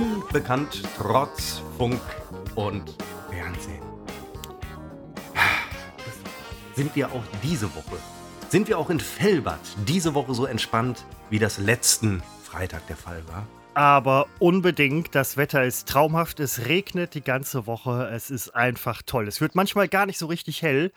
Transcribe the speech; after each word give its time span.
Unbekannt 0.00 0.82
trotz 0.96 1.60
Funk 1.76 2.00
und 2.54 2.96
Fernsehen. 3.30 3.82
Sind 6.74 6.96
wir 6.96 7.12
auch 7.12 7.22
diese 7.42 7.66
Woche, 7.74 7.98
sind 8.48 8.68
wir 8.68 8.78
auch 8.78 8.88
in 8.88 8.98
Fellbad 8.98 9.60
diese 9.86 10.14
Woche 10.14 10.32
so 10.32 10.46
entspannt, 10.46 11.04
wie 11.28 11.38
das 11.38 11.58
letzten 11.58 12.22
Freitag 12.42 12.86
der 12.86 12.96
Fall 12.96 13.22
war? 13.28 13.46
aber 13.74 14.26
unbedingt. 14.40 15.14
Das 15.14 15.36
Wetter 15.36 15.64
ist 15.64 15.88
traumhaft. 15.88 16.40
Es 16.40 16.66
regnet 16.66 17.14
die 17.14 17.22
ganze 17.22 17.66
Woche. 17.66 18.10
Es 18.12 18.30
ist 18.30 18.50
einfach 18.50 19.02
toll. 19.02 19.28
Es 19.28 19.40
wird 19.40 19.54
manchmal 19.54 19.88
gar 19.88 20.06
nicht 20.06 20.18
so 20.18 20.26
richtig 20.26 20.62
hell. 20.62 20.92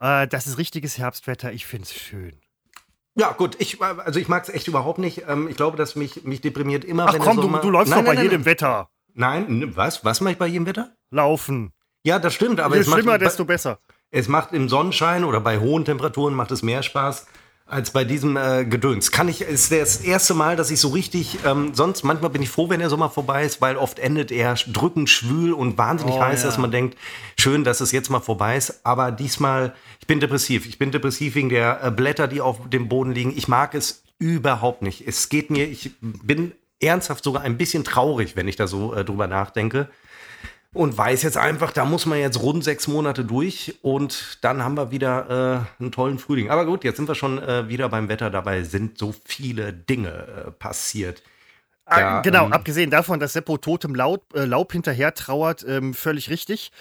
Äh, 0.00 0.26
das 0.26 0.46
ist 0.46 0.58
richtiges 0.58 0.98
Herbstwetter. 0.98 1.52
Ich 1.52 1.66
finde 1.66 1.84
es 1.84 1.94
schön. 1.94 2.32
Ja, 3.16 3.32
gut, 3.32 3.56
ich, 3.60 3.80
also 3.80 4.18
ich 4.18 4.28
mag 4.28 4.42
es 4.42 4.48
echt 4.48 4.66
überhaupt 4.66 4.98
nicht. 4.98 5.24
Ähm, 5.28 5.48
ich 5.48 5.56
glaube, 5.56 5.76
dass 5.76 5.94
mich, 5.94 6.24
mich 6.24 6.40
deprimiert 6.40 6.84
immer, 6.84 7.06
Ach 7.08 7.12
wenn 7.14 7.20
komm, 7.20 7.36
der 7.36 7.36
du, 7.36 7.42
Sommer... 7.42 7.60
du 7.60 7.70
läufst 7.70 7.90
nein, 7.90 8.04
doch 8.04 8.10
bei 8.10 8.14
nein, 8.14 8.24
jedem 8.24 8.44
Wetter. 8.44 8.90
Nein, 9.14 9.72
was? 9.76 10.04
Was 10.04 10.20
mache 10.20 10.32
ich 10.32 10.38
bei 10.38 10.46
jedem 10.48 10.66
Wetter? 10.66 10.92
Laufen. 11.10 11.72
Ja, 12.02 12.18
das 12.18 12.34
stimmt, 12.34 12.60
aber 12.60 12.74
Je 12.74 12.80
es 12.82 12.88
macht, 12.88 13.00
schlimmer, 13.00 13.18
desto 13.18 13.44
besser. 13.44 13.78
es 14.10 14.26
macht 14.28 14.52
im 14.52 14.68
Sonnenschein 14.68 15.24
oder 15.24 15.40
bei 15.40 15.58
hohen 15.60 15.84
Temperaturen 15.84 16.34
macht 16.34 16.50
es 16.50 16.62
mehr 16.62 16.82
Spaß 16.82 17.26
als 17.66 17.92
bei 17.92 18.04
diesem 18.04 18.36
äh, 18.36 18.64
Gedöns. 18.64 19.10
Kann 19.10 19.28
ich, 19.28 19.40
ist 19.40 19.72
das 19.72 19.96
erste 19.96 20.34
Mal, 20.34 20.54
dass 20.56 20.70
ich 20.70 20.80
so 20.80 20.88
richtig, 20.88 21.38
ähm, 21.46 21.74
sonst 21.74 22.04
manchmal 22.04 22.30
bin 22.30 22.42
ich 22.42 22.50
froh, 22.50 22.68
wenn 22.68 22.80
der 22.80 22.90
Sommer 22.90 23.08
vorbei 23.08 23.44
ist, 23.44 23.60
weil 23.62 23.76
oft 23.76 23.98
endet 23.98 24.30
er 24.30 24.54
drückend 24.54 25.08
schwül 25.08 25.52
und 25.54 25.78
wahnsinnig 25.78 26.16
Oh, 26.16 26.20
heiß, 26.20 26.42
ja. 26.42 26.48
dass 26.48 26.58
man 26.58 26.70
denkt, 26.70 26.98
schön, 27.38 27.64
dass 27.64 27.80
es 27.80 27.90
jetzt 27.90 28.10
mal 28.10 28.20
vorbei 28.20 28.56
ist. 28.56 28.84
Aber 28.84 29.12
diesmal, 29.12 29.74
ich 30.00 30.06
bin 30.06 30.20
depressiv. 30.20 30.66
Ich 30.66 30.78
bin 30.78 30.90
depressiv 30.90 31.34
wegen 31.36 31.48
der 31.48 31.82
äh, 31.82 31.90
Blätter, 31.90 32.28
die 32.28 32.42
auf 32.42 32.68
dem 32.68 32.88
Boden 32.88 33.12
liegen. 33.12 33.32
Ich 33.34 33.48
mag 33.48 33.74
es 33.74 34.02
überhaupt 34.18 34.82
nicht. 34.82 35.06
Es 35.08 35.30
geht 35.30 35.50
mir, 35.50 35.66
ich 35.66 35.92
bin 36.00 36.52
ernsthaft 36.80 37.24
sogar 37.24 37.42
ein 37.42 37.56
bisschen 37.56 37.82
traurig, 37.82 38.36
wenn 38.36 38.46
ich 38.46 38.56
da 38.56 38.66
so 38.66 38.92
äh, 38.94 39.06
drüber 39.06 39.26
nachdenke. 39.26 39.88
Und 40.74 40.98
weiß 40.98 41.22
jetzt 41.22 41.36
einfach, 41.36 41.70
da 41.70 41.84
muss 41.84 42.04
man 42.04 42.18
jetzt 42.18 42.42
rund 42.42 42.64
sechs 42.64 42.88
Monate 42.88 43.24
durch 43.24 43.78
und 43.82 44.38
dann 44.40 44.64
haben 44.64 44.76
wir 44.76 44.90
wieder 44.90 45.66
äh, 45.78 45.82
einen 45.82 45.92
tollen 45.92 46.18
Frühling. 46.18 46.50
Aber 46.50 46.66
gut, 46.66 46.82
jetzt 46.82 46.96
sind 46.96 47.06
wir 47.06 47.14
schon 47.14 47.40
äh, 47.40 47.68
wieder 47.68 47.88
beim 47.88 48.08
Wetter. 48.08 48.28
Dabei 48.28 48.64
sind 48.64 48.98
so 48.98 49.14
viele 49.24 49.72
Dinge 49.72 50.10
äh, 50.10 50.50
passiert. 50.50 51.22
Ah, 51.86 52.00
Ja, 52.00 52.20
genau, 52.22 52.46
ähm, 52.46 52.52
abgesehen 52.52 52.90
davon, 52.90 53.20
dass 53.20 53.34
Seppo 53.34 53.56
totem 53.58 53.94
Laub, 53.94 54.34
äh, 54.34 54.46
Laub 54.46 54.72
hinterher 54.72 55.14
trauert, 55.14 55.64
ähm, 55.68 55.94
völlig 55.94 56.28
richtig. 56.30 56.72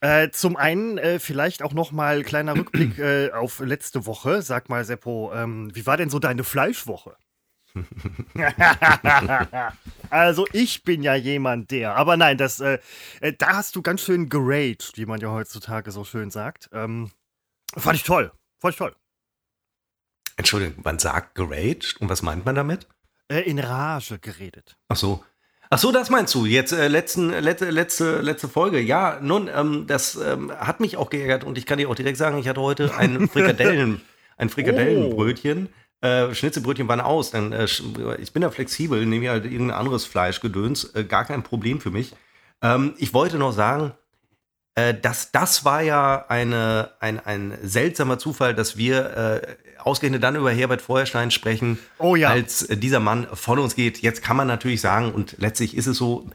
Äh, 0.00 0.30
zum 0.30 0.56
einen 0.56 0.98
äh, 0.98 1.18
vielleicht 1.18 1.62
auch 1.62 1.72
noch 1.72 1.92
mal 1.92 2.22
kleiner 2.22 2.54
Rückblick 2.54 2.98
äh, 2.98 3.30
auf 3.32 3.60
letzte 3.60 4.06
Woche. 4.06 4.42
Sag 4.42 4.68
mal, 4.68 4.84
Seppo, 4.84 5.32
ähm, 5.34 5.74
wie 5.74 5.86
war 5.86 5.96
denn 5.96 6.10
so 6.10 6.18
deine 6.18 6.44
Fleischwoche? 6.44 7.16
also 10.10 10.46
ich 10.52 10.82
bin 10.82 11.02
ja 11.02 11.14
jemand 11.14 11.70
der, 11.70 11.96
aber 11.96 12.16
nein, 12.16 12.38
das, 12.38 12.60
äh, 12.60 12.78
äh, 13.20 13.32
da 13.32 13.54
hast 13.56 13.76
du 13.76 13.82
ganz 13.82 14.00
schön 14.00 14.28
geraged, 14.28 14.92
wie 14.96 15.06
man 15.06 15.20
ja 15.20 15.30
heutzutage 15.30 15.90
so 15.92 16.04
schön 16.04 16.30
sagt. 16.30 16.68
Ähm, 16.72 17.10
fand 17.76 17.96
ich 17.96 18.04
toll, 18.04 18.32
fand 18.58 18.74
ich 18.74 18.78
toll. 18.78 18.94
Entschuldigung, 20.36 20.82
man 20.84 20.98
sagt 20.98 21.34
geraged 21.34 22.00
und 22.00 22.08
was 22.08 22.22
meint 22.22 22.44
man 22.44 22.54
damit? 22.54 22.88
Äh, 23.28 23.42
in 23.42 23.58
Rage 23.58 24.18
geredet. 24.18 24.76
Ach 24.88 24.96
so. 24.96 25.24
Ach 25.72 25.78
so, 25.78 25.92
das 25.92 26.10
meinst 26.10 26.34
du. 26.34 26.46
Jetzt 26.46 26.72
äh, 26.72 26.88
letzten, 26.88 27.30
letzte, 27.30 27.70
letzte, 27.70 28.20
letzte 28.20 28.48
Folge. 28.48 28.80
Ja, 28.80 29.20
nun, 29.22 29.48
ähm, 29.54 29.84
das 29.86 30.16
ähm, 30.16 30.50
hat 30.50 30.80
mich 30.80 30.96
auch 30.96 31.10
geärgert 31.10 31.44
und 31.44 31.56
ich 31.58 31.64
kann 31.64 31.78
dir 31.78 31.88
auch 31.88 31.94
direkt 31.94 32.18
sagen, 32.18 32.38
ich 32.38 32.48
hatte 32.48 32.60
heute 32.60 32.92
ein 32.96 33.28
Frikadellen, 33.32 34.00
ein 34.36 34.48
Frikadellenbrötchen. 34.48 35.68
Äh, 36.02 36.34
Schnitzelbrötchen 36.34 36.88
waren 36.88 37.00
aus. 37.00 37.30
Dann, 37.30 37.52
äh, 37.52 37.66
ich 38.18 38.32
bin 38.32 38.42
da 38.42 38.50
flexibel, 38.50 39.04
nehme 39.04 39.28
halt 39.30 39.44
irgendein 39.44 39.78
anderes 39.78 40.04
Fleischgedöns. 40.06 40.94
Äh, 40.94 41.04
gar 41.04 41.24
kein 41.24 41.42
Problem 41.42 41.80
für 41.80 41.90
mich. 41.90 42.14
Ähm, 42.62 42.94
ich 42.96 43.12
wollte 43.12 43.36
noch 43.38 43.52
sagen, 43.52 43.92
äh, 44.76 44.94
dass 44.94 45.32
das 45.32 45.64
war 45.64 45.82
ja 45.82 46.24
eine, 46.28 46.90
ein, 47.00 47.20
ein 47.20 47.58
seltsamer 47.62 48.18
Zufall, 48.18 48.54
dass 48.54 48.76
wir 48.76 49.16
äh, 49.16 49.56
ausgerechnet 49.78 50.22
dann 50.22 50.36
über 50.36 50.50
Herbert 50.50 50.80
Feuerstein 50.80 51.30
sprechen, 51.30 51.78
Oh 51.98 52.16
ja. 52.16 52.28
als 52.28 52.62
äh, 52.62 52.76
dieser 52.76 53.00
Mann 53.00 53.26
von 53.32 53.58
uns 53.58 53.74
geht. 53.74 53.98
Jetzt 54.00 54.22
kann 54.22 54.36
man 54.36 54.46
natürlich 54.46 54.80
sagen, 54.80 55.12
und 55.12 55.36
letztlich 55.38 55.76
ist 55.76 55.86
es 55.86 55.96
so, 55.96 56.30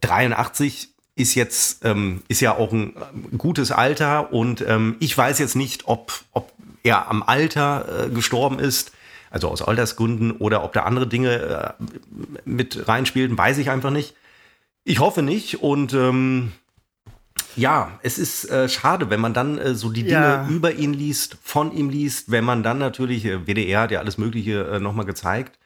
83 0.00 0.90
ist 1.16 1.34
jetzt, 1.34 1.84
ähm, 1.84 2.22
ist 2.28 2.40
ja 2.40 2.56
auch 2.56 2.72
ein 2.72 2.94
gutes 3.36 3.72
Alter 3.72 4.32
und 4.32 4.62
ähm, 4.66 4.96
ich 5.00 5.16
weiß 5.16 5.38
jetzt 5.38 5.56
nicht, 5.56 5.86
ob, 5.86 6.12
ob 6.32 6.52
er 6.82 7.08
am 7.08 7.22
Alter 7.22 8.06
äh, 8.06 8.10
gestorben 8.10 8.58
ist, 8.58 8.92
also 9.30 9.48
aus 9.48 9.62
Altersgründen, 9.62 10.32
oder 10.32 10.64
ob 10.64 10.72
da 10.72 10.82
andere 10.82 11.06
Dinge 11.06 11.76
äh, 11.78 11.84
mit 12.44 12.88
reinspielten, 12.88 13.36
weiß 13.38 13.58
ich 13.58 13.70
einfach 13.70 13.90
nicht. 13.90 14.14
Ich 14.84 14.98
hoffe 14.98 15.22
nicht 15.22 15.62
und 15.62 15.92
ähm, 15.94 16.52
ja, 17.56 17.98
es 18.02 18.18
ist 18.18 18.50
äh, 18.50 18.68
schade, 18.68 19.10
wenn 19.10 19.20
man 19.20 19.34
dann 19.34 19.58
äh, 19.58 19.74
so 19.74 19.90
die 19.90 20.02
Dinge 20.02 20.12
Ja. 20.14 20.46
über 20.48 20.72
ihn 20.72 20.94
liest, 20.94 21.36
von 21.42 21.72
ihm 21.72 21.90
liest, 21.90 22.30
wenn 22.30 22.44
man 22.44 22.62
dann 22.62 22.78
natürlich, 22.78 23.24
äh, 23.24 23.46
WDR 23.46 23.82
hat 23.82 23.90
ja 23.90 23.98
alles 24.00 24.18
Mögliche 24.18 24.64
äh, 24.66 24.80
nochmal 24.80 25.06
gezeigt, 25.06 25.58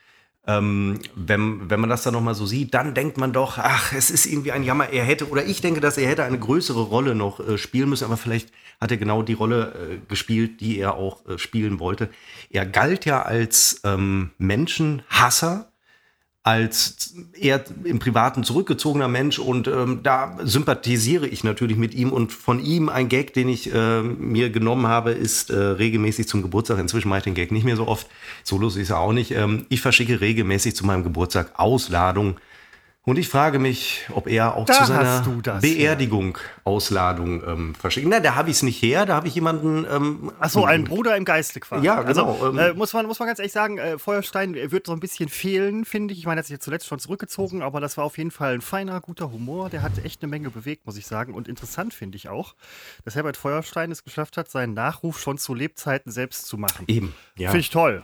ähm, 0.47 0.99
wenn, 1.15 1.71
wenn 1.71 1.81
man 1.81 1.89
das 1.89 2.03
dann 2.03 2.13
nochmal 2.13 2.35
so 2.35 2.45
sieht, 2.45 2.75
dann 2.75 2.93
denkt 2.95 3.17
man 3.17 3.33
doch, 3.33 3.57
ach, 3.59 3.93
es 3.95 4.11
ist 4.11 4.27
irgendwie 4.27 4.53
ein 4.53 4.63
Jammer, 4.63 4.91
er 4.91 5.05
hätte, 5.05 5.29
oder 5.31 5.45
ich 5.45 5.63
denke, 5.63 5.81
dass 5.81 5.97
er 5.97 6.09
hätte 6.09 6.25
eine 6.25 6.39
größere 6.39 6.83
Rolle 6.83 7.15
noch 7.15 7.41
äh, 7.41 7.57
spielen 7.57 7.89
müssen, 7.89 8.05
aber 8.05 8.19
vielleicht 8.19 8.51
hat 8.81 8.91
er 8.91 8.97
genau 8.97 9.23
die 9.23 9.33
Rolle 9.33 9.73
äh, 9.75 9.99
gespielt, 10.09 10.61
die 10.61 10.79
er 10.79 10.95
auch 10.95 11.27
äh, 11.27 11.39
spielen 11.39 11.79
wollte. 11.79 12.09
Er 12.51 12.67
galt 12.67 13.05
ja 13.05 13.23
als 13.23 13.81
ähm, 13.85 14.31
Menschenhasser, 14.39 15.71
als 16.45 17.15
eher 17.33 17.65
im 17.85 17.99
Privaten 17.99 18.45
zurückgezogener 18.45 19.09
Mensch 19.09 19.39
und 19.39 19.67
ähm, 19.67 20.01
da 20.03 20.37
sympathisiere 20.43 21.27
ich 21.27 21.43
natürlich 21.43 21.79
mit 21.79 21.95
ihm 21.95 22.13
und 22.13 22.33
von 22.33 22.63
ihm 22.63 22.91
ein 22.91 23.09
Gag, 23.09 23.33
den 23.33 23.49
ich 23.49 23.73
äh, 23.73 24.03
mir 24.03 24.51
genommen 24.51 24.87
habe, 24.87 25.13
ist 25.13 25.49
äh, 25.49 25.57
regelmäßig 25.57 26.29
zum 26.29 26.43
Geburtstag. 26.43 26.79
Inzwischen 26.79 27.09
mache 27.09 27.21
ich 27.21 27.25
den 27.25 27.35
Gag 27.35 27.51
nicht 27.51 27.65
mehr 27.65 27.77
so 27.77 27.89
oft, 27.89 28.09
so 28.43 28.59
lustig 28.59 28.83
ist 28.83 28.91
er 28.91 28.99
auch 28.99 29.15
nicht. 29.15 29.31
Ähm, 29.31 29.65
ich 29.71 29.81
verschicke 29.81 30.21
regelmäßig 30.21 30.77
zu 30.77 30.85
meinem 30.85 31.03
Geburtstag 31.03 31.59
Ausladung 31.59 32.37
und 33.07 33.19
ich 33.19 33.29
frage 33.29 33.59
mich, 33.59 34.07
ob 34.15 34.27
er 34.27 34.57
auch 34.57 34.65
Da 34.65 34.75
zu 34.75 34.85
seiner 34.87 35.61
Beerdigung 35.61 36.39
Ausladung 36.65 37.43
ähm, 37.47 37.75
verschickt. 37.75 38.07
Na, 38.09 38.21
da 38.21 38.35
habe 38.35 38.49
ich 38.49 38.57
es 38.57 38.63
nicht 38.63 38.81
her, 38.83 39.05
da 39.05 39.15
habe 39.15 39.29
ich 39.29 39.35
jemanden 39.35 39.87
ähm, 39.91 40.33
Ach 40.41 40.49
so, 40.49 40.65
ein 40.65 40.85
Bruder 40.85 41.15
im 41.15 41.27
Geiste 41.27 41.61
quasi. 41.61 41.85
Ja, 41.85 42.03
genau, 42.03 42.33
Also, 42.33 42.49
ähm, 42.49 42.59
äh, 42.59 42.73
muss, 42.73 42.95
man, 42.95 43.05
muss 43.07 43.19
man 43.19 43.29
ganz 43.29 43.39
ehrlich 43.39 43.53
sagen, 43.53 43.77
äh, 43.77 43.99
Feuerstein 43.99 44.55
wird 44.55 44.87
so 44.87 44.93
ein 44.93 45.01
bisschen 45.01 45.29
fehlen, 45.29 45.85
finde 45.85 46.15
ich. 46.15 46.21
Ich 46.21 46.27
meine, 46.27 46.39
er 46.39 46.41
hat 46.41 46.47
sich 46.47 46.55
jetzt 46.55 46.65
zuletzt 46.65 46.87
schon 46.87 46.99
zurückgezogen, 46.99 47.61
aber 47.61 47.81
das 47.81 47.99
war 47.99 48.05
auf 48.05 48.17
jeden 48.17 48.31
Fall 48.31 48.55
ein 48.55 48.63
feiner, 48.63 49.01
guter 49.03 49.31
Humor. 49.31 49.69
Der 49.69 49.83
hat 49.83 50.03
echt 50.03 50.23
eine 50.23 50.31
Menge 50.31 50.49
bewegt, 50.49 50.87
muss 50.87 50.97
ich 50.97 51.07
sagen. 51.07 51.35
Und 51.35 51.47
interessant 51.47 51.93
finde 51.93 52.17
ich 52.17 52.31
auch, 52.31 52.55
dass 53.05 53.17
Herbert 53.17 53.37
Feuerstein 53.37 53.91
es 53.91 54.03
geschafft 54.03 54.39
hat, 54.39 54.51
seinen 54.51 54.73
Nachruf 54.73 55.21
schon 55.21 55.37
zu 55.37 55.53
Lebzeiten 55.53 56.11
selbst 56.11 56.47
zu 56.47 56.57
machen. 56.57 56.85
eben. 56.89 57.15
Ja. 57.37 57.51
Finde 57.51 57.61
ich 57.61 57.71
toll. 57.71 58.03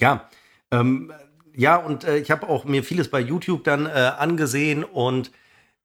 Ja, 0.00 0.28
ähm, 0.70 1.12
ja, 1.54 1.76
und 1.76 2.04
äh, 2.04 2.18
ich 2.18 2.30
habe 2.30 2.48
auch 2.48 2.64
mir 2.64 2.82
vieles 2.84 3.08
bei 3.08 3.20
YouTube 3.20 3.64
dann 3.64 3.86
äh, 3.86 3.90
angesehen 3.90 4.84
und 4.84 5.30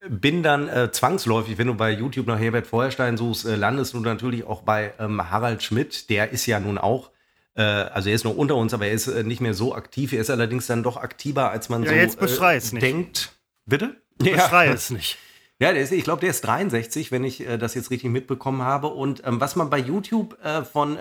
bin 0.08 0.44
dann 0.44 0.68
äh, 0.70 0.92
zwangsläufig, 0.92 1.58
wenn 1.58 1.68
du 1.68 1.74
bei 1.74 1.92
YouTube 1.92 2.28
nach 2.28 2.40
Herbert 2.40 2.68
Feuerstein 2.68 3.18
suchst, 3.18 3.46
äh, 3.46 3.56
landest 3.56 3.94
du 3.94 4.00
natürlich 4.00 4.44
auch 4.44 4.62
bei 4.62 4.94
ähm, 5.00 5.30
Harald 5.32 5.64
Schmidt. 5.64 6.10
Der 6.10 6.32
ist 6.32 6.46
ja 6.46 6.60
nun 6.60 6.78
auch, 6.78 7.12
äh, 7.56 7.62
also 7.62 8.10
er 8.10 8.16
ist 8.16 8.24
noch 8.24 8.36
unter 8.36 8.56
uns, 8.56 8.74
aber 8.74 8.88
er 8.88 8.94
ist 8.94 9.08
äh, 9.08 9.24
nicht 9.24 9.42
mehr 9.42 9.54
so 9.54 9.74
aktiv. 9.74 10.14
Er 10.14 10.22
ist 10.22 10.30
allerdings 10.30 10.68
dann 10.68 10.84
doch 10.84 10.98
aktiver, 10.98 11.50
als 11.52 11.70
man 11.70 11.84
Ja, 11.84 11.90
so 11.90 11.96
jetzt 11.96 12.22
es 12.22 12.74
nicht. 12.74 12.84
denkt. 12.84 13.32
Bitte? 13.66 13.96
Beschrei 14.18 14.68
es 14.68 14.90
nicht. 14.90 15.18
Ja, 15.58 15.70
ist, 15.70 15.94
ich 15.94 16.04
glaube, 16.04 16.20
der 16.20 16.32
ist 16.32 16.42
63, 16.42 17.14
wenn 17.14 17.24
ich 17.24 17.48
äh, 17.48 17.58
das 17.58 17.76
jetzt 17.76 17.90
richtig 17.90 18.12
mitbekommen 18.12 18.64
habe. 18.64 18.88
Und 18.88 19.26
ähm, 19.26 19.40
was 19.40 19.56
man 19.56 19.70
bei 19.70 19.78
YouTube 19.78 20.38
äh, 20.44 20.66
von, 20.66 20.98
äh, 20.98 21.00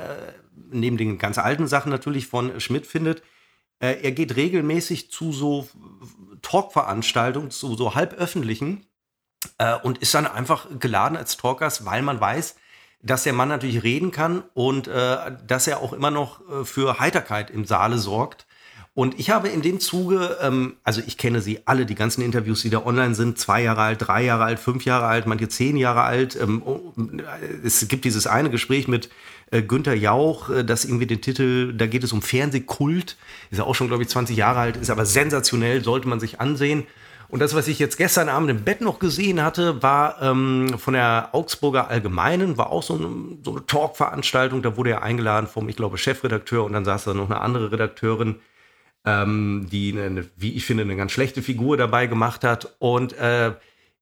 neben 0.71 0.97
den 0.97 1.19
ganz 1.19 1.39
alten 1.39 1.67
Sachen 1.67 1.91
natürlich 1.91 2.29
von 2.29 2.61
Schmidt 2.61 2.87
findet, 2.87 3.25
äh, 3.81 4.03
er 4.03 4.13
geht 4.13 4.37
regelmäßig 4.37 5.11
zu 5.11 5.33
so 5.33 5.69
Talkveranstaltungen, 6.43 7.51
zu 7.51 7.75
so 7.77 7.95
halböffentlichen 7.95 8.87
äh, 9.59 9.77
und 9.77 9.99
ist 9.99 10.15
dann 10.15 10.27
einfach 10.27 10.67
geladen 10.79 11.17
als 11.17 11.37
Talkers, 11.37 11.85
weil 11.85 12.03
man 12.03 12.21
weiß, 12.21 12.57
dass 13.03 13.25
der 13.25 13.35
Mann 13.35 13.49
natürlich 13.49 13.83
reden 13.83 14.11
kann 14.11 14.43
und 14.55 14.89
äh, 14.89 15.33
dass 15.47 15.67
er 15.67 15.81
auch 15.81 15.93
immer 15.93 16.11
noch 16.11 16.41
äh, 16.49 16.65
für 16.65 16.99
Heiterkeit 16.99 17.51
im 17.51 17.65
Saale 17.65 17.99
sorgt. 17.99 18.47
Und 18.95 19.19
ich 19.19 19.31
habe 19.31 19.49
in 19.49 19.61
dem 19.61 19.81
Zuge, 19.81 20.39
ähm, 20.41 20.77
also 20.85 21.03
ich 21.05 21.19
kenne 21.19 21.41
sie 21.41 21.67
alle, 21.67 21.85
die 21.85 21.97
ganzen 21.97 22.23
Interviews, 22.23 22.63
die 22.63 22.71
da 22.71 22.87
online 22.87 23.17
sind, 23.17 23.39
zwei 23.39 23.63
Jahre 23.63 23.83
alt, 23.83 23.99
drei 24.01 24.23
Jahre 24.23 24.45
alt, 24.45 24.61
fünf 24.61 24.85
Jahre 24.85 25.07
alt, 25.07 25.27
manche 25.27 25.49
zehn 25.49 25.77
Jahre 25.77 26.03
alt. 26.03 26.37
Ähm, 26.41 26.63
oh, 26.65 26.93
es 27.65 27.87
gibt 27.89 28.05
dieses 28.05 28.29
eine 28.29 28.51
Gespräch 28.51 28.87
mit 28.87 29.11
äh, 29.51 29.63
Günther 29.63 29.95
Jauch, 29.95 30.51
äh, 30.51 30.65
das 30.65 30.85
irgendwie 30.85 31.07
den 31.07 31.21
Titel, 31.21 31.73
da 31.73 31.87
geht 31.87 32.05
es 32.05 32.13
um 32.13 32.23
Fernsehkult, 32.23 33.17
ist 33.51 33.59
ja 33.59 33.65
auch 33.65 33.75
schon, 33.75 33.89
glaube 33.89 34.03
ich, 34.03 34.09
20 34.09 34.37
Jahre 34.37 34.61
alt, 34.61 34.77
ist 34.77 34.91
aber 34.91 35.07
sensationell, 35.07 35.83
sollte 35.83 36.09
man 36.09 36.21
sich 36.21 36.41
ansehen. 36.41 36.87
Und 37.29 37.41
das, 37.41 37.55
was 37.55 37.69
ich 37.69 37.79
jetzt 37.79 37.97
gestern 37.97 38.29
Abend 38.29 38.51
im 38.51 38.65
Bett 38.65 38.81
noch 38.81 38.99
gesehen 38.99 39.43
hatte, 39.43 39.83
war 39.83 40.23
ähm, 40.23 40.77
von 40.79 40.95
der 40.95 41.31
Augsburger 41.33 41.89
Allgemeinen, 41.89 42.59
war 42.59 42.71
auch 42.71 42.83
so 42.83 42.95
eine, 42.95 43.39
so 43.43 43.53
eine 43.53 43.67
Talk-Veranstaltung. 43.67 44.63
Da 44.63 44.77
wurde 44.77 44.91
er 44.91 45.03
eingeladen 45.03 45.49
vom, 45.49 45.69
ich 45.69 45.75
glaube, 45.75 45.99
Chefredakteur 45.99 46.65
und 46.65 46.75
dann 46.75 46.85
saß 46.85 47.05
da 47.05 47.15
noch 47.15 47.31
eine 47.31 47.41
andere 47.41 47.73
Redakteurin. 47.73 48.37
ähm, 49.05 49.67
die, 49.71 49.99
eine, 49.99 50.27
wie 50.37 50.55
ich 50.55 50.65
finde, 50.65 50.83
eine 50.85 50.97
ganz 50.97 51.13
schlechte 51.13 51.43
Figur 51.43 51.77
dabei 51.77 52.07
gemacht 52.07 52.45
hat. 52.45 52.77
Und 52.79 53.13
äh, 53.15 53.53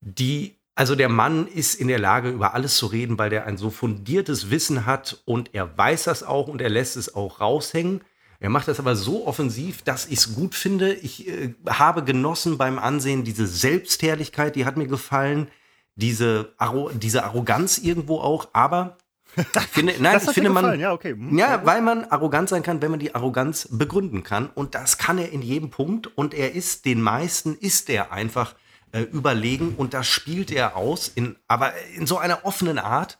die, 0.00 0.56
also 0.74 0.94
der 0.94 1.08
Mann 1.08 1.46
ist 1.46 1.74
in 1.74 1.88
der 1.88 1.98
Lage, 1.98 2.30
über 2.30 2.54
alles 2.54 2.76
zu 2.76 2.86
reden, 2.86 3.19
weil 3.19 3.30
der 3.30 3.46
ein 3.46 3.58
so 3.58 3.70
fundiertes 3.70 4.50
Wissen 4.50 4.86
hat 4.86 5.22
und 5.24 5.54
er 5.54 5.76
weiß 5.76 6.04
das 6.04 6.22
auch 6.22 6.48
und 6.48 6.62
er 6.62 6.70
lässt 6.70 6.96
es 6.96 7.14
auch 7.14 7.40
raushängen. 7.40 8.02
Er 8.40 8.50
macht 8.50 8.69
das 8.69 8.80
aber 8.80 8.96
so 8.96 9.26
offensiv, 9.26 9.82
dass 9.82 10.06
ich 10.06 10.19
es 10.19 10.34
gut 10.34 10.54
finde. 10.54 10.94
Ich 10.94 11.28
äh, 11.28 11.54
habe 11.69 12.02
genossen 12.02 12.58
beim 12.58 12.78
Ansehen 12.78 13.22
diese 13.22 13.46
Selbstherrlichkeit, 13.46 14.56
die 14.56 14.64
hat 14.64 14.76
mir 14.76 14.88
gefallen, 14.88 15.48
diese, 15.94 16.52
Arro 16.56 16.90
diese 16.90 17.22
Arroganz 17.24 17.78
irgendwo 17.78 18.19
auch, 18.19 18.48
aber 18.52 18.96
ich 19.36 19.62
finde, 19.62 19.94
nein, 19.98 20.20
ich 20.22 20.30
finde 20.30 20.50
man, 20.50 20.78
ja, 20.80 20.92
okay. 20.92 21.12
Hm. 21.12 21.38
ja, 21.38 21.64
weil 21.64 21.82
man 21.82 22.04
arrogant 22.04 22.48
sein 22.48 22.62
kann, 22.62 22.82
wenn 22.82 22.90
man 22.90 23.00
die 23.00 23.14
Arroganz 23.14 23.69
begründen 23.70 24.22
kann. 24.22 24.50
Und 24.54 24.74
das 24.74 24.98
kann 24.98 25.19
er 25.19 25.30
in 25.30 25.42
jedem 25.42 25.70
Punkt. 25.70 26.06
Und 26.19 26.34
er 26.34 26.52
ist 26.54 26.84
den 26.84 27.00
meisten, 27.00 27.54
ist 27.54 27.88
er 27.88 28.12
einfach 28.12 28.54
äh, 28.93 29.00
überlegen. 29.00 29.75
Und 29.77 29.94
das 29.94 30.06
spielt 30.06 30.50
er 30.50 30.77
aus, 30.77 31.09
in, 31.09 31.37
aber 31.49 31.73
in 31.97 32.06
so 32.06 32.19
einer 32.19 32.44
offenen 32.44 32.79
Art. 32.79 33.19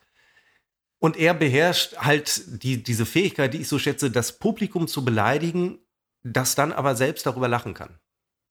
Und 0.99 1.17
er 1.17 1.33
beherrscht 1.33 1.97
halt 1.97 2.63
die, 2.63 2.81
diese 2.81 3.05
Fähigkeit, 3.05 3.53
die 3.53 3.61
ich 3.61 3.67
so 3.67 3.77
schätze, 3.77 4.09
das 4.09 4.39
Publikum 4.39 4.87
zu 4.87 5.03
beleidigen, 5.03 5.79
das 6.23 6.55
dann 6.55 6.71
aber 6.71 6.95
selbst 6.95 7.25
darüber 7.25 7.49
lachen 7.49 7.73
kann. 7.73 7.99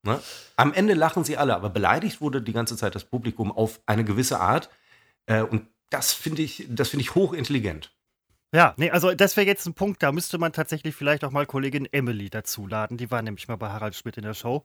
Ne? 0.02 0.20
Am 0.56 0.74
Ende 0.74 0.94
lachen 0.94 1.24
sie 1.24 1.36
alle, 1.36 1.54
aber 1.54 1.70
beleidigt 1.70 2.20
wurde 2.20 2.42
die 2.42 2.52
ganze 2.52 2.76
Zeit 2.76 2.94
das 2.94 3.04
Publikum 3.04 3.50
auf 3.50 3.80
eine 3.86 4.04
gewisse 4.04 4.40
Art. 4.40 4.68
Äh, 5.26 5.42
und 5.42 5.66
das 5.88 6.12
finde 6.12 6.42
ich, 6.42 6.66
das 6.68 6.92
ich 6.92 7.14
hochintelligent. 7.14 7.94
Ja, 8.54 8.74
nee, 8.76 8.90
also 8.90 9.14
das 9.14 9.36
wäre 9.36 9.46
jetzt 9.46 9.64
ein 9.66 9.72
Punkt, 9.72 10.02
da 10.02 10.12
müsste 10.12 10.36
man 10.36 10.52
tatsächlich 10.52 10.94
vielleicht 10.94 11.24
auch 11.24 11.30
mal 11.30 11.46
Kollegin 11.46 11.88
Emily 11.90 12.28
dazu 12.28 12.66
laden. 12.66 12.98
Die 12.98 13.10
war 13.10 13.22
nämlich 13.22 13.48
mal 13.48 13.56
bei 13.56 13.70
Harald 13.70 13.94
Schmidt 13.94 14.18
in 14.18 14.24
der 14.24 14.34
Show 14.34 14.64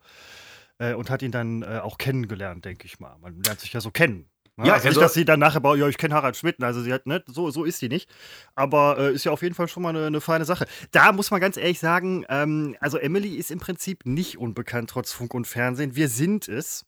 äh, 0.80 0.94
und 0.94 1.10
hat 1.10 1.22
ihn 1.22 1.32
dann 1.32 1.64
äh, 1.64 1.80
auch 1.82 1.98
kennengelernt, 1.98 2.66
denke 2.66 2.86
ich 2.86 3.00
mal. 3.00 3.18
Man 3.20 3.42
lernt 3.44 3.60
sich 3.60 3.74
ja 3.74 3.82
so 3.82 3.92
kennen. 3.92 4.30
Ne? 4.58 4.68
Ja, 4.68 4.74
also, 4.74 4.88
also 4.88 5.00
nicht, 5.00 5.06
dass 5.06 5.14
sie 5.14 5.26
dann 5.26 5.40
nachher 5.40 5.62
baut, 5.62 5.78
ja, 5.78 5.88
ich 5.88 6.00
kenne 6.00 6.16
Harald 6.16 6.36
Schmidt, 6.36 6.62
also 6.64 6.82
sie 6.82 6.92
hat, 6.92 7.06
ne, 7.06 7.24
so, 7.28 7.52
so 7.52 7.64
ist 7.64 7.78
sie 7.78 7.90
nicht. 7.90 8.10
Aber 8.56 8.98
äh, 8.98 9.14
ist 9.14 9.24
ja 9.24 9.32
auf 9.32 9.44
jeden 9.44 9.54
Fall 9.54 9.68
schon 9.68 9.84
mal 9.84 9.90
eine, 9.90 10.08
eine, 10.08 10.20
feine 10.20 10.46
Sache. 10.46 10.66
Da 10.92 11.12
muss 11.12 11.30
man 11.30 11.40
ganz 11.40 11.58
ehrlich 11.58 11.80
sagen, 11.80 12.26
ähm, 12.28 12.76
also 12.80 12.98
Emily 12.98 13.36
ist 13.36 13.52
im 13.52 13.60
Prinzip 13.60 14.06
nicht 14.06 14.40
unbekannt 14.40 14.90
trotz 14.90 15.12
Funk 15.12 15.36
und 15.36 15.46
Fernsehen. 15.46 15.96
Wir 15.96 16.10
sind 16.10 16.48
es 16.48 16.86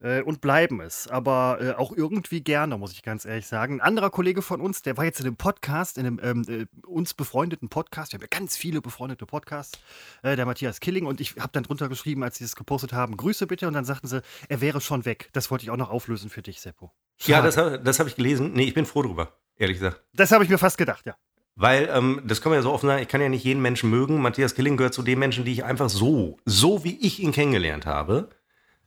äh, 0.00 0.22
und 0.22 0.40
bleiben 0.40 0.80
es. 0.80 1.08
Aber 1.08 1.58
äh, 1.60 1.72
auch 1.72 1.92
irgendwie 1.96 2.42
gerne, 2.42 2.78
muss 2.78 2.92
ich 2.92 3.02
ganz 3.02 3.24
ehrlich 3.24 3.46
sagen. 3.46 3.74
Ein 3.74 3.80
anderer 3.80 4.10
Kollege 4.10 4.42
von 4.42 4.60
uns, 4.60 4.82
der 4.82 4.96
war 4.96 5.04
jetzt 5.04 5.20
in 5.20 5.26
einem 5.26 5.36
Podcast, 5.36 5.98
in 5.98 6.06
einem 6.06 6.20
ähm, 6.22 6.44
äh, 6.48 6.86
uns 6.86 7.14
befreundeten 7.14 7.68
Podcast. 7.68 8.12
Wir 8.12 8.18
haben 8.18 8.22
ja 8.22 8.38
ganz 8.38 8.56
viele 8.56 8.80
befreundete 8.80 9.26
Podcasts, 9.26 9.78
äh, 10.22 10.36
der 10.36 10.46
Matthias 10.46 10.80
Killing. 10.80 11.06
Und 11.06 11.20
ich 11.20 11.36
habe 11.38 11.50
dann 11.52 11.62
drunter 11.62 11.88
geschrieben, 11.88 12.22
als 12.22 12.38
sie 12.38 12.44
es 12.44 12.56
gepostet 12.56 12.92
haben, 12.92 13.16
Grüße 13.16 13.46
bitte. 13.46 13.66
Und 13.68 13.74
dann 13.74 13.84
sagten 13.84 14.08
sie, 14.08 14.22
er 14.48 14.60
wäre 14.60 14.80
schon 14.80 15.04
weg. 15.04 15.30
Das 15.32 15.50
wollte 15.50 15.64
ich 15.64 15.70
auch 15.70 15.76
noch 15.76 15.90
auflösen 15.90 16.30
für 16.30 16.42
dich, 16.42 16.60
Seppo. 16.60 16.92
Schade. 17.16 17.50
Ja, 17.50 17.70
das, 17.70 17.84
das 17.84 17.98
habe 17.98 18.08
ich 18.08 18.16
gelesen. 18.16 18.52
Nee, 18.52 18.64
ich 18.64 18.74
bin 18.74 18.86
froh 18.86 19.02
drüber, 19.02 19.36
ehrlich 19.56 19.78
gesagt. 19.78 20.02
Das 20.14 20.32
habe 20.32 20.44
ich 20.44 20.50
mir 20.50 20.58
fast 20.58 20.78
gedacht, 20.78 21.04
ja. 21.06 21.14
Weil, 21.56 21.90
ähm, 21.92 22.22
das 22.24 22.40
kann 22.40 22.50
man 22.50 22.58
ja 22.58 22.62
so 22.62 22.72
offen 22.72 22.86
sagen, 22.86 23.02
ich 23.02 23.08
kann 23.08 23.20
ja 23.20 23.28
nicht 23.28 23.44
jeden 23.44 23.60
Menschen 23.60 23.90
mögen. 23.90 24.22
Matthias 24.22 24.54
Killing 24.54 24.78
gehört 24.78 24.94
zu 24.94 25.02
den 25.02 25.18
Menschen, 25.18 25.44
die 25.44 25.52
ich 25.52 25.64
einfach 25.64 25.90
so, 25.90 26.38
so 26.46 26.84
wie 26.84 26.96
ich 27.00 27.20
ihn 27.20 27.32
kennengelernt 27.32 27.84
habe, 27.84 28.30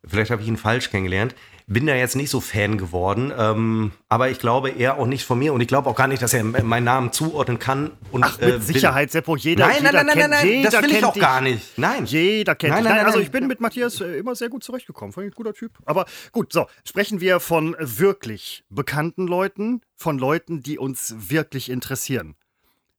Vielleicht 0.06 0.32
habe 0.32 0.42
ich 0.42 0.48
ihn 0.48 0.58
falsch 0.58 0.90
kennengelernt. 0.90 1.36
Bin 1.66 1.86
da 1.88 1.96
jetzt 1.96 2.18
nicht 2.18 2.30
so 2.30 2.42
Fan 2.42 2.78
geworden, 2.78 3.32
ähm, 3.38 3.92
aber 4.10 4.30
ich 4.30 4.38
glaube 4.38 4.70
er 4.70 4.98
auch 4.98 5.06
nicht 5.06 5.24
von 5.24 5.40
mir 5.40 5.54
und 5.54 5.62
ich 5.62 5.68
glaube 5.70 5.90
auch 5.90 5.96
gar 5.96 6.08
nicht, 6.08 6.22
dass 6.22 6.34
er 6.34 6.44
meinen 6.44 6.84
Namen 6.84 7.14
zuordnen 7.14 7.58
kann. 7.58 7.92
Und, 8.12 8.26
Ach, 8.26 8.38
mit 8.38 8.56
äh, 8.56 8.60
Sicherheit, 8.60 9.12
Seppo, 9.12 9.38
jeder, 9.38 9.68
nein, 9.68 9.78
jeder 9.78 9.94
nein, 9.94 10.06
nein, 10.08 10.18
kennt, 10.18 10.30
nein, 10.32 10.50
nein, 10.50 10.64
das 10.64 10.82
will 10.82 10.92
ich 10.92 11.06
auch 11.06 11.14
dich. 11.14 11.22
gar 11.22 11.40
nicht. 11.40 11.78
Nein. 11.78 12.06
Jeder 12.06 12.56
kennt 12.56 12.74
nein, 12.74 12.84
nein, 12.84 12.98
nein, 12.98 13.06
Also 13.06 13.20
ich 13.20 13.32
bin 13.32 13.48
mit 13.48 13.62
Matthias 13.62 14.02
äh, 14.02 14.18
immer 14.18 14.36
sehr 14.36 14.50
gut 14.50 14.66
zurechtgekommen, 14.66 15.14
fand 15.14 15.28
ich 15.28 15.32
ein 15.32 15.36
guter 15.36 15.54
Typ. 15.54 15.72
Aber 15.86 16.06
gut, 16.34 16.52
so, 16.52 16.68
sprechen 16.84 17.22
wir 17.22 17.40
von 17.40 17.78
wirklich 17.80 18.66
bekannten 18.70 19.26
Leuten, 19.26 19.82
von 19.96 20.20
Leuten, 20.20 20.64
die 20.64 20.78
uns 20.78 21.16
wirklich 21.30 21.70
interessieren. 21.72 22.36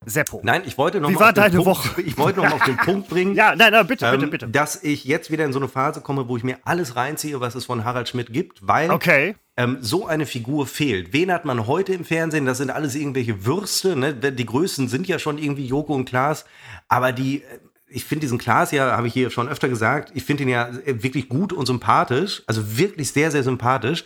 Seppo. 0.07 0.41
Nein, 0.43 0.63
ich 0.67 0.79
wollte 0.79 1.01
noch 1.01 1.11
Wie 1.11 1.19
war 1.19 1.33
deine 1.33 1.57
Punkt, 1.57 1.67
Woche? 1.67 2.03
Ich 2.03 2.17
wollte 2.19 2.41
noch 2.41 2.49
mal 2.49 2.55
auf 2.55 2.65
den 2.65 2.77
Punkt 2.77 3.09
bringen. 3.09 3.35
Ja, 3.45 3.57
nein, 3.57 3.73
nein, 3.73 3.87
bitte, 3.87 4.07
ähm, 4.07 4.13
bitte, 4.13 4.27
bitte. 4.27 4.49
Dass 4.49 4.83
ich 4.83 5.05
jetzt 5.05 5.31
wieder 5.31 5.45
in 5.45 5.53
so 5.53 5.59
eine 5.59 5.69
Phase 5.69 6.01
komme, 6.01 6.29
wo 6.29 6.37
ich 6.37 6.45
mir 6.45 6.59
alles 6.65 6.95
reinziehe, 6.95 7.41
was 7.41 7.55
es 7.55 7.65
von 7.65 7.85
Harald 7.85 8.09
Schmidt 8.09 8.33
gibt, 8.33 8.67
weil 8.67 8.91
okay. 8.91 9.35
ähm, 9.57 9.79
so 9.81 10.07
eine 10.07 10.27
Figur 10.27 10.67
fehlt. 10.67 11.13
Wen 11.13 11.33
hat 11.33 11.45
man 11.45 11.67
heute 11.67 11.95
im 11.95 12.05
Fernsehen? 12.05 12.47
Das 12.47 12.59
sind 12.59 12.71
alles 12.71 12.95
irgendwelche 12.95 13.45
Würste. 13.45 13.97
Ne? 13.97 14.15
Die 14.15 14.47
Größten 14.47 14.89
sind 14.89 15.09
ja 15.09 15.19
schon 15.19 15.39
irgendwie 15.39 15.67
Joko 15.67 15.95
und 15.95 16.05
Klaas. 16.05 16.45
Aber 16.89 17.13
die, 17.13 17.43
äh, 17.43 17.59
ich 17.89 18.05
finde 18.05 18.21
diesen 18.21 18.39
Klaas 18.39 18.71
ja, 18.71 18.97
habe 18.97 19.09
ich 19.09 19.15
hier 19.15 19.31
schon 19.31 19.49
öfter 19.49 19.69
gesagt, 19.69 20.13
ich 20.15 20.25
finde 20.25 20.45
ihn 20.45 20.51
ja 20.51 20.69
äh, 20.69 21.03
wirklich 21.03 21.29
gut 21.29 21.53
und 21.53 21.67
sympathisch. 21.67 22.43
Also 22.47 22.79
wirklich 22.79 23.11
sehr, 23.11 23.31
sehr 23.31 23.43
sympathisch 23.43 24.05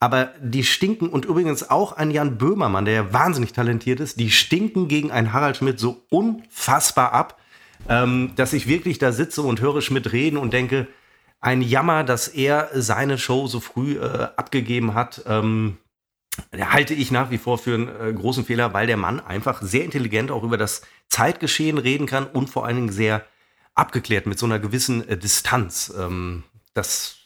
aber 0.00 0.32
die 0.40 0.64
stinken 0.64 1.08
und 1.08 1.24
übrigens 1.24 1.70
auch 1.70 1.92
ein 1.92 2.10
Jan 2.10 2.36
Böhmermann, 2.36 2.84
der 2.84 2.94
ja 2.94 3.12
wahnsinnig 3.12 3.52
talentiert 3.52 4.00
ist, 4.00 4.20
die 4.20 4.30
stinken 4.30 4.88
gegen 4.88 5.10
einen 5.10 5.32
Harald 5.32 5.56
Schmidt 5.56 5.78
so 5.78 6.04
unfassbar 6.10 7.12
ab, 7.12 7.40
ähm, 7.88 8.32
dass 8.36 8.52
ich 8.52 8.66
wirklich 8.66 8.98
da 8.98 9.12
sitze 9.12 9.42
und 9.42 9.60
höre 9.60 9.80
Schmidt 9.80 10.12
reden 10.12 10.36
und 10.36 10.52
denke, 10.52 10.88
ein 11.40 11.60
Jammer, 11.60 12.04
dass 12.04 12.28
er 12.28 12.70
seine 12.72 13.18
Show 13.18 13.46
so 13.46 13.60
früh 13.60 13.98
äh, 13.98 14.28
abgegeben 14.36 14.94
hat. 14.94 15.22
Ähm, 15.26 15.76
halte 16.58 16.94
ich 16.94 17.10
nach 17.10 17.30
wie 17.30 17.38
vor 17.38 17.58
für 17.58 17.74
einen 17.74 17.88
äh, 17.88 18.12
großen 18.12 18.44
Fehler, 18.44 18.72
weil 18.72 18.86
der 18.86 18.96
Mann 18.96 19.20
einfach 19.20 19.62
sehr 19.62 19.84
intelligent 19.84 20.30
auch 20.30 20.42
über 20.42 20.56
das 20.56 20.82
Zeitgeschehen 21.08 21.78
reden 21.78 22.06
kann 22.06 22.26
und 22.26 22.48
vor 22.48 22.66
allen 22.66 22.76
Dingen 22.76 22.92
sehr 22.92 23.24
abgeklärt 23.74 24.26
mit 24.26 24.38
so 24.38 24.46
einer 24.46 24.58
gewissen 24.58 25.06
äh, 25.08 25.18
Distanz. 25.18 25.92
Ähm, 25.96 26.44
das 26.72 27.18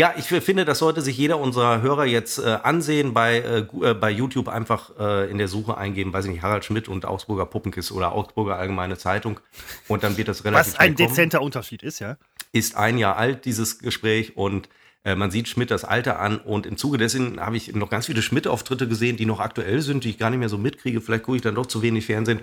ja, 0.00 0.14
ich 0.16 0.24
finde, 0.24 0.64
das 0.64 0.78
sollte 0.78 1.02
sich 1.02 1.18
jeder 1.18 1.38
unserer 1.38 1.82
Hörer 1.82 2.06
jetzt 2.06 2.38
äh, 2.38 2.56
ansehen, 2.62 3.12
bei, 3.12 3.36
äh, 3.36 3.58
äh, 3.86 3.92
bei 3.92 4.10
YouTube 4.10 4.48
einfach 4.48 4.98
äh, 4.98 5.30
in 5.30 5.36
der 5.36 5.46
Suche 5.46 5.76
eingeben, 5.76 6.10
weiß 6.10 6.24
ich 6.24 6.30
nicht, 6.30 6.40
Harald 6.42 6.64
Schmidt 6.64 6.88
und 6.88 7.04
Augsburger 7.04 7.44
Puppenkiss 7.44 7.92
oder 7.92 8.12
Augsburger 8.12 8.56
Allgemeine 8.56 8.96
Zeitung 8.96 9.40
und 9.88 10.02
dann 10.02 10.16
wird 10.16 10.28
das 10.28 10.42
relativ 10.46 10.72
Was 10.72 10.80
ein 10.80 10.94
dezenter 10.94 11.42
Unterschied 11.42 11.82
ist, 11.82 11.98
ja. 11.98 12.16
Ist 12.50 12.78
ein 12.78 12.96
Jahr 12.96 13.18
alt, 13.18 13.44
dieses 13.44 13.78
Gespräch 13.80 14.38
und 14.38 14.70
äh, 15.04 15.16
man 15.16 15.30
sieht 15.30 15.48
Schmidt 15.48 15.70
das 15.70 15.84
Alter 15.84 16.18
an 16.18 16.38
und 16.38 16.64
im 16.64 16.78
Zuge 16.78 16.96
dessen 16.96 17.38
habe 17.38 17.58
ich 17.58 17.74
noch 17.74 17.90
ganz 17.90 18.06
viele 18.06 18.22
Schmidt-Auftritte 18.22 18.88
gesehen, 18.88 19.18
die 19.18 19.26
noch 19.26 19.38
aktuell 19.38 19.82
sind, 19.82 20.04
die 20.04 20.10
ich 20.10 20.18
gar 20.18 20.30
nicht 20.30 20.38
mehr 20.38 20.48
so 20.48 20.56
mitkriege. 20.56 21.02
Vielleicht 21.02 21.24
gucke 21.24 21.36
ich 21.36 21.42
dann 21.42 21.56
doch 21.56 21.66
zu 21.66 21.82
wenig 21.82 22.06
Fernsehen. 22.06 22.40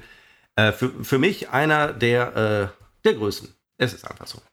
Äh, 0.55 0.73
für, 0.73 0.91
für 1.03 1.17
mich 1.17 1.49
einer 1.49 1.91
der, 1.91 2.71
der 3.03 3.13
Größten. 3.15 3.49
Es 3.79 3.95
ist 3.95 4.07
einfach 4.07 4.27
so. 4.27 4.43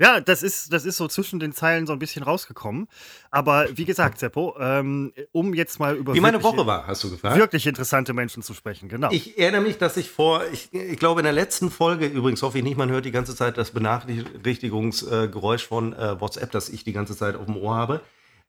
Ja, 0.00 0.20
das 0.20 0.44
ist, 0.44 0.72
das 0.72 0.84
ist 0.84 0.96
so 0.96 1.08
zwischen 1.08 1.40
den 1.40 1.52
Zeilen 1.52 1.86
so 1.86 1.92
ein 1.92 1.98
bisschen 1.98 2.22
rausgekommen. 2.22 2.86
Aber 3.32 3.66
wie 3.76 3.84
gesagt, 3.84 4.20
Seppo, 4.20 4.56
ähm, 4.60 5.12
um 5.32 5.54
jetzt 5.54 5.80
mal 5.80 5.96
über. 5.96 6.14
Wie 6.14 6.20
meine 6.20 6.42
Woche 6.42 6.64
war, 6.66 6.86
hast 6.86 7.02
du 7.02 7.10
gefragt? 7.10 7.36
Wirklich 7.36 7.66
interessante 7.66 8.12
Menschen 8.12 8.42
zu 8.42 8.54
sprechen, 8.54 8.88
genau. 8.88 9.10
Ich 9.10 9.36
erinnere 9.38 9.62
mich, 9.62 9.78
dass 9.78 9.96
ich 9.96 10.08
vor, 10.10 10.42
ich, 10.52 10.72
ich 10.72 10.98
glaube 10.98 11.20
in 11.20 11.24
der 11.24 11.32
letzten 11.32 11.70
Folge, 11.70 12.06
übrigens 12.06 12.42
hoffe 12.42 12.58
ich 12.58 12.64
nicht, 12.64 12.76
man 12.76 12.90
hört 12.90 13.06
die 13.06 13.10
ganze 13.10 13.34
Zeit 13.34 13.58
das 13.58 13.72
Benachrichtigungsgeräusch 13.72 15.66
von 15.66 15.92
äh, 15.94 16.20
WhatsApp, 16.20 16.52
das 16.52 16.68
ich 16.68 16.84
die 16.84 16.92
ganze 16.92 17.16
Zeit 17.16 17.34
auf 17.34 17.46
dem 17.46 17.56
Ohr 17.56 17.74
habe. 17.74 18.00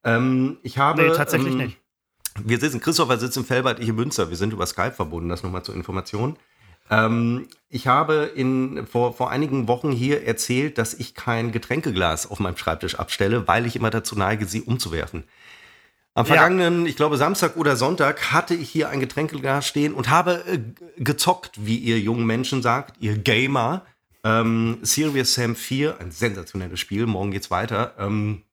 Ähm, 0.04 0.58
ich 0.62 0.78
habe. 0.78 1.02
Nee, 1.02 1.16
tatsächlich 1.16 1.54
ähm, 1.54 1.58
nicht. 1.58 1.78
Wir 2.44 2.60
sitzen, 2.60 2.80
Christopher 2.80 3.18
sitzt 3.18 3.38
in 3.38 3.44
Fellbad, 3.44 3.80
ich 3.80 3.90
in 3.90 3.96
Münster. 3.96 4.30
Wir 4.30 4.38
sind 4.38 4.54
über 4.54 4.66
Skype 4.66 4.92
verbunden, 4.92 5.30
das 5.30 5.42
nochmal 5.44 5.64
zur 5.64 5.76
Information. 5.76 6.38
Ähm, 6.90 7.48
ich 7.70 7.88
habe 7.88 8.32
in, 8.36 8.88
vor, 8.88 9.14
vor 9.14 9.30
einigen 9.30 9.68
Wochen 9.68 9.92
hier 9.92 10.26
erzählt, 10.26 10.78
dass 10.78 10.94
ich 10.94 11.14
kein 11.14 11.52
Getränkeglas 11.52 12.30
auf 12.30 12.40
meinem 12.40 12.58
Schreibtisch 12.58 12.96
abstelle, 12.96 13.48
weil 13.48 13.66
ich 13.66 13.76
immer 13.76 13.92
dazu 13.92 14.16
neige, 14.16 14.46
sie 14.46 14.62
umzuwerfen. 14.62 15.24
Am 16.16 16.26
vergangenen, 16.26 16.84
ja. 16.84 16.90
ich 16.90 16.96
glaube 16.96 17.18
Samstag 17.18 17.56
oder 17.56 17.76
Sonntag, 17.76 18.32
hatte 18.32 18.56
ich 18.56 18.70
hier 18.70 18.90
ein 18.90 19.00
Getränkeglas 19.00 19.68
stehen 19.68 19.94
und 19.94 20.10
habe 20.10 20.44
äh, 20.48 20.60
gezockt, 20.98 21.52
wie 21.66 21.78
ihr 21.78 22.00
jungen 22.00 22.26
Menschen 22.26 22.62
sagt, 22.62 22.98
ihr 23.00 23.18
Gamer. 23.18 23.86
Ähm, 24.24 24.80
Serious 24.82 25.36
Sam 25.36 25.56
4, 25.56 26.02
ein 26.02 26.12
sensationelles 26.12 26.80
Spiel, 26.80 27.06
morgen 27.06 27.32
geht's 27.32 27.52
weiter. 27.52 27.94
Ähm, 28.00 28.44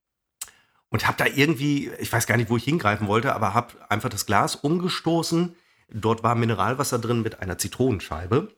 und 0.90 1.06
habe 1.08 1.16
da 1.18 1.26
irgendwie, 1.26 1.90
ich 1.98 2.12
weiß 2.12 2.26
gar 2.26 2.36
nicht, 2.36 2.50
wo 2.50 2.56
ich 2.56 2.64
hingreifen 2.64 3.08
wollte, 3.08 3.34
aber 3.34 3.54
habe 3.54 3.74
einfach 3.88 4.10
das 4.10 4.26
Glas 4.26 4.54
umgestoßen 4.54 5.56
Dort 5.88 6.22
war 6.22 6.34
Mineralwasser 6.34 6.98
drin 6.98 7.22
mit 7.22 7.40
einer 7.40 7.58
Zitronenscheibe. 7.58 8.48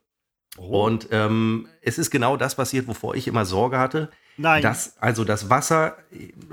Oh. 0.57 0.87
Und 0.87 1.09
ähm, 1.11 1.69
es 1.83 1.99
ist 1.99 2.11
genau 2.11 2.37
das 2.37 2.55
passiert, 2.55 2.89
wovor 2.89 3.15
ich 3.15 3.29
immer 3.29 3.45
Sorge 3.45 3.79
hatte. 3.79 4.11
Nein. 4.37 4.63
Dass 4.63 4.97
also 4.99 5.25
das 5.25 5.51
Wasser 5.51 5.99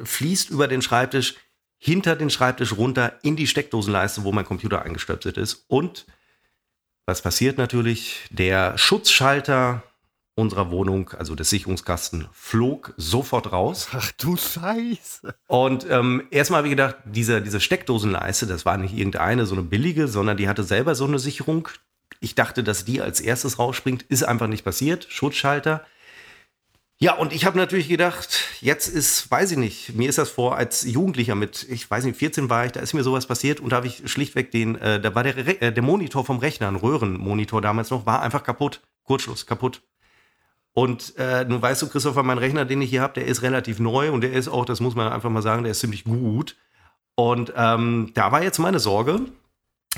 fließt 0.03 0.49
über 0.49 0.67
den 0.67 0.81
Schreibtisch, 0.81 1.35
hinter 1.77 2.15
den 2.15 2.29
Schreibtisch 2.29 2.75
runter 2.75 3.19
in 3.21 3.35
die 3.35 3.47
Steckdosenleiste, 3.47 4.23
wo 4.23 4.31
mein 4.31 4.45
Computer 4.45 4.81
eingestöpselt 4.81 5.37
ist. 5.37 5.65
Und 5.67 6.05
was 7.05 7.21
passiert 7.21 7.57
natürlich? 7.57 8.27
Der 8.31 8.77
Schutzschalter 8.77 9.83
unserer 10.35 10.69
Wohnung, 10.69 11.09
also 11.11 11.33
des 11.33 11.49
Sicherungskasten, 11.49 12.27
flog 12.33 12.93
sofort 12.97 13.51
raus. 13.51 13.87
Ach 13.93 14.11
du 14.13 14.35
Scheiße. 14.35 15.33
Und 15.47 15.87
ähm, 15.89 16.27
erstmal 16.29 16.59
habe 16.59 16.67
ich 16.67 16.73
gedacht, 16.73 16.97
diese, 17.05 17.41
diese 17.41 17.61
Steckdosenleiste, 17.61 18.45
das 18.45 18.65
war 18.65 18.77
nicht 18.77 18.95
irgendeine, 18.95 19.45
so 19.45 19.55
eine 19.55 19.63
billige, 19.63 20.07
sondern 20.07 20.37
die 20.37 20.49
hatte 20.49 20.63
selber 20.63 20.93
so 20.93 21.05
eine 21.05 21.19
Sicherung. 21.19 21.69
Ich 22.19 22.35
dachte, 22.35 22.63
dass 22.63 22.85
die 22.85 23.01
als 23.01 23.21
erstes 23.21 23.59
rausspringt, 23.59 24.03
ist 24.03 24.23
einfach 24.23 24.47
nicht 24.47 24.65
passiert. 24.65 25.07
Schutzschalter. 25.09 25.85
Ja, 26.97 27.15
und 27.15 27.33
ich 27.33 27.45
habe 27.45 27.57
natürlich 27.57 27.89
gedacht, 27.89 28.39
jetzt 28.61 28.87
ist, 28.87 29.29
weiß 29.29 29.51
ich 29.51 29.57
nicht, 29.57 29.95
mir 29.95 30.07
ist 30.07 30.17
das 30.17 30.29
vor 30.29 30.55
als 30.55 30.83
Jugendlicher 30.83 31.35
mit, 31.35 31.65
ich 31.69 31.89
weiß 31.89 32.05
nicht, 32.05 32.17
14 32.17 32.49
war 32.49 32.65
ich, 32.65 32.71
da 32.71 32.79
ist 32.79 32.93
mir 32.93 33.03
sowas 33.03 33.27
passiert 33.27 33.59
und 33.59 33.71
da 33.71 33.77
habe 33.77 33.87
ich 33.87 34.09
schlichtweg 34.09 34.49
den, 34.51 34.75
äh, 34.75 35.01
da 35.01 35.13
war 35.13 35.23
der, 35.23 35.35
Re 35.35 35.61
äh, 35.61 35.73
der 35.73 35.83
Monitor 35.83 36.23
vom 36.23 36.39
Rechner, 36.39 36.69
ein 36.69 36.77
Röhrenmonitor 36.77 37.61
damals 37.61 37.89
noch, 37.89 38.05
war 38.05 38.21
einfach 38.21 38.43
kaputt. 38.43 38.81
Kurzschluss, 39.03 39.45
kaputt. 39.45 39.81
Und 40.77 41.13
äh, 41.17 41.45
nun 41.45 41.61
weißt 41.61 41.81
du, 41.81 41.87
Christopher, 41.87 42.21
mein 42.21 42.37
Rechner, 42.37 42.65
den 42.65 42.81
ich 42.81 42.89
hier 42.89 43.01
habe, 43.01 43.13
der 43.13 43.25
ist 43.25 43.41
relativ 43.41 43.79
neu 43.79 44.11
und 44.11 44.21
der 44.21 44.33
ist 44.33 44.49
auch, 44.49 44.65
das 44.65 44.81
muss 44.81 44.93
man 44.93 45.11
einfach 45.11 45.29
mal 45.29 45.41
sagen, 45.41 45.63
der 45.63 45.71
ist 45.71 45.79
ziemlich 45.79 46.03
gut. 46.03 46.57
Und 47.15 47.53
ähm, 47.55 48.11
da 48.13 48.33
war 48.33 48.43
jetzt 48.43 48.59
meine 48.59 48.79
Sorge, 48.79 49.21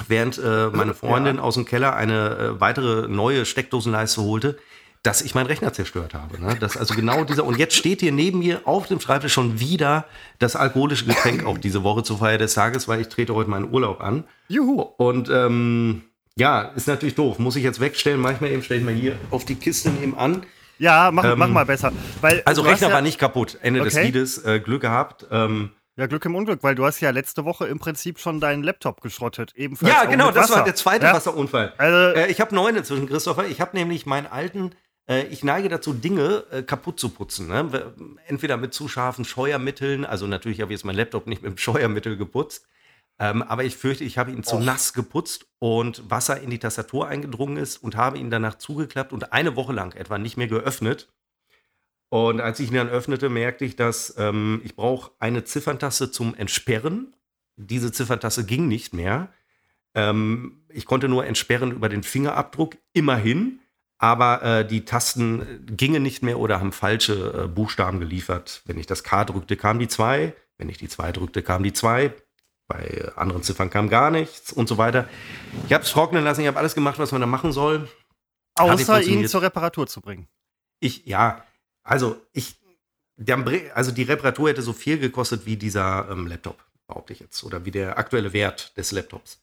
während 0.08 0.38
äh, 0.38 0.68
meine 0.68 0.94
Freundin 0.94 1.38
ja. 1.38 1.42
aus 1.42 1.56
dem 1.56 1.66
Keller 1.66 1.96
eine 1.96 2.38
äh, 2.38 2.62
weitere 2.62 3.08
neue 3.08 3.48
Steckdosenleiste 3.48 4.22
holte, 4.22 4.60
dass 5.02 5.24
ich 5.24 5.34
meinen 5.34 5.48
Rechner 5.48 5.74
zerstört 5.74 6.14
habe. 6.14 6.40
Ne? 6.40 6.56
Das 6.60 6.78
also 6.78 6.94
genau 6.94 7.24
dieser. 7.24 7.46
Und 7.46 7.58
jetzt 7.58 7.76
steht 7.76 8.02
hier 8.02 8.12
neben 8.12 8.38
mir 8.38 8.62
auf 8.66 8.86
dem 8.86 9.00
Schreibtisch 9.00 9.34
schon 9.34 9.60
wieder 9.60 10.06
das 10.38 10.56
alkoholische 10.56 11.06
Getränk 11.06 11.44
auch 11.48 11.58
diese 11.58 11.84
Woche 11.84 12.04
zur 12.04 12.20
Feier 12.20 12.38
des 12.38 12.54
Tages, 12.54 12.88
weil 12.88 13.02
ich 13.02 13.08
trete 13.08 13.34
heute 13.34 13.50
meinen 13.50 13.74
Urlaub 13.74 14.00
an. 14.00 14.26
Juhu. 14.48 14.82
Und 14.82 15.28
ähm, 15.32 16.04
ja, 16.38 16.62
ist 16.62 16.88
natürlich 16.88 17.16
doof. 17.16 17.40
Muss 17.40 17.56
ich 17.56 17.64
jetzt 17.64 17.80
wegstellen. 17.80 18.22
Manchmal 18.22 18.52
eben 18.52 18.62
stelle 18.62 18.82
ich 18.82 18.86
mal 18.86 18.94
hier 18.94 19.18
auf 19.32 19.44
die 19.44 19.56
Kiste 19.56 19.90
nebenan. 19.90 20.46
Ja, 20.80 21.12
mach, 21.12 21.24
ähm, 21.24 21.40
mach 21.40 21.50
mal 21.50 21.66
besser. 21.66 21.92
Weil 22.22 22.42
also 22.46 22.62
Rechner 22.62 22.90
ja 22.90 22.94
war 22.94 23.02
nicht 23.02 23.20
kaputt. 23.20 23.58
Ende 23.62 23.82
okay. 23.82 23.90
des 23.90 24.04
Liedes. 24.04 24.46
Äh, 24.46 24.60
Glück 24.60 24.82
gehabt. 24.82 25.26
Ähm, 25.32 25.72
ja, 25.96 26.06
Glück 26.06 26.24
im 26.26 26.36
Unglück, 26.36 26.62
weil 26.62 26.76
du 26.76 26.86
hast 26.86 27.00
ja 27.00 27.10
letzte 27.10 27.44
Woche 27.44 27.66
im 27.66 27.80
Prinzip 27.80 28.20
schon 28.20 28.40
deinen 28.40 28.62
Laptop 28.62 29.02
geschrottet. 29.02 29.54
Ebenfalls 29.56 29.92
ja, 29.92 30.06
genau, 30.06 30.30
das 30.30 30.52
war 30.52 30.64
der 30.64 30.76
zweite 30.76 31.08
ja? 31.08 31.14
Wasserunfall. 31.14 31.74
Also, 31.78 32.20
äh, 32.20 32.28
ich 32.32 32.40
habe 32.40 32.54
neun 32.54 32.76
inzwischen, 32.76 33.08
Christopher. 33.08 33.48
Ich 33.48 33.60
habe 33.60 33.76
nämlich 33.76 34.06
meinen 34.06 34.28
alten 34.28 34.72
äh, 35.08 35.24
ich 35.28 35.44
neige 35.44 35.70
dazu, 35.70 35.94
Dinge 35.94 36.44
äh, 36.52 36.64
kaputt 36.64 37.00
zu 37.00 37.10
putzen. 37.10 37.48
Ne? 37.48 37.94
Entweder 38.28 38.58
mit 38.58 38.74
zu 38.74 38.88
scharfen 38.88 39.26
Scheuermitteln, 39.26 40.06
also 40.06 40.28
natürlich 40.28 40.62
habe 40.62 40.72
ich 40.72 40.80
jetzt 40.80 40.86
mein 40.86 40.96
Laptop 40.96 41.28
nicht 41.28 41.42
mit 41.42 41.52
dem 41.52 41.58
Scheuermittel 41.58 42.18
geputzt, 42.18 42.68
ähm, 43.20 43.42
aber 43.42 43.64
ich 43.64 43.76
fürchte, 43.76 44.04
ich 44.04 44.18
habe 44.18 44.32
ihn 44.32 44.44
zu 44.44 44.60
nass 44.60 44.94
geputzt 44.94 45.48
und 45.60 46.10
Wasser 46.10 46.40
in 46.42 46.50
die 46.50 46.60
Tastatur 46.60 47.08
eingedrungen 47.08 47.58
ist 47.58 47.78
und 47.78 47.96
habe 47.96 48.18
ihn 48.18 48.30
danach 48.30 48.56
zugeklappt 48.56 49.14
und 49.14 49.34
eine 49.34 49.56
Woche 49.56 49.74
lang 49.74 49.96
etwa 49.96 50.18
nicht 50.18 50.38
mehr 50.38 50.48
geöffnet. 50.48 51.12
Und 52.10 52.40
als 52.40 52.60
ich 52.60 52.70
ihn 52.70 52.76
dann 52.76 52.90
öffnete, 52.90 53.30
merkte 53.30 53.66
ich, 53.66 53.76
dass 53.76 54.16
ähm, 54.18 54.62
ich 54.64 54.76
brauche 54.76 55.12
eine 55.20 55.44
Zifferntaste 55.44 56.12
zum 56.12 56.36
Entsperren. 56.36 57.14
Diese 57.58 57.92
Zifferntaste 57.92 58.46
ging 58.46 58.68
nicht 58.68 58.94
mehr. 58.94 59.34
Ähm, 59.94 60.64
ich 60.70 60.86
konnte 60.86 61.10
nur 61.10 61.26
entsperren 61.26 61.72
über 61.72 61.90
den 61.90 62.04
Fingerabdruck, 62.04 62.78
immerhin 62.94 63.60
aber 63.98 64.44
äh, 64.44 64.68
die 64.68 64.86
Tasten 64.86 65.66
gingen 65.66 66.04
nicht 66.04 66.22
mehr 66.22 66.40
oder 66.40 66.60
haben 66.60 66.72
falsche 66.72 67.46
äh, 67.46 67.48
Buchstaben 67.48 68.00
geliefert. 68.00 68.62
Wenn 68.66 68.78
ich 68.78 68.86
das 68.86 69.04
K 69.04 69.26
drückte, 69.26 69.58
kam 69.58 69.80
die 69.80 69.88
2. 69.88 70.34
Wenn 70.58 70.70
ich 70.70 70.78
die 70.78 70.88
2 70.88 71.12
drückte, 71.12 71.42
kam 71.42 71.64
die 71.64 71.74
2. 71.74 72.14
Bei 72.68 73.12
anderen 73.16 73.44
Ziffern 73.44 73.70
kam 73.70 73.90
gar 73.90 74.12
nichts 74.12 74.52
und 74.52 74.68
so 74.68 74.78
weiter. 74.78 75.08
Ich 75.68 75.74
habe 75.74 75.84
es 75.84 75.92
trocknen 75.92 76.24
lassen, 76.24 76.42
ich 76.42 76.48
habe 76.48 76.58
alles 76.58 76.76
gemacht, 76.76 77.00
was 77.00 77.12
man 77.12 77.22
da 77.22 77.28
machen 77.28 77.54
soll. 77.54 77.88
Außer 78.56 79.02
ihn 79.02 79.28
zur 79.28 79.42
Reparatur 79.42 79.88
zu 79.88 80.02
bringen. 80.02 80.28
Ich, 80.80 81.06
ja, 81.06 81.44
also 81.84 82.22
ich, 82.34 82.60
der, 83.16 83.44
also 83.74 83.92
die 83.92 84.04
Reparatur 84.04 84.50
hätte 84.50 84.62
so 84.62 84.74
viel 84.74 85.00
gekostet 85.00 85.46
wie 85.46 85.56
dieser 85.56 86.10
ähm, 86.12 86.28
Laptop, 86.28 86.64
behaupte 86.88 87.14
ich 87.14 87.20
jetzt. 87.20 87.44
Oder 87.44 87.66
wie 87.66 87.72
der 87.72 87.98
aktuelle 87.98 88.34
Wert 88.34 88.76
des 88.78 88.92
Laptops. 88.92 89.42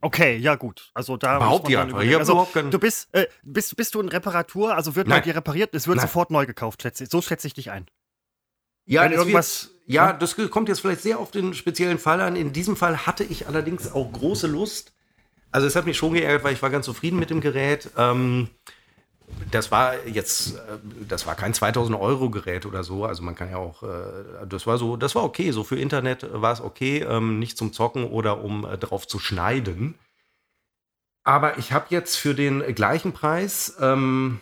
Okay, 0.00 0.36
ja 0.36 0.54
gut. 0.56 0.90
Also 0.94 1.16
da 1.16 1.36
Überhaupt 1.36 1.68
ja. 1.68 1.86
Also, 2.18 2.48
du 2.54 2.78
bist, 2.78 3.08
äh, 3.12 3.26
bist, 3.42 3.76
bist 3.76 3.94
du 3.94 4.00
in 4.00 4.08
Reparatur, 4.08 4.74
also 4.74 4.94
wird 4.94 5.08
Nein. 5.08 5.20
bei 5.20 5.24
dir 5.24 5.36
repariert, 5.36 5.74
es 5.74 5.86
wird 5.86 5.96
Nein. 5.96 6.06
sofort 6.06 6.30
neu 6.30 6.46
gekauft, 6.46 6.82
schätze 6.82 7.06
So 7.06 7.22
schätze 7.22 7.46
ich 7.46 7.54
dich 7.54 7.70
ein. 7.70 7.86
Ja, 8.84 9.02
Wenn 9.02 9.12
irgendwas. 9.12 9.70
Ja, 9.86 10.12
das 10.12 10.36
kommt 10.50 10.68
jetzt 10.68 10.80
vielleicht 10.80 11.02
sehr 11.02 11.18
auf 11.18 11.30
den 11.30 11.54
speziellen 11.54 11.98
Fall 11.98 12.20
an. 12.20 12.34
In 12.36 12.52
diesem 12.52 12.76
Fall 12.76 13.06
hatte 13.06 13.22
ich 13.24 13.46
allerdings 13.46 13.92
auch 13.92 14.10
große 14.12 14.48
Lust. 14.48 14.92
Also 15.52 15.66
es 15.66 15.76
hat 15.76 15.86
mich 15.86 15.96
schon 15.96 16.14
geärgert, 16.14 16.44
weil 16.44 16.52
ich 16.54 16.62
war 16.62 16.70
ganz 16.70 16.86
zufrieden 16.86 17.18
mit 17.18 17.30
dem 17.30 17.40
Gerät. 17.40 17.90
Ähm, 17.96 18.48
das 19.50 19.70
war 19.70 20.04
jetzt, 20.06 20.56
äh, 20.56 20.78
das 21.08 21.26
war 21.26 21.36
kein 21.36 21.54
2000 21.54 21.98
Euro 21.98 22.30
Gerät 22.30 22.66
oder 22.66 22.82
so. 22.82 23.04
Also 23.04 23.22
man 23.22 23.36
kann 23.36 23.50
ja 23.50 23.58
auch, 23.58 23.84
äh, 23.84 24.46
das 24.48 24.66
war 24.66 24.76
so, 24.76 24.96
das 24.96 25.14
war 25.14 25.22
okay. 25.22 25.52
So 25.52 25.62
für 25.62 25.78
Internet 25.78 26.26
war 26.32 26.52
es 26.52 26.60
okay, 26.60 26.98
ähm, 27.08 27.38
nicht 27.38 27.56
zum 27.56 27.72
Zocken 27.72 28.04
oder 28.04 28.42
um 28.42 28.64
äh, 28.64 28.76
drauf 28.78 29.06
zu 29.06 29.20
schneiden. 29.20 29.94
Aber 31.24 31.58
ich 31.58 31.72
habe 31.72 31.86
jetzt 31.90 32.16
für 32.16 32.34
den 32.34 32.74
gleichen 32.74 33.12
Preis 33.12 33.76
ähm, 33.80 34.40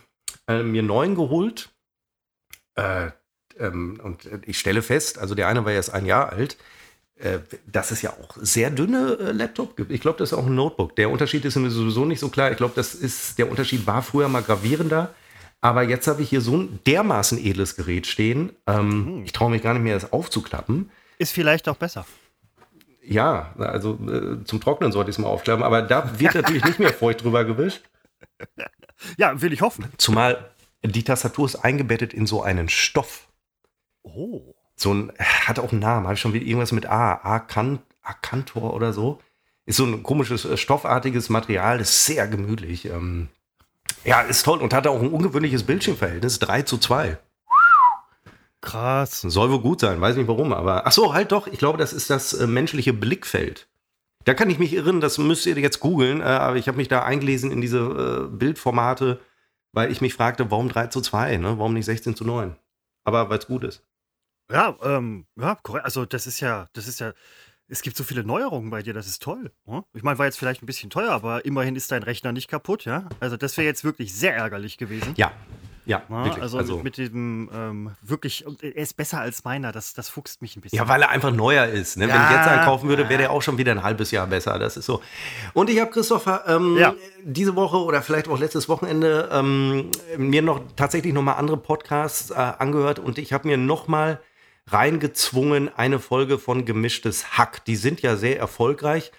äh, 0.48 0.62
mir 0.62 0.82
neun 0.82 1.14
geholt. 1.14 1.70
Äh, 2.76 3.10
ähm, 3.58 4.00
und 4.02 4.28
ich 4.46 4.58
stelle 4.58 4.82
fest, 4.82 5.18
also 5.18 5.34
der 5.34 5.48
eine 5.48 5.64
war 5.64 5.72
jetzt 5.72 5.92
ein 5.92 6.06
Jahr 6.06 6.32
alt. 6.32 6.56
Äh, 7.16 7.38
dass 7.64 7.92
es 7.92 8.02
ja 8.02 8.10
auch 8.10 8.36
sehr 8.40 8.70
dünne 8.70 9.16
äh, 9.20 9.30
Laptop 9.30 9.76
gibt. 9.76 9.92
Ich 9.92 10.00
glaube, 10.00 10.18
das 10.18 10.32
ist 10.32 10.38
auch 10.38 10.46
ein 10.46 10.54
Notebook. 10.56 10.96
Der 10.96 11.10
Unterschied 11.10 11.44
ist 11.44 11.54
mir 11.54 11.70
sowieso 11.70 12.04
nicht 12.04 12.18
so 12.18 12.28
klar. 12.28 12.50
Ich 12.50 12.56
glaube, 12.56 12.72
das 12.74 12.92
ist, 12.92 13.38
der 13.38 13.48
Unterschied 13.48 13.86
war 13.86 14.02
früher 14.02 14.28
mal 14.28 14.42
gravierender. 14.42 15.14
Aber 15.60 15.84
jetzt 15.84 16.08
habe 16.08 16.22
ich 16.22 16.28
hier 16.28 16.40
so 16.40 16.56
ein 16.56 16.80
dermaßen 16.88 17.38
edles 17.38 17.76
Gerät 17.76 18.08
stehen. 18.08 18.50
Ähm, 18.66 19.18
mhm. 19.18 19.24
Ich 19.24 19.32
traue 19.32 19.50
mich 19.50 19.62
gar 19.62 19.74
nicht 19.74 19.84
mehr, 19.84 19.94
das 19.94 20.12
aufzuklappen. 20.12 20.90
Ist 21.18 21.32
vielleicht 21.32 21.68
auch 21.68 21.76
besser. 21.76 22.04
Ja, 23.00 23.54
also 23.58 23.96
äh, 24.10 24.44
zum 24.44 24.60
Trocknen 24.60 24.90
sollte 24.90 25.10
ich 25.10 25.16
es 25.16 25.18
mal 25.22 25.28
aufklappen. 25.28 25.62
Aber 25.62 25.82
da 25.82 26.18
wird 26.18 26.34
natürlich 26.34 26.64
nicht 26.64 26.80
mehr 26.80 26.92
feucht 26.92 27.22
drüber 27.22 27.44
gewischt. 27.44 27.82
Ja, 29.18 29.40
will 29.40 29.52
ich 29.52 29.60
hoffen. 29.60 29.86
Zumal 29.98 30.50
die 30.82 31.04
Tastatur 31.04 31.46
ist 31.46 31.56
eingebettet 31.56 32.12
in 32.12 32.26
so 32.26 32.42
einen 32.42 32.68
Stoff. 32.68 33.28
Oh 34.04 34.54
so 34.76 34.92
ein, 34.92 35.12
hat 35.18 35.58
auch 35.58 35.72
einen 35.72 35.80
Namen, 35.80 36.06
habe 36.06 36.14
ich 36.14 36.20
schon 36.20 36.32
wieder 36.32 36.46
irgendwas 36.46 36.72
mit 36.72 36.86
A, 36.86 37.14
Akantor 38.02 38.74
oder 38.74 38.92
so. 38.92 39.20
Ist 39.66 39.76
so 39.76 39.84
ein 39.84 40.02
komisches, 40.02 40.44
äh, 40.44 40.56
stoffartiges 40.56 41.30
Material, 41.30 41.78
das 41.78 41.90
ist 41.90 42.06
sehr 42.06 42.28
gemütlich. 42.28 42.86
Ähm, 42.86 43.28
ja, 44.04 44.20
ist 44.20 44.42
toll 44.42 44.60
und 44.60 44.74
hat 44.74 44.86
auch 44.86 45.00
ein 45.00 45.10
ungewöhnliches 45.10 45.62
Bildschirmverhältnis, 45.62 46.38
3 46.38 46.62
zu 46.62 46.78
2. 46.78 47.18
Krass. 48.60 49.20
Soll 49.20 49.50
wohl 49.50 49.60
gut 49.60 49.80
sein, 49.80 50.00
weiß 50.00 50.16
nicht 50.16 50.28
warum, 50.28 50.52
aber. 50.52 50.86
Ach 50.86 50.92
so, 50.92 51.14
halt 51.14 51.32
doch, 51.32 51.46
ich 51.46 51.58
glaube, 51.58 51.78
das 51.78 51.92
ist 51.92 52.10
das 52.10 52.32
äh, 52.32 52.46
menschliche 52.46 52.92
Blickfeld. 52.92 53.68
Da 54.24 54.32
kann 54.32 54.48
ich 54.48 54.58
mich 54.58 54.72
irren, 54.72 55.02
das 55.02 55.18
müsst 55.18 55.44
ihr 55.44 55.58
jetzt 55.58 55.80
googeln, 55.80 56.20
äh, 56.20 56.24
aber 56.24 56.56
ich 56.56 56.66
habe 56.68 56.78
mich 56.78 56.88
da 56.88 57.02
eingelesen 57.02 57.50
in 57.50 57.60
diese 57.60 57.78
äh, 57.78 58.36
Bildformate, 58.36 59.20
weil 59.72 59.90
ich 59.92 60.00
mich 60.00 60.14
fragte, 60.14 60.50
warum 60.50 60.68
3 60.68 60.88
zu 60.88 61.00
2, 61.00 61.36
ne? 61.36 61.58
warum 61.58 61.74
nicht 61.74 61.84
16 61.84 62.16
zu 62.16 62.24
9? 62.24 62.56
Aber 63.04 63.28
weil 63.28 63.38
es 63.38 63.46
gut 63.46 63.64
ist. 63.64 63.82
Ja, 64.50 64.76
ähm, 64.82 65.26
ja, 65.36 65.56
korrekt. 65.62 65.84
Also 65.84 66.04
das 66.04 66.26
ist 66.26 66.40
ja, 66.40 66.68
das 66.72 66.86
ist 66.86 67.00
ja, 67.00 67.12
es 67.68 67.82
gibt 67.82 67.96
so 67.96 68.04
viele 68.04 68.24
Neuerungen 68.24 68.70
bei 68.70 68.82
dir, 68.82 68.92
das 68.92 69.06
ist 69.06 69.22
toll. 69.22 69.50
Hm? 69.66 69.84
Ich 69.94 70.02
meine, 70.02 70.18
war 70.18 70.26
jetzt 70.26 70.38
vielleicht 70.38 70.62
ein 70.62 70.66
bisschen 70.66 70.90
teuer, 70.90 71.12
aber 71.12 71.44
immerhin 71.44 71.76
ist 71.76 71.90
dein 71.92 72.02
Rechner 72.02 72.32
nicht 72.32 72.48
kaputt, 72.48 72.84
ja? 72.84 73.08
Also 73.20 73.36
das 73.36 73.56
wäre 73.56 73.66
jetzt 73.66 73.84
wirklich 73.84 74.14
sehr 74.14 74.36
ärgerlich 74.36 74.76
gewesen. 74.76 75.14
Ja. 75.16 75.32
Ja, 75.86 76.02
ja 76.08 76.24
wirklich. 76.24 76.42
Also, 76.42 76.58
also, 76.58 76.78
mit 76.78 76.96
diesem 76.96 77.50
ähm, 77.54 77.90
wirklich, 78.02 78.44
er 78.62 78.76
ist 78.76 78.96
besser 78.96 79.20
als 79.20 79.44
meiner, 79.44 79.72
das, 79.72 79.92
das 79.92 80.08
fuchst 80.08 80.40
mich 80.40 80.56
ein 80.56 80.60
bisschen. 80.60 80.78
Ja, 80.78 80.88
weil 80.88 81.02
er 81.02 81.10
einfach 81.10 81.30
neuer 81.30 81.66
ist. 81.66 81.96
Ne? 81.96 82.08
Ja, 82.08 82.14
Wenn 82.14 82.22
ich 82.22 82.30
jetzt 82.30 82.48
einen 82.48 82.64
kaufen 82.64 82.88
würde, 82.88 83.08
wäre 83.08 83.18
der 83.18 83.30
auch 83.30 83.42
schon 83.42 83.58
wieder 83.58 83.72
ein 83.72 83.82
halbes 83.82 84.10
Jahr 84.10 84.26
besser. 84.26 84.58
Das 84.58 84.76
ist 84.76 84.86
so. 84.86 85.02
Und 85.52 85.68
ich 85.68 85.80
habe, 85.80 85.90
Christopher, 85.90 86.44
ähm, 86.46 86.76
ja. 86.78 86.94
diese 87.22 87.54
Woche 87.54 87.76
oder 87.76 88.02
vielleicht 88.02 88.28
auch 88.28 88.38
letztes 88.38 88.68
Wochenende 88.68 89.28
ähm, 89.32 89.90
mir 90.16 90.42
noch 90.42 90.60
tatsächlich 90.76 91.12
nochmal 91.12 91.36
andere 91.36 91.56
Podcasts 91.56 92.30
äh, 92.30 92.34
angehört 92.34 92.98
und 92.98 93.18
ich 93.18 93.32
habe 93.32 93.46
mir 93.46 93.56
nochmal 93.56 94.20
reingezwungen, 94.66 95.70
eine 95.76 95.98
Folge 95.98 96.38
von 96.38 96.64
Gemischtes 96.64 97.38
Hack. 97.38 97.64
Die 97.64 97.76
sind 97.76 98.02
ja 98.02 98.16
sehr 98.16 98.38
erfolgreich. 98.38 99.12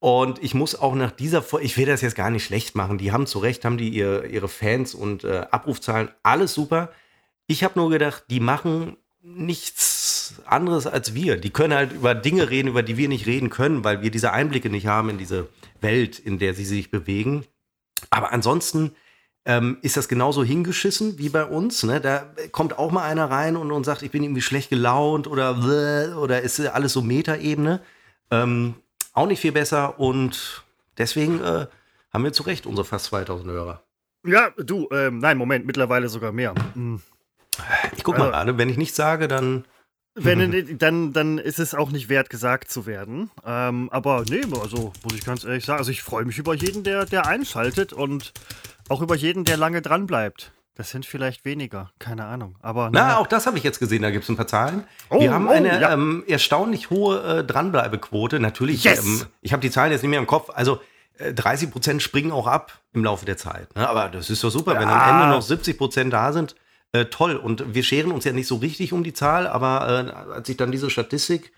Und 0.00 0.42
ich 0.42 0.54
muss 0.54 0.74
auch 0.74 0.96
nach 0.96 1.12
dieser 1.12 1.42
Folge, 1.42 1.64
ich 1.64 1.76
will 1.76 1.86
das 1.86 2.00
jetzt 2.00 2.16
gar 2.16 2.30
nicht 2.30 2.44
schlecht 2.44 2.74
machen, 2.74 2.98
die 2.98 3.12
haben 3.12 3.26
zu 3.26 3.38
Recht, 3.38 3.64
haben 3.64 3.78
die 3.78 3.90
ihr, 3.90 4.24
ihre 4.24 4.48
Fans 4.48 4.94
und 4.94 5.22
äh, 5.22 5.46
Abrufzahlen, 5.50 6.10
alles 6.24 6.54
super. 6.54 6.90
Ich 7.46 7.62
habe 7.62 7.78
nur 7.78 7.88
gedacht, 7.88 8.24
die 8.28 8.40
machen 8.40 8.96
nichts 9.22 10.42
anderes 10.44 10.88
als 10.88 11.14
wir. 11.14 11.36
Die 11.36 11.50
können 11.50 11.74
halt 11.74 11.92
über 11.92 12.16
Dinge 12.16 12.50
reden, 12.50 12.68
über 12.68 12.82
die 12.82 12.96
wir 12.96 13.08
nicht 13.08 13.26
reden 13.26 13.48
können, 13.50 13.84
weil 13.84 14.02
wir 14.02 14.10
diese 14.10 14.32
Einblicke 14.32 14.70
nicht 14.70 14.88
haben 14.88 15.08
in 15.08 15.18
diese 15.18 15.48
Welt, 15.80 16.18
in 16.18 16.40
der 16.40 16.54
sie 16.54 16.64
sich 16.64 16.90
bewegen. 16.90 17.44
Aber 18.10 18.32
ansonsten 18.32 18.96
ähm, 19.44 19.78
ist 19.82 19.96
das 19.96 20.08
genauso 20.08 20.44
hingeschissen 20.44 21.18
wie 21.18 21.28
bei 21.28 21.44
uns. 21.44 21.82
Ne? 21.82 22.00
Da 22.00 22.26
kommt 22.52 22.78
auch 22.78 22.92
mal 22.92 23.02
einer 23.02 23.30
rein 23.30 23.56
und, 23.56 23.72
und 23.72 23.84
sagt, 23.84 24.02
ich 24.02 24.10
bin 24.10 24.22
irgendwie 24.22 24.42
schlecht 24.42 24.70
gelaunt 24.70 25.26
oder, 25.26 26.16
oder 26.18 26.42
ist 26.42 26.60
alles 26.60 26.92
so 26.92 27.02
Metaebene. 27.02 27.80
Ähm, 28.30 28.74
auch 29.12 29.26
nicht 29.26 29.40
viel 29.40 29.52
besser 29.52 29.98
und 29.98 30.64
deswegen 30.96 31.40
äh, 31.42 31.66
haben 32.12 32.24
wir 32.24 32.32
zu 32.32 32.44
Recht 32.44 32.66
unsere 32.66 32.84
fast 32.84 33.06
2000 33.06 33.50
Hörer. 33.50 33.82
Ja, 34.24 34.50
du, 34.56 34.88
ähm, 34.92 35.18
nein, 35.18 35.36
Moment, 35.36 35.66
mittlerweile 35.66 36.08
sogar 36.08 36.32
mehr. 36.32 36.54
Hm. 36.74 37.00
Ich 37.96 38.04
guck 38.04 38.16
mal 38.16 38.24
also, 38.24 38.32
gerade, 38.32 38.58
wenn 38.58 38.68
ich 38.68 38.76
nichts 38.76 38.96
sage, 38.96 39.28
dann. 39.28 39.64
Wenn, 40.14 40.76
dann, 40.76 41.14
dann 41.14 41.38
ist 41.38 41.58
es 41.58 41.74
auch 41.74 41.90
nicht 41.90 42.10
wert, 42.10 42.28
gesagt 42.28 42.70
zu 42.70 42.84
werden. 42.84 43.30
Ähm, 43.46 43.88
aber 43.90 44.24
nee, 44.28 44.42
also 44.60 44.92
muss 45.02 45.14
ich 45.14 45.24
ganz 45.24 45.42
ehrlich 45.42 45.64
sagen, 45.64 45.78
also 45.78 45.90
ich 45.90 46.02
freue 46.02 46.26
mich 46.26 46.36
über 46.36 46.52
jeden, 46.52 46.84
der, 46.84 47.06
der 47.06 47.26
einschaltet 47.26 47.94
und 47.94 48.34
auch 48.88 49.00
über 49.02 49.14
jeden, 49.16 49.44
der 49.44 49.56
lange 49.56 49.82
dran 49.82 50.06
bleibt. 50.06 50.52
Das 50.74 50.90
sind 50.90 51.04
vielleicht 51.04 51.44
weniger, 51.44 51.90
keine 51.98 52.24
Ahnung. 52.24 52.56
Aber 52.62 52.88
Na, 52.90 53.02
naja. 53.04 53.18
auch 53.18 53.26
das 53.26 53.46
habe 53.46 53.58
ich 53.58 53.64
jetzt 53.64 53.78
gesehen, 53.78 54.00
da 54.02 54.10
gibt 54.10 54.24
es 54.24 54.30
ein 54.30 54.36
paar 54.36 54.46
Zahlen. 54.46 54.84
Oh, 55.10 55.20
Wir 55.20 55.32
haben 55.32 55.46
oh, 55.48 55.50
eine 55.52 55.80
ja. 55.80 55.92
ähm, 55.92 56.24
erstaunlich 56.26 56.88
hohe 56.88 57.40
äh, 57.40 57.44
Dranbleibequote. 57.44 58.40
Natürlich, 58.40 58.82
Yes! 58.84 59.04
ähm, 59.04 59.26
ich 59.42 59.52
habe 59.52 59.60
die 59.60 59.70
Zahlen 59.70 59.92
jetzt 59.92 60.00
nicht 60.02 60.08
mehr 60.10 60.18
im 60.18 60.26
Kopf. 60.26 60.48
Also 60.54 60.80
äh, 61.18 61.34
30 61.34 61.70
Prozent 61.70 62.02
springen 62.02 62.32
auch 62.32 62.46
ab 62.46 62.80
im 62.94 63.04
Laufe 63.04 63.26
der 63.26 63.36
Zeit. 63.36 63.74
Ne? 63.76 63.86
Aber 63.86 64.08
das 64.08 64.30
ist 64.30 64.42
doch 64.42 64.50
super, 64.50 64.72
wenn 64.72 64.88
am 64.88 64.88
Ja. 64.88 65.22
Ende 65.24 65.36
noch 65.36 65.42
70 65.42 65.76
Prozent 65.76 66.10
da 66.12 66.32
sind. 66.32 66.54
Äh, 66.92 67.04
toll. 67.06 67.36
Und 67.36 67.74
wir 67.74 67.82
scheren 67.82 68.10
uns 68.10 68.24
ja 68.24 68.32
nicht 68.32 68.46
so 68.46 68.56
richtig 68.56 68.94
um 68.94 69.04
die 69.04 69.12
Zahl, 69.12 69.46
aber 69.46 70.06
äh, 70.08 70.32
als 70.32 70.48
ich 70.48 70.56
dann 70.56 70.72
diese 70.72 70.88
Statistik 70.88 71.52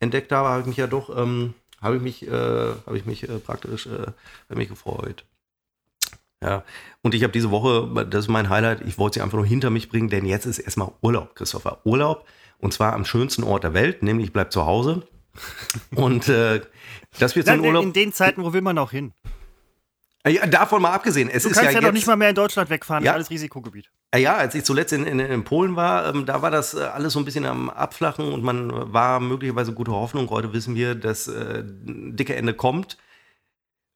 entdeckt 0.00 0.32
habe, 0.32 0.48
habe 0.48 0.60
ich 0.62 0.66
mich 0.66 0.76
ja 0.76 0.88
doch, 0.88 1.16
ähm, 1.16 1.54
habe 1.80 1.96
ich 1.96 2.02
mich, 2.02 2.26
äh, 2.26 2.30
habe 2.32 2.98
ich 2.98 3.06
mich 3.06 3.28
äh, 3.28 3.38
praktisch, 3.38 3.86
äh, 3.86 4.54
mich 4.54 4.68
gefreut. 4.68 5.24
Ja, 6.46 6.62
und 7.02 7.12
ich 7.14 7.24
habe 7.24 7.32
diese 7.32 7.50
Woche, 7.50 8.06
das 8.08 8.26
ist 8.26 8.28
mein 8.28 8.48
Highlight, 8.48 8.82
ich 8.86 8.98
wollte 8.98 9.18
sie 9.18 9.20
einfach 9.22 9.36
nur 9.36 9.46
hinter 9.46 9.68
mich 9.70 9.88
bringen, 9.88 10.08
denn 10.08 10.24
jetzt 10.24 10.46
ist 10.46 10.60
erstmal 10.60 10.92
Urlaub, 11.02 11.34
Christopher. 11.34 11.80
Urlaub 11.84 12.24
und 12.58 12.72
zwar 12.72 12.92
am 12.92 13.04
schönsten 13.04 13.42
Ort 13.42 13.64
der 13.64 13.74
Welt, 13.74 14.04
nämlich 14.04 14.28
ich 14.28 14.32
bleib 14.32 14.52
zu 14.52 14.64
Hause. 14.64 15.02
Und 15.94 16.28
äh, 16.28 16.62
das 17.18 17.36
wird 17.36 17.44
so 17.46 17.52
ein 17.52 17.60
Urlaub. 17.60 17.82
in 17.82 17.92
den 17.92 18.12
Zeiten, 18.14 18.42
wo 18.42 18.54
will 18.54 18.62
man 18.62 18.78
auch 18.78 18.90
hin? 18.90 19.12
Ja, 20.26 20.46
davon 20.46 20.80
mal 20.80 20.92
abgesehen, 20.92 21.28
es 21.28 21.42
Du 21.42 21.50
ist 21.50 21.56
kannst 21.56 21.64
ja, 21.66 21.70
ja, 21.72 21.78
jetzt, 21.80 21.88
doch 21.88 21.92
nicht 21.92 22.06
mal 22.06 22.16
mehr 22.16 22.30
in 22.30 22.34
Deutschland 22.34 22.70
wegfahren, 22.70 23.04
Ja. 23.04 23.12
das 23.12 23.22
ist 23.22 23.28
alles 23.28 23.30
Risikogebiet. 23.30 23.90
Ja, 24.14 24.20
ja, 24.20 24.36
als 24.36 24.54
ich 24.54 24.64
zuletzt 24.64 24.92
in, 24.94 25.04
in, 25.06 25.20
in 25.20 25.44
Polen 25.44 25.76
war, 25.76 26.06
ähm, 26.08 26.24
da 26.26 26.40
war 26.42 26.50
das 26.50 26.74
äh, 26.74 26.80
alles 26.80 27.12
so 27.12 27.18
ein 27.18 27.24
bisschen 27.26 27.44
am 27.44 27.68
Abflachen 27.68 28.32
und 28.32 28.42
man 28.42 28.92
war 28.92 29.20
möglicherweise 29.20 29.72
gute 29.74 29.92
Hoffnung. 29.92 30.30
Heute 30.30 30.52
wissen 30.54 30.74
wir, 30.74 30.94
dass 30.94 31.28
äh, 31.28 31.62
ein 31.86 32.16
dicke 32.16 32.34
Ende 32.34 32.54
kommt. 32.54 32.96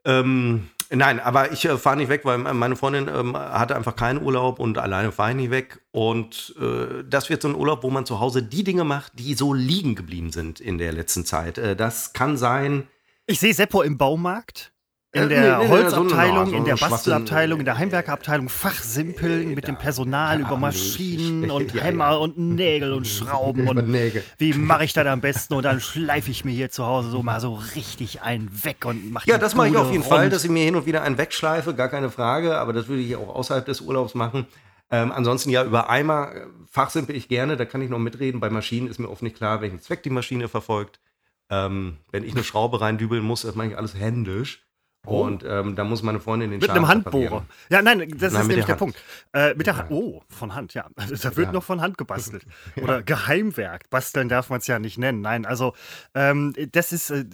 Ähm, 0.04 0.68
nein, 0.90 1.20
aber 1.20 1.52
ich 1.52 1.64
äh, 1.64 1.78
fahre 1.78 1.96
nicht 1.96 2.08
weg, 2.08 2.24
weil 2.24 2.38
meine 2.38 2.76
Freundin 2.76 3.08
ähm, 3.08 3.36
hatte 3.36 3.76
einfach 3.76 3.96
keinen 3.96 4.22
Urlaub 4.22 4.58
und 4.58 4.78
alleine 4.78 5.12
fahre 5.12 5.30
ich 5.30 5.36
nicht 5.36 5.50
weg. 5.50 5.80
Und 5.92 6.54
äh, 6.60 7.04
das 7.08 7.30
wird 7.30 7.42
so 7.42 7.48
ein 7.48 7.54
Urlaub, 7.54 7.82
wo 7.82 7.90
man 7.90 8.06
zu 8.06 8.20
Hause 8.20 8.42
die 8.42 8.64
Dinge 8.64 8.84
macht, 8.84 9.18
die 9.18 9.34
so 9.34 9.54
liegen 9.54 9.94
geblieben 9.94 10.32
sind 10.32 10.60
in 10.60 10.78
der 10.78 10.92
letzten 10.92 11.24
Zeit. 11.24 11.58
Äh, 11.58 11.76
das 11.76 12.12
kann 12.12 12.36
sein. 12.36 12.88
Ich 13.26 13.40
sehe 13.40 13.54
Seppo 13.54 13.82
im 13.82 13.98
Baumarkt, 13.98 14.72
in 15.12 15.22
Äh, 15.22 15.28
der 15.28 15.58
nee, 15.58 15.64
nee, 15.64 15.70
Holzabteilung, 15.70 16.52
in 16.54 16.64
der 16.64 16.76
Bastelabteilung, 16.76 17.58
in 17.60 17.64
der. 17.64 17.78
Heimwerkerabteilung, 17.78 18.48
Fachsimpeln 18.48 19.54
mit 19.54 19.66
dem 19.66 19.76
Personal 19.76 20.40
über 20.40 20.56
Maschinen 20.56 21.50
und 21.50 21.74
Hämmer 21.82 22.20
und 22.20 22.38
Nägel 22.38 22.92
und 22.92 23.06
Schrauben 23.08 23.68
und 23.68 23.88
Nägel. 23.88 24.22
wie 24.38 24.52
mache 24.54 24.84
ich 24.84 24.92
das 24.92 25.06
am 25.06 25.20
besten 25.22 25.54
und 25.54 25.64
dann 25.64 25.80
schleife 25.80 26.30
ich 26.30 26.44
mir 26.44 26.52
hier 26.52 26.70
zu 26.70 26.86
Hause 26.86 27.10
so 27.10 27.22
mal 27.22 27.40
so 27.40 27.54
richtig 27.74 28.22
einen 28.22 28.50
weg 28.64 28.84
und 28.84 29.10
mache 29.10 29.28
Ja, 29.28 29.38
das 29.38 29.54
mache 29.54 29.68
ich 29.68 29.76
auf 29.76 29.90
jeden 29.90 30.02
rund. 30.04 30.12
Fall, 30.12 30.30
dass 30.30 30.44
ich 30.44 30.50
mir 30.50 30.64
hin 30.64 30.76
und 30.76 30.86
wieder 30.86 31.02
einen 31.02 31.18
wegschleife, 31.18 31.74
gar 31.74 31.88
keine 31.88 32.10
Frage, 32.10 32.56
aber 32.58 32.72
das 32.72 32.86
würde 32.88 33.02
ich 33.02 33.16
auch 33.16 33.34
außerhalb 33.34 33.64
des 33.66 33.80
Urlaubs 33.80 34.14
machen. 34.14 34.46
Ähm, 34.92 35.12
ansonsten 35.12 35.50
ja, 35.50 35.64
über 35.64 35.88
Eimer, 35.90 36.32
äh, 36.34 36.40
fachsimpel 36.68 37.14
ich 37.16 37.28
gerne, 37.28 37.56
da 37.56 37.64
kann 37.64 37.80
ich 37.82 37.90
noch 37.90 37.98
mitreden. 37.98 38.40
Bei 38.40 38.50
Maschinen 38.50 38.88
ist 38.88 38.98
mir 38.98 39.08
oft 39.08 39.22
nicht 39.22 39.36
klar, 39.36 39.60
welchen 39.60 39.80
Zweck 39.80 40.02
die 40.02 40.10
Maschine 40.10 40.48
verfolgt. 40.48 41.00
Ähm, 41.48 41.98
wenn 42.12 42.24
ich 42.24 42.32
eine 42.32 42.44
Schraube 42.44 42.80
reindübeln 42.80 43.22
muss, 43.24 43.42
das 43.42 43.54
mache 43.54 43.68
ich 43.68 43.76
alles 43.78 43.94
händisch. 43.94 44.66
Und 45.06 45.44
ähm, 45.44 45.76
da 45.76 45.84
muss 45.84 46.02
meine 46.02 46.20
Freundin 46.20 46.50
den 46.50 46.60
Mit 46.60 46.68
einem 46.68 46.86
Handbohrer. 46.86 47.24
reparieren. 47.24 47.46
Ja, 47.70 47.80
nein, 47.80 48.00
das 48.18 48.32
Nein, 48.34 48.42
ist 48.42 48.48
nämlich 48.48 48.66
der 48.66 48.74
der. 48.74 48.78
Punkt. 48.78 48.96
Äh, 49.32 49.54
mit 49.54 49.66
der 49.66 49.78
Hand. 49.78 49.90
Oh, 49.90 50.22
von 50.28 50.54
Hand, 50.54 50.74
ja. 50.74 50.86
Da 50.94 51.08
wird 51.36 51.38
Ja. 51.48 51.52
noch 51.52 51.64
von 51.64 51.80
Hand 51.80 51.96
gebastelt. 51.96 52.44
Oder 52.82 53.02
Geheimwerk. 53.02 53.88
Basteln 53.88 54.28
darf 54.28 54.50
man 54.50 54.58
es 54.60 54.66
ja 54.66 54.78
nicht 54.78 54.98
nennen. 54.98 55.22
Nein, 55.22 55.46
also 55.46 55.74
ähm, 56.14 56.52
das 56.72 56.92
ist, 56.92 57.10
äh, 57.10 57.24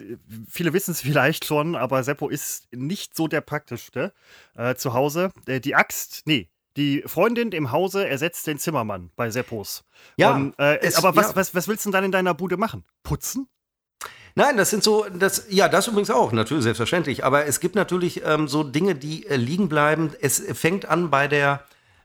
viele 0.49 0.71
wissen 0.71 0.91
es 0.91 1.01
vielleicht 1.01 1.43
schon, 1.43 1.75
aber 1.75 2.03
Seppo 2.03 2.29
ist 2.29 2.67
nicht 2.73 3.15
so 3.17 3.27
der 3.27 3.41
praktischste 3.41 4.13
äh, 4.55 4.75
zu 4.75 4.93
Hause. 4.93 5.31
Äh, 5.45 5.59
die 5.59 5.75
Axt, 5.75 6.21
nee. 6.25 6.49
Die 6.77 7.03
Freundin 7.07 7.51
im 7.53 7.71
Hause 7.71 8.07
ersetzt 8.07 8.45
den 8.47 8.59
Zimmermann 8.59 9.09
bei 9.15 9.29
Seppos. 9.31 9.83
Ja, 10.15 10.35
Und, 10.35 10.57
äh, 10.59 10.77
es- 10.79 10.95
aber 10.95 11.15
was, 11.15 11.29
ja. 11.31 11.35
was, 11.35 11.55
was 11.55 11.67
willst 11.67 11.85
du 11.85 11.89
denn 11.89 11.93
dann 11.93 12.03
in 12.05 12.11
deiner 12.11 12.33
Bude 12.35 12.55
machen? 12.55 12.85
Putzen? 13.03 13.47
Nein, 14.37 14.55
das 14.55 14.69
sind 14.69 14.83
so, 14.83 15.03
das, 15.11 15.47
ja, 15.49 15.67
das 15.67 15.87
übrigens 15.87 16.11
auch, 16.11 16.31
natürlich, 16.31 16.63
selbstverständlich. 16.63 17.25
Aber 17.25 17.47
es 17.47 17.59
gibt 17.59 17.73
natürlich 17.73 18.21
ähm, 18.23 18.47
so 18.47 18.63
Dinge, 18.63 18.93
die 18.93 19.25
äh, 19.25 19.35
liegen 19.35 19.67
bleiben. 19.67 20.13
Es 20.21 20.39
fängt 20.53 20.85
an 20.85 21.09
bei 21.09 21.27
der 21.27 21.61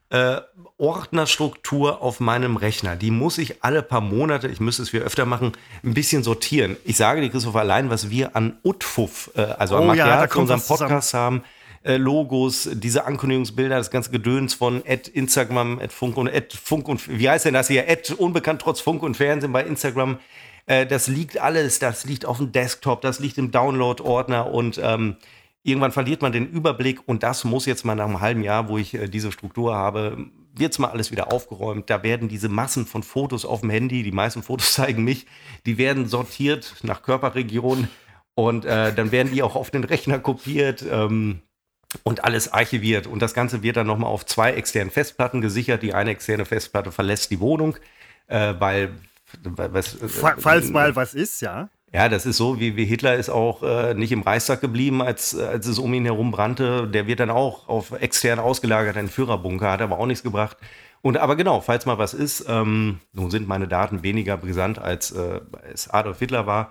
äh, 0.09 0.41
Ordnerstruktur 0.79 2.01
auf 2.01 2.21
meinem 2.21 2.57
Rechner. 2.57 2.97
Die 2.97 3.11
muss 3.11 3.37
ich 3.37 3.63
alle 3.63 3.83
paar 3.83 4.01
Monate, 4.01 4.49
ich 4.49 4.61
müsste 4.61 4.83
es 4.83 4.89
viel 4.89 5.03
öfter 5.03 5.27
machen, 5.27 5.53
ein 5.85 5.93
bisschen 5.93 6.23
sortieren. 6.23 6.79
Ich 6.85 6.97
sage 6.97 7.21
dir, 7.21 7.29
Christoph, 7.29 7.55
allein, 7.55 7.91
was 7.91 8.09
wir 8.09 8.35
an 8.35 8.57
Utfuff, 8.65 9.31
äh, 9.37 9.43
also 9.43 9.77
an 9.77 9.83
Oh 9.83 9.85
ja, 9.89 9.89
Material 9.89 10.27
da 10.27 10.33
für 10.33 10.39
unseren 10.39 10.57
was 10.57 10.67
zusammen. 10.67 10.89
Podcast 10.89 11.13
haben, 11.13 11.43
äh, 11.83 11.99
Logos, 11.99 12.67
diese 12.73 13.05
Ankündigungsbilder, 13.05 13.77
das 13.77 13.91
ganze 13.91 14.11
Gedöns 14.11 14.55
von 14.55 14.83
Ad 14.89 15.11
Instagram, 15.13 15.81
Ad 15.81 15.89
Funk 15.89 16.17
und 16.17 16.29
Ad 16.29 16.57
Funk 16.57 16.89
und 16.89 17.07
wie 17.09 17.29
heißt 17.29 17.45
denn 17.45 17.53
das 17.55 17.69
hier? 17.69 17.87
Ad 17.91 18.15
unbekannt 18.15 18.63
trotz 18.63 18.81
Funk 18.81 19.03
und 19.03 19.19
Fernsehen 19.19 19.53
bei 19.53 19.63
Instagram. 19.65 20.19
Äh, 20.67 20.87
das 20.87 21.09
liegt 21.09 21.39
alles, 21.39 21.79
das 21.79 22.05
liegt 22.05 22.25
auf 22.25 22.39
dem 22.39 22.53
Desktop, 22.53 23.01
das 23.01 23.19
liegt 23.19 23.39
im 23.39 23.51
Download-Ordner 23.51 24.51
und 24.51 24.81
ähm, 24.83 25.17
irgendwann 25.63 25.93
verliert 25.93 26.23
man 26.23 26.33
den 26.33 26.49
Überblick 26.49 27.07
und 27.07 27.23
das 27.23 27.45
muss 27.45 27.67
jetzt 27.67 27.85
mal 27.85 27.95
nach 27.95 28.07
einem 28.07 28.21
halben 28.21 28.43
Jahr, 28.43 28.69
wo 28.69 28.79
ich 28.79 28.95
äh, 28.95 29.09
diese 29.09 29.33
Struktur 29.33 29.75
habe, 29.75 30.27
jetzt 30.59 30.79
mal 30.79 30.89
alles 30.89 31.11
wieder 31.11 31.33
aufgeräumt. 31.33 31.89
Da 31.89 32.03
werden 32.03 32.29
diese 32.29 32.49
Massen 32.49 32.87
von 32.87 33.03
Fotos 33.03 33.45
auf 33.45 33.61
dem 33.61 33.71
Handy, 33.71 34.03
die 34.03 34.13
meisten 34.13 34.43
Fotos 34.43 34.73
zeigen 34.75 35.05
mich, 35.05 35.27
die 35.67 35.79
werden 35.79 36.07
sortiert 36.07 36.77
nach 36.83 37.03
Körperregion 37.03 37.89
und 38.35 38.65
äh, 38.65 38.95
dann 38.95 39.13
werden 39.13 39.33
die 39.33 39.43
auch 39.43 39.57
auf 39.57 39.71
den 39.71 39.85
Rechner 39.85 40.19
kopiert. 40.19 40.85
Ähm, 40.91 41.43
und 42.05 42.25
alles 42.25 42.53
archiviert. 42.53 43.07
Und 43.07 43.21
das 43.21 43.35
Ganze 43.35 43.63
wird 43.63 43.77
dann 43.77 43.87
nochmal 43.87 44.11
auf 44.11 44.25
zwei 44.25 44.53
externen 44.53 44.91
Festplatten 44.91 45.41
gesichert. 45.41 45.83
Die 45.83 45.95
eine 45.95 46.11
externe 46.11 46.45
Festplatte 46.45 46.93
verlässt 46.93 47.31
die 47.31 47.41
Wohnung, 47.41 47.77
äh, 48.29 48.55
weil 48.59 48.95
was, 49.45 50.01
äh, 50.01 50.09
Fa- 50.09 50.37
Falls 50.39 50.71
mal 50.71 50.95
was 50.97 51.15
ist, 51.15 51.41
ja. 51.43 51.69
ja, 51.93 52.09
das 52.09 52.27
ist 52.27 52.37
so, 52.37 52.59
wie, 52.59 52.77
wie 52.77 52.85
Hitler 52.85 53.17
ist 53.17 53.31
auch 53.31 53.63
äh, 53.63 53.95
nicht 53.95 54.13
im 54.13 54.23
Reichstag 54.23 54.61
geblieben, 54.61 55.03
als, 55.03 55.37
als 55.37 55.67
es 55.67 55.79
um 55.79 55.93
ihn 55.95 56.05
herum 56.05 56.31
brannte. 56.31 56.89
Der 56.89 57.07
wird 57.07 57.21
dann 57.21 57.31
auch 57.31 57.69
auf 57.69 57.93
extern 57.93 58.39
ausgelagert, 58.39 58.97
einen 58.97 59.09
Führerbunker, 59.09 59.71
hat 59.71 59.83
aber 59.83 59.99
auch 59.99 60.07
nichts 60.07 60.23
gebracht. 60.23 60.57
Und 61.01 61.17
aber 61.17 61.35
genau, 61.35 61.61
falls 61.61 61.85
mal 61.85 61.99
was 61.99 62.15
ist, 62.15 62.47
ähm, 62.49 63.01
nun 63.13 63.31
sind 63.31 63.49
meine 63.49 63.67
Daten 63.67 64.03
weniger 64.05 64.37
brisant, 64.37 64.79
als 64.79 65.11
äh, 65.11 65.41
es 65.73 65.91
Adolf 65.91 66.21
Hitler 66.21 66.47
war. 66.47 66.71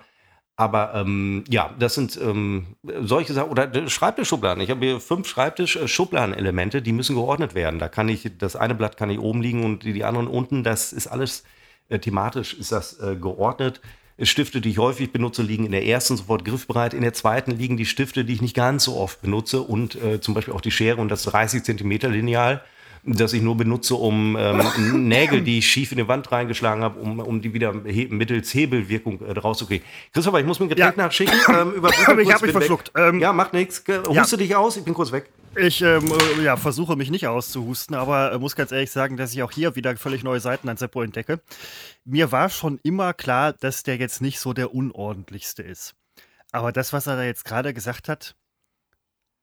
Aber 0.56 0.94
ähm, 0.94 1.44
ja, 1.48 1.74
das 1.78 1.94
sind 1.94 2.18
ähm, 2.22 2.76
solche 3.00 3.32
Sachen. 3.32 3.50
Oder 3.50 3.74
äh, 3.74 3.88
Schreibtischschubladen. 3.88 4.62
Ich 4.62 4.70
habe 4.70 4.84
hier 4.84 5.00
fünf 5.00 5.26
Schreibtisch-Schubladenelemente, 5.26 6.82
die 6.82 6.92
müssen 6.92 7.16
geordnet 7.16 7.54
werden. 7.54 7.78
Da 7.78 7.88
kann 7.88 8.08
ich, 8.08 8.30
das 8.38 8.54
eine 8.54 8.74
Blatt 8.74 8.96
kann 8.96 9.10
ich 9.10 9.18
oben 9.18 9.40
liegen 9.42 9.64
und 9.64 9.82
die, 9.82 9.92
die 9.92 10.04
anderen 10.04 10.28
unten. 10.28 10.62
Das 10.62 10.92
ist 10.92 11.06
alles 11.06 11.40
äh, 11.40 11.44
thematisch, 12.00 12.54
ist 12.54 12.72
das 12.72 12.98
äh, 13.00 13.16
geordnet. 13.16 13.80
Stifte, 14.20 14.60
die 14.60 14.68
ich 14.70 14.78
häufig 14.78 15.10
benutze, 15.10 15.42
liegen 15.42 15.64
in 15.66 15.72
der 15.72 15.84
ersten 15.86 16.16
sofort 16.16 16.44
griffbereit. 16.44 16.94
In 16.94 17.00
der 17.02 17.12
zweiten 17.14 17.50
liegen 17.52 17.76
die 17.76 17.86
Stifte, 17.86 18.24
die 18.24 18.34
ich 18.34 18.42
nicht 18.42 18.54
ganz 18.54 18.84
so 18.84 18.96
oft 18.96 19.20
benutze 19.22 19.62
und 19.62 19.94
äh, 19.96 20.20
zum 20.20 20.34
Beispiel 20.34 20.54
auch 20.54 20.60
die 20.60 20.70
Schere 20.70 21.00
und 21.00 21.08
das 21.08 21.22
30 21.24 21.64
Zentimeter 21.64 22.08
Lineal, 22.08 22.62
das 23.04 23.32
ich 23.32 23.42
nur 23.42 23.56
benutze, 23.56 23.96
um 23.96 24.36
ähm, 24.38 25.08
Nägel, 25.08 25.40
die 25.40 25.58
ich 25.58 25.66
schief 25.68 25.90
in 25.90 25.98
die 25.98 26.06
Wand 26.06 26.30
reingeschlagen 26.30 26.84
habe, 26.84 27.00
um, 27.00 27.18
um 27.18 27.40
die 27.42 27.52
wieder 27.52 27.74
he 27.84 28.06
mittels 28.10 28.54
Hebelwirkung 28.54 29.20
äh, 29.22 29.32
rauszukriegen. 29.32 29.84
Christopher, 30.12 30.38
ich 30.38 30.46
muss 30.46 30.60
mir 30.60 30.66
ein 30.66 30.68
Getränk 30.68 30.96
Ja. 30.96 31.02
nachschicken. 31.04 31.34
Ähm, 31.48 31.72
ich- 32.20 32.32
hab 32.32 32.42
mich 32.42 32.52
verschluckt. 32.52 32.92
Ähm, 32.96 33.18
ja, 33.18 33.32
macht 33.32 33.54
nichts. 33.54 33.82
Huste 34.06 34.36
dich 34.36 34.54
aus, 34.54 34.76
ich 34.76 34.84
bin 34.84 34.94
kurz 34.94 35.10
weg. 35.10 35.30
Ich 35.54 35.82
ähm, 35.82 36.10
äh, 36.10 36.42
ja, 36.42 36.56
versuche 36.56 36.96
mich 36.96 37.10
nicht 37.10 37.26
auszuhusten, 37.26 37.94
aber 37.94 38.32
äh, 38.32 38.38
muss 38.38 38.56
ganz 38.56 38.72
ehrlich 38.72 38.90
sagen, 38.90 39.18
dass 39.18 39.34
ich 39.34 39.42
auch 39.42 39.50
hier 39.50 39.76
wieder 39.76 39.94
völlig 39.98 40.24
neue 40.24 40.40
Seiten 40.40 40.68
an 40.70 40.78
Seppo 40.78 41.02
entdecke. 41.02 41.42
Mir 42.04 42.32
war 42.32 42.48
schon 42.48 42.80
immer 42.82 43.12
klar, 43.12 43.52
dass 43.52 43.82
der 43.82 43.98
jetzt 43.98 44.22
nicht 44.22 44.40
so 44.40 44.54
der 44.54 44.74
unordentlichste 44.74 45.62
ist. 45.62 45.94
Aber 46.52 46.72
das, 46.72 46.94
was 46.94 47.06
er 47.06 47.16
da 47.16 47.24
jetzt 47.24 47.44
gerade 47.44 47.74
gesagt 47.74 48.08
hat, 48.08 48.34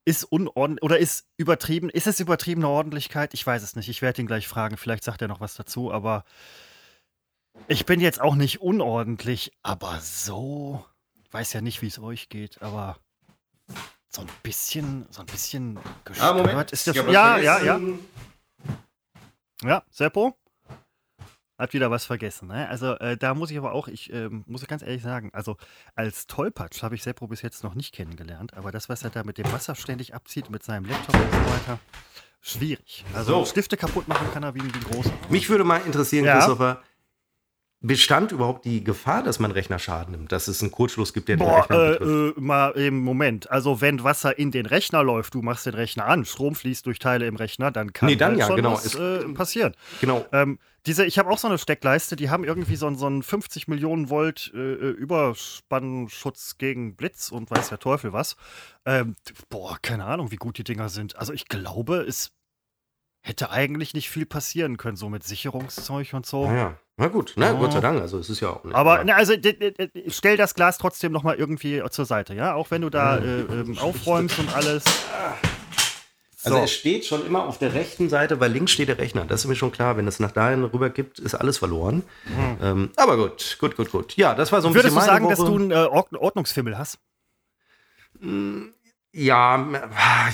ist 0.04 0.24
unordentlich 0.24 0.84
oder 0.84 0.98
ist 0.98 1.28
übertrieben. 1.38 1.90
Ist 1.90 2.08
es 2.08 2.20
übertriebene 2.20 2.68
Ordentlichkeit? 2.68 3.36
Ich 3.36 3.46
weiß 3.46 3.62
es 3.62 3.76
nicht. 3.76 3.90
Ich 3.90 4.02
werde 4.02 4.22
ihn 4.22 4.28
gleich 4.28 4.48
fragen. 4.48 4.78
Vielleicht 4.78 5.04
sagt 5.04 5.22
er 5.22 5.28
noch 5.28 5.42
was 5.42 5.54
dazu, 5.54 5.92
aber 5.92 6.24
ich 7.68 7.86
bin 7.86 8.00
jetzt 8.00 8.20
auch 8.20 8.34
nicht 8.34 8.62
unordentlich, 8.62 9.52
aber 9.62 10.00
so. 10.02 10.84
Ich 11.24 11.32
weiß 11.32 11.54
ja 11.54 11.62
nicht, 11.62 11.84
wie 11.84 11.88
es 11.88 12.00
euch 12.00 12.30
geht, 12.30 12.64
aber 12.64 12.98
so 14.12 14.22
ein 14.22 14.28
bisschen, 14.44 15.06
so 15.12 15.22
ein 15.22 15.26
bisschen 15.28 15.80
gestört 16.04 16.72
ist 16.72 16.88
der. 16.88 16.96
Ja, 17.12 17.38
ja, 17.38 17.62
ja. 17.62 17.80
Ja, 19.62 19.84
Seppo 19.92 20.38
hat 21.58 21.74
wieder 21.74 21.92
was 21.92 22.06
vergessen. 22.06 22.48
Ne? 22.48 22.68
Also 22.70 22.94
äh, 23.00 23.18
da 23.18 23.34
muss 23.34 23.52
ich 23.52 23.58
aber 23.58 23.74
auch, 23.74 23.90
ich 23.90 24.12
ähm, 24.14 24.44
muss 24.48 24.66
ganz 24.66 24.82
ehrlich 24.82 25.04
sagen, 25.04 25.30
also 25.34 25.58
als 25.94 26.26
Tollpatsch 26.26 26.82
habe 26.84 26.96
ich 26.96 27.04
Seppo 27.04 27.28
bis 27.28 27.42
jetzt 27.42 27.64
noch 27.64 27.76
nicht 27.76 27.94
kennengelernt, 27.94 28.54
aber 28.56 28.72
das, 28.72 28.88
was 28.88 29.04
er 29.04 29.10
da 29.10 29.24
mit 29.24 29.38
dem 29.38 29.52
Wasser 29.52 29.76
ständig 29.76 30.16
abzieht, 30.16 30.50
mit 30.50 30.64
seinem 30.64 30.86
Laptop 30.86 31.16
und 31.16 31.32
so 31.32 31.52
weiter, 31.52 31.80
schwierig. 32.40 33.04
Also 33.14 33.40
So. 33.40 33.46
Stifte 33.46 33.76
kaputt 33.76 34.08
machen 34.08 34.32
kann 34.32 34.44
er 34.44 34.56
wie, 34.56 34.64
wie 34.64 34.72
ein 34.74 34.84
großer. 34.86 35.12
Mich 35.30 35.50
würde 35.50 35.66
mal 35.66 35.82
interessieren, 35.86 36.24
Ja. 36.24 36.38
Christopher, 36.38 36.82
bestand 37.82 38.32
überhaupt 38.34 38.66
die 38.66 38.84
Gefahr, 38.84 39.24
dass 39.24 39.40
mein 39.40 39.52
Rechner 39.52 39.80
Schaden 39.80 40.12
nimmt, 40.12 40.32
dass 40.34 40.48
es 40.50 40.62
einen 40.62 40.72
Kurzschluss 40.72 41.14
gibt, 41.14 41.30
der 41.30 41.38
den 41.38 41.46
Boah, 41.48 41.62
Rechner 41.62 41.76
äh, 41.86 41.92
betrifft? 42.00 42.38
äh, 42.38 42.42
mal 42.42 42.70
im 42.72 43.00
Moment. 43.00 43.50
Also 43.50 43.80
wenn 43.80 44.04
Wasser 44.04 44.38
in 44.38 44.52
den 44.52 44.66
Rechner 44.66 45.02
läuft, 45.04 45.34
du 45.34 45.42
machst 45.42 45.66
den 45.66 45.74
Rechner 45.76 46.06
an, 46.06 46.26
Strom 46.26 46.56
fließt 46.56 46.86
durch 46.86 47.00
Teile 47.00 47.26
im 47.28 47.38
Rechner, 47.38 47.72
dann 47.72 47.94
kann 47.94 48.08
Nee, 48.10 48.16
dann 48.18 48.32
halt 48.32 48.40
ja, 48.40 48.48
schon 48.48 48.56
genau. 48.58 48.74
was 48.74 48.96
äh, 48.96 49.24
passieren. 49.34 49.74
Genau. 50.02 50.26
Ähm, 50.34 50.60
diese, 50.86 51.06
ich 51.06 51.20
habe 51.20 51.30
auch 51.30 51.38
so 51.38 51.48
eine 51.48 51.58
Steckleiste, 51.58 52.16
die 52.16 52.30
haben 52.30 52.44
irgendwie 52.44 52.76
so, 52.76 52.88
einen- 52.88 52.98
so 52.98 53.06
einen 53.06 53.24
50 53.24 53.68
Millionen 53.68 54.10
Volt 54.10 54.52
äh, 54.54 54.58
äh, 54.58 54.90
Überspannschutz 54.92 56.58
gegen 56.58 56.96
Blitz 56.96 57.32
und 57.32 57.50
weiß 57.52 57.70
der 57.70 57.80
Teufel 57.80 58.14
was. 58.14 58.36
Ähm, 58.86 59.16
boah, 59.50 59.78
keine 59.82 60.06
Ahnung, 60.06 60.32
wie 60.32 60.38
gut 60.38 60.58
die 60.58 60.64
Dinger 60.64 60.90
sind. 60.90 61.16
Also 61.18 61.34
ich 61.34 61.48
glaube, 61.48 61.98
es 62.08 62.32
hätte 63.30 63.50
eigentlich 63.52 63.94
nicht 63.94 64.10
viel 64.10 64.26
passieren 64.26 64.76
können, 64.78 64.98
so 64.98 65.08
mit 65.08 65.24
Sicherungszeug 65.24 66.14
und 66.14 66.26
so. 66.26 66.46
Naja, 66.48 66.76
na 66.98 67.08
gut, 67.08 67.34
na, 67.38 67.54
Oh. 67.54 67.58
Gott 67.60 67.72
sei 67.74 67.80
Dank. 67.80 68.02
Also 68.02 68.18
es 68.20 68.30
ist 68.30 68.42
ja 68.42 68.50
auch 68.50 68.64
nicht. 68.66 68.76
Aber 68.76 69.04
ne, 69.06 69.16
also 69.16 69.34
stell 70.08 70.36
das 70.36 70.54
Glas 70.56 70.78
trotzdem 70.78 71.12
noch 71.14 71.24
mal 71.24 71.36
irgendwie 71.38 71.82
zur 71.92 72.06
Seite, 72.06 72.34
ja? 72.34 72.56
Auch 72.56 72.72
wenn 72.72 72.82
du 72.82 72.90
da 72.90 73.18
äh, 73.20 73.42
ähm, 73.42 73.78
aufräumst 73.80 74.38
und 74.40 74.54
alles. 74.54 74.84
Also 76.44 76.58
So. 76.58 76.64
es 76.64 76.72
steht 76.72 77.06
schon 77.06 77.26
immer 77.26 77.44
auf 77.46 77.58
der 77.60 77.74
rechten 77.74 78.08
Seite, 78.10 78.40
weil 78.40 78.52
links 78.52 78.72
steht 78.72 78.88
der 78.88 78.98
Rechner. 78.98 79.26
Das 79.26 79.42
ist 79.42 79.48
mir 79.48 79.56
schon 79.58 79.72
klar. 79.74 79.96
Wenn 79.98 80.08
es 80.08 80.20
nach 80.22 80.32
dahin 80.32 80.64
rüber 80.64 80.90
gibt, 80.90 81.20
ist 81.20 81.36
alles 81.36 81.58
verloren. 81.58 82.04
Ähm, 82.62 82.92
aber 82.96 83.18
gut, 83.18 83.58
gut, 83.60 83.76
gut, 83.78 83.92
gut. 83.92 84.16
Ja, 84.16 84.34
das 84.36 84.52
war 84.52 84.62
so 84.62 84.70
ein 84.70 84.74
Würdest 84.74 84.96
du 84.96 85.00
bisschen 85.00 85.08
meine 85.08 85.20
sagen, 85.26 85.30
dass 85.30 85.40
Woche. 85.40 85.50
du 85.52 85.56
einen 85.58 85.72
äh, 85.72 85.76
Ord- 85.90 86.14
Ordnungsfimmel 86.16 86.78
hast? 86.78 86.98
Ja, 89.12 89.68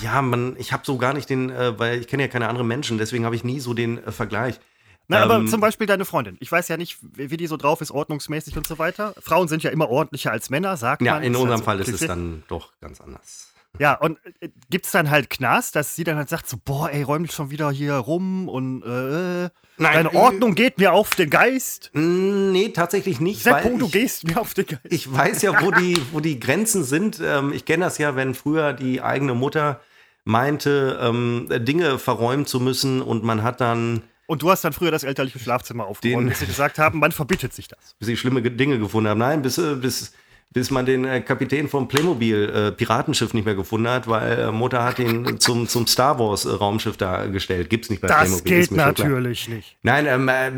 ja, 0.02 0.22
man, 0.22 0.56
ich 0.58 0.74
habe 0.74 0.84
so 0.86 0.98
gar 0.98 1.14
nicht 1.14 1.30
den, 1.30 1.50
äh, 1.50 1.78
weil 1.80 2.00
ich 2.02 2.08
kenne 2.08 2.24
ja 2.24 2.28
keine 2.30 2.50
anderen 2.50 2.68
Menschen, 2.68 2.98
deswegen 2.98 3.24
habe 3.26 3.36
ich 3.36 3.44
nie 3.44 3.60
so 3.60 3.74
den 3.74 4.04
äh, 4.04 4.12
Vergleich. 4.12 4.60
Na, 5.08 5.22
aber 5.22 5.36
Ähm, 5.36 5.48
zum 5.48 5.62
Beispiel 5.62 5.86
deine 5.88 6.04
Freundin. 6.04 6.36
Ich 6.40 6.52
weiß 6.52 6.68
ja 6.68 6.78
nicht, 6.78 6.98
wie 7.14 7.38
die 7.38 7.48
so 7.48 7.58
drauf 7.58 7.80
ist, 7.82 7.92
ordnungsmäßig 7.92 8.58
und 8.58 8.66
so 8.68 8.80
weiter. 8.80 9.14
Frauen 9.22 9.48
sind 9.48 9.62
ja 9.64 9.70
immer 9.70 9.90
ordentlicher 9.90 10.32
als 10.32 10.50
Männer, 10.50 10.78
sagt 10.78 11.04
Ja, 11.04 11.14
man. 11.14 11.24
in 11.24 11.34
Ist 11.34 11.40
unserem 11.40 11.60
so 11.60 11.64
Fall 11.64 11.80
ist 11.80 11.90
es 11.90 12.00
dann 12.08 12.44
doch 12.48 12.72
ganz 12.82 13.00
anders. 13.02 13.54
Ja, 13.80 13.94
und 13.96 14.18
äh, 14.40 14.50
gibt 14.70 14.86
es 14.86 14.92
dann 14.92 15.10
halt 15.10 15.30
Knast, 15.30 15.76
dass 15.76 15.96
sie 15.96 16.04
dann 16.04 16.18
halt 16.18 16.30
sagt 16.30 16.48
so, 16.48 16.58
boah, 16.64 16.90
ey, 16.92 17.04
räum 17.04 17.24
dich 17.24 17.32
schon 17.34 17.52
wieder 17.52 17.72
hier 17.72 17.94
rum 17.96 18.48
und 18.50 18.82
äh, 18.84 19.50
Nein, 19.78 19.94
deine 19.94 20.14
äh, 20.14 20.16
Ordnung 20.18 20.56
geht 20.56 20.78
mir 20.78 20.94
auf 20.94 21.16
den 21.16 21.30
Geist. 21.30 21.92
Mm, 21.94 22.52
Nee, 22.52 22.70
tatsächlich 22.70 23.20
nicht. 23.20 23.44
Seppo, 23.44 23.78
du 23.78 23.88
ich, 23.88 23.92
gehst 23.92 24.26
mir 24.26 24.40
auf 24.40 24.54
den 24.54 24.66
Geist. 24.68 24.82
ich 24.90 25.12
weiß 25.14 25.42
ja, 25.42 25.62
wo 25.62 25.72
die, 25.72 25.98
wo 26.14 26.20
die 26.22 26.40
Grenzen 26.40 26.84
sind. 26.86 27.20
Ähm, 27.24 27.52
ich 27.52 27.66
kenne 27.66 27.84
das 27.86 27.98
ja, 27.98 28.16
wenn 28.16 28.34
früher 28.36 28.72
die 28.74 29.02
eigene 29.02 29.34
Mutter 29.34 29.82
meinte, 30.24 31.00
ähm, 31.02 31.48
Dinge 31.60 32.00
verräumen 32.00 32.46
zu 32.46 32.60
müssen 32.60 33.02
und 33.02 33.24
man 33.24 33.44
hat 33.44 33.62
dann 33.62 34.02
Und 34.28 34.42
du 34.42 34.50
hast 34.50 34.64
dann 34.64 34.74
früher 34.74 34.92
das 34.92 35.04
elterliche 35.04 35.38
Schlafzimmer 35.40 35.86
aufgeräumt, 35.86 36.22
Den- 36.24 36.30
bis 36.30 36.40
sie 36.40 36.46
gesagt 36.48 36.80
haben, 36.80 37.00
man 37.00 37.12
verbittet 37.12 37.54
sich 37.54 37.68
das. 37.68 37.96
bis 38.00 38.08
sie 38.08 38.18
schlimme 38.18 38.42
Ge- 38.42 38.52
Dinge 38.56 38.80
gefunden 38.80 39.10
haben. 39.10 39.20
Nein, 39.20 39.42
bis, 39.42 39.58
äh, 39.58 39.76
bis, 39.76 40.14
bis 40.52 40.72
man 40.72 40.86
den 40.86 41.04
äh, 41.06 41.22
Kapitän 41.22 41.68
vom 41.68 41.88
Playmobil 41.88 42.50
äh, 42.50 42.72
Piratenschiff 42.72 43.34
nicht 43.34 43.44
mehr 43.46 43.56
gefunden 43.56 43.90
hat, 43.90 44.08
weil 44.08 44.40
äh, 44.40 44.52
Mutter 44.52 44.84
hat 44.84 45.00
ihn 45.00 45.40
zum, 45.40 45.68
zum 45.68 45.86
Star 45.88 46.18
Wars 46.18 46.46
äh, 46.46 46.50
Raumschiff 46.50 46.96
da 46.98 47.26
gestellt. 47.26 47.70
Gibt's 47.70 47.90
nicht 47.90 48.02
bei 48.02 48.08
Das 48.08 48.20
Playmobil. 48.42 48.44
geht 48.60 48.68
schon 48.68 48.76
klar. 48.78 48.88
natürlich 48.88 49.50
nicht. 49.50 49.78
Nein, 49.84 50.06
ähm, 50.08 50.30
äh, 50.30 50.48
äh, 50.50 50.52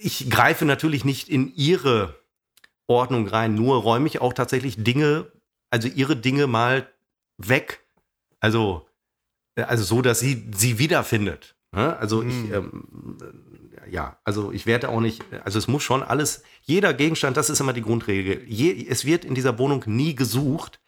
ich 0.00 0.28
greife 0.30 0.64
natürlich 0.64 1.04
nicht 1.04 1.28
in 1.28 1.52
ihre 1.54 2.14
Ordnung 2.88 3.28
rein, 3.28 3.54
nur 3.54 3.76
räume 3.76 4.06
ich 4.08 4.20
auch 4.20 4.32
tatsächlich 4.32 4.82
Dinge, 4.82 5.26
also 5.70 5.88
ihre 5.88 6.16
Dinge 6.16 6.46
mal 6.46 6.88
weg. 7.38 7.80
Also, 8.40 8.86
also 9.56 9.84
so, 9.84 10.02
dass 10.02 10.18
sie 10.20 10.44
sie 10.54 10.78
wiederfindet. 10.78 11.54
Ne? 11.72 11.96
Also 11.96 12.22
ich, 12.22 12.34
Hm. 12.34 12.52
ähm, 12.52 13.16
äh, 13.20 13.24
ja, 13.90 14.18
also 14.24 14.52
ich 14.52 14.66
werde 14.66 14.88
auch 14.88 15.00
nicht, 15.00 15.22
also 15.44 15.58
es 15.58 15.68
muss 15.68 15.82
schon 15.82 16.02
alles, 16.02 16.42
jeder 16.62 16.94
Gegenstand, 16.94 17.36
das 17.36 17.50
ist 17.50 17.60
immer 17.60 17.72
die 17.72 17.82
Grundregel. 17.82 18.42
Je, 18.46 18.86
es 18.88 19.04
wird 19.04 19.24
in 19.24 19.34
dieser 19.34 19.58
Wohnung 19.58 19.82
nie 19.86 20.14
gesucht, 20.14 20.80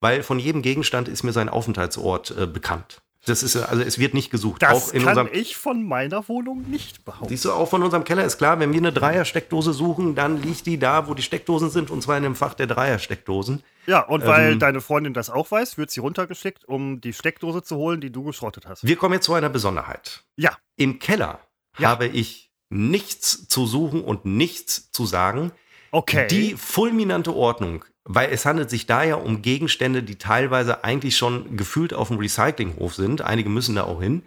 weil 0.00 0.22
von 0.22 0.38
jedem 0.38 0.62
Gegenstand 0.62 1.08
ist 1.08 1.22
mir 1.22 1.32
sein 1.32 1.48
Aufenthaltsort 1.48 2.34
äh, 2.36 2.46
bekannt. 2.46 3.02
Das 3.26 3.42
ist, 3.42 3.56
also 3.56 3.82
es 3.82 3.98
wird 3.98 4.12
nicht 4.12 4.30
gesucht. 4.30 4.62
Das 4.62 4.92
kann 4.92 5.06
unserem, 5.06 5.28
ich 5.32 5.56
von 5.56 5.82
meiner 5.82 6.28
Wohnung 6.28 6.68
nicht 6.70 7.06
behaupten. 7.06 7.28
Siehst 7.28 7.46
du, 7.46 7.52
auch 7.52 7.70
von 7.70 7.82
unserem 7.82 8.04
Keller 8.04 8.24
ist 8.24 8.36
klar, 8.36 8.60
wenn 8.60 8.72
wir 8.72 8.78
eine 8.78 8.92
Dreier-Steckdose 8.92 9.72
suchen, 9.72 10.14
dann 10.14 10.42
liegt 10.42 10.66
die 10.66 10.78
da, 10.78 11.08
wo 11.08 11.14
die 11.14 11.22
Steckdosen 11.22 11.70
sind, 11.70 11.90
und 11.90 12.02
zwar 12.02 12.18
in 12.18 12.22
dem 12.22 12.34
Fach 12.34 12.52
der 12.52 12.66
Dreier-Steckdosen. 12.66 13.62
Ja, 13.86 14.00
und 14.00 14.26
weil 14.26 14.52
Ähm, 14.52 14.58
deine 14.58 14.82
Freundin 14.82 15.14
das 15.14 15.30
auch 15.30 15.50
weiß, 15.50 15.78
wird 15.78 15.90
sie 15.90 16.00
runtergeschickt, 16.00 16.66
um 16.66 17.00
die 17.00 17.14
Steckdose 17.14 17.62
zu 17.62 17.76
holen, 17.76 18.02
die 18.02 18.10
du 18.10 18.24
geschrottet 18.24 18.66
hast. 18.66 18.86
Wir 18.86 18.96
kommen 18.96 19.14
jetzt 19.14 19.24
zu 19.24 19.32
einer 19.32 19.48
Besonderheit. 19.48 20.22
Ja, 20.36 20.58
Im 20.76 20.98
Keller 20.98 21.40
Ja. 21.78 21.90
habe 21.90 22.06
ich 22.06 22.50
nichts 22.68 23.48
zu 23.48 23.66
suchen 23.66 24.02
und 24.02 24.24
nichts 24.24 24.90
zu 24.90 25.06
sagen. 25.06 25.52
okay. 25.90 26.26
Die 26.28 26.54
fulminante 26.54 27.34
Ordnung, 27.34 27.84
weil 28.04 28.30
es 28.30 28.44
handelt 28.44 28.70
sich 28.70 28.86
da 28.86 29.04
ja 29.04 29.16
um 29.16 29.42
Gegenstände, 29.42 30.02
die 30.02 30.16
teilweise 30.16 30.84
eigentlich 30.84 31.16
schon 31.16 31.56
gefühlt 31.56 31.94
auf 31.94 32.08
dem 32.08 32.18
Recyclinghof 32.18 32.94
sind. 32.94 33.22
Einige 33.22 33.48
müssen 33.48 33.76
da 33.76 33.84
auch 33.84 34.00
hin. 34.00 34.24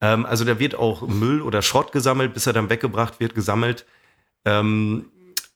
Ähm, 0.00 0.26
also 0.26 0.44
da 0.44 0.58
wird 0.58 0.74
auch 0.74 1.02
Müll 1.06 1.42
oder 1.42 1.62
Schrott 1.62 1.92
gesammelt, 1.92 2.34
bis 2.34 2.46
er 2.46 2.52
dann 2.52 2.70
weggebracht 2.70 3.20
wird, 3.20 3.34
gesammelt. 3.34 3.86
Ähm, 4.44 5.06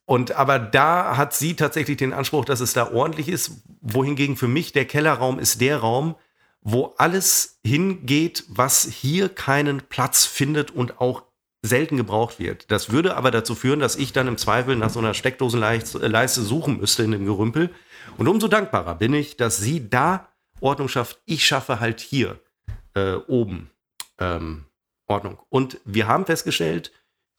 und 0.04 0.32
aber 0.32 0.58
da 0.58 1.16
hat 1.16 1.32
sie 1.34 1.54
tatsächlich 1.54 1.96
den 1.96 2.12
Anspruch, 2.12 2.44
dass 2.44 2.60
es 2.60 2.72
da 2.72 2.90
ordentlich 2.90 3.28
ist, 3.28 3.62
wohingegen 3.80 4.36
für 4.36 4.48
mich 4.48 4.72
der 4.72 4.84
Kellerraum 4.84 5.38
ist 5.38 5.60
der 5.60 5.78
Raum, 5.78 6.16
wo 6.62 6.94
alles 6.96 7.58
hingeht, 7.64 8.44
was 8.48 8.84
hier 8.84 9.28
keinen 9.28 9.82
Platz 9.82 10.24
findet 10.24 10.70
und 10.70 11.00
auch 11.00 11.24
selten 11.64 11.96
gebraucht 11.96 12.38
wird. 12.38 12.70
Das 12.70 12.90
würde 12.90 13.16
aber 13.16 13.30
dazu 13.30 13.54
führen, 13.54 13.80
dass 13.80 13.96
ich 13.96 14.12
dann 14.12 14.28
im 14.28 14.36
Zweifel 14.36 14.76
nach 14.76 14.90
so 14.90 14.98
einer 14.98 15.14
Steckdosenleiste 15.14 15.98
Leiste 15.98 16.42
suchen 16.42 16.78
müsste 16.78 17.04
in 17.04 17.12
dem 17.12 17.24
Gerümpel. 17.24 17.70
Und 18.16 18.28
umso 18.28 18.48
dankbarer 18.48 18.96
bin 18.96 19.14
ich, 19.14 19.36
dass 19.36 19.58
sie 19.58 19.88
da 19.88 20.28
Ordnung 20.60 20.88
schafft. 20.88 21.20
Ich 21.24 21.44
schaffe 21.46 21.80
halt 21.80 22.00
hier 22.00 22.40
äh, 22.94 23.14
oben 23.14 23.70
ähm, 24.18 24.64
Ordnung. 25.06 25.38
Und 25.48 25.80
wir 25.84 26.08
haben 26.08 26.26
festgestellt, 26.26 26.92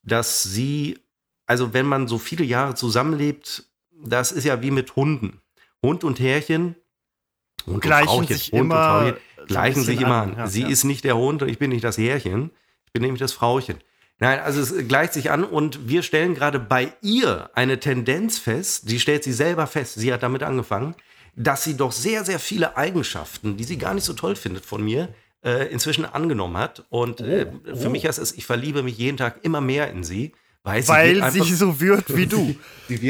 dass 0.04 0.44
sie, 0.44 1.00
also 1.46 1.74
wenn 1.74 1.86
man 1.86 2.08
so 2.08 2.18
viele 2.18 2.44
Jahre 2.46 2.76
zusammenlebt, 2.76 3.66
das 3.92 4.32
ist 4.32 4.44
ja 4.46 4.62
wie 4.62 4.72
mit 4.72 4.96
Hunden. 4.96 5.42
Hund 5.82 6.04
und 6.04 6.20
Härchen, 6.20 6.76
Hund 7.66 7.82
Gleichen 7.82 8.10
und 8.10 8.16
Frauchen, 8.16 8.28
sich 8.28 8.52
Hund 8.52 8.62
immer 8.62 9.16
und 9.40 9.48
gleichen 9.48 9.84
sich 9.84 10.02
immer 10.02 10.22
an, 10.22 10.36
ja, 10.38 10.48
sie 10.48 10.62
ja. 10.62 10.70
ist 10.70 10.84
nicht 10.84 11.04
der 11.04 11.18
Hund 11.18 11.42
und 11.42 11.50
ich 11.50 11.60
bin 11.60 11.70
nicht 11.70 11.84
das 11.84 11.98
Härchen. 11.98 12.52
Ich 12.86 12.94
bin 12.94 13.02
nämlich 13.02 13.20
das 13.20 13.34
Frauchen. 13.34 13.78
Nein, 14.20 14.40
also 14.40 14.62
es 14.62 14.88
gleicht 14.88 15.14
sich 15.14 15.32
an 15.32 15.44
und 15.44 15.90
wir 15.90 16.04
stellen 16.04 16.36
gerade 16.36 16.60
bei 16.60 16.94
ihr 17.02 17.50
eine 17.56 17.80
Tendenz 17.80 18.38
fest, 18.38 18.88
sie 18.88 19.00
stellt 19.00 19.24
sie 19.24 19.34
selber 19.34 19.68
fest, 19.68 19.96
sie 19.96 20.14
hat 20.14 20.24
damit 20.24 20.44
angefangen, 20.44 20.96
dass 21.36 21.64
sie 21.64 21.76
doch 21.76 21.92
sehr, 21.92 22.24
sehr 22.24 22.40
viele 22.40 22.78
Eigenschaften, 22.78 23.58
die 23.58 23.64
sie 23.64 23.78
gar 23.78 23.94
nicht 23.94 24.04
so 24.04 24.14
toll 24.14 24.36
findet 24.36 24.66
von 24.66 24.84
mir, 24.84 25.10
äh, 25.44 25.68
inzwischen 25.72 26.06
angenommen 26.06 26.58
hat. 26.58 26.86
Und 26.90 27.22
äh, 27.22 27.48
für 27.66 27.88
oh. 27.88 27.90
mich 27.90 28.06
heißt 28.06 28.20
es, 28.20 28.32
ich 28.34 28.46
verliebe 28.46 28.84
mich 28.84 28.98
jeden 28.98 29.18
Tag 29.18 29.40
immer 29.44 29.62
mehr 29.62 29.90
in 29.90 30.04
sie, 30.04 30.34
weil 30.64 30.84
sie, 30.84 30.90
weil 30.90 31.32
sie 31.32 31.54
so 31.54 31.82
wird 31.82 32.16
wie 32.16 32.28
du. 32.28 32.56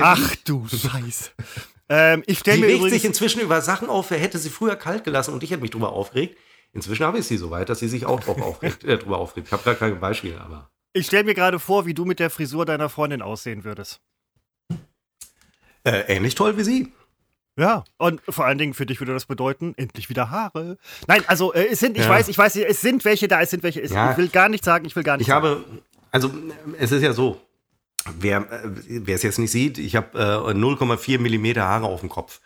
Ach 0.01 0.35
du 0.45 0.65
Scheiße. 0.67 1.31
ähm, 1.89 2.23
ich 2.25 2.39
stelle 2.39 2.57
die 2.57 2.61
mir 2.63 2.67
regt 2.69 2.77
übrigens 2.79 2.93
sich 3.01 3.05
inzwischen 3.05 3.41
über 3.41 3.61
Sachen 3.61 3.89
auf, 3.89 4.09
wer 4.11 4.17
hätte 4.19 4.37
sie 4.39 4.49
früher 4.49 4.75
kalt 4.75 5.03
gelassen 5.03 5.33
und 5.33 5.43
ich 5.43 5.51
hätte 5.51 5.61
mich 5.61 5.71
drüber 5.71 5.91
aufgeregt. 5.93 6.37
Inzwischen 6.73 7.05
habe 7.05 7.19
ich 7.19 7.25
sie 7.27 7.37
so 7.37 7.51
weit, 7.51 7.69
dass 7.69 7.79
sie 7.79 7.87
sich 7.87 8.05
auch 8.05 8.19
drauf 8.19 8.41
aufregt, 8.41 8.83
äh, 8.83 8.97
drüber 8.97 9.19
aufregt. 9.19 9.47
Ich 9.47 9.53
habe 9.53 9.63
gar 9.63 9.75
kein 9.75 9.99
Beispiel, 9.99 10.37
aber. 10.37 10.69
Ich 10.93 11.05
stelle 11.07 11.23
mir 11.23 11.33
gerade 11.35 11.59
vor, 11.59 11.85
wie 11.85 11.93
du 11.93 12.05
mit 12.05 12.19
der 12.19 12.29
Frisur 12.29 12.65
deiner 12.65 12.89
Freundin 12.89 13.21
aussehen 13.21 13.63
würdest. 13.63 13.99
Äh, 15.85 16.03
ähnlich 16.15 16.35
toll 16.35 16.57
wie 16.57 16.63
sie. 16.63 16.93
Ja, 17.57 17.83
und 17.97 18.21
vor 18.27 18.45
allen 18.45 18.57
Dingen 18.57 18.73
für 18.73 18.85
dich 18.87 18.99
würde 18.99 19.13
das 19.13 19.25
bedeuten, 19.25 19.73
endlich 19.77 20.09
wieder 20.09 20.31
Haare. 20.31 20.77
Nein, 21.07 21.23
also 21.27 21.53
äh, 21.53 21.67
es 21.71 21.79
sind, 21.79 21.97
ich 21.97 22.03
Ja. 22.05 22.09
weiß, 22.09 22.27
ich 22.29 22.37
weiß, 22.37 22.55
es 22.55 22.81
sind 22.81 23.05
welche 23.05 23.27
da, 23.27 23.41
es 23.41 23.51
sind 23.51 23.61
welche. 23.61 23.81
Es, 23.81 23.91
Ja. 23.91 24.11
Ich 24.11 24.17
will 24.17 24.29
gar 24.29 24.49
nicht 24.49 24.63
sagen, 24.65 24.85
ich 24.85 24.95
will 24.95 25.03
gar 25.03 25.17
nicht 25.17 25.27
Ich 25.27 25.33
sagen. 25.33 25.45
habe, 25.45 25.63
also 26.09 26.31
es 26.79 26.91
ist 26.91 27.03
ja 27.03 27.13
so, 27.13 27.39
wer 28.19 28.39
äh, 28.51 28.69
wer 28.87 29.15
es 29.15 29.23
jetzt 29.23 29.39
nicht 29.39 29.51
sieht, 29.51 29.77
ich 29.77 29.95
habe 29.95 30.17
äh, 30.17 30.53
0,4 30.53 31.19
Millimeter 31.19 31.63
Haare 31.63 31.85
auf 31.85 32.01
dem 32.01 32.09
Kopf. 32.09 32.41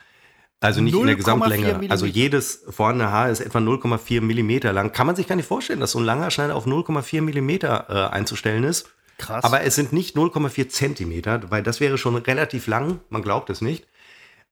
Also 0.60 0.82
nicht 0.82 0.96
in 0.96 1.06
der 1.06 1.16
0,4 1.16 1.18
Gesamtlänge. 1.18 1.66
Millimeter. 1.68 1.92
Also 1.92 2.06
jedes 2.06 2.64
vorhandene 2.70 3.12
Haar 3.12 3.30
ist 3.30 3.42
etwa 3.42 3.60
0,4 3.60 4.22
Millimeter 4.22 4.74
lang. 4.74 4.92
Kann 4.92 5.06
man 5.06 5.16
sich 5.16 5.28
gar 5.28 5.36
nicht 5.36 5.48
vorstellen, 5.48 5.80
dass 5.80 5.92
so 5.92 6.00
ein 6.00 6.06
langer 6.06 6.32
Schneider 6.32 6.56
auf 6.56 6.66
0,4 6.66 7.22
Millimeter 7.22 7.86
äh, 7.90 8.14
einzustellen 8.16 8.64
ist. 8.64 8.90
Krass. 9.18 9.44
Aber 9.44 9.62
es 9.62 9.76
sind 9.76 9.94
nicht 9.94 10.16
0,4 10.16 10.70
Zentimeter, 10.70 11.42
weil 11.50 11.64
das 11.64 11.80
wäre 11.80 11.98
schon 11.98 12.16
relativ 12.16 12.68
lang. 12.68 13.00
Man 13.10 13.22
glaubt 13.22 13.50
es 13.50 13.62
nicht. 13.62 13.88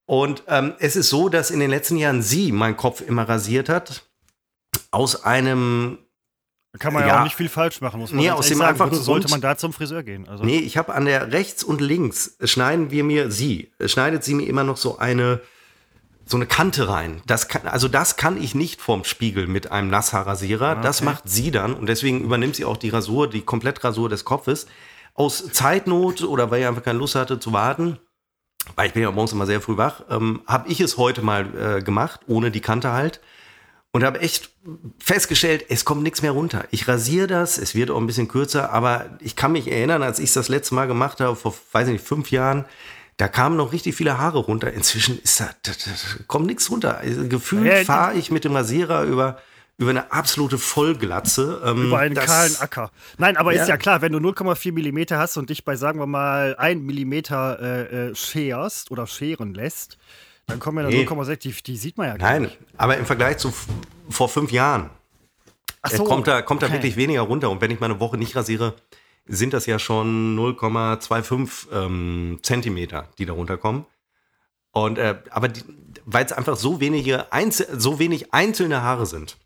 Und 0.06 0.44
ähm, 0.48 0.74
es 0.80 0.96
ist 0.96 1.10
so, 1.10 1.30
dass 1.30 1.50
in 1.50 1.60
den 1.60 1.72
letzten 1.72 1.98
Jahren 1.98 2.22
sie 2.22 2.52
meinen 2.52 2.78
Kopf 2.78 3.02
immer 3.02 3.28
rasiert 3.28 3.70
hat. 3.70 4.06
Aus 4.92 5.24
einem 5.24 5.98
kann 6.80 6.94
man 6.94 7.04
ja, 7.04 7.08
ja. 7.10 7.20
auch 7.20 7.24
nicht 7.24 7.36
viel 7.36 7.50
falsch 7.50 7.82
machen, 7.82 8.00
muss 8.00 8.12
man 8.12 8.20
Nee, 8.22 8.32
aus 8.32 8.48
dem 8.48 8.58
sagen. 8.58 8.70
einfachen 8.72 8.94
sollte 8.96 9.28
Grund- 9.28 9.32
man 9.32 9.42
da 9.42 9.58
zum 9.58 9.74
Friseur 9.74 10.04
gehen? 10.04 10.28
Also, 10.28 10.44
Nee, 10.44 10.58
ich 10.60 10.78
habe 10.78 10.94
an 10.94 11.06
der 11.06 11.32
rechts 11.32 11.64
und 11.64 11.82
links 11.82 12.38
schneiden 12.44 12.92
wir 12.92 13.04
mir 13.04 13.32
sie, 13.32 13.72
schneidet 13.86 14.24
sie 14.24 14.34
mir 14.34 14.48
immer 14.48 14.64
noch 14.64 14.78
so 14.78 14.98
eine 14.98 15.42
so 16.28 16.38
eine 16.38 16.48
Kante 16.48 16.90
rein. 16.90 17.22
Das 17.28 17.48
kann, 17.50 17.68
also 17.68 17.88
das 17.88 18.16
kann 18.16 18.42
ich 18.42 18.56
nicht 18.56 18.82
vom 18.82 19.04
Spiegel 19.04 19.46
mit 19.46 19.72
einem 19.72 19.92
Nasshaarrasierer. 19.92 20.78
Das 20.78 20.98
Okay. 20.98 21.06
macht 21.06 21.30
sie 21.30 21.52
dann 21.52 21.76
und 21.76 21.86
deswegen 21.88 22.22
übernimmt 22.24 22.56
sie 22.56 22.66
auch 22.66 22.78
die 22.78 22.90
Rasur, 22.90 23.30
die 23.30 23.42
Komplettrasur 23.44 24.10
des 24.10 24.26
Kopfes. 24.26 24.66
aus 25.18 25.50
Zeitnot 25.52 26.24
oder 26.24 26.50
weil 26.52 26.62
ich 26.62 26.68
einfach 26.68 26.84
keine 26.84 26.98
Lust 27.00 27.16
hatte 27.16 27.40
zu 27.40 27.54
warten, 27.54 28.00
weil 28.76 28.88
ich 28.88 28.94
bin 28.94 29.02
ja 29.04 29.12
morgens 29.12 29.32
immer 29.34 29.46
sehr 29.46 29.62
früh 29.62 29.78
wach, 29.78 30.02
ähm, 30.10 30.42
habe 30.48 30.68
ich 30.68 30.82
es 30.82 30.98
heute 30.98 31.22
mal 31.22 31.78
äh, 31.78 31.82
gemacht, 31.84 32.20
ohne 32.28 32.52
die 32.52 32.60
Kante 32.60 32.92
halt. 32.92 33.22
Und 33.96 34.04
habe 34.04 34.20
echt 34.20 34.50
festgestellt, 35.00 35.68
es 35.70 35.86
kommt 35.86 36.04
nichts 36.04 36.22
mehr 36.22 36.32
runter. 36.32 36.66
Ich 36.70 36.86
rasiere 36.86 37.28
das, 37.28 37.58
es 37.58 37.76
wird 37.76 37.90
auch 37.90 37.98
ein 37.98 38.06
bisschen 38.08 38.28
kürzer, 38.28 38.74
aber 38.74 39.06
ich 39.22 39.38
kann 39.38 39.54
mich 39.54 39.72
erinnern, 39.72 40.04
als 40.04 40.20
ich 40.20 40.26
es 40.26 40.34
das 40.34 40.50
letzte 40.50 40.76
Mal 40.76 40.86
gemacht 40.86 41.22
habe, 41.22 41.38
vor, 41.38 41.56
weiß 41.72 41.88
nicht, 41.88 42.06
fünf 42.06 42.30
Jahren, 42.30 42.66
da 43.16 43.30
kamen 43.30 43.56
noch 43.56 43.72
richtig 43.72 43.96
viele 43.96 44.18
Haare 44.18 44.40
runter. 44.40 44.74
Inzwischen 44.74 45.18
ist 45.24 45.40
da, 45.40 45.50
da, 45.64 45.72
da 45.72 45.92
kommt 46.28 46.46
nichts 46.48 46.70
runter. 46.70 46.98
Also, 46.98 47.26
gefühlt 47.30 47.68
Ja, 47.68 47.86
fahre 47.86 48.16
ich 48.16 48.32
mit 48.32 48.44
dem 48.44 48.54
Rasierer 48.54 49.04
über, 49.04 49.38
über 49.78 49.92
eine 49.92 50.12
absolute 50.12 50.58
Vollglatze. 50.58 51.62
Ähm, 51.64 51.88
Über 51.88 52.00
einen 52.00 52.16
kahlen 52.16 52.58
Acker. 52.60 52.92
Nein, 53.18 53.38
aber 53.38 53.54
ist 53.54 53.60
Ja. 53.60 53.68
ja 53.68 53.78
klar, 53.78 54.02
wenn 54.02 54.12
du 54.12 54.18
0,4 54.18 54.74
Millimeter 54.74 55.20
hast 55.20 55.38
und 55.38 55.50
dich 55.50 55.64
bei, 55.64 55.78
sagen 55.78 56.00
wir 56.00 56.06
mal, 56.06 56.58
1 56.58 56.82
Millimeter 56.84 57.62
äh, 57.62 58.10
äh, 58.10 58.16
scherst 58.16 58.92
oder 58.92 59.08
scheren 59.08 59.54
lässt, 59.54 59.98
dann 60.48 60.60
kommen 60.60 60.84
ja 60.84 60.90
Nee. 60.90 61.06
0,6, 61.06 61.36
die, 61.38 61.52
die 61.52 61.78
sieht 61.78 61.98
man 61.98 62.08
ja 62.08 62.18
gar 62.18 62.32
Nein, 62.32 62.42
nicht. 62.44 62.58
aber 62.78 62.98
im 62.98 63.06
Vergleich 63.06 63.38
zu 63.38 63.54
vor 64.10 64.30
fünf 64.30 64.52
Jahren 64.52 64.90
Ach 65.86 65.92
Es 65.92 66.04
kommt 66.04 66.26
da, 66.26 66.42
kommt 66.42 66.64
da 66.64 66.66
okay. 66.66 66.76
wirklich 66.76 66.96
weniger 66.96 67.22
runter. 67.22 67.52
Und 67.52 67.62
wenn 67.62 67.70
ich 67.70 67.80
mal 67.80 67.90
eine 67.92 68.00
Woche 68.00 68.18
nicht 68.18 68.36
rasiere, 68.36 68.74
sind 69.28 69.54
das 69.54 69.68
ja 69.68 69.78
schon 69.78 70.36
0,25 70.36 71.72
ähm, 71.72 72.40
Zentimeter, 72.42 73.10
die 73.20 73.26
da 73.28 73.34
runterkommen. 73.34 73.86
Und, 74.72 74.98
äh, 74.98 75.20
aber 75.30 75.50
weil 76.06 76.26
es 76.26 76.32
einfach 76.34 76.58
so 76.58 76.80
wenige, 76.80 77.32
Einzel 77.32 77.68
so 77.80 78.00
wenig 78.00 78.34
einzelne 78.34 78.82
Haare 78.82 79.06
sind, 79.06 79.38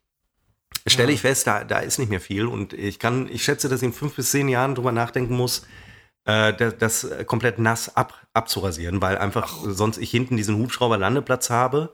stelle 0.88 1.12
ich 1.12 1.22
fest, 1.22 1.46
da, 1.46 1.66
da 1.66 1.80
ist 1.80 2.00
nicht 2.00 2.10
mehr 2.10 2.22
viel. 2.22 2.46
Und 2.46 2.72
ich 2.72 3.00
kann, 3.00 3.30
ich 3.30 3.44
schätze, 3.44 3.68
dass 3.68 3.82
ich 3.82 3.88
in 3.88 3.94
fünf 3.94 4.16
bis 4.16 4.32
zehn 4.32 4.48
Jahren 4.48 4.76
drüber 4.76 4.94
nachdenken 4.94 5.36
muss, 5.36 5.68
äh, 6.30 6.54
das, 6.54 6.78
das 6.78 7.26
komplett 7.26 7.58
nass 7.58 7.96
ab, 7.96 8.14
abzurasieren, 8.34 9.02
weil 9.02 9.18
einfach 9.18 9.52
sonst 9.66 9.98
ich 9.98 10.12
hinten 10.12 10.38
diesen 10.38 10.58
Hubschrauber-Landeplatz 10.58 11.50
habe. 11.50 11.94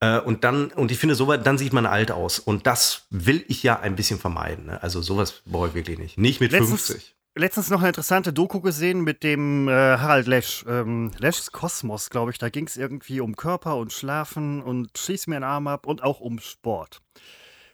Äh, 0.00 0.18
und 0.20 0.44
dann, 0.44 0.68
und 0.68 0.90
ich 0.90 0.98
finde, 0.98 1.14
so 1.14 1.28
weit, 1.28 1.46
dann 1.46 1.58
sieht 1.58 1.74
man 1.74 1.84
alt 1.84 2.10
aus. 2.10 2.38
Und 2.38 2.66
das 2.66 3.06
will 3.10 3.44
ich 3.48 3.62
ja 3.62 3.78
ein 3.78 3.96
bisschen 3.96 4.18
vermeiden. 4.18 4.66
Ne? 4.66 4.82
Also 4.82 5.02
sowas 5.02 5.42
brauche 5.44 5.68
ich 5.68 5.74
wirklich 5.74 5.98
nicht. 5.98 6.16
Nicht 6.16 6.40
mit 6.40 6.52
Letztens- 6.52 6.86
50. 6.86 7.16
Letztens 7.36 7.70
noch 7.70 7.78
eine 7.78 7.88
interessante 7.88 8.32
Doku 8.32 8.60
gesehen 8.60 9.02
mit 9.02 9.22
dem 9.22 9.68
äh, 9.68 9.72
Harald 9.72 10.26
Lesch. 10.26 10.64
Ähm, 10.66 11.12
Leschs 11.18 11.52
Kosmos, 11.52 12.10
glaube 12.10 12.32
ich. 12.32 12.38
Da 12.38 12.48
ging 12.48 12.66
es 12.66 12.76
irgendwie 12.76 13.20
um 13.20 13.36
Körper 13.36 13.76
und 13.76 13.92
Schlafen 13.92 14.62
und 14.62 14.98
Schieß 14.98 15.28
mir 15.28 15.36
einen 15.36 15.44
Arm 15.44 15.68
ab 15.68 15.86
und 15.86 16.02
auch 16.02 16.18
um 16.20 16.40
Sport. 16.40 17.00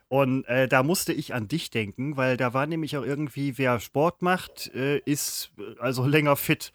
Und 0.09 0.45
äh, 0.45 0.69
da 0.69 0.83
musste 0.83 1.13
ich 1.13 1.35
an 1.35 1.49
dich 1.49 1.71
denken, 1.71 2.17
weil 2.17 2.37
da 2.37 2.55
war 2.55 2.67
nämlich 2.67 2.97
auch 2.97 3.05
irgendwie, 3.05 3.59
wer 3.59 3.81
Sport 3.81 4.23
macht, 4.23 4.73
äh, 4.75 4.99
ist 4.99 5.51
äh, 5.59 5.81
also 5.81 6.07
länger 6.07 6.37
fit. 6.37 6.73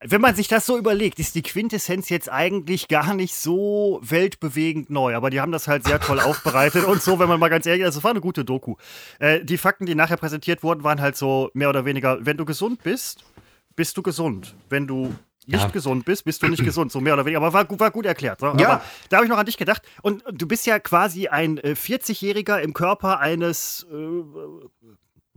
Wenn 0.00 0.20
man 0.20 0.34
sich 0.34 0.46
das 0.46 0.66
so 0.66 0.76
überlegt, 0.76 1.18
ist 1.18 1.34
die 1.36 1.42
Quintessenz 1.42 2.10
jetzt 2.10 2.30
eigentlich 2.30 2.86
gar 2.88 3.14
nicht 3.14 3.34
so 3.34 3.98
weltbewegend 4.02 4.90
neu. 4.90 5.14
Aber 5.14 5.30
die 5.30 5.40
haben 5.40 5.52
das 5.52 5.68
halt 5.68 5.84
sehr 5.84 6.00
toll 6.00 6.20
aufbereitet 6.20 6.84
und 6.84 7.00
so, 7.00 7.18
wenn 7.18 7.28
man 7.28 7.40
mal 7.40 7.48
ganz 7.48 7.64
ehrlich 7.64 7.86
ist, 7.86 7.96
das 7.96 8.04
war 8.04 8.10
eine 8.10 8.20
gute 8.20 8.44
Doku. 8.44 8.74
Äh, 9.20 9.42
die 9.42 9.56
Fakten, 9.56 9.86
die 9.86 9.94
nachher 9.94 10.18
präsentiert 10.18 10.62
wurden, 10.62 10.84
waren 10.84 11.00
halt 11.00 11.16
so 11.16 11.50
mehr 11.54 11.70
oder 11.70 11.86
weniger, 11.86 12.18
wenn 12.26 12.36
du 12.36 12.44
gesund 12.44 12.82
bist, 12.82 13.24
bist 13.74 13.96
du 13.96 14.02
gesund. 14.02 14.54
Wenn 14.68 14.86
du 14.86 15.14
nicht 15.46 15.62
Ja. 15.62 15.68
gesund 15.68 16.04
bist, 16.04 16.24
bist 16.24 16.42
du 16.42 16.48
nicht 16.48 16.64
gesund, 16.64 16.90
so 16.92 17.00
mehr 17.00 17.14
oder 17.14 17.24
weniger. 17.24 17.38
Aber 17.44 17.52
war, 17.52 17.80
war 17.80 17.90
gut 17.90 18.04
erklärt. 18.06 18.40
So. 18.40 18.46
Ja. 18.46 18.52
Aber 18.52 18.82
da 19.08 19.16
habe 19.16 19.26
ich 19.26 19.30
noch 19.30 19.38
an 19.38 19.46
dich 19.46 19.56
gedacht. 19.56 19.82
Und 20.02 20.22
du 20.30 20.46
bist 20.46 20.66
ja 20.66 20.78
quasi 20.78 21.28
ein 21.28 21.58
äh, 21.58 21.70
40-Jähriger 21.74 22.58
im 22.60 22.72
Körper 22.74 23.20
eines 23.20 23.86
äh, 23.90 23.96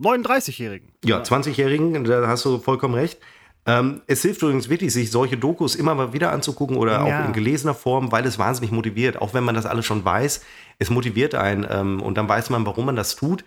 39-Jährigen. 0.02 0.92
Ja, 1.04 1.22
20-Jährigen, 1.22 2.04
da 2.04 2.28
hast 2.28 2.46
du 2.46 2.58
vollkommen 2.60 2.94
recht. 2.94 3.20
Ähm, 3.66 4.02
es 4.08 4.22
hilft 4.22 4.42
übrigens 4.42 4.70
wirklich, 4.70 4.94
sich 4.94 5.12
solche 5.12 5.38
Dokus 5.38 5.76
immer 5.76 5.94
mal 5.94 6.14
wieder 6.14 6.32
anzugucken 6.32 6.78
oder 6.78 7.06
Ja. 7.06 7.22
auch 7.24 7.26
in 7.28 7.34
gelesener 7.34 7.74
Form, 7.76 8.12
weil 8.12 8.26
es 8.26 8.40
wahnsinnig 8.40 8.72
motiviert. 8.72 9.22
Auch 9.22 9.34
wenn 9.34 9.44
man 9.44 9.54
das 9.56 9.66
alles 9.66 9.86
schon 9.86 10.04
weiß, 10.06 10.42
es 10.80 10.90
motiviert 10.90 11.36
einen 11.36 11.68
ähm, 11.70 12.02
und 12.02 12.18
dann 12.18 12.28
weiß 12.30 12.50
man, 12.50 12.66
warum 12.66 12.86
man 12.86 12.96
das 12.96 13.16
tut. 13.18 13.44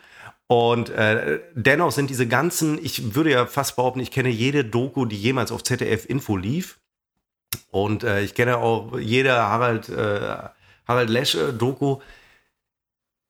Und 0.47 0.91
äh, 0.91 1.41
dennoch 1.55 1.93
sind 1.93 2.11
diese 2.11 2.29
ganzen, 2.29 2.83
ich 2.85 3.15
würde 3.15 3.31
ja 3.31 3.47
fast 3.47 3.77
behaupten, 3.77 4.01
ich 4.01 4.11
kenne 4.11 4.29
jede 4.29 4.65
Doku, 4.65 5.07
die 5.07 5.17
jemals 5.17 5.51
auf 5.51 5.63
ZDF 5.63 6.05
Info 6.07 6.37
lief. 6.37 6.79
Und 7.71 8.05
äh, 8.05 8.23
ich 8.23 8.35
kenne 8.35 8.59
auch 8.59 8.99
jede 8.99 9.35
Harald, 9.35 9.89
äh, 9.89 10.37
Harald 10.87 11.11
Lesch 11.11 11.35
äh. 11.35 12.03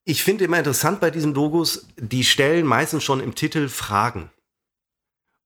Ich 0.04 0.24
finde 0.24 0.44
immer 0.44 0.58
interessant 0.58 1.00
bei 1.00 1.10
diesen 1.10 1.32
Dokus, 1.32 1.86
die 1.96 2.24
stellen 2.24 2.66
meistens 2.66 3.04
schon 3.04 3.20
im 3.20 3.36
Titel 3.36 3.68
Fragen. 3.68 4.30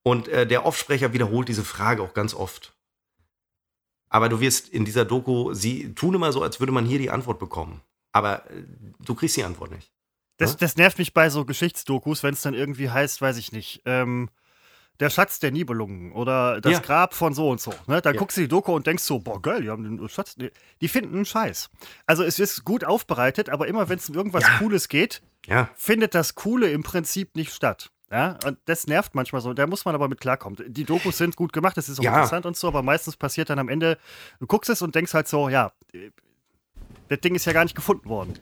Und 0.03 0.29
äh, 0.29 0.47
der 0.47 0.65
Offsprecher 0.65 1.13
wiederholt 1.13 1.49
diese 1.49 1.65
Frage 1.65 2.03
auch 2.03 2.15
ganz 2.15 2.33
oft. 2.33 2.75
Aber 4.09 4.29
du 4.29 4.41
wirst 4.41 4.69
in 4.69 4.85
dieser 4.85 5.05
Doku, 5.05 5.53
sie 5.53 5.95
tun 5.95 6.15
immer 6.15 6.33
so, 6.33 6.43
als 6.43 6.61
würde 6.61 6.73
man 6.73 6.87
hier 6.87 6.99
die 6.99 7.11
Antwort 7.11 7.39
bekommen. 7.39 7.83
Aber 8.13 8.49
äh, 8.51 8.63
du 9.01 9.15
kriegst 9.15 9.37
die 9.37 9.45
Antwort 9.45 9.73
nicht. 9.73 9.91
Das, 10.39 10.57
das 10.57 10.77
nervt 10.77 10.99
mich 10.99 11.15
bei 11.15 11.31
so 11.31 11.45
Geschichtsdokus, 11.45 12.23
wenn 12.23 12.35
es 12.35 12.43
dann 12.43 12.55
irgendwie 12.55 12.91
heißt, 12.91 13.21
weiß 13.23 13.39
ich 13.39 13.53
nicht, 13.53 13.83
ähm, 13.87 14.29
der 15.01 15.11
Schatz 15.11 15.39
der 15.39 15.51
Nibelungen 15.51 16.13
oder 16.13 16.61
das 16.61 16.73
Ja. 16.73 16.79
Grab 16.81 17.15
von 17.15 17.35
so 17.35 17.51
und 17.51 17.61
so. 17.61 17.75
Ne? 17.87 18.01
Da 18.01 18.13
Ja. 18.13 18.17
guckst 18.19 18.37
du 18.37 18.43
die 18.43 18.49
Doku 18.49 18.73
und 18.75 18.87
denkst 18.87 19.03
so, 19.03 19.19
boah, 19.19 19.41
geil, 19.41 19.63
die 19.63 19.71
haben 19.71 19.85
den 19.99 20.09
Schatz. 20.09 20.37
Die, 20.81 20.89
finden 20.89 21.15
einen 21.15 21.25
Scheiß. 21.27 21.71
Also 22.07 22.23
es 22.23 22.39
ist 22.39 22.65
gut 22.65 22.85
aufbereitet, 22.85 23.51
aber 23.51 23.67
immer 23.69 23.89
wenn 23.89 23.99
es 23.99 24.09
um 24.09 24.15
irgendwas 24.15 24.45
Ja. 24.45 24.59
Cooles 24.59 24.89
geht, 24.89 25.23
Ja, 25.47 25.69
findet 25.77 26.15
das 26.15 26.35
Coole 26.35 26.71
im 26.71 26.83
Prinzip 26.83 27.37
nicht 27.37 27.53
statt. 27.53 27.91
Ja, 28.11 28.39
und 28.45 28.59
das 28.67 28.87
nervt 28.87 29.15
manchmal 29.15 29.41
so. 29.43 29.53
Da 29.53 29.67
muss 29.67 29.85
man 29.85 29.95
aber 29.95 30.09
mit 30.09 30.21
klarkommen. 30.21 30.59
Die 30.73 30.85
Dokus 30.85 31.19
sind 31.19 31.37
gut 31.37 31.53
gemacht, 31.53 31.77
das 31.77 31.89
ist 31.89 31.99
auch 32.01 32.05
interessant 32.05 32.47
und 32.47 32.57
so, 32.57 32.69
aber 32.69 32.83
meistens 32.83 33.17
passiert 33.17 33.51
dann 33.51 33.59
am 33.59 33.69
Ende, 33.69 33.99
du 34.41 34.47
guckst 34.47 34.71
es 34.71 34.81
und 34.81 34.95
denkst 34.95 35.13
halt 35.13 35.29
so, 35.29 35.49
ja, 35.49 35.73
äh, 35.93 36.11
das 37.09 37.21
Ding 37.21 37.35
ist 37.35 37.45
ja 37.45 37.53
gar 37.53 37.65
nicht 37.65 37.75
gefunden 37.77 38.09
worden. 38.09 38.39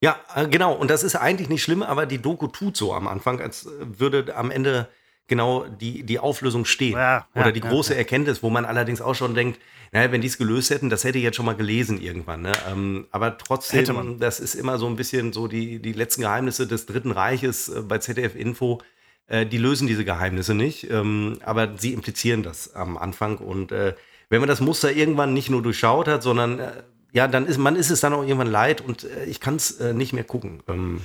Ja, 0.00 0.16
äh, 0.34 0.46
genau. 0.48 0.72
Und 0.74 0.90
das 0.90 1.02
ist 1.02 1.16
eigentlich 1.16 1.48
nicht 1.48 1.62
schlimm, 1.62 1.82
aber 1.82 2.06
die 2.06 2.18
Doku 2.18 2.46
tut 2.46 2.76
so 2.76 2.92
am 2.92 3.08
Anfang, 3.08 3.40
als 3.40 3.66
äh, 3.66 3.70
würde 3.80 4.34
am 4.36 4.50
Ende 4.50 4.88
genau 5.28 5.64
die, 5.64 6.02
die 6.04 6.18
Auflösung 6.18 6.64
stehen. 6.64 6.94
Ja, 6.94 7.26
ja, 7.34 7.42
Oder 7.42 7.52
die 7.52 7.60
ja, 7.60 7.68
große 7.68 7.94
Erkenntnis, 7.94 8.42
wo 8.42 8.50
man 8.50 8.64
allerdings 8.64 9.00
auch 9.00 9.14
schon 9.14 9.34
denkt, 9.34 9.60
naja, 9.92 10.10
wenn 10.10 10.20
die 10.20 10.26
es 10.26 10.38
gelöst 10.38 10.70
hätten, 10.70 10.90
das 10.90 11.04
hätte 11.04 11.18
ich 11.18 11.24
jetzt 11.24 11.36
schon 11.36 11.46
mal 11.46 11.54
gelesen 11.54 12.00
irgendwann. 12.00 12.42
Ne? 12.42 12.52
Ähm, 12.70 13.06
aber 13.10 13.26
Hätte 13.26 13.44
trotzdem, 13.44 13.94
man. 13.94 14.18
das 14.18 14.40
ist 14.40 14.54
immer 14.54 14.78
so 14.78 14.86
ein 14.86 14.96
bisschen 14.96 15.32
so 15.32 15.48
die, 15.48 15.80
die 15.80 15.92
letzten 15.92 16.22
Geheimnisse 16.22 16.66
des 16.66 16.86
Dritten 16.86 17.10
Reiches 17.10 17.68
äh, 17.68 17.82
bei 17.82 17.98
ZDF 17.98 18.34
Info. 18.34 18.80
Äh, 19.26 19.46
die 19.46 19.58
lösen 19.58 19.86
diese 19.86 20.04
Geheimnisse 20.04 20.54
nicht, 20.54 20.90
ähm, 20.90 21.38
aber 21.44 21.76
sie 21.76 21.92
implizieren 21.92 22.42
das 22.42 22.74
am 22.74 22.96
Anfang. 22.96 23.38
Und 23.38 23.72
äh, 23.72 23.94
wenn 24.30 24.40
man 24.40 24.48
das 24.48 24.60
Muster 24.60 24.92
irgendwann 24.92 25.34
nicht 25.34 25.50
nur 25.50 25.62
durchschaut 25.62 26.08
hat, 26.08 26.22
sondern 26.22 26.58
äh, 26.58 26.72
ja, 27.12 27.28
dann 27.28 27.46
ist 27.46 27.58
man 27.58 27.76
ist 27.76 27.90
es 27.90 28.00
dann 28.00 28.12
auch 28.12 28.22
irgendwann 28.22 28.50
leid 28.50 28.80
und 28.80 29.04
äh, 29.04 29.24
ich 29.24 29.40
kann 29.40 29.56
es 29.56 29.72
äh, 29.80 29.92
nicht 29.94 30.12
mehr 30.12 30.24
gucken. 30.24 30.62
Ähm, 30.68 31.00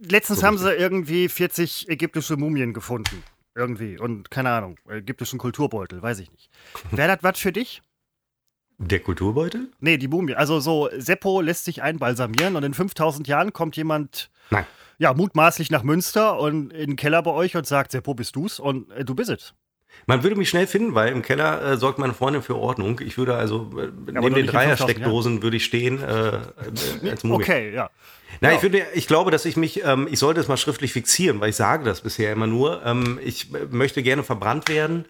Letztens 0.00 0.40
So 0.40 0.46
haben 0.46 0.58
sie 0.58 0.72
irgendwie 0.72 1.28
40 1.28 1.88
ägyptische 1.88 2.36
Mumien 2.36 2.74
gefunden. 2.74 3.22
Irgendwie. 3.54 3.98
Und 3.98 4.30
keine 4.30 4.50
Ahnung, 4.50 4.78
ägyptischen 4.88 5.38
Kulturbeutel, 5.38 6.02
weiß 6.02 6.20
ich 6.20 6.30
nicht. 6.30 6.50
Wäre 6.90 7.16
das 7.16 7.22
was 7.22 7.38
für 7.38 7.52
dich? 7.52 7.82
der 8.80 9.00
Kulturbeutel? 9.00 9.70
Nee, 9.80 9.98
die 9.98 10.08
Mumie. 10.08 10.34
Also 10.34 10.58
so, 10.58 10.88
Seppo 10.96 11.42
lässt 11.42 11.66
sich 11.66 11.82
einbalsamieren 11.82 12.56
und 12.56 12.62
in 12.62 12.72
5000 12.74 13.28
Jahren 13.28 13.52
kommt 13.52 13.76
jemand, 13.76 14.30
Nein. 14.48 14.64
ja, 14.98 15.12
mutmaßlich 15.12 15.70
nach 15.70 15.82
Münster 15.82 16.38
und 16.40 16.72
in 16.72 16.90
den 16.90 16.96
Keller 16.96 17.22
bei 17.22 17.30
euch 17.30 17.56
und 17.56 17.66
sagt, 17.66 17.92
Seppo, 17.92 18.14
bist 18.14 18.34
du's? 18.36 18.58
Und 18.58 18.90
äh, 18.92 19.04
du 19.04 19.14
bist 19.14 19.30
es. 19.30 19.54
Man 20.06 20.22
würde 20.22 20.36
mich 20.36 20.48
schnell 20.48 20.66
finden, 20.66 20.94
weil 20.94 21.12
im 21.12 21.22
Keller 21.22 21.62
äh, 21.62 21.76
sorgt 21.76 21.98
meine 21.98 22.14
Freundin 22.14 22.42
für 22.42 22.56
Ordnung. 22.56 23.00
Ich 23.00 23.16
würde 23.18 23.36
also 23.36 23.70
äh, 23.78 23.86
neben 23.86 24.04
den 24.06 24.12
nicht 24.12 24.22
in 24.22 24.46
5000 24.46 24.52
Dreiersteckdosen 24.52 25.42
würde 25.42 25.56
ich 25.56 25.64
stehen 25.64 26.02
äh, 26.02 26.28
äh, 26.36 27.10
als 27.10 27.22
Mumie. 27.24 27.44
Okay, 27.44 27.72
ja. 27.74 27.90
Na, 28.40 28.50
Ja. 28.50 28.56
ich, 28.56 28.62
würde, 28.62 28.86
ich 28.94 29.06
glaube, 29.06 29.30
dass 29.30 29.44
ich 29.44 29.56
mich, 29.56 29.84
ähm, 29.84 30.08
ich 30.10 30.18
sollte 30.18 30.40
es 30.40 30.48
mal 30.48 30.56
schriftlich 30.56 30.92
fixieren, 30.92 31.40
weil 31.40 31.50
ich 31.50 31.56
sage 31.56 31.84
das 31.84 32.00
bisher 32.00 32.32
immer 32.32 32.46
nur. 32.46 32.84
Ähm, 32.84 33.18
ich 33.22 33.52
äh, 33.54 33.66
möchte 33.70 34.02
gerne 34.02 34.22
verbrannt 34.24 34.68
werden 34.68 35.06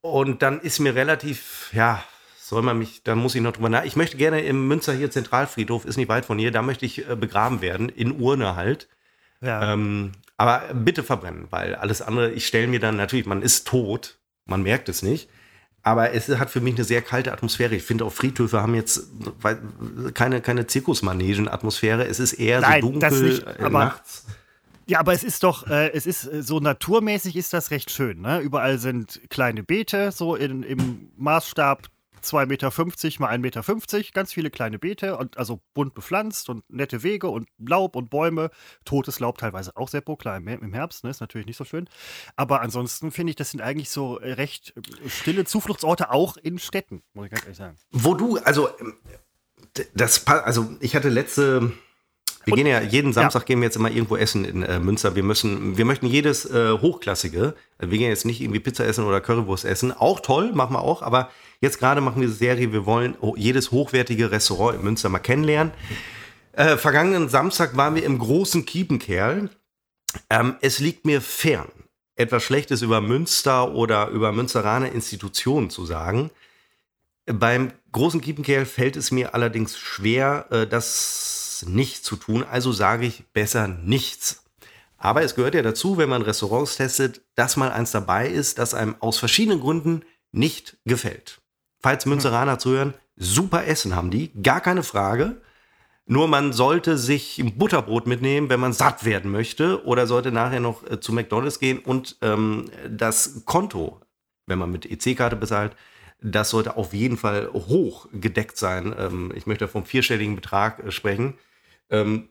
und 0.00 0.42
dann 0.42 0.60
ist 0.60 0.78
mir 0.78 0.94
relativ, 0.94 1.70
ja, 1.72 2.02
soll 2.38 2.62
man 2.62 2.78
mich, 2.78 3.02
da 3.02 3.14
muss 3.14 3.34
ich 3.34 3.40
noch 3.40 3.52
drüber 3.52 3.68
nach. 3.68 3.84
Ich 3.84 3.96
möchte 3.96 4.16
gerne 4.16 4.42
im 4.42 4.68
Münster 4.68 4.92
hier 4.92 5.10
Zentralfriedhof, 5.10 5.84
ist 5.84 5.96
nicht 5.96 6.08
weit 6.08 6.24
von 6.24 6.38
hier, 6.38 6.50
da 6.50 6.62
möchte 6.62 6.84
ich 6.86 7.08
äh, 7.08 7.16
begraben 7.16 7.60
werden, 7.62 7.88
in 7.88 8.12
Urne 8.20 8.56
halt. 8.56 8.88
ja. 9.40 9.72
Ähm, 9.72 10.12
aber 10.42 10.74
bitte 10.74 11.04
verbrennen, 11.04 11.46
weil 11.50 11.76
alles 11.76 12.02
andere, 12.02 12.32
ich 12.32 12.48
stelle 12.48 12.66
mir 12.66 12.80
dann 12.80 12.96
natürlich, 12.96 13.26
man 13.26 13.42
ist 13.42 13.64
tot, 13.64 14.18
man 14.44 14.64
merkt 14.64 14.88
es 14.88 15.00
nicht. 15.00 15.28
Aber 15.84 16.14
es 16.14 16.28
hat 16.28 16.50
für 16.50 16.60
mich 16.60 16.74
eine 16.74 16.82
sehr 16.82 17.00
kalte 17.00 17.32
Atmosphäre. 17.32 17.76
Ich 17.76 17.84
finde 17.84 18.04
auch 18.04 18.12
Friedhöfe 18.12 18.60
haben 18.60 18.74
jetzt 18.74 19.04
keine, 20.14 20.40
keine 20.40 20.66
Zirkusmanegen-Atmosphäre. 20.66 22.08
Es 22.08 22.18
ist 22.18 22.32
eher 22.32 22.60
Nein, 22.60 22.82
so 22.82 22.90
dunkel 22.90 23.10
das 23.10 23.20
nicht, 23.20 23.46
äh, 23.46 23.70
nachts. 23.70 24.26
Ja, 24.86 24.98
aber 24.98 25.12
es 25.12 25.22
ist 25.22 25.44
doch, 25.44 25.68
äh, 25.68 25.92
es 25.92 26.06
ist 26.06 26.24
äh, 26.24 26.42
so 26.42 26.58
naturmäßig 26.58 27.36
ist 27.36 27.52
das 27.52 27.70
recht 27.70 27.92
schön. 27.92 28.20
Ne? 28.20 28.40
Überall 28.40 28.78
sind 28.78 29.20
kleine 29.30 29.62
Beete, 29.62 30.10
so 30.10 30.34
in, 30.34 30.64
im 30.64 31.10
Maßstab 31.18 31.86
2,50 32.22 32.46
Meter 32.46 32.70
mal 33.20 33.30
1,50 33.30 33.38
Meter, 33.38 34.12
ganz 34.12 34.32
viele 34.32 34.50
kleine 34.50 34.78
Beete, 34.78 35.16
und 35.16 35.38
also 35.38 35.60
bunt 35.74 35.94
bepflanzt 35.94 36.48
und 36.48 36.64
nette 36.70 37.02
Wege 37.02 37.28
und 37.28 37.48
Laub 37.58 37.96
und 37.96 38.10
Bäume. 38.10 38.50
Totes 38.84 39.20
Laub 39.20 39.38
teilweise 39.38 39.76
auch 39.76 39.88
Seppo, 39.88 40.16
klar, 40.16 40.36
im 40.36 40.72
Herbst, 40.72 41.04
ne, 41.04 41.10
ist 41.10 41.20
natürlich 41.20 41.46
nicht 41.46 41.56
so 41.56 41.64
schön. 41.64 41.88
Aber 42.36 42.60
ansonsten 42.60 43.10
finde 43.10 43.30
ich, 43.30 43.36
das 43.36 43.50
sind 43.50 43.60
eigentlich 43.60 43.90
so 43.90 44.18
äh, 44.18 44.32
recht 44.32 44.74
äh, 44.76 45.08
stille 45.08 45.44
Zufluchtsorte, 45.44 46.10
auch 46.10 46.36
in 46.36 46.58
Städten, 46.58 47.02
muss 47.14 47.26
ich 47.26 47.30
ganz 47.30 47.44
ehrlich 47.44 47.58
sagen. 47.58 47.76
Wo 47.90 48.14
du, 48.14 48.38
also, 48.38 48.68
ähm, 48.78 48.94
das, 49.94 50.26
also 50.26 50.76
ich 50.80 50.94
hatte 50.96 51.08
letzte 51.08 51.72
wir 52.44 52.52
und, 52.52 52.56
gehen 52.56 52.66
ja 52.66 52.80
jeden 52.80 53.12
Samstag 53.12 53.42
ja. 53.42 53.46
gehen 53.46 53.60
wir 53.60 53.66
jetzt 53.66 53.76
immer 53.76 53.90
irgendwo 53.90 54.16
essen 54.16 54.44
in 54.44 54.62
äh, 54.62 54.80
Münster. 54.80 55.14
Wir 55.14 55.22
müssen, 55.22 55.76
wir 55.76 55.84
möchten 55.84 56.06
jedes 56.06 56.44
äh, 56.44 56.72
hochklassige. 56.72 57.54
Wir 57.78 57.98
gehen 57.98 58.08
jetzt 58.08 58.24
nicht 58.24 58.40
irgendwie 58.40 58.60
Pizza 58.60 58.84
essen 58.84 59.04
oder 59.04 59.20
Currywurst 59.20 59.64
essen. 59.64 59.92
Auch 59.92 60.20
toll, 60.20 60.52
machen 60.52 60.74
wir 60.74 60.82
auch. 60.82 61.02
Aber 61.02 61.30
jetzt 61.60 61.78
gerade 61.78 62.00
machen 62.00 62.20
wir 62.20 62.26
diese 62.26 62.38
Serie. 62.38 62.72
Wir 62.72 62.86
wollen 62.86 63.16
jedes 63.36 63.70
hochwertige 63.70 64.30
Restaurant 64.30 64.78
in 64.78 64.84
Münster 64.84 65.08
mal 65.08 65.20
kennenlernen. 65.20 65.72
Äh, 66.52 66.76
vergangenen 66.76 67.28
Samstag 67.28 67.76
waren 67.76 67.94
wir 67.94 68.04
im 68.04 68.18
großen 68.18 68.66
Kiepenkerl. 68.66 69.48
Ähm, 70.28 70.56
es 70.60 70.80
liegt 70.80 71.06
mir 71.06 71.20
fern, 71.20 71.68
etwas 72.16 72.42
Schlechtes 72.42 72.82
über 72.82 73.00
Münster 73.00 73.72
oder 73.72 74.08
über 74.08 74.32
Münsteraner 74.32 74.92
Institutionen 74.92 75.70
zu 75.70 75.86
sagen. 75.86 76.30
Beim 77.26 77.72
großen 77.92 78.20
Kiepenkerl 78.20 78.66
fällt 78.66 78.96
es 78.96 79.12
mir 79.12 79.34
allerdings 79.34 79.78
schwer, 79.78 80.46
äh, 80.50 80.66
nicht 81.66 82.04
zu 82.04 82.16
tun, 82.16 82.44
also 82.44 82.72
sage 82.72 83.06
ich 83.06 83.24
besser 83.32 83.68
nichts. 83.68 84.44
Aber 84.98 85.22
es 85.22 85.34
gehört 85.34 85.54
ja 85.54 85.62
dazu, 85.62 85.96
wenn 85.98 86.08
man 86.08 86.22
Restaurants 86.22 86.76
testet, 86.76 87.22
dass 87.34 87.56
mal 87.56 87.72
eins 87.72 87.90
dabei 87.90 88.28
ist, 88.28 88.58
das 88.58 88.74
einem 88.74 88.94
aus 89.00 89.18
verschiedenen 89.18 89.60
Gründen 89.60 90.02
nicht 90.30 90.76
gefällt. 90.84 91.40
Falls 91.80 92.06
Münzeraner 92.06 92.58
zuhören, 92.58 92.94
super 93.16 93.66
Essen 93.66 93.96
haben 93.96 94.10
die, 94.10 94.32
gar 94.42 94.60
keine 94.60 94.82
Frage. 94.82 95.40
Nur 96.06 96.28
man 96.28 96.52
sollte 96.52 96.98
sich 96.98 97.38
ein 97.38 97.58
Butterbrot 97.58 98.06
mitnehmen, 98.06 98.48
wenn 98.48 98.60
man 98.60 98.72
satt 98.72 99.04
werden 99.04 99.30
möchte, 99.30 99.84
oder 99.84 100.06
sollte 100.06 100.32
nachher 100.32 100.60
noch 100.60 100.88
äh, 100.88 101.00
zu 101.00 101.12
McDonalds 101.12 101.58
gehen 101.58 101.78
und 101.78 102.16
ähm, 102.22 102.70
das 102.88 103.42
Konto, 103.44 104.00
wenn 104.46 104.58
man 104.58 104.70
mit 104.70 104.84
EC-Karte 104.84 105.36
bezahlt, 105.36 105.76
das 106.20 106.50
sollte 106.50 106.76
auf 106.76 106.94
jeden 106.94 107.16
Fall 107.16 107.50
hoch 107.52 108.08
gedeckt 108.12 108.56
sein. 108.56 108.94
Ähm, 108.96 109.32
ich 109.34 109.46
möchte 109.46 109.68
vom 109.68 109.84
vierstelligen 109.84 110.36
Betrag 110.36 110.78
äh, 110.80 110.90
sprechen. 110.90 111.34
Ähm, 111.92 112.30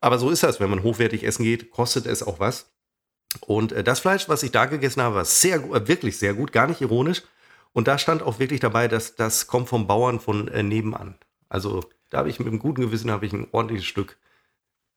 aber 0.00 0.18
so 0.18 0.30
ist 0.30 0.42
das, 0.42 0.60
wenn 0.60 0.70
man 0.70 0.82
hochwertig 0.82 1.24
essen 1.24 1.44
geht, 1.44 1.70
kostet 1.70 2.06
es 2.06 2.22
auch 2.22 2.40
was. 2.40 2.72
Und 3.40 3.72
äh, 3.72 3.84
das 3.84 4.00
Fleisch, 4.00 4.28
was 4.28 4.42
ich 4.42 4.50
da 4.50 4.64
gegessen 4.64 5.02
habe, 5.02 5.16
war 5.16 5.24
sehr, 5.24 5.56
äh, 5.56 5.88
wirklich 5.88 6.18
sehr 6.18 6.32
gut, 6.32 6.52
gar 6.52 6.66
nicht 6.66 6.80
ironisch. 6.80 7.22
Und 7.72 7.86
da 7.86 7.98
stand 7.98 8.22
auch 8.22 8.38
wirklich 8.38 8.60
dabei, 8.60 8.88
dass 8.88 9.14
das 9.14 9.46
kommt 9.46 9.68
vom 9.68 9.86
Bauern 9.86 10.18
von 10.18 10.48
äh, 10.48 10.62
nebenan. 10.62 11.16
Also 11.48 11.84
da 12.08 12.18
habe 12.18 12.30
ich 12.30 12.38
mit 12.38 12.48
einem 12.48 12.58
guten 12.58 12.80
Gewissen 12.80 13.10
habe 13.10 13.26
ich 13.26 13.32
ein 13.32 13.46
ordentliches 13.52 13.86
Stück 13.86 14.18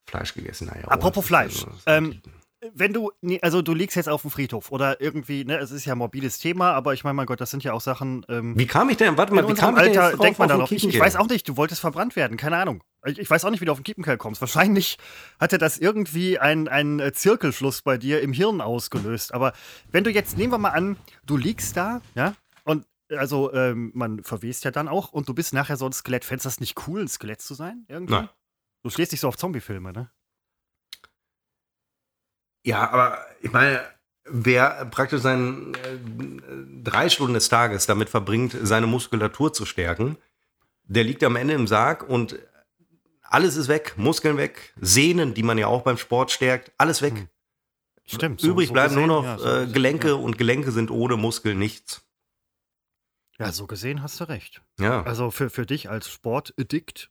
Fleisch 0.07 0.33
gegessen. 0.33 0.67
Naja, 0.67 0.87
Apropos 0.87 1.25
Fleisch. 1.25 1.65
Ähm, 1.85 2.21
wenn 2.73 2.93
du, 2.93 3.11
also 3.41 3.61
du 3.61 3.73
liegst 3.73 3.95
jetzt 3.95 4.09
auf 4.09 4.21
dem 4.21 4.31
Friedhof 4.31 4.71
oder 4.71 5.01
irgendwie, 5.01 5.45
ne, 5.45 5.57
es 5.57 5.71
ist 5.71 5.85
ja 5.85 5.93
ein 5.93 5.97
morbides 5.97 6.39
Thema, 6.39 6.71
aber 6.73 6.93
ich 6.93 7.03
meine, 7.03 7.13
mein 7.15 7.25
Gott, 7.25 7.41
das 7.41 7.51
sind 7.51 7.63
ja 7.63 7.73
auch 7.73 7.81
Sachen. 7.81 8.25
Ähm, 8.29 8.57
wie 8.57 8.67
kam 8.67 8.89
ich 8.89 8.97
denn? 8.97 9.17
Warte 9.17 9.33
mal, 9.33 9.47
wie 9.47 9.53
kam 9.53 9.75
ich 9.77 9.83
denn 9.83 9.97
Alter, 9.97 10.17
denkt 10.17 10.39
man 10.39 10.49
da 10.49 10.57
noch? 10.57 10.71
Ich, 10.71 10.87
ich, 10.87 10.99
weiß 10.99 11.15
auch 11.15 11.27
nicht, 11.27 11.47
du 11.47 11.57
wolltest 11.57 11.81
verbrannt 11.81 12.15
werden, 12.15 12.37
keine 12.37 12.57
Ahnung. 12.57 12.83
Ich, 13.05 13.19
ich 13.19 13.29
weiß 13.29 13.45
auch 13.45 13.49
nicht, 13.49 13.61
wie 13.61 13.65
du 13.65 13.71
auf 13.71 13.79
den 13.79 13.83
Kiepenkerl 13.83 14.17
kommst. 14.17 14.41
Wahrscheinlich 14.41 14.97
hatte 15.39 15.57
das 15.57 15.77
irgendwie 15.77 16.39
einen 16.39 16.99
äh, 16.99 17.11
Zirkelschluss 17.11 17.81
bei 17.81 17.97
dir 17.97 18.21
im 18.21 18.33
Hirn 18.33 18.61
ausgelöst. 18.61 19.33
Aber 19.33 19.53
wenn 19.91 20.03
du 20.03 20.11
jetzt, 20.11 20.37
nehmen 20.37 20.53
wir 20.53 20.57
mal 20.57 20.69
an, 20.69 20.97
du 21.25 21.37
liegst 21.37 21.75
da, 21.75 22.01
ja, 22.15 22.35
und 22.63 22.85
also 23.09 23.53
ähm, 23.53 23.91
man 23.93 24.23
verwest 24.23 24.63
ja 24.63 24.71
dann 24.71 24.87
auch 24.87 25.11
und 25.11 25.27
du 25.29 25.33
bist 25.33 25.53
nachher 25.53 25.77
so 25.77 25.85
ein 25.85 25.93
Skelett. 25.93 26.25
Fändest 26.25 26.45
du 26.45 26.49
das 26.49 26.59
nicht 26.59 26.87
cool, 26.87 27.01
ein 27.01 27.07
Skelett 27.07 27.41
zu 27.41 27.53
sein? 27.53 27.85
Irgendwie? 27.87 28.13
Nein. 28.13 28.29
Du 28.83 28.89
stehst 28.89 29.11
dich 29.11 29.21
so 29.21 29.27
auf 29.27 29.37
Zombie-Filme, 29.37 29.93
ne? 29.93 30.11
Ja, 32.63 32.89
aber 32.89 33.19
ich 33.41 33.51
meine, 33.51 33.81
wer 34.25 34.85
praktisch 34.85 35.21
seinen 35.21 35.73
äh, 35.75 35.97
drei 36.83 37.09
Stunden 37.09 37.33
des 37.33 37.49
Tages 37.49 37.85
damit 37.85 38.09
verbringt, 38.09 38.55
seine 38.61 38.87
Muskulatur 38.87 39.53
zu 39.53 39.65
stärken, 39.65 40.17
der 40.83 41.03
liegt 41.03 41.23
am 41.23 41.35
Ende 41.35 41.53
im 41.53 41.67
Sarg 41.67 42.07
und 42.07 42.39
alles 43.21 43.55
ist 43.55 43.67
weg, 43.67 43.93
Muskeln 43.97 44.37
weg, 44.37 44.73
Sehnen, 44.79 45.33
die 45.33 45.43
man 45.43 45.57
ja 45.57 45.67
auch 45.67 45.81
beim 45.81 45.97
Sport 45.97 46.31
stärkt, 46.31 46.71
alles 46.77 47.01
weg. 47.01 47.13
Hm. 47.15 47.29
Stimmt. 48.05 48.43
Übrig 48.43 48.67
so, 48.67 48.73
bleiben 48.73 48.95
gesehen, 48.95 49.07
nur 49.07 49.21
noch 49.21 49.25
ja, 49.25 49.37
so 49.37 49.49
äh, 49.49 49.67
Gelenke 49.67 50.09
ja. 50.09 50.13
und 50.15 50.37
Gelenke 50.37 50.71
sind 50.71 50.91
ohne 50.91 51.15
Muskeln 51.15 51.57
nichts. 51.57 52.05
Ja, 53.39 53.51
so 53.51 53.65
gesehen 53.65 54.03
hast 54.03 54.19
du 54.19 54.25
recht. 54.25 54.61
Ja. 54.79 55.03
Also 55.03 55.31
für, 55.31 55.49
für 55.49 55.65
dich 55.65 55.89
als 55.89 56.09
Sportaddikt 56.09 57.09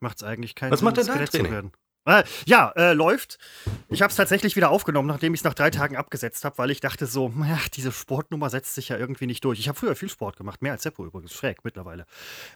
macht 0.00 0.18
es 0.18 0.22
eigentlich 0.22 0.54
keinen 0.54 0.70
Was 0.72 0.80
Sinn, 0.80 0.84
macht 0.84 0.96
denn 0.96 1.06
dein 1.06 1.26
Training? 1.26 1.72
Äh, 2.06 2.24
ja, 2.46 2.72
äh, 2.76 2.92
läuft. 2.92 3.38
Ich 3.88 4.02
habe 4.02 4.10
es 4.10 4.16
tatsächlich 4.16 4.56
wieder 4.56 4.70
aufgenommen, 4.70 5.08
nachdem 5.08 5.32
ich 5.32 5.40
es 5.40 5.44
nach 5.44 5.54
drei 5.54 5.70
Tagen 5.70 5.96
abgesetzt 5.96 6.44
habe, 6.44 6.58
weil 6.58 6.70
ich 6.70 6.80
dachte 6.80 7.06
so, 7.06 7.32
ach, 7.42 7.68
diese 7.68 7.92
Sportnummer 7.92 8.50
setzt 8.50 8.74
sich 8.74 8.90
ja 8.90 8.98
irgendwie 8.98 9.26
nicht 9.26 9.44
durch. 9.44 9.58
Ich 9.58 9.68
habe 9.68 9.78
früher 9.78 9.96
viel 9.96 10.08
Sport 10.08 10.36
gemacht, 10.36 10.62
mehr 10.62 10.72
als 10.72 10.82
Seppo 10.82 11.04
übrigens, 11.04 11.32
schräg 11.32 11.64
mittlerweile. 11.64 12.06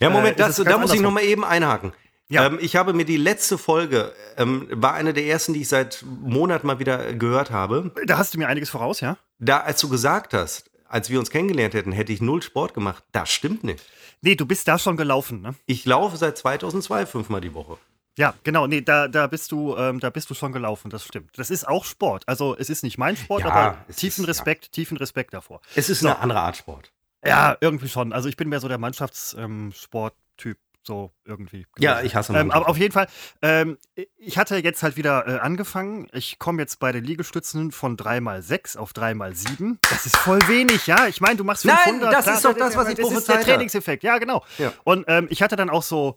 Ja, 0.00 0.11
Moment, 0.11 0.37
äh, 0.37 0.38
das, 0.38 0.56
da 0.56 0.78
muss 0.78 0.92
ich 0.92 1.00
nochmal 1.00 1.24
eben 1.24 1.44
einhaken. 1.44 1.92
Ja. 2.28 2.46
Ähm, 2.46 2.58
ich 2.61 2.76
habe 2.76 2.92
mir 2.92 3.06
die 3.06 3.16
letzte 3.16 3.56
Folge, 3.56 4.12
ähm, 4.37 4.68
war 4.70 4.92
eine 4.92 5.14
der 5.14 5.24
ersten, 5.24 5.54
die 5.54 5.62
ich 5.62 5.68
seit 5.68 6.04
Monaten 6.20 6.66
mal 6.66 6.78
wieder 6.78 7.14
gehört 7.14 7.50
habe. 7.50 7.90
Da 8.06 8.18
hast 8.18 8.34
du 8.34 8.38
mir 8.38 8.48
einiges 8.48 8.68
voraus, 8.68 9.00
ja? 9.00 9.16
Da, 9.38 9.61
als 9.61 9.80
du 9.80 9.88
gesagt 9.88 10.34
hast, 10.34 10.70
als 10.88 11.08
wir 11.08 11.18
uns 11.18 11.30
kennengelernt 11.30 11.72
hätten, 11.72 11.92
hätte 11.92 12.12
ich 12.12 12.20
null 12.20 12.42
Sport 12.42 12.74
gemacht. 12.74 13.02
Das 13.12 13.30
stimmt 13.30 13.64
nicht. 13.64 13.82
Nee, 14.20 14.34
du 14.34 14.46
bist 14.46 14.68
da 14.68 14.78
schon 14.78 14.96
gelaufen, 14.96 15.40
ne? 15.40 15.54
Ich 15.64 15.87
laufe 15.87 16.16
seit 16.18 16.37
2002 16.37 17.06
fünfmal 17.06 17.40
die 17.40 17.54
Woche. 17.54 17.78
Ja, 18.18 18.35
genau, 18.42 18.66
nee, 18.66 18.81
da, 18.81 19.07
da 19.07 19.28
bist 19.28 19.52
du, 19.52 19.76
ähm, 19.76 20.00
da 20.00 20.11
bist 20.11 20.28
du 20.28 20.35
schon 20.35 20.50
gelaufen, 20.52 20.90
das 20.90 21.04
stimmt. 21.04 21.38
Das 21.38 21.50
ist 21.50 21.68
auch 21.68 21.85
Sport. 21.85 22.24
Also 22.26 22.57
es 22.59 22.68
ist 22.68 22.83
nicht 22.83 22.98
mein 22.98 23.16
Sport, 23.16 23.42
ja, 23.42 23.50
aber 23.50 23.78
tiefen 23.94 24.24
ist, 24.24 24.28
Respekt, 24.28 24.64
ja. 24.64 24.70
tiefen 24.72 24.96
Respekt 24.96 25.33
davor. 25.35 25.61
Es 25.76 25.88
ist 25.88 26.00
so. 26.00 26.09
eine 26.09 26.18
andere 26.18 26.40
Art 26.40 26.57
Sport. 26.57 26.90
Ja, 27.24 27.57
irgendwie 27.61 27.88
schon. 27.88 28.12
Also 28.12 28.28
ich 28.28 28.37
bin 28.37 28.48
mehr 28.48 28.59
so 28.59 28.66
der 28.66 28.78
Mannschaftssporttyp. 28.78 30.59
So 30.83 31.12
irgendwie. 31.24 31.66
Ja, 31.78 32.00
ich 32.00 32.16
hasse 32.16 32.33
ähm, 32.33 32.50
Aber 32.50 32.68
auf 32.68 32.78
jeden 32.78 32.92
Fall, 32.92 33.09
ähm, 33.42 33.76
ich 34.16 34.38
hatte 34.38 34.57
jetzt 34.57 34.83
halt 34.83 34.96
wieder 34.96 35.26
äh, 35.28 35.38
angefangen. 35.38 36.09
Ich 36.12 36.38
komme 36.38 36.62
jetzt 36.62 36.81
bei 36.81 36.92
den 36.92 37.04
Liegestützen 37.04 37.72
von 37.72 37.96
3x6 37.96 38.78
auf 38.78 38.92
3x7. 38.92 39.76
Das 39.90 40.07
ist 40.07 40.16
voll 40.16 40.40
wenig, 40.48 40.87
ja. 40.87 41.07
Ich 41.07 41.20
meine, 41.20 41.37
du 41.37 41.44
machst 41.44 41.62
500. 41.62 42.00
Nein, 42.00 42.00
das 42.00 42.24
klar, 42.24 42.37
ist 42.37 42.44
doch 42.44 42.57
das, 42.57 42.74
was 42.74 42.88
ich 42.88 42.96
prophezeit 42.96 43.12
Das 43.12 43.18
ist 43.18 43.28
der 43.28 43.40
Trainingseffekt, 43.42 44.02
ja, 44.02 44.18
genau. 44.18 44.44
Ja. 44.57 44.72
Und 44.85 45.04
ähm, 45.09 45.26
ich 45.31 45.42
hatte 45.42 45.57
dann 45.57 45.68
auch 45.68 45.83
so 45.83 46.16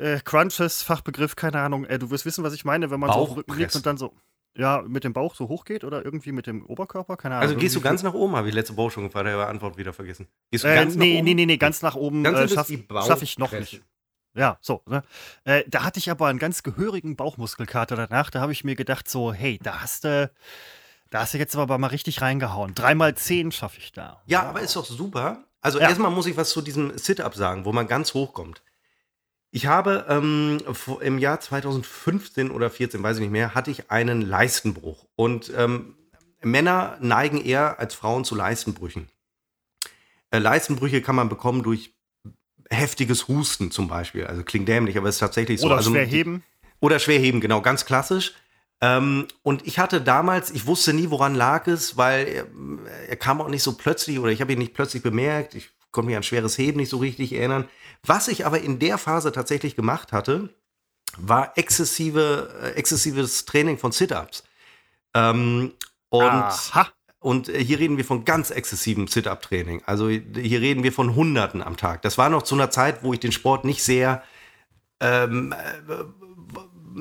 äh, 0.00 0.20
Crunches, 0.24 0.82
Fachbegriff, 0.82 1.36
keine 1.36 1.60
Ahnung. 1.60 1.84
Äh, 1.84 1.98
du 1.98 2.10
wirst 2.10 2.24
wissen, 2.24 2.42
was 2.44 2.54
ich 2.54 2.64
meine, 2.64 2.90
wenn 2.90 3.00
man 3.00 3.12
so 3.12 3.18
auf 3.18 3.28
dem 3.28 3.36
Rücken 3.36 3.54
liegt 3.54 3.74
und 3.76 3.86
dann 3.86 3.96
so. 3.96 4.14
Ja, 4.56 4.82
mit 4.82 5.04
dem 5.04 5.12
Bauch 5.12 5.36
so 5.36 5.48
hoch 5.48 5.64
geht 5.64 5.84
oder 5.84 6.04
irgendwie 6.04 6.32
mit 6.32 6.48
dem 6.48 6.66
Oberkörper, 6.66 7.16
keine 7.16 7.36
Ahnung. 7.36 7.48
Also 7.48 7.60
gehst 7.60 7.76
du 7.76 7.80
ganz 7.80 8.02
nach 8.02 8.14
oben, 8.14 8.34
habe 8.34 8.48
ich 8.48 8.54
letzte 8.54 8.76
Woche 8.76 8.90
schon 8.90 9.04
gefragt, 9.04 9.28
habe 9.28 9.46
Antwort 9.46 9.78
wieder 9.78 9.92
vergessen. 9.92 10.26
Gehst 10.50 10.64
du 10.64 10.68
äh, 10.68 10.74
ganz 10.74 10.96
nee, 10.96 11.12
nach 11.12 11.18
oben? 11.18 11.24
Nee, 11.24 11.34
nee, 11.34 11.46
nee, 11.46 11.56
ganz 11.56 11.82
nach 11.82 11.94
oben 11.94 12.24
äh, 12.24 12.48
schaffe 12.48 12.76
schaff 12.88 13.22
ich 13.22 13.38
noch 13.38 13.52
nicht. 13.52 13.80
Ja, 14.34 14.58
so. 14.60 14.82
Ne? 14.86 15.02
Äh, 15.44 15.64
da 15.68 15.84
hatte 15.84 15.98
ich 15.98 16.10
aber 16.10 16.26
einen 16.26 16.38
ganz 16.38 16.62
gehörigen 16.62 17.16
Bauchmuskelkater 17.16 17.96
danach. 17.96 18.30
Da 18.30 18.40
habe 18.40 18.52
ich 18.52 18.64
mir 18.64 18.74
gedacht, 18.74 19.08
so, 19.08 19.32
hey, 19.32 19.58
da 19.62 19.80
hast 19.80 20.04
du. 20.04 20.30
Da 21.10 21.20
hast 21.20 21.34
du 21.34 21.38
jetzt 21.38 21.56
aber 21.56 21.76
mal 21.78 21.88
richtig 21.88 22.22
reingehauen. 22.22 22.74
Dreimal 22.74 23.16
zehn 23.16 23.50
schaffe 23.50 23.78
ich 23.78 23.90
da. 23.90 24.22
Ja, 24.26 24.42
wow. 24.42 24.48
aber 24.50 24.60
ist 24.60 24.76
doch 24.76 24.84
super. 24.84 25.44
Also 25.60 25.80
ja. 25.80 25.88
erstmal 25.88 26.12
muss 26.12 26.26
ich 26.26 26.36
was 26.36 26.50
zu 26.50 26.62
diesem 26.62 26.96
Sit-Up 26.96 27.34
sagen, 27.34 27.64
wo 27.64 27.72
man 27.72 27.88
ganz 27.88 28.14
hoch 28.14 28.32
kommt. 28.32 28.62
Ich 29.52 29.66
habe 29.66 30.06
ähm, 30.08 30.58
im 31.00 31.18
Jahr 31.18 31.40
2015 31.40 32.50
oder 32.50 32.70
14, 32.70 33.02
weiß 33.02 33.16
ich 33.16 33.22
nicht 33.22 33.32
mehr, 33.32 33.54
hatte 33.54 33.70
ich 33.70 33.90
einen 33.90 34.22
Leistenbruch. 34.22 35.06
Und 35.16 35.52
ähm, 35.56 35.96
Männer 36.42 36.96
neigen 37.00 37.44
eher 37.44 37.80
als 37.80 37.94
Frauen 37.94 38.24
zu 38.24 38.34
Leistenbrüchen. 38.34 39.08
Äh, 40.30 40.38
Leistenbrüche 40.38 41.02
kann 41.02 41.16
man 41.16 41.28
bekommen 41.28 41.62
durch 41.62 41.92
heftiges 42.70 43.26
Husten 43.26 43.72
zum 43.72 43.88
Beispiel. 43.88 44.26
Also 44.26 44.44
klingt 44.44 44.68
dämlich, 44.68 44.96
aber 44.96 45.08
es 45.08 45.16
ist 45.16 45.20
tatsächlich 45.20 45.60
so. 45.60 45.66
Oder 45.66 45.78
also, 45.78 45.90
schwer 45.90 46.06
heben. 46.06 46.44
Oder 46.78 46.98
schwer 46.98 47.18
heben, 47.18 47.40
genau, 47.40 47.60
ganz 47.60 47.84
klassisch. 47.84 48.34
Ähm, 48.80 49.26
und 49.42 49.66
ich 49.66 49.78
hatte 49.78 50.00
damals, 50.00 50.50
ich 50.50 50.66
wusste 50.66 50.94
nie, 50.94 51.10
woran 51.10 51.34
lag 51.34 51.66
es, 51.66 51.96
weil 51.96 52.26
er, 52.26 52.46
er 53.08 53.16
kam 53.16 53.40
auch 53.40 53.48
nicht 53.48 53.62
so 53.62 53.76
plötzlich 53.76 54.18
oder 54.18 54.30
ich 54.30 54.40
habe 54.40 54.52
ihn 54.52 54.58
nicht 54.58 54.74
plötzlich 54.74 55.02
bemerkt. 55.02 55.54
Ich 55.54 55.70
konnte 55.90 56.06
mich 56.06 56.16
an 56.16 56.22
schweres 56.22 56.56
Heben 56.56 56.78
nicht 56.78 56.88
so 56.88 56.98
richtig 56.98 57.32
erinnern. 57.34 57.68
Was 58.06 58.28
ich 58.28 58.46
aber 58.46 58.60
in 58.60 58.78
der 58.78 58.98
Phase 58.98 59.32
tatsächlich 59.32 59.76
gemacht 59.76 60.12
hatte, 60.12 60.50
war 61.16 61.56
exzessive, 61.56 62.54
äh, 62.62 62.70
exzessives 62.72 63.44
Training 63.44 63.78
von 63.78 63.92
Sit-Ups. 63.92 64.44
Ähm, 65.14 65.72
und, 66.08 66.24
Aha. 66.24 66.88
und 67.18 67.48
hier 67.48 67.78
reden 67.78 67.96
wir 67.96 68.04
von 68.04 68.24
ganz 68.24 68.50
exzessivem 68.50 69.06
Sit-Up-Training. 69.06 69.82
Also 69.86 70.08
hier 70.08 70.60
reden 70.60 70.82
wir 70.82 70.92
von 70.92 71.14
Hunderten 71.14 71.62
am 71.62 71.76
Tag. 71.76 72.02
Das 72.02 72.18
war 72.18 72.28
noch 72.28 72.42
zu 72.42 72.54
einer 72.54 72.70
Zeit, 72.70 73.02
wo 73.02 73.12
ich 73.12 73.20
den 73.20 73.32
Sport 73.32 73.64
nicht 73.64 73.82
sehr 73.82 74.22
ähm, 75.00 75.52
äh, 75.52 76.04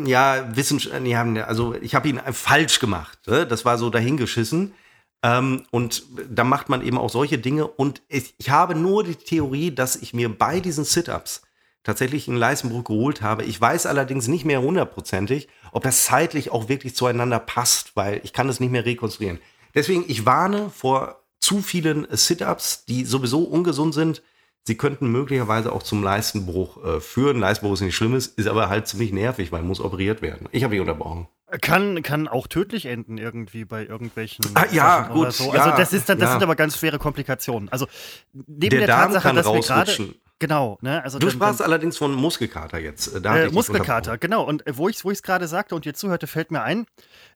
ja, 0.05 0.55
wissenschaftlich, 0.55 1.15
also 1.45 1.73
ich 1.75 1.95
habe 1.95 2.07
ihn 2.09 2.19
falsch 2.31 2.79
gemacht. 2.79 3.19
Ne? 3.27 3.47
Das 3.47 3.65
war 3.65 3.77
so 3.77 3.89
dahingeschissen. 3.89 4.73
Ähm, 5.21 5.63
und 5.71 6.03
da 6.29 6.43
macht 6.43 6.69
man 6.69 6.85
eben 6.85 6.97
auch 6.97 7.09
solche 7.09 7.37
Dinge. 7.37 7.67
Und 7.67 8.01
ich, 8.07 8.35
ich 8.37 8.49
habe 8.49 8.75
nur 8.75 9.03
die 9.03 9.15
Theorie, 9.15 9.71
dass 9.71 9.95
ich 9.95 10.13
mir 10.13 10.29
bei 10.29 10.59
diesen 10.59 10.85
Sit-Ups 10.85 11.41
tatsächlich 11.83 12.27
in 12.27 12.35
Leistenbruch 12.35 12.83
geholt 12.83 13.21
habe. 13.21 13.43
Ich 13.43 13.59
weiß 13.59 13.85
allerdings 13.85 14.27
nicht 14.27 14.45
mehr 14.45 14.61
hundertprozentig, 14.61 15.47
ob 15.71 15.83
das 15.83 16.05
zeitlich 16.05 16.51
auch 16.51 16.69
wirklich 16.69 16.95
zueinander 16.95 17.39
passt, 17.39 17.95
weil 17.95 18.21
ich 18.23 18.33
kann 18.33 18.49
es 18.49 18.59
nicht 18.59 18.71
mehr 18.71 18.85
rekonstruieren. 18.85 19.39
Deswegen, 19.75 20.03
ich 20.07 20.25
warne 20.25 20.69
vor 20.69 21.23
zu 21.39 21.61
vielen 21.61 22.07
Sit-Ups, 22.09 22.85
die 22.85 23.05
sowieso 23.05 23.43
ungesund 23.43 23.93
sind. 23.93 24.21
Sie 24.63 24.75
könnten 24.75 25.11
möglicherweise 25.11 25.71
auch 25.71 25.83
zum 25.83 26.03
Leistenbruch 26.03 26.83
äh, 26.83 26.99
führen. 26.99 27.39
Leistenbruch 27.39 27.73
ist 27.73 27.81
nicht 27.81 27.95
Schlimmes, 27.95 28.27
ist 28.27 28.47
aber 28.47 28.69
halt 28.69 28.87
ziemlich 28.87 29.13
nervig, 29.13 29.51
weil 29.51 29.63
muss 29.63 29.79
operiert 29.79 30.21
werden. 30.21 30.47
Ich 30.51 30.63
habe 30.63 30.73
mich 30.73 30.81
unterbrochen. 30.81 31.27
Kann, 31.61 32.03
kann 32.03 32.27
auch 32.27 32.47
tödlich 32.47 32.85
enden 32.85 33.17
irgendwie 33.17 33.65
bei 33.65 33.85
irgendwelchen. 33.85 34.45
Ah, 34.53 34.65
ja, 34.71 35.07
gut. 35.07 35.33
So. 35.33 35.53
Ja, 35.53 35.63
also 35.63 35.77
das 35.77 35.93
ist 35.93 36.07
dann, 36.07 36.19
das 36.19 36.27
ja. 36.27 36.33
sind 36.33 36.43
aber 36.43 36.55
ganz 36.55 36.77
schwere 36.77 36.99
Komplikationen. 36.99 37.69
Also 37.69 37.87
neben 38.33 38.69
Der 38.69 38.79
der, 38.79 38.87
Darm 38.87 39.13
Tatsache, 39.13 39.33
dass 39.35 39.45
wir 39.47 39.61
gerade 39.61 40.13
genau, 40.37 40.77
ne, 40.81 41.03
also 41.03 41.17
Du 41.17 41.25
dann- 41.25 41.35
sprachst 41.35 41.59
dann, 41.59 41.65
allerdings 41.67 41.97
von 41.97 42.13
Muskelkater 42.13 42.79
jetzt. 42.79 43.15
Äh, 43.15 43.21
Da 43.21 43.37
äh, 43.37 43.49
Muskelkater, 43.49 44.17
genau. 44.17 44.43
Und 44.43 44.65
äh, 44.67 44.77
wo 44.77 44.89
ich 44.89 44.97
es 44.97 45.05
wo 45.05 45.11
ich's 45.11 45.23
gerade 45.23 45.47
sagte 45.47 45.75
und 45.75 45.85
ihr 45.85 45.93
zuhörte, 45.95 46.27
fällt 46.27 46.51
mir 46.51 46.61
ein, 46.61 46.85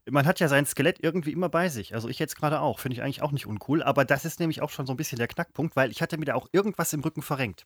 man 0.10 0.26
hat 0.28 0.40
ja 0.40 0.48
sein 0.48 0.66
Skelett 0.66 1.00
irgendwie 1.02 1.32
immer 1.32 1.50
bei 1.50 1.70
sich. 1.70 1.96
Also 1.96 2.08
ich 2.08 2.20
jetzt 2.20 2.36
gerade 2.36 2.62
auch, 2.62 2.80
finde 2.80 2.96
ich 2.96 3.02
eigentlich 3.04 3.22
auch 3.22 3.32
nicht 3.32 3.48
uncool. 3.48 3.82
Aber 3.82 4.06
das 4.06 4.26
ist 4.26 4.40
nämlich 4.40 4.62
auch 4.62 4.70
schon 4.70 4.86
so 4.86 4.94
ein 4.94 4.98
bisschen 4.98 5.18
der 5.18 5.28
Knackpunkt, 5.28 5.76
weil 5.76 5.92
ich 5.92 6.02
hatte 6.02 6.18
mir 6.18 6.26
da 6.26 6.36
auch 6.36 6.48
irgendwas 6.52 6.94
im 6.94 7.00
Rücken 7.02 7.22
verrenkt. 7.22 7.66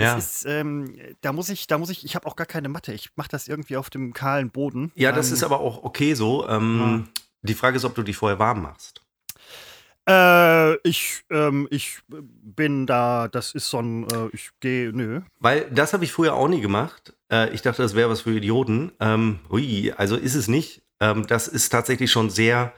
Ja. 0.00 0.16
Das 0.16 0.36
ist, 0.36 0.46
ähm, 0.46 0.96
da 1.20 1.32
muss 1.32 1.48
ich, 1.48 1.66
da 1.66 1.78
muss 1.78 1.90
ich, 1.90 2.04
ich 2.04 2.14
habe 2.16 2.26
auch 2.26 2.34
gar 2.36 2.46
keine 2.46 2.68
Matte. 2.68 2.92
Ich 2.92 3.10
mache 3.16 3.28
das 3.28 3.46
irgendwie 3.46 3.76
auf 3.76 3.90
dem 3.90 4.12
kahlen 4.12 4.50
Boden. 4.50 4.90
ja, 4.94 5.12
das 5.12 5.28
ähm, 5.28 5.34
ist 5.34 5.42
aber 5.44 5.60
auch 5.60 5.84
okay 5.84 6.14
so. 6.14 6.48
Ähm, 6.48 7.08
Die 7.42 7.54
Frage 7.54 7.76
ist, 7.76 7.84
ob 7.84 7.94
du 7.94 8.02
dich 8.02 8.16
vorher 8.16 8.38
warm 8.38 8.62
machst. 8.62 9.00
Äh, 10.08 10.76
ich, 10.88 11.22
ähm, 11.30 11.68
ich 11.70 12.00
bin 12.08 12.86
da, 12.86 13.28
das 13.28 13.52
ist 13.54 13.70
so 13.70 13.78
ein, 13.80 14.04
äh, 14.10 14.28
ich 14.32 14.50
gehe, 14.60 14.92
nö. 14.92 15.20
Weil 15.38 15.70
das 15.70 15.92
habe 15.92 16.04
ich 16.04 16.12
früher 16.12 16.34
auch 16.34 16.48
nie 16.48 16.60
gemacht. 16.60 17.14
Äh, 17.30 17.50
ich 17.54 17.62
dachte, 17.62 17.82
das 17.82 17.94
wäre 17.94 18.10
was 18.10 18.22
für 18.22 18.32
Idioten. 18.36 18.92
Ähm, 18.98 19.38
hui, 19.48 19.92
also 19.96 20.16
ist 20.16 20.34
es 20.34 20.48
nicht. 20.48 20.82
Ähm, 20.98 21.26
das 21.28 21.46
ist 21.46 21.68
tatsächlich 21.68 22.10
schon 22.10 22.30
sehr, 22.30 22.72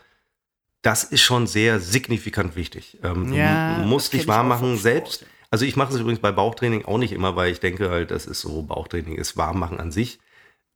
das 0.83 1.05
ist 1.05 1.23
schon 1.23 1.47
sehr 1.47 1.81
signifikant 1.81 2.57
wichtig. 2.57 2.99
Ähm, 3.03 3.33
Ja, 3.33 3.79
du 3.79 3.85
musst 3.87 4.13
dich 4.13 4.29
warm 4.29 4.49
machen 4.49 4.77
selbst. 4.77 5.25
Also 5.55 5.67
ich 5.67 5.77
mache 5.77 5.95
es 5.95 6.01
übrigens 6.01 6.19
bei 6.19 6.33
Bauchtraining 6.33 6.85
auch 6.85 6.99
nicht 6.99 7.13
immer, 7.13 7.37
weil 7.37 7.53
ich 7.53 7.61
denke 7.61 7.89
halt, 7.89 8.11
das 8.11 8.27
ist 8.27 8.41
so, 8.41 8.63
Bauchtraining 8.63 9.15
ist 9.15 9.37
warm 9.37 9.61
machen 9.61 9.79
an 9.79 9.93
sich. 9.93 10.19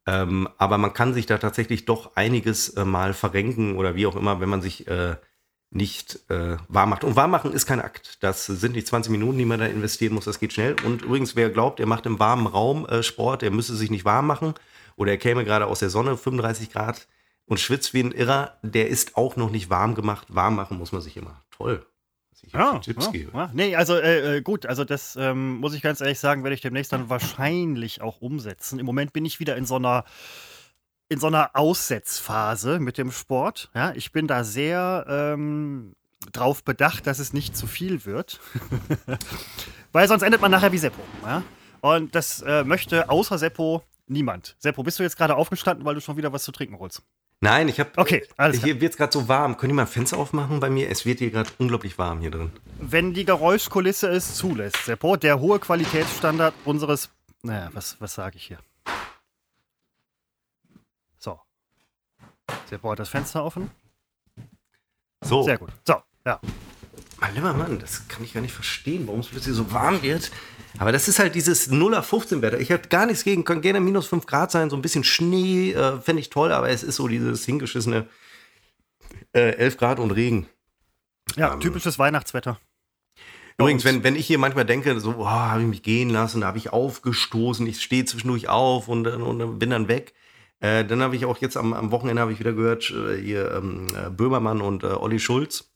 Ähm, 0.06 0.48
aber 0.56 0.78
man 0.78 0.92
kann 0.92 1.14
sich 1.14 1.26
da 1.26 1.38
tatsächlich 1.38 1.84
doch 1.84 2.14
einiges 2.14 2.68
äh, 2.68 2.84
mal 2.84 3.12
verrenken 3.12 3.76
oder 3.76 3.96
wie 3.96 4.06
auch 4.06 4.14
immer, 4.14 4.38
wenn 4.38 4.48
man 4.48 4.62
sich 4.62 4.86
äh, 4.86 5.16
nicht 5.70 6.20
äh, 6.30 6.58
warm 6.68 6.90
macht. 6.90 7.02
Und 7.02 7.16
warm 7.16 7.32
machen 7.32 7.52
ist 7.52 7.66
kein 7.66 7.80
Akt. 7.80 8.22
Das 8.22 8.46
sind 8.46 8.76
nicht 8.76 8.86
20 8.86 9.10
Minuten, 9.10 9.36
die 9.36 9.46
man 9.46 9.58
da 9.58 9.66
investieren 9.66 10.14
muss. 10.14 10.26
Das 10.26 10.38
geht 10.38 10.52
schnell. 10.52 10.76
Und 10.84 11.02
übrigens, 11.02 11.34
wer 11.34 11.50
glaubt, 11.50 11.80
er 11.80 11.86
macht 11.86 12.06
im 12.06 12.20
warmen 12.20 12.46
Raum 12.46 12.86
äh, 12.86 13.02
Sport, 13.02 13.42
der 13.42 13.50
müsste 13.50 13.74
sich 13.74 13.90
nicht 13.90 14.04
warm 14.04 14.28
machen 14.28 14.54
oder 14.94 15.10
er 15.10 15.18
käme 15.18 15.44
gerade 15.44 15.66
aus 15.66 15.80
der 15.80 15.90
Sonne, 15.90 16.16
35 16.16 16.70
Grad 16.70 17.08
und 17.46 17.58
schwitzt 17.58 17.94
wie 17.94 18.04
ein 18.04 18.12
Irrer, 18.12 18.60
der 18.62 18.86
ist 18.86 19.16
auch 19.16 19.34
noch 19.34 19.50
nicht 19.50 19.70
warm 19.70 19.96
gemacht. 19.96 20.28
Warm 20.30 20.54
machen 20.54 20.78
muss 20.78 20.92
man 20.92 21.02
sich 21.02 21.16
immer. 21.16 21.42
Toll. 21.50 21.84
Ich 22.42 22.52
hier 22.52 22.60
Ja, 22.60 22.78
Tipps 22.78 23.06
ja, 23.06 23.10
gebe. 23.10 23.36
ja. 23.36 23.50
Nee, 23.52 23.76
also 23.76 23.94
äh, 23.94 24.36
äh, 24.36 24.40
gut, 24.42 24.66
also 24.66 24.84
das 24.84 25.16
ähm, 25.16 25.56
muss 25.58 25.74
ich 25.74 25.82
ganz 25.82 26.00
ehrlich 26.00 26.18
sagen, 26.18 26.42
werde 26.44 26.54
ich 26.54 26.60
demnächst 26.60 26.92
dann 26.92 27.08
wahrscheinlich 27.08 28.00
auch 28.00 28.20
umsetzen. 28.20 28.78
Im 28.78 28.86
Moment 28.86 29.12
bin 29.12 29.24
ich 29.24 29.40
wieder 29.40 29.56
in 29.56 29.66
so 29.66 29.76
einer 29.76 30.04
in 31.10 31.18
so 31.18 31.26
einer 31.26 31.50
Aussetzphase 31.54 32.80
mit 32.80 32.98
dem 32.98 33.10
Sport. 33.10 33.70
Ja, 33.74 33.92
ich 33.94 34.12
bin 34.12 34.26
da 34.26 34.44
sehr 34.44 35.06
ähm, 35.08 35.94
drauf 36.32 36.62
bedacht, 36.64 37.06
dass 37.06 37.18
es 37.18 37.32
nicht 37.32 37.56
zu 37.56 37.66
viel 37.66 38.04
wird. 38.04 38.40
Weil 39.92 40.06
sonst 40.06 40.22
endet 40.22 40.40
man 40.40 40.50
nachher 40.50 40.72
wie 40.72 40.78
Seppo. 40.78 41.00
Ja? 41.24 41.42
Und 41.80 42.14
das 42.14 42.42
äh, 42.42 42.62
möchte 42.64 43.08
außer 43.08 43.38
Seppo 43.38 43.82
niemand. 44.06 44.54
Seppo, 44.58 44.82
bist 44.82 44.98
du 44.98 45.02
jetzt 45.02 45.16
gerade 45.16 45.36
aufgestanden, 45.36 45.84
weil 45.84 45.94
du 45.94 46.00
schon 46.00 46.16
wieder 46.16 46.32
was 46.32 46.42
zu 46.42 46.52
trinken 46.52 46.78
holst? 46.78 47.02
Nein, 47.40 47.68
ich 47.68 47.78
habe. 47.78 47.90
Okay, 47.96 48.26
alles. 48.36 48.64
Hier 48.64 48.80
wird 48.80 48.92
es 48.92 48.96
gerade 48.96 49.12
so 49.12 49.28
warm. 49.28 49.56
Könnt 49.56 49.70
ihr 49.70 49.74
mal 49.74 49.82
ein 49.82 49.88
Fenster 49.88 50.16
aufmachen 50.18 50.58
bei 50.58 50.70
mir? 50.70 50.90
Es 50.90 51.06
wird 51.06 51.20
hier 51.20 51.30
gerade 51.30 51.50
unglaublich 51.58 51.96
warm 51.96 52.20
hier 52.20 52.30
drin. 52.32 52.50
wenn 52.80 53.14
die 53.14 53.24
Geräuschkulisse 53.24 54.08
es 54.08 54.34
zulässt, 54.34 54.84
Seppo, 54.84 55.16
der 55.16 55.38
hohe 55.38 55.60
Qualitätsstandard 55.60 56.54
unseres. 56.64 57.10
Naja, 57.42 57.70
was, 57.72 58.00
was 58.00 58.14
sage 58.14 58.36
ich 58.36 58.46
hier? 58.46 58.58
So. 61.18 61.38
Seppo 62.66 62.90
hat 62.90 62.98
das 62.98 63.08
Fenster 63.08 63.44
offen. 63.44 63.70
So. 65.20 65.42
Sehr 65.42 65.58
gut. 65.58 65.70
So, 65.86 65.94
ja. 66.26 66.40
Mein 67.20 67.34
lieber 67.34 67.52
Mann, 67.52 67.78
das 67.78 68.06
kann 68.08 68.22
ich 68.22 68.32
gar 68.32 68.40
nicht 68.40 68.54
verstehen, 68.54 69.06
warum 69.06 69.20
es 69.20 69.26
plötzlich 69.26 69.54
so 69.54 69.72
warm 69.72 70.02
wird. 70.02 70.30
Aber 70.78 70.92
das 70.92 71.08
ist 71.08 71.18
halt 71.18 71.34
dieses 71.34 71.70
0er 71.70 72.02
15 72.02 72.42
Wetter. 72.42 72.60
Ich 72.60 72.70
habe 72.70 72.86
gar 72.88 73.06
nichts 73.06 73.24
gegen, 73.24 73.44
kann 73.44 73.60
gerne 73.60 73.80
minus 73.80 74.06
5 74.06 74.26
Grad 74.26 74.52
sein, 74.52 74.70
so 74.70 74.76
ein 74.76 74.82
bisschen 74.82 75.02
Schnee, 75.02 75.72
äh, 75.72 76.00
fände 76.00 76.20
ich 76.20 76.30
toll, 76.30 76.52
aber 76.52 76.68
es 76.68 76.82
ist 76.84 76.96
so 76.96 77.08
dieses 77.08 77.44
hingeschissene 77.44 78.06
äh, 79.32 79.50
11 79.56 79.76
Grad 79.78 79.98
und 79.98 80.12
Regen. 80.12 80.46
Ja, 81.36 81.54
Ähm. 81.54 81.60
typisches 81.60 81.98
Weihnachtswetter. 81.98 82.60
Übrigens, 83.60 83.84
wenn, 83.84 84.04
wenn 84.04 84.14
ich 84.14 84.26
hier 84.26 84.38
manchmal 84.38 84.66
denke, 84.66 85.00
so, 85.00 85.16
oh, 85.18 85.26
habe 85.28 85.62
ich 85.62 85.66
mich 85.66 85.82
gehen 85.82 86.10
lassen, 86.10 86.42
da 86.42 86.46
habe 86.46 86.58
ich 86.58 86.72
aufgestoßen, 86.72 87.66
ich 87.66 87.82
stehe 87.82 88.04
zwischendurch 88.04 88.48
auf 88.48 88.86
und, 88.86 89.08
und 89.08 89.58
bin 89.58 89.70
dann 89.70 89.88
weg. 89.88 90.14
Äh, 90.60 90.84
dann 90.84 91.02
habe 91.02 91.16
ich 91.16 91.24
auch 91.24 91.38
jetzt 91.38 91.56
am, 91.56 91.72
am 91.72 91.90
Wochenende 91.90 92.22
habe 92.22 92.32
ich 92.32 92.38
wieder 92.38 92.52
gehört, 92.52 92.90
äh, 92.90 93.16
hier 93.20 93.50
ähm, 93.52 93.88
äh, 93.96 94.10
Böhmermann 94.10 94.60
und 94.60 94.84
äh, 94.84 94.88
Olli 94.88 95.18
Schulz. 95.18 95.67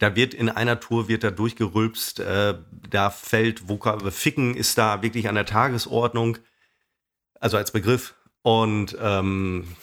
Da 0.00 0.16
wird 0.16 0.32
in 0.32 0.48
einer 0.48 0.80
Tour 0.80 1.08
wird 1.08 1.22
da 1.24 1.30
durchgerülpst, 1.30 2.20
äh, 2.20 2.54
da 2.88 3.10
fällt 3.10 3.68
Vokal, 3.68 4.10
Ficken 4.10 4.56
ist 4.56 4.78
da 4.78 5.02
wirklich 5.02 5.28
an 5.28 5.34
der 5.34 5.44
Tagesordnung, 5.44 6.38
also 7.38 7.58
als 7.58 7.70
Begriff. 7.70 8.14
Und 8.40 8.96
ähm, 8.98 9.76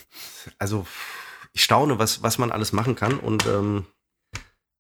also 0.57 0.88
ich 1.53 1.63
staune, 1.63 1.99
was, 1.99 2.24
was 2.24 2.39
man 2.39 2.51
alles 2.51 2.74
machen 2.74 2.95
kann 2.95 3.20
und 3.20 3.45
ähm, 3.45 3.86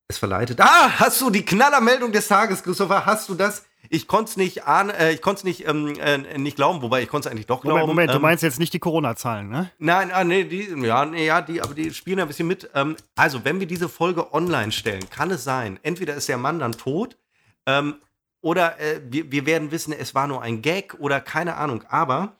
es 0.07 0.17
verleitet. 0.17 0.59
Ah, 0.59 0.99
hast 0.99 1.21
du 1.21 1.29
die 1.29 1.45
Knallermeldung 1.45 2.11
des 2.11 2.27
Tages, 2.27 2.63
Christopher? 2.63 3.05
Hast 3.05 3.29
du 3.29 3.35
das? 3.35 3.66
Ich 3.89 4.07
konnte 4.07 4.29
es 4.31 4.37
nicht 4.37 4.63
ahnen, 4.65 4.89
äh, 4.89 5.11
ich 5.13 5.21
konnte 5.21 5.39
es 5.39 5.43
nicht, 5.43 5.67
ähm, 5.67 5.95
äh, 5.99 6.37
nicht 6.37 6.55
glauben, 6.55 6.81
wobei 6.81 7.01
ich 7.03 7.09
konnte 7.09 7.27
es 7.27 7.31
eigentlich 7.31 7.45
doch 7.47 7.61
glauben. 7.61 7.79
Moment, 7.79 7.95
Moment, 7.95 8.11
du 8.11 8.15
Ähm, 8.15 8.21
meinst 8.21 8.43
jetzt 8.43 8.59
nicht 8.59 8.73
die 8.73 8.79
Corona-Zahlen, 8.79 9.49
ne? 9.49 9.71
Nein, 9.79 10.11
ah, 10.11 10.23
nee, 10.23 10.43
die, 10.43 10.69
ja, 10.85 11.05
nee, 11.05 11.25
ja, 11.25 11.41
die, 11.41 11.61
aber 11.61 11.73
die 11.73 11.93
spielen 11.93 12.19
ein 12.19 12.27
bisschen 12.27 12.47
mit. 12.47 12.69
Ähm, 12.73 12.95
also, 13.15 13.43
wenn 13.45 13.59
wir 13.59 13.67
diese 13.67 13.89
Folge 13.89 14.33
online 14.33 14.71
stellen, 14.71 15.09
kann 15.09 15.31
es 15.31 15.43
sein, 15.43 15.79
entweder 15.83 16.15
ist 16.15 16.27
der 16.29 16.37
Mann 16.37 16.59
dann 16.59 16.73
tot, 16.73 17.17
ähm, 17.65 17.95
oder 18.41 18.79
äh, 18.79 19.01
wir, 19.09 19.31
wir 19.31 19.45
werden 19.45 19.71
wissen, 19.71 19.93
es 19.93 20.13
war 20.15 20.27
nur 20.27 20.41
ein 20.41 20.61
Gag 20.61 20.95
oder 20.99 21.19
keine 21.19 21.55
Ahnung. 21.55 21.83
Aber 21.89 22.37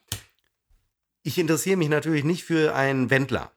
ich 1.22 1.38
interessiere 1.38 1.76
mich 1.76 1.88
natürlich 1.88 2.24
nicht 2.24 2.44
für 2.44 2.74
einen 2.74 3.10
Wendler. 3.10 3.50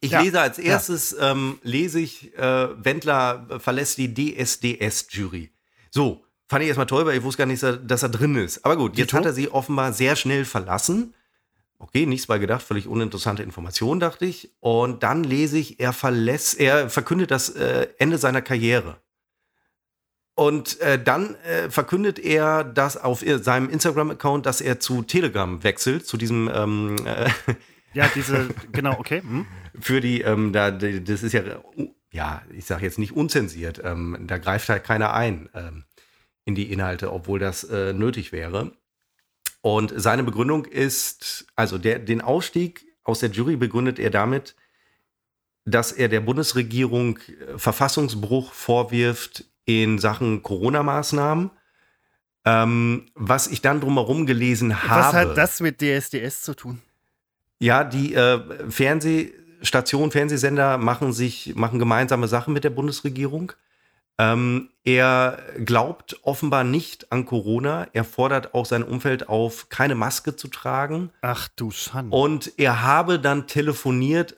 Ich 0.00 0.10
Ja, 0.10 0.20
lese 0.22 0.40
als 0.40 0.58
erstes, 0.58 1.14
ähm, 1.20 1.60
lese 1.62 2.00
ich, 2.00 2.36
äh, 2.36 2.84
Wendler 2.84 3.46
verlässt 3.60 3.98
die 3.98 4.12
DSDS-Jury. 4.12 5.52
So, 5.90 6.24
fand 6.48 6.62
ich 6.62 6.68
erstmal 6.68 6.86
toll, 6.86 7.06
weil 7.06 7.16
ich 7.16 7.22
wusste 7.22 7.38
gar 7.38 7.46
nicht, 7.46 7.62
dass 7.62 8.02
er, 8.02 8.08
drin 8.08 8.36
ist. 8.36 8.64
Aber 8.64 8.76
gut, 8.76 8.96
jetzt 8.96 9.12
hat 9.12 9.24
er 9.24 9.32
sie 9.32 9.50
offenbar 9.50 9.92
sehr 9.92 10.16
schnell 10.16 10.44
verlassen. 10.44 11.14
Okay, 11.78 12.06
nichts 12.06 12.26
bei 12.26 12.38
gedacht, 12.38 12.62
völlig 12.62 12.86
uninteressante 12.86 13.42
Information, 13.42 14.00
dachte 14.00 14.24
ich. 14.24 14.50
Und 14.60 15.02
dann 15.02 15.24
lese 15.24 15.58
ich, 15.58 15.78
er 15.80 15.92
verlässt, 15.92 16.58
er 16.58 16.88
verkündet 16.88 17.30
das 17.30 17.50
äh, 17.50 17.88
Ende 17.98 18.18
seiner 18.18 18.42
Karriere. 18.42 18.96
Und 20.34 20.80
äh, 20.80 21.02
dann 21.02 21.34
äh, 21.36 21.70
verkündet 21.70 22.18
er 22.18 22.62
das 22.64 22.96
auf 22.96 23.24
seinem 23.40 23.70
Instagram-Account, 23.70 24.46
dass 24.46 24.60
er 24.60 24.80
zu 24.80 25.02
Telegram 25.02 25.62
wechselt, 25.64 26.06
zu 26.06 26.16
diesem 26.16 26.50
ähm, 26.52 26.96
äh, 27.06 27.30
Ja, 27.96 28.10
diese, 28.14 28.48
genau, 28.72 28.98
okay. 28.98 29.22
Hm. 29.22 29.46
für 29.80 30.02
die, 30.02 30.20
ähm, 30.20 30.52
da, 30.52 30.70
das 30.70 31.22
ist 31.22 31.32
ja, 31.32 31.42
ja, 32.10 32.42
ich 32.52 32.66
sage 32.66 32.84
jetzt 32.84 32.98
nicht 32.98 33.16
unzensiert, 33.16 33.80
ähm, 33.82 34.18
da 34.26 34.36
greift 34.36 34.68
halt 34.68 34.84
keiner 34.84 35.14
ein 35.14 35.48
ähm, 35.54 35.84
in 36.46 36.54
die 36.54 36.72
Inhalte, 36.72 37.12
obwohl 37.12 37.38
das 37.38 37.64
äh, 37.64 37.92
nötig 37.92 38.32
wäre. 38.32 38.72
Und 39.60 39.92
seine 39.96 40.22
Begründung 40.22 40.64
ist, 40.64 41.46
also 41.56 41.76
der, 41.76 41.98
den 41.98 42.22
Ausstieg 42.22 42.86
aus 43.02 43.18
der 43.18 43.30
Jury 43.30 43.56
begründet 43.56 43.98
er 43.98 44.10
damit, 44.10 44.54
dass 45.64 45.90
er 45.90 46.08
der 46.08 46.20
Bundesregierung 46.20 47.18
äh, 47.18 47.58
Verfassungsbruch 47.58 48.52
vorwirft 48.52 49.44
in 49.64 49.98
Sachen 49.98 50.42
Corona-Maßnahmen. 50.42 51.50
Ähm, 52.44 53.06
was 53.16 53.48
ich 53.48 53.60
dann 53.60 53.80
drumherum 53.80 54.24
gelesen 54.24 54.84
habe. 54.84 55.02
Was 55.02 55.12
hat 55.12 55.36
das 55.36 55.60
mit 55.60 55.80
DSDS 55.80 56.42
zu 56.42 56.54
tun? 56.54 56.80
Ja, 57.58 57.82
die 57.82 58.14
äh, 58.14 58.70
Fernsehstationen, 58.70 60.12
Fernsehsender 60.12 60.78
machen 60.78 61.12
sich, 61.12 61.56
machen 61.56 61.80
gemeinsame 61.80 62.28
Sachen 62.28 62.54
mit 62.54 62.62
der 62.62 62.70
Bundesregierung. 62.70 63.52
Ähm, 64.18 64.70
er 64.84 65.42
glaubt 65.64 66.20
offenbar 66.22 66.64
nicht 66.64 67.12
an 67.12 67.26
Corona. 67.26 67.86
Er 67.92 68.04
fordert 68.04 68.54
auch 68.54 68.64
sein 68.64 68.82
Umfeld 68.82 69.28
auf, 69.28 69.68
keine 69.68 69.94
Maske 69.94 70.36
zu 70.36 70.48
tragen. 70.48 71.10
Ach 71.20 71.48
du 71.56 71.70
Schande. 71.70 72.16
Und 72.16 72.52
er 72.58 72.82
habe 72.82 73.18
dann 73.18 73.46
telefoniert 73.46 74.36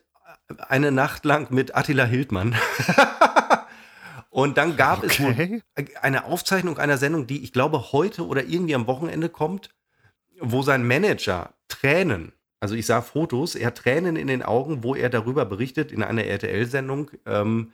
eine 0.68 0.90
Nacht 0.90 1.24
lang 1.24 1.52
mit 1.52 1.76
Attila 1.76 2.04
Hildmann. 2.04 2.56
Und 4.30 4.56
dann 4.56 4.76
gab 4.76 5.02
okay. 5.04 5.62
es 5.74 5.96
eine 6.00 6.24
Aufzeichnung 6.24 6.78
einer 6.78 6.98
Sendung, 6.98 7.26
die 7.26 7.42
ich 7.42 7.52
glaube 7.52 7.92
heute 7.92 8.26
oder 8.26 8.44
irgendwie 8.44 8.74
am 8.74 8.86
Wochenende 8.86 9.28
kommt, 9.28 9.70
wo 10.40 10.62
sein 10.62 10.86
Manager 10.86 11.54
Tränen, 11.68 12.32
also 12.60 12.74
ich 12.74 12.86
sah 12.86 13.02
Fotos, 13.02 13.54
er 13.54 13.68
hat 13.68 13.78
Tränen 13.78 14.16
in 14.16 14.26
den 14.26 14.42
Augen, 14.42 14.82
wo 14.82 14.94
er 14.94 15.08
darüber 15.10 15.44
berichtet 15.44 15.92
in 15.92 16.02
einer 16.02 16.24
RTL-Sendung, 16.24 17.10
ähm, 17.26 17.72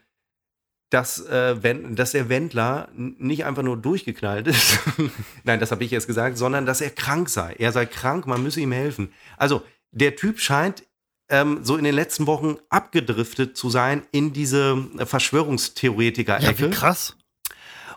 dass, 0.95 1.27
äh, 1.27 1.61
wenn, 1.61 1.97
dass 1.97 2.13
der 2.13 2.29
Wendler 2.29 2.89
nicht 2.95 3.45
einfach 3.45 3.65
nur 3.65 3.77
durchgeknallt 3.77 4.47
ist, 4.47 4.79
nein, 5.45 5.59
das 5.59 5.73
habe 5.73 5.83
ich 5.83 5.91
jetzt 5.91 6.07
gesagt, 6.07 6.39
sondern 6.39 6.67
dass 6.67 6.81
er 6.81 6.91
krank 6.91 7.29
sei. 7.29 7.57
Er 7.59 7.73
sei 7.73 7.85
krank, 7.85 8.29
man 8.29 8.45
müsse 8.45 8.61
ihm 8.61 8.71
helfen. 8.71 9.13
Also 9.37 9.65
der 9.91 10.15
Typ 10.15 10.39
scheint 10.39 10.85
ähm, 11.29 11.65
so 11.65 11.77
in 11.77 11.83
den 11.83 11.97
letzten 11.97 12.29
Wochen 12.29 12.59
abgedriftet 12.69 13.57
zu 13.57 13.71
sein 13.71 14.03
in 14.13 14.33
diese 14.33 14.85
Verschwörungstheoretiker-Ecke. 14.99 16.67
Ja, 16.67 16.71
krass. 16.71 17.17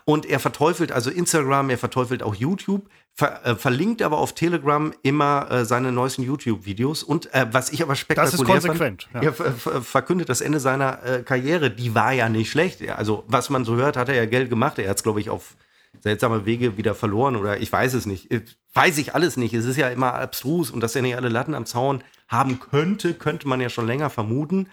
Und 0.04 0.26
er 0.26 0.40
verteufelt 0.40 0.90
also 0.90 1.10
Instagram, 1.10 1.70
er 1.70 1.78
verteufelt 1.78 2.24
auch 2.24 2.34
YouTube, 2.34 2.88
ver 3.18 3.44
äh, 3.44 3.56
verlinkt 3.56 4.00
aber 4.00 4.18
auf 4.18 4.32
Telegram 4.32 4.94
immer 5.02 5.50
äh, 5.50 5.64
seine 5.64 5.90
neuesten 5.90 6.22
YouTube-Videos. 6.22 7.02
Und 7.02 7.34
äh, 7.34 7.46
was 7.50 7.70
ich 7.70 7.82
aber 7.82 7.96
spektakulär 7.96 8.30
das 8.30 8.40
ist 8.40 8.46
konsequent, 8.46 9.08
fand, 9.10 9.24
ja. 9.24 9.32
er 9.44 9.82
verkündet 9.82 10.28
das 10.28 10.40
Ende 10.40 10.60
seiner 10.60 11.02
äh, 11.02 11.22
Karriere. 11.24 11.72
Die 11.72 11.96
war 11.96 12.12
ja 12.12 12.28
nicht 12.28 12.48
schlecht. 12.48 12.88
Also 12.90 13.24
was 13.26 13.50
man 13.50 13.64
so 13.64 13.74
hört, 13.74 13.96
hat 13.96 14.08
er 14.08 14.14
ja 14.14 14.26
Geld 14.26 14.50
gemacht. 14.50 14.78
Er 14.78 14.88
hat 14.88 14.98
es, 14.98 15.02
glaube 15.02 15.20
ich, 15.20 15.30
auf 15.30 15.56
seltsame 16.00 16.46
Wege 16.46 16.76
wieder 16.76 16.94
verloren 16.94 17.34
oder 17.34 17.58
ich 17.58 17.72
weiß 17.72 17.94
es 17.94 18.06
nicht. 18.06 18.30
Äh, 18.30 18.42
weiß 18.74 18.98
ich 18.98 19.16
alles 19.16 19.36
nicht. 19.36 19.52
Es 19.52 19.64
ist 19.64 19.76
ja 19.76 19.88
immer 19.88 20.14
abstrus 20.14 20.70
und 20.70 20.80
dass 20.80 20.94
er 20.94 21.02
nicht 21.02 21.16
alle 21.16 21.28
Latten 21.28 21.54
am 21.54 21.66
Zaun 21.66 22.04
haben 22.28 22.60
könnte, 22.60 23.14
könnte 23.14 23.48
man 23.48 23.60
ja 23.60 23.68
schon 23.68 23.88
länger 23.88 24.10
vermuten. 24.10 24.68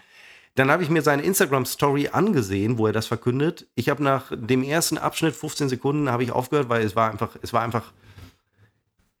Dann 0.54 0.70
habe 0.70 0.84
ich 0.84 0.88
mir 0.88 1.02
seine 1.02 1.22
Instagram-Story 1.22 2.10
angesehen, 2.12 2.78
wo 2.78 2.86
er 2.86 2.92
das 2.92 3.08
verkündet. 3.08 3.66
Ich 3.74 3.88
habe 3.88 4.04
nach 4.04 4.30
dem 4.30 4.62
ersten 4.62 4.98
Abschnitt, 4.98 5.34
15 5.34 5.68
Sekunden, 5.68 6.10
habe 6.10 6.22
ich 6.22 6.30
aufgehört, 6.30 6.68
weil 6.68 6.84
es 6.84 6.94
war 6.94 7.10
einfach, 7.10 7.36
es 7.42 7.52
war 7.52 7.62
einfach, 7.62 7.92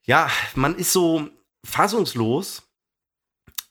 ja, 0.06 0.30
man 0.54 0.76
ist 0.76 0.92
so 0.92 1.28
fassungslos, 1.64 2.62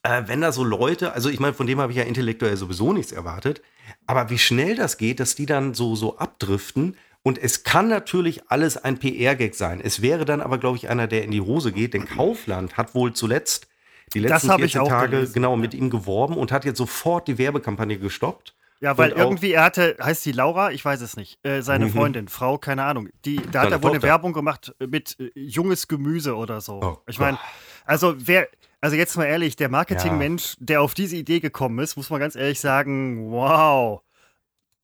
äh, 0.02 0.22
wenn 0.26 0.42
da 0.42 0.52
so 0.52 0.62
Leute, 0.62 1.12
also 1.12 1.28
ich 1.28 1.40
meine, 1.40 1.54
von 1.54 1.66
dem 1.66 1.80
habe 1.80 1.92
ich 1.92 1.98
ja 1.98 2.04
intellektuell 2.04 2.56
sowieso 2.56 2.92
nichts 2.92 3.10
erwartet, 3.10 3.62
aber 4.06 4.30
wie 4.30 4.38
schnell 4.38 4.76
das 4.76 4.98
geht, 4.98 5.18
dass 5.18 5.34
die 5.34 5.46
dann 5.46 5.74
so, 5.74 5.96
so 5.96 6.18
abdriften. 6.18 6.96
Und 7.22 7.38
es 7.38 7.64
kann 7.64 7.88
natürlich 7.88 8.48
alles 8.50 8.76
ein 8.76 8.98
PR-Gag 8.98 9.56
sein. 9.56 9.80
Es 9.80 10.00
wäre 10.00 10.24
dann 10.24 10.40
aber, 10.40 10.58
glaube 10.58 10.76
ich, 10.76 10.88
einer, 10.88 11.08
der 11.08 11.24
in 11.24 11.32
die 11.32 11.40
Hose 11.40 11.72
geht, 11.72 11.94
denn 11.94 12.06
Kaufland 12.06 12.76
hat 12.76 12.94
wohl 12.94 13.14
zuletzt 13.14 13.66
die 14.14 14.20
letzten 14.20 14.52
14 14.52 14.84
Tage 14.84 15.10
gelesen. 15.10 15.32
genau 15.32 15.56
mit 15.56 15.74
ihm 15.74 15.90
geworben 15.90 16.36
und 16.36 16.52
hat 16.52 16.64
jetzt 16.64 16.78
sofort 16.78 17.26
die 17.26 17.38
Werbekampagne 17.38 17.98
gestoppt. 17.98 18.54
Ja, 18.80 18.98
weil 18.98 19.10
irgendwie 19.12 19.52
er 19.52 19.64
hatte, 19.64 19.96
heißt 20.02 20.22
sie 20.22 20.32
Laura, 20.32 20.70
ich 20.70 20.84
weiß 20.84 21.00
es 21.00 21.16
nicht, 21.16 21.38
äh, 21.44 21.62
seine 21.62 21.86
mhm. 21.86 21.92
Freundin, 21.92 22.28
Frau, 22.28 22.58
keine 22.58 22.84
Ahnung. 22.84 23.08
Die, 23.24 23.36
da 23.36 23.62
hat 23.62 23.72
er 23.72 23.82
wohl 23.82 23.92
eine 23.92 24.02
Werbung 24.02 24.32
gemacht 24.32 24.74
mit 24.78 25.16
äh, 25.18 25.30
junges 25.34 25.88
Gemüse 25.88 26.36
oder 26.36 26.60
so. 26.60 26.80
Oh, 26.82 26.98
ich 27.06 27.18
meine, 27.18 27.38
also 27.86 28.14
wer, 28.18 28.48
also 28.80 28.96
jetzt 28.96 29.16
mal 29.16 29.24
ehrlich, 29.24 29.56
der 29.56 29.68
Marketingmensch, 29.68 30.50
ja. 30.50 30.56
der 30.60 30.82
auf 30.82 30.94
diese 30.94 31.16
Idee 31.16 31.40
gekommen 31.40 31.78
ist, 31.78 31.96
muss 31.96 32.10
man 32.10 32.20
ganz 32.20 32.36
ehrlich 32.36 32.60
sagen, 32.60 33.30
wow. 33.30 34.02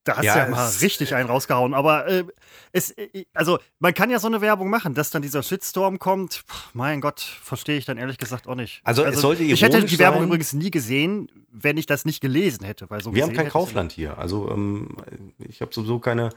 Da 0.04 0.16
hast 0.16 0.22
du 0.22 0.26
ja, 0.26 0.38
ja 0.38 0.48
mal 0.48 0.68
richtig 0.80 1.14
einen 1.14 1.28
rausgehauen. 1.28 1.74
Aber 1.74 2.08
äh, 2.08 2.24
es, 2.72 2.90
äh, 2.90 3.24
also 3.34 3.58
man 3.78 3.94
kann 3.94 4.10
ja 4.10 4.18
so 4.18 4.26
eine 4.26 4.40
Werbung 4.40 4.68
machen, 4.68 4.94
dass 4.94 5.10
dann 5.10 5.22
dieser 5.22 5.42
Shitstorm 5.42 5.98
kommt. 6.00 6.42
Puh, 6.46 6.56
mein 6.72 7.00
Gott, 7.00 7.20
verstehe 7.20 7.78
ich 7.78 7.84
dann 7.84 7.98
ehrlich 7.98 8.18
gesagt 8.18 8.48
auch 8.48 8.56
nicht. 8.56 8.80
Also, 8.82 9.04
also 9.04 9.14
es 9.14 9.20
sollte 9.20 9.44
Ich 9.44 9.62
hätte 9.62 9.84
die 9.84 9.98
Werbung 9.98 10.20
sein. 10.20 10.28
übrigens 10.28 10.52
nie 10.54 10.70
gesehen, 10.70 11.28
wenn 11.52 11.76
ich 11.76 11.86
das 11.86 12.04
nicht 12.04 12.20
gelesen 12.20 12.64
hätte. 12.64 12.90
Weil 12.90 13.02
so 13.02 13.14
Wir 13.14 13.22
haben 13.22 13.32
kein 13.32 13.48
Kaufland 13.48 13.92
hier. 13.92 14.18
Also 14.18 14.50
ähm, 14.50 14.96
ich 15.38 15.60
habe 15.60 15.72
sowieso 15.72 16.00
keine. 16.00 16.30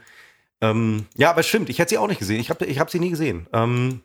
Ähm, 0.60 1.06
ja, 1.14 1.30
aber 1.30 1.42
stimmt, 1.42 1.68
ich 1.68 1.78
hätte 1.80 1.90
sie 1.90 1.98
auch 1.98 2.08
nicht 2.08 2.20
gesehen. 2.20 2.40
Ich 2.40 2.50
habe 2.50 2.64
ich 2.64 2.78
hab 2.78 2.90
sie 2.90 3.00
nie 3.00 3.10
gesehen. 3.10 3.48
Ähm, 3.52 4.02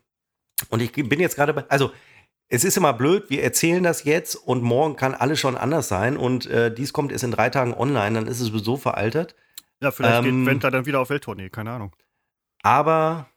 und 0.69 0.81
ich 0.81 0.91
bin 0.91 1.19
jetzt 1.19 1.35
gerade 1.35 1.53
bei. 1.53 1.65
Also 1.69 1.91
es 2.53 2.65
ist 2.65 2.75
immer 2.75 2.93
blöd, 2.93 3.29
wir 3.29 3.43
erzählen 3.43 3.81
das 3.81 4.03
jetzt 4.03 4.35
und 4.35 4.61
morgen 4.61 4.97
kann 4.97 5.13
alles 5.13 5.39
schon 5.39 5.55
anders 5.55 5.87
sein 5.87 6.17
und 6.17 6.47
äh, 6.47 6.73
dies 6.73 6.91
kommt 6.91 7.13
erst 7.13 7.23
in 7.23 7.31
drei 7.31 7.49
Tagen 7.49 7.73
online, 7.73 8.15
dann 8.15 8.27
ist 8.27 8.41
es 8.41 8.47
sowieso 8.47 8.75
veraltet. 8.75 9.35
Ja, 9.81 9.91
vielleicht 9.91 10.25
ähm, 10.25 10.39
geht 10.39 10.45
Wendler 10.45 10.71
dann 10.71 10.85
wieder 10.85 10.99
auf 10.99 11.09
Welttournee, 11.09 11.49
keine 11.49 11.71
Ahnung. 11.71 11.95
Aber 12.63 13.27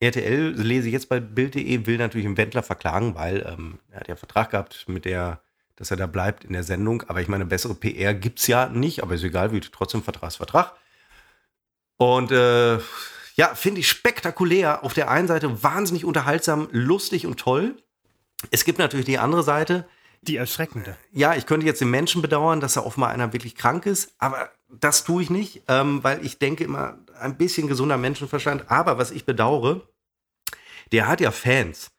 RTL, 0.00 0.52
lese 0.52 0.88
ich 0.88 0.92
jetzt 0.92 1.08
bei 1.08 1.20
Bild.de, 1.20 1.86
will 1.86 1.96
natürlich 1.96 2.26
den 2.26 2.36
Wendler 2.36 2.62
verklagen, 2.62 3.14
weil 3.14 3.46
ähm, 3.50 3.78
er 3.90 4.00
hat 4.00 4.08
ja 4.08 4.16
Vertrag 4.16 4.50
gehabt 4.50 4.84
mit 4.88 5.06
der, 5.06 5.40
dass 5.76 5.90
er 5.90 5.96
da 5.96 6.06
bleibt 6.06 6.44
in 6.44 6.52
der 6.52 6.64
Sendung. 6.64 7.02
Aber 7.08 7.20
ich 7.22 7.28
meine, 7.28 7.46
bessere 7.46 7.74
PR 7.74 8.12
gibt 8.12 8.40
es 8.40 8.46
ja 8.46 8.68
nicht, 8.68 9.02
aber 9.02 9.14
ist 9.14 9.22
egal, 9.22 9.52
wie 9.52 9.60
trotzdem 9.60 10.02
Vertragsvertrag. 10.02 10.74
Und 11.96 12.30
äh, 12.30 12.78
ja, 13.36 13.54
finde 13.54 13.80
ich 13.80 13.88
spektakulär. 13.88 14.84
Auf 14.84 14.92
der 14.92 15.10
einen 15.10 15.28
Seite 15.28 15.62
wahnsinnig 15.62 16.04
unterhaltsam, 16.04 16.68
lustig 16.72 17.26
und 17.26 17.38
toll. 17.38 17.76
Es 18.50 18.66
gibt 18.66 18.78
natürlich 18.78 19.06
die 19.06 19.18
andere 19.18 19.42
Seite. 19.42 19.88
Die 20.22 20.36
erschreckende. 20.36 20.96
Ja, 21.12 21.34
ich 21.34 21.46
könnte 21.46 21.66
jetzt 21.66 21.80
den 21.80 21.90
Menschen 21.90 22.20
bedauern, 22.20 22.60
dass 22.60 22.74
da 22.74 22.80
offenbar 22.80 23.10
einer 23.10 23.32
wirklich 23.32 23.54
krank 23.54 23.86
ist, 23.86 24.14
aber 24.18 24.50
das 24.68 25.04
tue 25.04 25.22
ich 25.22 25.30
nicht, 25.30 25.62
ähm, 25.68 26.02
weil 26.02 26.24
ich 26.24 26.38
denke 26.38 26.64
immer 26.64 26.98
ein 27.18 27.36
bisschen 27.36 27.68
gesunder 27.68 27.96
Menschenverstand. 27.96 28.70
Aber 28.70 28.98
was 28.98 29.10
ich 29.10 29.24
bedauere, 29.24 29.82
der 30.92 31.08
hat 31.08 31.20
ja 31.20 31.30
Fans. 31.30 31.90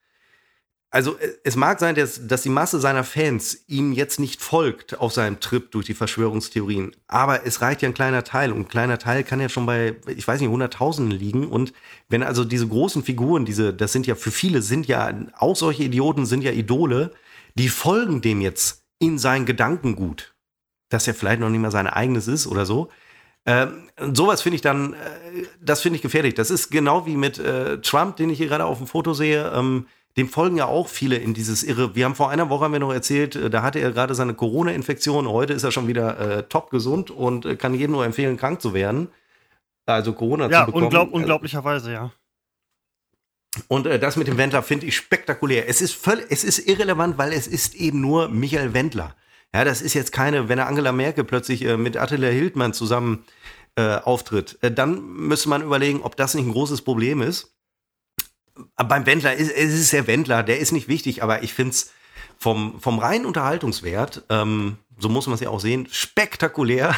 Also 0.90 1.18
es 1.44 1.58
mag 1.58 1.80
sein, 1.80 1.96
dass, 1.96 2.28
dass 2.28 2.44
die 2.44 2.50
Masse 2.50 2.80
seiner 2.80 3.04
Fans 3.04 3.66
ihm 3.68 3.92
jetzt 3.92 4.22
nicht 4.22 4.42
folgt 4.42 4.98
auf 5.00 5.12
seinem 5.12 5.42
Trip 5.42 5.70
durch 5.72 5.86
die 5.86 5.94
Verschwörungstheorien. 5.94 6.96
Aber 7.08 7.46
es 7.46 7.62
reicht 7.62 7.82
ja 7.82 7.90
ein 7.90 7.94
kleiner 7.94 8.24
Teil. 8.24 8.54
Und 8.54 8.60
ein 8.60 8.68
kleiner 8.70 8.98
Teil 8.98 9.26
kann 9.26 9.42
ja 9.42 9.50
schon 9.50 9.66
bei, 9.66 9.98
ich 10.08 10.26
weiß 10.26 10.40
nicht, 10.40 10.50
Hunderttausenden 10.50 11.18
liegen. 11.18 11.48
Und 11.48 11.74
wenn 12.08 12.24
also 12.24 12.46
diese 12.46 12.68
großen 12.68 13.04
Figuren, 13.04 13.44
diese, 13.44 13.74
das 13.74 13.92
sind 13.92 14.08
ja 14.08 14.16
für 14.16 14.32
viele, 14.32 14.62
sind 14.62 14.88
ja, 14.88 15.14
auch 15.38 15.58
solche 15.58 15.84
Idioten 15.84 16.26
sind 16.26 16.42
ja 16.42 16.52
Idole, 16.52 17.12
die 17.56 17.70
folgen 17.70 18.22
dem 18.22 18.40
jetzt 18.40 18.86
in 19.00 19.20
seinen 19.20 19.46
Gedanken 19.46 19.96
gut 19.96 20.37
dass 20.90 21.08
er 21.08 21.14
vielleicht 21.14 21.40
noch 21.40 21.50
nicht 21.50 21.62
mal 21.62 21.72
sein 21.72 21.88
eigenes 21.88 22.28
ist 22.28 22.48
oder 22.48 22.66
so. 22.66 22.90
Ähm, 23.46 23.88
sowas 24.14 24.42
finde 24.42 24.56
ich 24.56 24.62
dann, 24.62 24.94
äh, 24.94 24.98
das 25.62 25.82
finde 25.82 25.96
ich 25.96 26.02
gefährlich. 26.02 26.34
Das 26.34 26.52
ist 26.52 26.70
genau 26.70 27.06
wie 27.06 27.16
mit 27.16 27.40
äh, 27.40 27.80
Trump, 27.80 28.18
den 28.18 28.30
ich 28.30 28.38
hier 28.38 28.48
gerade 28.48 28.66
auf 28.66 28.78
dem 28.78 28.88
Foto 28.88 29.14
sehe. 29.14 29.52
Ähm, 29.56 29.88
dem 30.18 30.30
folgen 30.30 30.58
ja 30.58 30.66
auch 30.66 30.90
viele 30.90 31.16
in 31.16 31.34
dieses 31.34 31.64
Irre. 31.64 31.96
Wir 31.96 32.06
haben 32.06 32.16
vor 32.16 32.30
einer 32.30 32.50
Woche 32.50 32.66
haben 32.66 32.74
wir 32.74 32.80
noch 32.80 32.92
erzählt, 32.92 33.36
äh, 33.36 33.50
da 33.50 33.62
hatte 33.62 33.80
er 33.80 33.92
gerade 33.92 34.16
seine 34.16 34.34
Corona-Infektion. 34.34 35.30
Heute 35.30 35.54
ist 35.54 35.64
er 35.64 35.72
schon 35.72 35.88
wieder 35.88 36.20
äh, 36.20 36.44
top 36.44 36.72
gesund 36.72 37.10
und 37.10 37.46
äh, 37.46 37.56
kann 37.56 37.74
jedem 37.74 37.94
nur 37.94 38.06
empfehlen, 38.06 38.36
krank 38.36 38.62
zu 38.62 38.74
werden. 38.74 39.08
Also 39.86 40.12
Corona 40.12 40.50
ja, 40.50 40.62
zu 40.62 40.66
bekommen. 40.68 40.86
Unglaub, 40.86 41.14
unglaublicherweise, 41.14 41.94
ja. 41.94 42.12
Und 43.70 43.88
äh, 43.88 43.98
das 43.98 44.18
mit 44.18 44.28
dem 44.28 44.38
Wendler 44.38 44.62
finde 44.62 44.88
ich 44.88 44.98
spektakulär. 44.98 45.70
Es 45.70 45.82
ist 45.82 45.94
völlig, 45.94 46.26
es 46.30 46.44
ist 46.44 46.68
irrelevant, 46.68 47.18
weil 47.18 47.32
es 47.32 47.48
ist 47.48 47.76
eben 47.76 48.02
nur 48.02 48.28
Michael 48.28 48.74
Wendler. 48.74 49.16
Ja, 49.54 49.64
das 49.64 49.82
ist 49.82 49.94
jetzt 49.94 50.12
keine, 50.12 50.50
wenn 50.50 50.60
Angela 50.60 50.92
Merkel 50.92 51.24
plötzlich 51.24 51.64
äh, 51.64 51.78
mit 51.78 51.98
Attila 51.98 52.28
Hildmann 52.28 52.74
zusammen 52.74 53.26
äh, 53.76 53.96
auftritt, 53.96 54.58
äh, 54.62 54.72
dann 54.72 55.02
müsste 55.14 55.50
man 55.50 55.62
überlegen, 55.62 56.02
ob 56.02 56.16
das 56.16 56.34
nicht 56.34 56.46
ein 56.46 56.52
großes 56.52 56.82
Problem 56.82 57.22
ist. 57.22 57.54
Aber 58.76 58.90
beim 58.90 59.06
Wendler 59.06 59.36
ist 59.36 59.52
es 59.52 59.74
ist 59.74 59.94
der 59.94 60.08
Wendler, 60.08 60.44
der 60.44 60.60
ist 60.60 60.72
nicht 60.72 60.88
wichtig, 60.88 61.22
aber 61.24 61.44
ich 61.44 61.54
finde 61.54 61.72
es 61.72 61.92
vom, 62.38 62.80
vom 62.82 63.00
reinen 63.00 63.26
Unterhaltungswert, 63.26 64.24
ähm, 64.30 64.78
so 64.98 65.10
muss 65.10 65.28
man 65.28 65.36
es 65.36 65.42
ja 65.42 65.50
auch 65.50 65.60
sehen, 65.60 65.88
spektakulär. 65.92 66.96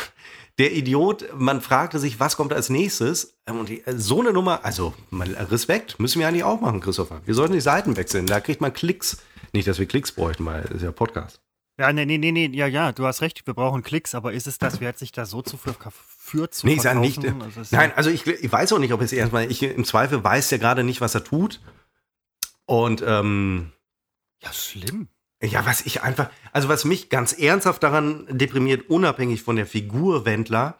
Der 0.57 0.73
Idiot, 0.73 1.25
man 1.37 1.61
fragte 1.61 1.99
sich, 1.99 2.19
was 2.19 2.35
kommt 2.35 2.51
als 2.51 2.69
nächstes? 2.69 3.37
Ähm, 3.47 3.59
und 3.59 3.69
die, 3.69 3.85
äh, 3.85 3.97
so 3.97 4.19
eine 4.19 4.33
Nummer, 4.33 4.65
also 4.65 4.93
Respekt, 5.11 5.99
müssen 5.99 6.19
wir 6.19 6.27
eigentlich 6.27 6.43
auch 6.43 6.59
machen, 6.59 6.81
Christopher. 6.81 7.21
Wir 7.25 7.33
sollten 7.33 7.53
die 7.53 7.61
Seiten 7.61 7.95
wechseln, 7.95 8.25
da 8.25 8.41
kriegt 8.41 8.59
man 8.59 8.73
Klicks. 8.73 9.21
Nicht, 9.53 9.67
dass 9.67 9.79
wir 9.79 9.85
Klicks 9.85 10.11
bräuchten, 10.11 10.45
weil 10.45 10.63
es 10.65 10.71
ist 10.71 10.83
ja 10.83 10.91
Podcast. 10.91 11.41
Ja, 11.79 11.93
nee, 11.93 12.05
nee, 12.05 12.17
nee, 12.17 12.33
nee, 12.33 12.49
ja, 12.51 12.67
ja, 12.67 12.91
du 12.91 13.05
hast 13.05 13.21
recht, 13.21 13.47
wir 13.47 13.53
brauchen 13.53 13.83
Klicks, 13.83 14.13
aber 14.13 14.33
ist 14.33 14.47
es 14.47 14.57
das 14.57 14.81
wert, 14.81 14.99
sich 14.99 15.13
da 15.13 15.25
so 15.25 15.41
zu 15.41 15.55
für 15.55 16.51
zu 16.51 16.67
Nee, 16.67 16.73
ist 16.73 16.83
ja 16.83 16.93
nicht. 16.93 17.25
Also 17.25 17.61
nein, 17.71 17.93
also 17.95 18.09
ich, 18.09 18.27
ich, 18.27 18.51
weiß 18.51 18.73
auch 18.73 18.79
nicht, 18.79 18.91
ob 18.91 18.99
es 18.99 19.13
erstmal, 19.13 19.49
ich 19.49 19.63
im 19.63 19.85
Zweifel 19.85 20.21
weiß 20.21 20.51
ja 20.51 20.57
gerade 20.57 20.83
nicht, 20.83 20.99
was 20.99 21.15
er 21.15 21.23
tut. 21.23 21.61
Und, 22.65 23.01
ähm, 23.07 23.71
Ja, 24.43 24.51
schlimm. 24.51 25.07
Ja, 25.41 25.65
was 25.65 25.79
ich 25.85 26.03
einfach, 26.03 26.29
also 26.51 26.67
was 26.67 26.83
mich 26.83 27.07
ganz 27.07 27.31
ernsthaft 27.31 27.81
daran 27.81 28.27
deprimiert, 28.29 28.89
unabhängig 28.89 29.41
von 29.41 29.55
der 29.55 29.65
Figur 29.65 30.25
Wendler, 30.25 30.77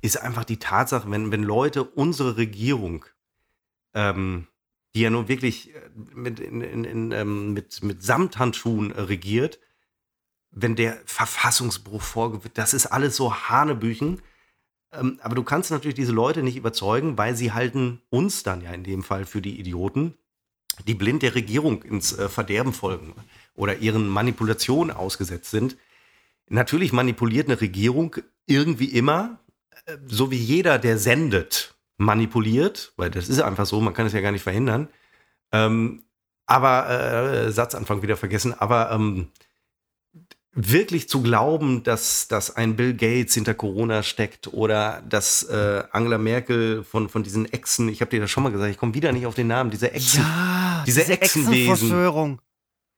ist 0.00 0.16
einfach 0.16 0.44
die 0.44 0.58
Tatsache, 0.58 1.10
wenn, 1.10 1.32
wenn 1.32 1.42
Leute 1.42 1.82
unsere 1.82 2.36
Regierung, 2.36 3.04
ähm, 3.94 4.46
die 4.94 5.00
ja 5.00 5.10
nun 5.10 5.26
wirklich 5.26 5.74
äh, 5.74 5.80
mit, 6.14 6.38
in, 6.38 6.60
in, 6.60 6.84
in, 6.84 7.10
ähm, 7.10 7.52
mit, 7.52 7.82
mit 7.82 8.04
Samthandschuhen 8.04 8.92
regiert, 8.92 9.58
wenn 10.56 10.74
der 10.74 10.98
Verfassungsbruch 11.04 12.00
vorgewirkt, 12.00 12.56
das 12.56 12.72
ist 12.72 12.86
alles 12.86 13.14
so 13.14 13.32
Hanebüchen. 13.32 14.22
Ähm, 14.90 15.20
aber 15.22 15.34
du 15.34 15.44
kannst 15.44 15.70
natürlich 15.70 15.94
diese 15.94 16.12
Leute 16.12 16.42
nicht 16.42 16.56
überzeugen, 16.56 17.18
weil 17.18 17.36
sie 17.36 17.52
halten 17.52 18.00
uns 18.08 18.42
dann 18.42 18.62
ja 18.62 18.72
in 18.72 18.82
dem 18.82 19.02
Fall 19.02 19.26
für 19.26 19.42
die 19.42 19.60
Idioten, 19.60 20.14
die 20.86 20.94
blind 20.94 21.22
der 21.22 21.34
Regierung 21.34 21.82
ins 21.82 22.18
äh, 22.18 22.30
Verderben 22.30 22.72
folgen 22.72 23.14
oder 23.54 23.76
ihren 23.76 24.08
Manipulationen 24.08 24.96
ausgesetzt 24.96 25.50
sind. 25.50 25.76
natürlich 26.48 26.92
manipuliert 26.92 27.48
eine 27.48 27.60
Regierung 27.60 28.16
irgendwie 28.46 28.86
immer, 28.86 29.38
äh, 29.84 29.98
so 30.06 30.30
wie 30.30 30.36
jeder, 30.36 30.78
der 30.78 30.98
sendet, 30.98 31.74
manipuliert, 31.98 32.94
weil 32.96 33.10
das 33.10 33.28
ist 33.28 33.40
einfach 33.40 33.66
so, 33.66 33.80
man 33.82 33.92
kann 33.92 34.06
es 34.06 34.14
ja 34.14 34.22
gar 34.22 34.32
nicht 34.32 34.42
verhindern. 34.42 34.88
Ähm, 35.52 36.04
aber 36.46 36.88
äh, 36.88 37.52
Satzanfang 37.52 38.00
wieder 38.02 38.16
vergessen, 38.16 38.54
aber 38.54 38.90
ähm, 38.92 39.28
wirklich 40.56 41.08
zu 41.08 41.22
glauben, 41.22 41.82
dass, 41.82 42.28
dass 42.28 42.56
ein 42.56 42.76
Bill 42.76 42.94
Gates 42.94 43.34
hinter 43.34 43.54
Corona 43.54 44.02
steckt 44.02 44.52
oder 44.52 45.02
dass 45.08 45.42
äh, 45.44 45.84
Angela 45.92 46.18
Merkel 46.18 46.82
von, 46.82 47.08
von 47.08 47.22
diesen 47.22 47.50
Echsen, 47.52 47.88
ich 47.88 48.00
habe 48.00 48.10
dir 48.10 48.20
das 48.20 48.30
schon 48.30 48.42
mal 48.42 48.50
gesagt, 48.50 48.70
ich 48.70 48.78
komme 48.78 48.94
wieder 48.94 49.12
nicht 49.12 49.26
auf 49.26 49.34
den 49.34 49.46
Namen, 49.46 49.70
diese 49.70 49.92
Echsen, 49.92 50.22
Ja, 50.22 50.82
diese 50.86 51.00
diese 51.00 51.12
Echsenwesen. 51.12 51.72
Echsenverschwörung. 51.72 52.40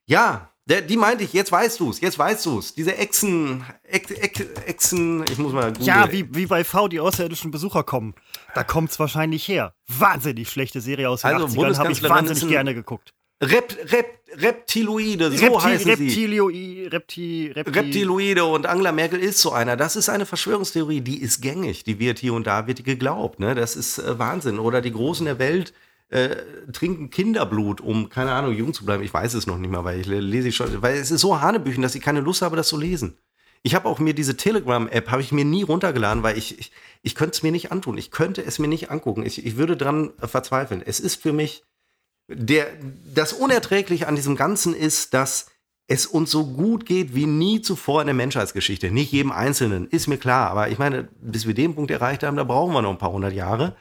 Ja, 0.06 0.52
der, 0.66 0.82
die 0.82 0.96
meinte 0.98 1.24
ich, 1.24 1.32
jetzt 1.32 1.50
weißt 1.50 1.80
du 1.80 1.90
es, 1.90 2.00
jetzt 2.00 2.18
weißt 2.18 2.44
du 2.46 2.58
es. 2.58 2.74
Diese 2.74 2.94
Echsen, 2.96 3.64
Echsen, 3.84 5.24
ich 5.30 5.38
muss 5.38 5.52
mal 5.52 5.72
googeln. 5.72 5.86
Ja, 5.86 6.12
wie, 6.12 6.32
wie 6.34 6.44
bei 6.46 6.62
V 6.62 6.88
die 6.88 7.00
außerirdischen 7.00 7.50
Besucher 7.50 7.82
kommen. 7.84 8.14
Da 8.54 8.64
kommt 8.64 8.90
es 8.90 8.98
wahrscheinlich 8.98 9.48
her. 9.48 9.74
Wahnsinnig 9.88 10.50
schlechte 10.50 10.82
Serie 10.82 11.08
aus 11.08 11.22
den 11.22 11.34
Also, 11.34 11.58
80ern, 11.58 11.78
habe 11.78 11.92
ich 11.92 12.02
wahnsinnig 12.02 12.46
gerne 12.48 12.74
geguckt. 12.74 13.14
Rep, 13.40 13.76
Rep, 13.92 14.06
Reptiloide, 14.34 15.30
so 15.30 15.46
Repti- 15.46 15.62
heißen 15.62 15.84
sie. 15.96 16.04
Reptilio, 16.06 16.46
Repti, 16.46 17.52
Repti, 17.54 17.70
Reptiloide 17.70 18.44
und 18.44 18.66
Angela 18.66 18.92
Merkel 18.92 19.20
ist 19.20 19.40
so 19.40 19.52
einer. 19.52 19.76
Das 19.76 19.94
ist 19.96 20.08
eine 20.08 20.26
Verschwörungstheorie, 20.26 21.00
die 21.00 21.20
ist 21.22 21.40
gängig. 21.40 21.84
Die 21.84 21.98
wird 22.00 22.18
hier 22.18 22.34
und 22.34 22.46
da 22.46 22.66
wird 22.66 22.82
geglaubt. 22.84 23.38
Ne? 23.38 23.54
Das 23.54 23.76
ist 23.76 23.98
äh, 23.98 24.18
Wahnsinn. 24.18 24.58
Oder 24.58 24.80
die 24.80 24.90
Großen 24.92 25.24
der 25.24 25.38
Welt 25.38 25.72
äh, 26.10 26.36
trinken 26.72 27.10
Kinderblut, 27.10 27.80
um, 27.80 28.08
keine 28.08 28.32
Ahnung, 28.32 28.54
jung 28.54 28.74
zu 28.74 28.84
bleiben. 28.84 29.02
Ich 29.04 29.14
weiß 29.14 29.34
es 29.34 29.46
noch 29.46 29.58
nicht 29.58 29.70
mal, 29.70 29.84
weil 29.84 30.00
ich 30.00 30.06
le- 30.06 30.20
lese 30.20 30.48
ich 30.48 30.56
schon, 30.56 30.82
weil 30.82 30.96
es 30.96 31.10
ist 31.10 31.20
so 31.20 31.40
Hanebüchen, 31.40 31.82
dass 31.82 31.94
ich 31.94 32.02
keine 32.02 32.20
Lust 32.20 32.42
habe, 32.42 32.56
das 32.56 32.68
zu 32.68 32.76
lesen. 32.76 33.16
Ich 33.62 33.74
habe 33.74 33.88
auch 33.88 33.98
mir 33.98 34.14
diese 34.14 34.36
Telegram-App, 34.36 35.10
habe 35.10 35.20
ich 35.22 35.32
mir 35.32 35.44
nie 35.44 35.62
runtergeladen, 35.64 36.22
weil 36.22 36.38
ich, 36.38 36.58
ich, 36.58 36.72
ich 37.02 37.14
könnte 37.14 37.32
es 37.36 37.42
mir 37.42 37.52
nicht 37.52 37.72
antun. 37.72 37.98
Ich 37.98 38.10
könnte 38.10 38.42
es 38.44 38.58
mir 38.58 38.68
nicht 38.68 38.90
angucken. 38.90 39.24
Ich, 39.26 39.44
ich 39.44 39.56
würde 39.56 39.76
dran 39.76 40.10
äh, 40.20 40.26
verzweifeln. 40.26 40.82
Es 40.84 40.98
ist 40.98 41.20
für 41.22 41.32
mich, 41.32 41.62
der, 42.28 42.66
das 43.14 43.32
Unerträgliche 43.32 44.06
an 44.06 44.16
diesem 44.16 44.36
Ganzen 44.36 44.74
ist, 44.74 45.14
dass 45.14 45.46
es 45.86 46.06
uns 46.06 46.30
so 46.30 46.46
gut 46.46 46.84
geht 46.84 47.14
wie 47.14 47.26
nie 47.26 47.62
zuvor 47.62 48.02
in 48.02 48.06
der 48.06 48.14
Menschheitsgeschichte. 48.14 48.90
Nicht 48.90 49.10
jedem 49.10 49.32
Einzelnen, 49.32 49.88
ist 49.88 50.06
mir 50.06 50.18
klar. 50.18 50.50
Aber 50.50 50.68
ich 50.68 50.78
meine, 50.78 51.08
bis 51.20 51.46
wir 51.46 51.54
den 51.54 51.74
Punkt 51.74 51.90
erreicht 51.90 52.22
haben, 52.22 52.36
da 52.36 52.44
brauchen 52.44 52.74
wir 52.74 52.82
noch 52.82 52.90
ein 52.90 52.98
paar 52.98 53.12
hundert 53.12 53.32
Jahre. 53.32 53.74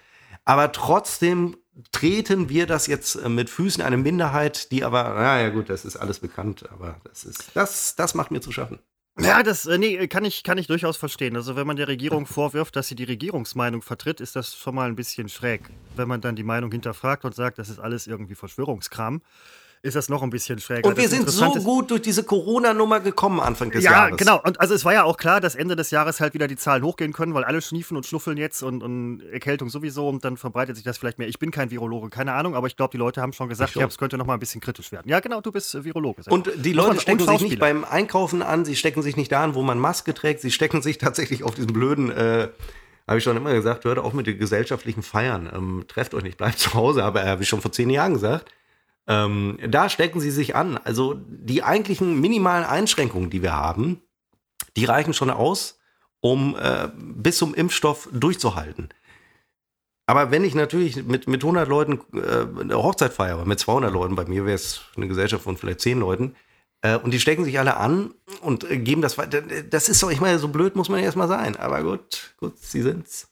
Aber 0.46 0.72
trotzdem 0.72 1.58
treten 1.92 2.48
wir 2.48 2.66
das 2.66 2.88
jetzt 2.88 3.16
äh, 3.16 3.30
mit 3.30 3.50
Füßen 3.50 3.84
eine 3.84 3.98
Minderheit, 3.98 4.72
die 4.72 4.86
aber, 4.86 5.04
naja 5.04 5.50
gut, 5.50 5.70
das 5.70 5.84
ist 5.84 5.98
alles 5.98 6.20
bekannt, 6.20 6.68
aber 6.72 7.00
das 7.04 7.26
ist, 7.26 7.52
das, 7.54 7.96
das 7.96 8.16
macht 8.16 8.32
mir 8.32 8.40
zu 8.42 8.52
schaffen. 8.52 8.80
Ja, 9.20 9.42
das 9.42 9.66
äh, 9.66 9.80
nee, 9.80 10.08
kann 10.08 10.26
ich, 10.26 10.44
kann 10.44 10.60
ich 10.60 10.68
durchaus 10.68 10.96
verstehen. 10.96 11.36
Also 11.36 11.56
wenn 11.56 11.66
man 11.66 11.76
der 11.76 11.88
Regierung 11.88 12.28
vorwirft, 12.28 12.76
dass 12.76 12.88
sie 12.88 12.96
die 12.96 13.04
Regierungsmeinung 13.04 13.82
vertritt, 13.82 14.22
ist 14.22 14.36
das 14.36 14.56
schon 14.56 14.76
mal 14.76 14.88
ein 14.88 14.96
bisschen 14.96 15.28
schräg. 15.28 15.62
Wenn 15.96 16.08
man 16.08 16.22
dann 16.22 16.36
die 16.36 16.44
Meinung 16.44 16.72
hinterfragt 16.72 17.26
und 17.26 17.34
sagt, 17.34 17.58
das 17.58 17.70
ist 17.70 17.80
alles 17.80 18.06
irgendwie 18.06 18.36
Verschwörungskram, 18.36 19.22
ist 19.82 19.96
das 19.96 20.10
noch 20.10 20.24
ein 20.24 20.30
bisschen 20.30 20.60
schräger. 20.60 20.88
Und 20.88 20.98
wir 20.98 21.04
Das 21.04 21.12
sind 21.12 21.30
so 21.30 21.52
gut 21.62 21.92
durch 21.92 22.02
diese 22.02 22.24
Corona-Nummer 22.24 23.00
gekommen 23.00 23.40
Anfang 23.40 23.72
des 23.72 23.84
ja, 23.84 23.92
Jahres. 23.92 24.18
genau. 24.18 24.42
Und 24.44 24.60
also 24.60 24.74
es 24.74 24.84
war 24.86 24.94
ja 24.94 25.04
auch 25.04 25.18
klar, 25.18 25.40
dass 25.40 25.56
Ende 25.56 25.76
des 25.76 25.92
Jahres 25.92 26.20
halt 26.20 26.34
wieder 26.34 26.48
die 26.48 26.56
Zahlen 26.56 26.84
hochgehen 26.84 27.14
können, 27.14 27.34
weil 27.34 27.44
alle 27.44 27.62
schniefen 27.62 27.96
und 27.96 28.06
schnuffeln 28.06 28.38
jetzt 28.38 28.64
und, 28.64 28.84
und 28.84 29.22
Erkältung 29.32 29.70
sowieso 29.70 30.10
und 30.10 30.26
dann 30.26 30.38
verbreitet 30.38 30.76
sich 30.76 30.86
das 30.86 30.98
vielleicht 30.98 31.20
mehr. 31.20 31.28
Ich 31.28 31.40
bin 31.40 31.52
kein 31.52 31.72
Virologe, 31.72 32.10
keine 32.10 32.34
Ahnung, 32.34 32.56
aber 32.56 32.68
ich 32.68 32.76
glaube, 32.76 32.92
die 32.92 32.98
Leute 32.98 33.22
haben 33.22 33.34
schon 33.34 33.50
gesagt, 33.50 33.72
Ich 33.72 33.76
ja, 33.82 33.88
es 33.88 33.98
könnte 33.98 34.18
noch 34.18 34.26
mal 34.26 34.34
ein 34.34 34.40
bisschen 34.40 34.62
kritisch 34.62 34.92
werden. 34.92 35.10
Ja, 35.10 35.20
genau, 35.20 35.42
du 35.42 35.52
bist 35.52 35.74
äh, 35.76 35.84
Virologe. 35.84 36.24
Und 36.30 36.50
die 36.56 36.74
Leute 36.74 37.00
stecken 37.00 37.26
sich 37.26 37.42
nicht 37.42 37.60
beim 37.60 37.84
Einkaufen 37.84 38.42
an, 38.42 38.66
sie 38.66 38.76
stecken 38.76 39.02
sich 39.02 39.16
nicht 39.16 39.32
da 39.32 39.44
an, 39.44 39.56
wo 39.56 39.62
man 39.62 39.80
Maske 39.80 40.14
trägt, 40.14 40.42
sie 40.42 40.52
stecken 40.52 40.82
sich 40.82 40.98
tatsächlich 41.08 41.44
auf 41.44 41.56
diesen 41.56 41.74
blöden, 41.74 42.12
äh, 42.12 42.50
habe 43.08 43.20
ich 43.20 43.24
schon 43.24 43.38
immer 43.38 43.54
gesagt, 43.54 43.86
hört 43.86 44.00
auf 44.00 44.14
mit 44.14 44.28
den 44.28 44.38
gesellschaftlichen 44.38 45.02
Feiern. 45.02 45.50
Ähm, 45.54 45.86
trefft 45.88 46.14
euch 46.14 46.24
nicht, 46.24 46.38
bleibt 46.38 46.60
zu 46.60 46.74
Hause, 46.74 47.04
aber 47.04 47.24
äh, 47.24 47.28
habe 47.28 47.44
ich 47.44 47.50
schon 47.50 47.62
vor 47.62 47.72
zehn 47.72 47.90
Jahren 47.90 48.14
gesagt. 48.14 48.52
Ähm, 49.08 49.58
da 49.68 49.90
stecken 49.90 50.20
sie 50.20 50.32
sich 50.32 50.56
an. 50.56 50.78
Also 50.78 51.16
die 51.28 51.64
eigentlichen 51.64 52.20
minimalen 52.20 52.66
Einschränkungen, 52.66 53.30
die 53.30 53.42
wir 53.42 53.54
haben, 53.54 54.02
die 54.76 54.86
reichen 54.86 55.14
schon 55.14 55.30
aus, 55.30 55.80
um 56.20 56.56
äh, 56.56 56.90
bis 56.96 57.38
zum 57.38 57.54
Impfstoff 57.54 58.10
durchzuhalten. 58.12 58.90
Aber 60.08 60.32
wenn 60.32 60.46
ich 60.46 60.56
natürlich 60.56 61.04
mit, 61.06 61.28
mit 61.28 61.44
100 61.44 61.68
Leuten 61.68 62.00
äh, 62.14 62.62
eine 62.62 62.78
Hochzeit 62.78 63.14
feiere, 63.14 63.46
mit 63.46 63.60
200 63.60 63.92
Leuten, 63.92 64.16
bei 64.16 64.26
mir 64.26 64.46
wäre 64.46 64.56
es 64.56 64.82
eine 64.96 65.08
Gesellschaft 65.08 65.44
von 65.44 65.58
vielleicht 65.58 65.82
10 65.82 66.00
Leuten, 66.00 66.36
äh, 66.82 66.98
und 66.98 67.12
die 67.12 67.20
stecken 67.20 67.44
sich 67.44 67.60
alle 67.60 67.78
an 67.78 68.14
und 68.42 68.70
äh, 68.70 68.78
geben 68.78 69.02
das 69.02 69.18
weiter, 69.18 69.42
das 69.42 69.90
ist 69.90 70.02
doch, 70.02 70.12
ich 70.12 70.22
meine, 70.22 70.40
so 70.40 70.48
blöd 70.48 70.76
muss 70.76 70.90
man 70.90 71.00
erstmal 71.00 71.28
sein. 71.28 71.56
Aber 71.58 71.84
gut, 71.84 72.36
gut, 72.38 72.58
sie 72.58 72.82
sind's. 72.82 73.30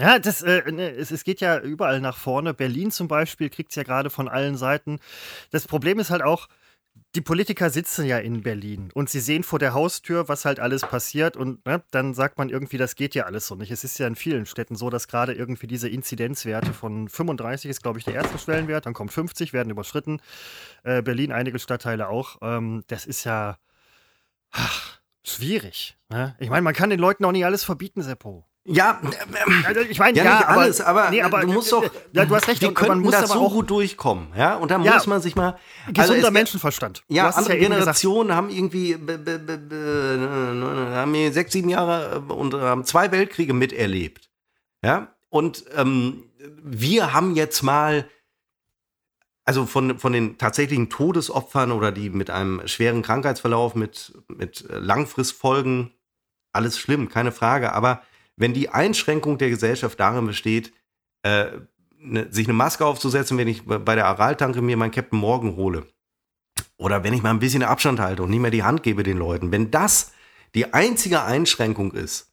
Ja, 0.00 0.18
das, 0.18 0.42
äh, 0.42 0.70
ne, 0.72 0.90
es, 0.90 1.10
es 1.10 1.24
geht 1.24 1.40
ja 1.40 1.60
überall 1.60 2.00
nach 2.00 2.16
vorne. 2.16 2.54
Berlin 2.54 2.90
zum 2.90 3.08
Beispiel 3.08 3.50
kriegt 3.50 3.70
es 3.70 3.76
ja 3.76 3.82
gerade 3.82 4.10
von 4.10 4.28
allen 4.28 4.56
Seiten. 4.56 5.00
Das 5.50 5.66
Problem 5.66 5.98
ist 5.98 6.10
halt 6.10 6.22
auch, 6.22 6.48
die 7.14 7.20
Politiker 7.20 7.68
sitzen 7.70 8.06
ja 8.06 8.18
in 8.18 8.42
Berlin 8.42 8.90
und 8.94 9.10
sie 9.10 9.20
sehen 9.20 9.42
vor 9.42 9.58
der 9.58 9.74
Haustür, 9.74 10.28
was 10.28 10.44
halt 10.44 10.60
alles 10.60 10.82
passiert 10.82 11.36
und 11.36 11.64
ne, 11.66 11.82
dann 11.90 12.14
sagt 12.14 12.38
man 12.38 12.48
irgendwie, 12.48 12.78
das 12.78 12.96
geht 12.96 13.14
ja 13.14 13.24
alles 13.24 13.46
so 13.46 13.54
nicht. 13.54 13.70
Es 13.70 13.84
ist 13.84 13.98
ja 13.98 14.06
in 14.06 14.16
vielen 14.16 14.46
Städten 14.46 14.76
so, 14.76 14.88
dass 14.88 15.08
gerade 15.08 15.34
irgendwie 15.34 15.66
diese 15.66 15.88
Inzidenzwerte 15.88 16.72
von 16.72 17.08
35 17.08 17.70
ist, 17.70 17.82
glaube 17.82 17.98
ich, 17.98 18.04
der 18.04 18.14
erste 18.14 18.38
Schwellenwert, 18.38 18.86
dann 18.86 18.94
kommt 18.94 19.12
50, 19.12 19.52
werden 19.52 19.70
überschritten. 19.70 20.20
Äh, 20.84 21.02
Berlin, 21.02 21.32
einige 21.32 21.58
Stadtteile 21.58 22.08
auch. 22.08 22.38
Ähm, 22.40 22.82
das 22.86 23.04
ist 23.06 23.24
ja 23.24 23.58
ach, 24.50 25.00
schwierig. 25.22 25.98
Ne? 26.08 26.34
Ich 26.38 26.48
meine, 26.48 26.62
man 26.62 26.74
kann 26.74 26.90
den 26.90 27.00
Leuten 27.00 27.24
auch 27.24 27.32
nicht 27.32 27.44
alles 27.44 27.64
verbieten, 27.64 28.02
Seppo. 28.02 28.46
Ja, 28.64 29.00
Also 29.64 29.80
ich 29.80 29.98
meine, 29.98 30.16
ja, 30.16 30.24
ja, 30.24 30.38
nicht 30.38 30.46
aber, 30.48 30.60
alles, 30.60 30.80
aber, 30.80 31.10
nee, 31.10 31.20
aber 31.20 31.40
du 31.40 31.48
musst 31.48 31.72
doch, 31.72 31.82
ja, 32.12 32.24
du 32.24 32.36
hast 32.36 32.46
recht, 32.46 32.62
man 32.62 32.74
könnten 32.74 33.00
muss 33.00 33.10
das 33.10 33.28
aber 33.30 33.40
so 33.40 33.48
gut 33.50 33.68
durchkommen, 33.70 34.28
ja, 34.36 34.54
und 34.54 34.70
da 34.70 34.78
Ja, 34.78 34.94
muss 34.94 35.08
man 35.08 35.20
sich 35.20 35.34
mal, 35.34 35.58
gesunder 35.88 36.14
also 36.14 36.30
Menschenverstand. 36.30 37.02
Ja, 37.08 37.30
andere. 37.30 37.58
Generationen 37.58 38.36
haben 38.36 38.50
irgendwie 38.50 38.94
b- 38.94 39.16
b- 39.16 39.38
haben 40.94 41.32
sechs, 41.32 41.52
sieben 41.52 41.70
Jahre 41.70 42.22
äh, 42.28 42.32
und 42.32 42.54
haben 42.54 42.84
zwei 42.84 43.10
Weltkriege 43.10 43.52
miterlebt. 43.52 44.30
Ja, 44.84 45.08
und 45.28 45.64
ähm, 45.74 46.30
wir 46.62 47.12
haben 47.12 47.34
jetzt 47.34 47.62
mal, 47.62 48.08
also 49.44 49.66
von, 49.66 49.98
von 49.98 50.12
den 50.12 50.38
tatsächlichen 50.38 50.88
Todesopfern 50.88 51.72
oder 51.72 51.90
die 51.90 52.10
mit 52.10 52.30
einem 52.30 52.66
schweren 52.68 53.02
Krankheitsverlauf, 53.02 53.74
mit, 53.74 54.12
mit 54.28 54.70
äh, 54.70 54.78
Langfristfolgen, 54.78 55.92
alles 56.52 56.78
schlimm, 56.78 57.08
keine 57.08 57.32
Frage. 57.32 57.72
Aber 57.72 58.02
wenn 58.36 58.54
die 58.54 58.68
Einschränkung 58.68 59.38
der 59.38 59.50
Gesellschaft 59.50 59.98
darin 60.00 60.26
besteht, 60.26 60.72
äh, 61.22 61.46
ne, 61.98 62.26
sich 62.30 62.46
eine 62.46 62.54
Maske 62.54 62.84
aufzusetzen, 62.84 63.38
wenn 63.38 63.48
ich 63.48 63.64
bei 63.64 63.94
der 63.94 64.06
Araltanke 64.06 64.62
mir 64.62 64.76
meinen 64.76 64.90
Captain 64.90 65.18
Morgan 65.18 65.56
hole, 65.56 65.86
oder 66.76 67.04
wenn 67.04 67.14
ich 67.14 67.22
mal 67.22 67.30
ein 67.30 67.38
bisschen 67.38 67.62
Abstand 67.62 68.00
halte 68.00 68.22
und 68.22 68.30
nicht 68.30 68.40
mehr 68.40 68.50
die 68.50 68.64
Hand 68.64 68.82
gebe 68.82 69.02
den 69.02 69.18
Leuten, 69.18 69.52
wenn 69.52 69.70
das 69.70 70.12
die 70.54 70.74
einzige 70.74 71.22
Einschränkung 71.22 71.92
ist, 71.92 72.32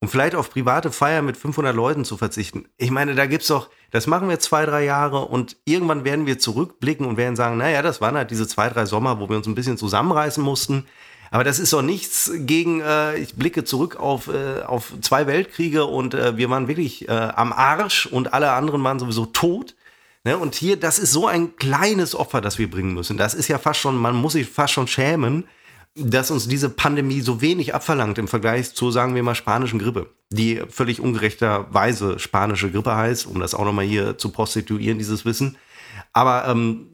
um 0.00 0.08
vielleicht 0.08 0.36
auf 0.36 0.50
private 0.50 0.92
Feiern 0.92 1.26
mit 1.26 1.36
500 1.36 1.74
Leuten 1.74 2.04
zu 2.04 2.16
verzichten, 2.16 2.66
ich 2.76 2.92
meine, 2.92 3.14
da 3.16 3.26
gibt's 3.26 3.48
doch, 3.48 3.68
das 3.90 4.06
machen 4.06 4.28
wir 4.28 4.38
zwei, 4.38 4.64
drei 4.64 4.84
Jahre 4.84 5.24
und 5.24 5.56
irgendwann 5.64 6.04
werden 6.04 6.26
wir 6.26 6.38
zurückblicken 6.38 7.04
und 7.06 7.16
werden 7.16 7.34
sagen, 7.34 7.56
naja, 7.56 7.82
das 7.82 8.00
waren 8.00 8.16
halt 8.16 8.30
diese 8.30 8.46
zwei, 8.46 8.68
drei 8.68 8.86
Sommer, 8.86 9.18
wo 9.18 9.28
wir 9.28 9.36
uns 9.36 9.48
ein 9.48 9.56
bisschen 9.56 9.76
zusammenreißen 9.76 10.42
mussten. 10.42 10.86
Aber 11.30 11.44
das 11.44 11.58
ist 11.58 11.72
doch 11.72 11.82
nichts 11.82 12.30
gegen, 12.34 12.80
äh, 12.80 13.16
ich 13.18 13.34
blicke 13.34 13.64
zurück 13.64 13.96
auf, 13.96 14.28
äh, 14.28 14.62
auf 14.62 14.92
zwei 15.00 15.26
Weltkriege 15.26 15.84
und 15.84 16.14
äh, 16.14 16.36
wir 16.36 16.48
waren 16.50 16.68
wirklich 16.68 17.08
äh, 17.08 17.12
am 17.12 17.52
Arsch 17.52 18.06
und 18.06 18.32
alle 18.32 18.52
anderen 18.52 18.82
waren 18.82 18.98
sowieso 18.98 19.26
tot. 19.26 19.74
Ne? 20.24 20.38
Und 20.38 20.54
hier, 20.54 20.76
das 20.78 20.98
ist 20.98 21.12
so 21.12 21.26
ein 21.26 21.56
kleines 21.56 22.14
Opfer, 22.14 22.40
das 22.40 22.58
wir 22.58 22.70
bringen 22.70 22.94
müssen. 22.94 23.16
Das 23.16 23.34
ist 23.34 23.48
ja 23.48 23.58
fast 23.58 23.80
schon, 23.80 23.96
man 23.96 24.16
muss 24.16 24.32
sich 24.32 24.48
fast 24.48 24.72
schon 24.72 24.86
schämen, 24.86 25.44
dass 25.94 26.30
uns 26.30 26.48
diese 26.48 26.70
Pandemie 26.70 27.20
so 27.20 27.40
wenig 27.40 27.74
abverlangt 27.74 28.18
im 28.18 28.28
Vergleich 28.28 28.74
zur, 28.74 28.92
sagen 28.92 29.14
wir 29.14 29.22
mal, 29.22 29.34
spanischen 29.34 29.78
Grippe, 29.78 30.10
die 30.30 30.62
völlig 30.68 31.00
ungerechterweise 31.00 32.18
spanische 32.18 32.70
Grippe 32.70 32.94
heißt, 32.94 33.26
um 33.26 33.40
das 33.40 33.54
auch 33.54 33.64
nochmal 33.64 33.84
hier 33.84 34.16
zu 34.16 34.30
prostituieren, 34.30 34.98
dieses 34.98 35.24
Wissen. 35.24 35.56
Aber 36.12 36.46
ähm, 36.46 36.88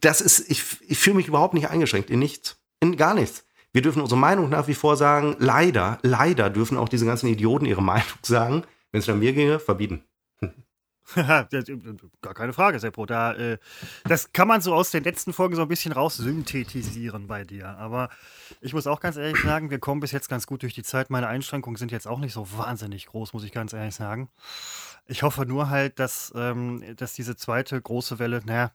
das 0.00 0.20
ist, 0.20 0.50
ich, 0.50 0.62
ich 0.86 0.98
fühle 0.98 1.16
mich 1.16 1.28
überhaupt 1.28 1.54
nicht 1.54 1.68
eingeschränkt 1.68 2.10
in 2.10 2.18
nichts, 2.18 2.56
gar 2.92 3.14
nichts. 3.14 3.44
Wir 3.72 3.82
dürfen 3.82 4.00
unsere 4.00 4.20
Meinung 4.20 4.48
nach 4.48 4.68
wie 4.68 4.74
vor 4.74 4.96
sagen. 4.96 5.36
Leider, 5.38 5.98
leider 6.02 6.48
dürfen 6.48 6.78
auch 6.78 6.88
diese 6.88 7.06
ganzen 7.06 7.26
Idioten 7.26 7.66
ihre 7.66 7.82
Meinung 7.92 8.06
sagen. 8.22 8.64
Wenn 8.92 9.00
es 9.00 9.08
nach 9.08 9.16
mir 9.16 9.32
ginge, 9.32 9.58
verbieten. 9.58 10.04
Gar 11.14 12.34
keine 12.34 12.52
Frage, 12.52 12.78
Seppo. 12.78 13.04
Da, 13.06 13.34
äh, 13.34 13.58
das 14.04 14.32
kann 14.32 14.48
man 14.48 14.60
so 14.60 14.74
aus 14.74 14.90
den 14.90 15.04
letzten 15.04 15.32
Folgen 15.32 15.54
so 15.54 15.62
ein 15.62 15.68
bisschen 15.68 15.92
raus 15.92 16.16
synthetisieren 16.16 17.26
bei 17.26 17.44
dir. 17.44 17.68
Aber 17.78 18.08
ich 18.60 18.72
muss 18.72 18.86
auch 18.86 19.00
ganz 19.00 19.16
ehrlich 19.16 19.40
sagen, 19.42 19.70
wir 19.70 19.78
kommen 19.78 20.00
bis 20.00 20.12
jetzt 20.12 20.28
ganz 20.28 20.46
gut 20.46 20.62
durch 20.62 20.74
die 20.74 20.82
Zeit. 20.82 21.10
Meine 21.10 21.26
Einschränkungen 21.26 21.76
sind 21.76 21.92
jetzt 21.92 22.06
auch 22.06 22.18
nicht 22.18 22.32
so 22.32 22.46
wahnsinnig 22.56 23.06
groß, 23.06 23.32
muss 23.32 23.44
ich 23.44 23.52
ganz 23.52 23.72
ehrlich 23.72 23.94
sagen. 23.94 24.28
Ich 25.06 25.22
hoffe 25.22 25.44
nur 25.44 25.68
halt, 25.68 25.98
dass, 25.98 26.32
ähm, 26.34 26.82
dass 26.96 27.12
diese 27.12 27.36
zweite 27.36 27.80
große 27.80 28.18
Welle, 28.18 28.40
naja, 28.46 28.72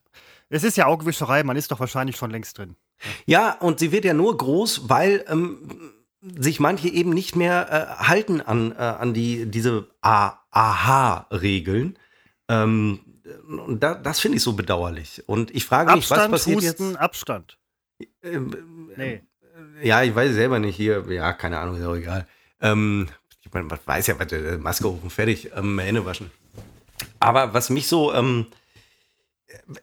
es 0.48 0.62
ist 0.62 0.76
ja 0.76 0.86
Augenwischerei, 0.86 1.42
man 1.42 1.56
ist 1.56 1.72
doch 1.72 1.80
wahrscheinlich 1.80 2.16
schon 2.16 2.30
längst 2.30 2.56
drin. 2.58 2.76
Ja, 3.26 3.52
und 3.60 3.78
sie 3.78 3.92
wird 3.92 4.04
ja 4.04 4.14
nur 4.14 4.36
groß, 4.36 4.88
weil 4.88 5.24
ähm, 5.28 5.92
sich 6.38 6.60
manche 6.60 6.88
eben 6.88 7.10
nicht 7.10 7.36
mehr 7.36 7.98
äh, 8.00 8.04
halten 8.04 8.40
an, 8.40 8.72
äh, 8.72 8.76
an 8.76 9.14
die, 9.14 9.46
diese 9.46 9.86
Aha-Regeln. 10.02 11.98
Ähm, 12.48 13.00
und 13.46 13.82
da, 13.82 13.94
das 13.94 14.20
finde 14.20 14.36
ich 14.36 14.42
so 14.42 14.52
bedauerlich. 14.54 15.22
Und 15.26 15.50
ich 15.54 15.64
frage 15.64 15.92
mich, 15.92 16.10
Abstand, 16.10 16.32
was 16.32 16.44
passiert 16.44 16.62
Husten, 16.62 16.90
jetzt? 16.90 17.00
Abstand. 17.00 17.58
Ähm, 18.22 18.90
Nee. 18.96 19.22
Ja, 19.82 20.02
ich 20.02 20.14
weiß 20.14 20.32
selber 20.34 20.58
nicht 20.58 20.76
hier. 20.76 21.04
Ja, 21.08 21.32
keine 21.32 21.58
Ahnung, 21.58 21.76
ist 21.76 21.84
auch 21.84 21.94
egal. 21.94 22.26
Ähm, 22.60 23.08
ich 23.42 23.52
meine, 23.52 23.66
man 23.66 23.78
weiß 23.84 24.06
ja, 24.08 24.14
äh, 24.14 24.58
Maske 24.58 24.88
hoch 24.88 25.02
und 25.02 25.10
fertig, 25.10 25.50
ähm, 25.56 25.78
Hände 25.78 26.04
waschen. 26.04 26.30
Aber 27.18 27.54
was 27.54 27.70
mich 27.70 27.86
so, 27.86 28.12
ähm, 28.12 28.46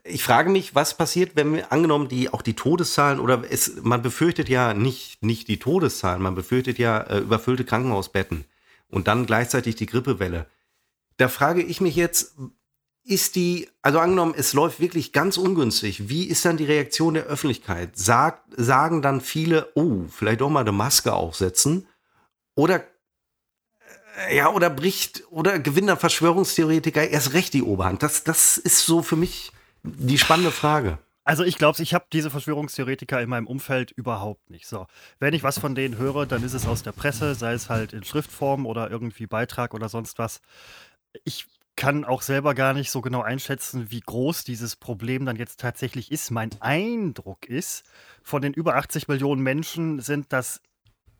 ich 0.03 0.23
frage 0.23 0.49
mich, 0.49 0.75
was 0.75 0.95
passiert, 0.95 1.35
wenn 1.35 1.53
wir 1.53 1.71
angenommen 1.71 2.07
die 2.07 2.29
auch 2.29 2.41
die 2.41 2.55
Todeszahlen 2.55 3.19
oder 3.19 3.43
es, 3.49 3.77
man 3.81 4.01
befürchtet 4.01 4.49
ja 4.49 4.73
nicht 4.73 5.23
nicht 5.23 5.47
die 5.47 5.59
Todeszahlen, 5.59 6.21
man 6.21 6.35
befürchtet 6.35 6.77
ja 6.77 6.99
äh, 7.01 7.19
überfüllte 7.19 7.65
Krankenhausbetten 7.65 8.45
und 8.89 9.07
dann 9.07 9.25
gleichzeitig 9.25 9.75
die 9.75 9.85
Grippewelle. 9.85 10.47
Da 11.17 11.27
frage 11.29 11.63
ich 11.63 11.81
mich 11.81 11.95
jetzt, 11.95 12.35
ist 13.03 13.35
die, 13.35 13.69
also 13.81 13.99
angenommen, 13.99 14.33
es 14.37 14.53
läuft 14.53 14.79
wirklich 14.79 15.13
ganz 15.13 15.37
ungünstig, 15.37 16.09
wie 16.09 16.25
ist 16.25 16.45
dann 16.45 16.57
die 16.57 16.65
Reaktion 16.65 17.13
der 17.13 17.23
Öffentlichkeit? 17.23 17.97
Sagt, 17.97 18.43
sagen 18.55 19.01
dann 19.01 19.21
viele, 19.21 19.71
oh, 19.75 20.03
vielleicht 20.09 20.41
doch 20.41 20.49
mal 20.49 20.61
eine 20.61 20.73
Maske 20.73 21.13
aufsetzen? 21.13 21.87
Oder, 22.53 22.83
äh, 24.27 24.37
ja, 24.37 24.51
oder 24.51 24.69
bricht, 24.69 25.23
oder 25.31 25.57
gewinnt 25.57 25.87
der 25.87 25.97
Verschwörungstheoretiker 25.97 27.07
erst 27.07 27.33
recht 27.33 27.53
die 27.53 27.63
Oberhand? 27.63 28.03
Das, 28.03 28.25
das 28.25 28.57
ist 28.57 28.85
so 28.85 29.01
für 29.01 29.15
mich 29.15 29.53
die 29.83 30.17
spannende 30.17 30.51
Frage. 30.51 30.99
Also 31.23 31.43
ich 31.43 31.57
glaube, 31.57 31.81
ich 31.83 31.93
habe 31.93 32.05
diese 32.13 32.29
Verschwörungstheoretiker 32.29 33.21
in 33.21 33.27
meinem 33.27 33.47
Umfeld 33.47 33.91
überhaupt 33.91 34.49
nicht. 34.49 34.65
So, 34.65 34.87
wenn 35.19 35.33
ich 35.33 35.43
was 35.43 35.59
von 35.59 35.75
denen 35.75 35.97
höre, 35.97 36.25
dann 36.25 36.41
ist 36.41 36.53
es 36.53 36.65
aus 36.65 36.83
der 36.83 36.93
Presse, 36.93 37.35
sei 37.35 37.51
es 37.51 37.69
halt 37.69 37.91
in 37.91 38.05
Schriftform 38.05 38.65
oder 38.65 38.89
irgendwie 38.89 39.27
Beitrag 39.27 39.73
oder 39.73 39.89
sonst 39.89 40.19
was. 40.19 40.39
Ich 41.25 41.47
kann 41.75 42.05
auch 42.05 42.21
selber 42.21 42.55
gar 42.55 42.73
nicht 42.73 42.91
so 42.91 43.01
genau 43.01 43.21
einschätzen, 43.21 43.91
wie 43.91 43.99
groß 43.99 44.45
dieses 44.45 44.77
Problem 44.77 45.25
dann 45.25 45.35
jetzt 45.35 45.59
tatsächlich 45.59 46.13
ist. 46.13 46.31
Mein 46.31 46.49
Eindruck 46.61 47.45
ist, 47.45 47.83
von 48.23 48.41
den 48.41 48.53
über 48.53 48.75
80 48.77 49.09
Millionen 49.09 49.41
Menschen 49.41 49.99
sind 49.99 50.31
das 50.31 50.61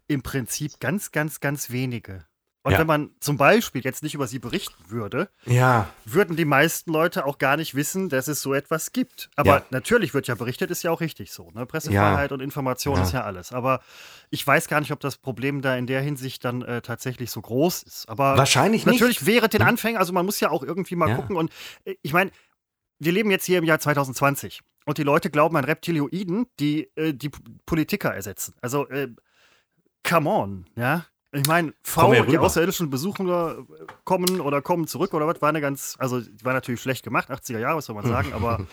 im 0.07 0.23
Prinzip 0.23 0.79
ganz, 0.79 1.11
ganz, 1.11 1.41
ganz 1.41 1.69
wenige. 1.69 2.25
Und 2.67 2.73
Ja. 2.73 2.79
wenn 2.79 2.87
man 2.87 3.11
zum 3.21 3.37
Beispiel 3.37 3.81
jetzt 3.81 4.03
nicht 4.03 4.13
über 4.13 4.27
sie 4.27 4.39
berichten 4.39 4.89
würde, 4.89 5.29
Ja, 5.45 5.87
würden 6.03 6.35
die 6.35 6.43
meisten 6.43 6.91
Leute 6.91 7.25
auch 7.25 7.37
gar 7.37 7.55
nicht 7.55 7.75
wissen, 7.75 8.09
dass 8.09 8.27
es 8.27 8.41
so 8.41 8.53
etwas 8.53 8.91
gibt. 8.91 9.29
Aber 9.37 9.59
Ja. 9.59 9.65
natürlich 9.69 10.13
wird 10.13 10.27
ja 10.27 10.35
berichtet, 10.35 10.69
ist 10.69 10.83
ja 10.83 10.91
auch 10.91 10.99
richtig 10.99 11.31
so. 11.31 11.49
Ne? 11.51 11.65
Pressefreiheit 11.65 12.33
und 12.33 12.41
Information 12.41 12.99
ist 13.01 13.13
ja 13.13 13.23
alles. 13.23 13.53
Aber 13.53 13.79
ich 14.31 14.45
weiß 14.45 14.67
gar 14.67 14.81
nicht, 14.81 14.91
ob 14.91 14.99
das 14.99 15.15
Problem 15.17 15.61
da 15.61 15.77
in 15.77 15.87
der 15.87 16.01
Hinsicht 16.01 16.43
dann 16.43 16.61
äh, 16.61 16.81
tatsächlich 16.81 17.31
so 17.31 17.41
groß 17.41 17.83
ist. 17.83 18.09
Aber 18.09 18.35
wahrscheinlich 18.35 18.85
nicht. 18.85 18.95
natürlich 18.95 19.25
wäre 19.25 19.47
den 19.47 19.61
Anfängen, 19.61 19.97
also 19.97 20.11
man 20.11 20.25
muss 20.25 20.41
ja 20.41 20.49
auch 20.49 20.61
irgendwie 20.61 20.97
mal 20.97 21.15
gucken. 21.15 21.37
Und 21.37 21.53
äh, 21.85 21.95
ich 22.01 22.11
meine, 22.11 22.31
wir 22.99 23.13
leben 23.13 23.31
jetzt 23.31 23.45
hier 23.45 23.59
im 23.59 23.63
Jahr 23.63 23.79
2020 23.79 24.59
und 24.85 24.97
die 24.97 25.03
Leute 25.03 25.29
glauben 25.29 25.55
an 25.55 25.63
Reptilioiden, 25.63 26.47
die 26.59 26.91
äh, 26.97 27.13
die 27.13 27.29
Politiker 27.65 28.13
ersetzen. 28.13 28.55
Also, 28.61 28.89
äh, 28.89 29.07
come 30.03 30.29
on, 30.29 30.65
ja. 30.75 31.05
Ich 31.33 31.45
meine, 31.45 31.73
V, 31.83 32.13
die 32.23 32.37
außerirdischen 32.37 32.89
Besucher 32.89 33.65
kommen 34.05 34.39
oder 34.39 34.61
kommen 34.61 34.87
zurück 34.87 35.13
oder 35.13 35.27
was, 35.27 35.41
war 35.41 35.49
eine 35.49 35.61
ganz, 35.61 35.95
also 35.99 36.21
die 36.21 36.45
war 36.45 36.53
natürlich 36.53 36.81
schlecht 36.81 37.03
gemacht, 37.03 37.29
80er 37.29 37.59
Jahre, 37.59 37.77
was 37.77 37.85
soll 37.85 37.95
man 37.95 38.05
sagen, 38.07 38.33
aber 38.33 38.65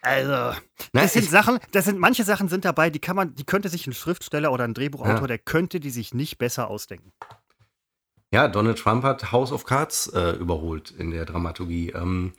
also, 0.00 0.58
das 0.92 1.14
sind 1.14 1.30
Sachen, 1.30 1.58
das 1.72 1.86
sind, 1.86 1.98
manche 1.98 2.24
Sachen 2.24 2.48
sind 2.48 2.64
dabei, 2.64 2.90
die 2.90 2.98
kann 2.98 3.16
man, 3.16 3.34
die 3.34 3.44
könnte 3.44 3.68
sich 3.70 3.86
ein 3.86 3.94
Schriftsteller 3.94 4.52
oder 4.52 4.64
ein 4.64 4.74
Drehbuchautor, 4.74 5.22
Ja. 5.22 5.26
der 5.26 5.38
könnte 5.38 5.80
die 5.80 5.90
sich 5.90 6.12
nicht 6.12 6.36
besser 6.36 6.68
ausdenken. 6.68 7.12
Ja, 8.30 8.48
Donald 8.48 8.78
Trump 8.78 9.04
hat 9.04 9.32
House 9.32 9.52
of 9.52 9.64
Cards 9.64 10.08
äh, 10.08 10.32
überholt 10.32 10.90
in 10.90 11.10
der 11.10 11.24
Dramaturgie. 11.24 11.90
Ähm, 11.90 12.34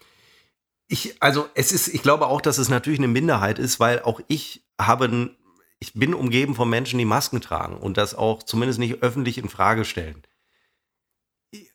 ich, 0.87 1.15
also 1.21 1.47
es 1.55 1.71
ist, 1.71 1.87
ich 1.87 2.03
glaube 2.03 2.27
auch, 2.27 2.41
dass 2.41 2.57
es 2.59 2.69
natürlich 2.69 2.99
eine 2.99 3.07
Minderheit 3.07 3.57
ist, 3.57 3.79
weil 3.79 4.01
auch 4.03 4.19
ich 4.27 4.63
habe, 4.79 5.31
ich 5.79 5.93
bin 5.93 6.13
umgeben 6.13 6.55
von 6.55 6.69
Menschen, 6.69 6.99
die 6.99 7.05
Masken 7.05 7.41
tragen 7.41 7.77
und 7.77 7.97
das 7.97 8.15
auch 8.15 8.43
zumindest 8.43 8.79
nicht 8.79 9.01
öffentlich 9.03 9.37
in 9.37 9.49
Frage 9.49 9.85
stellen. 9.85 10.23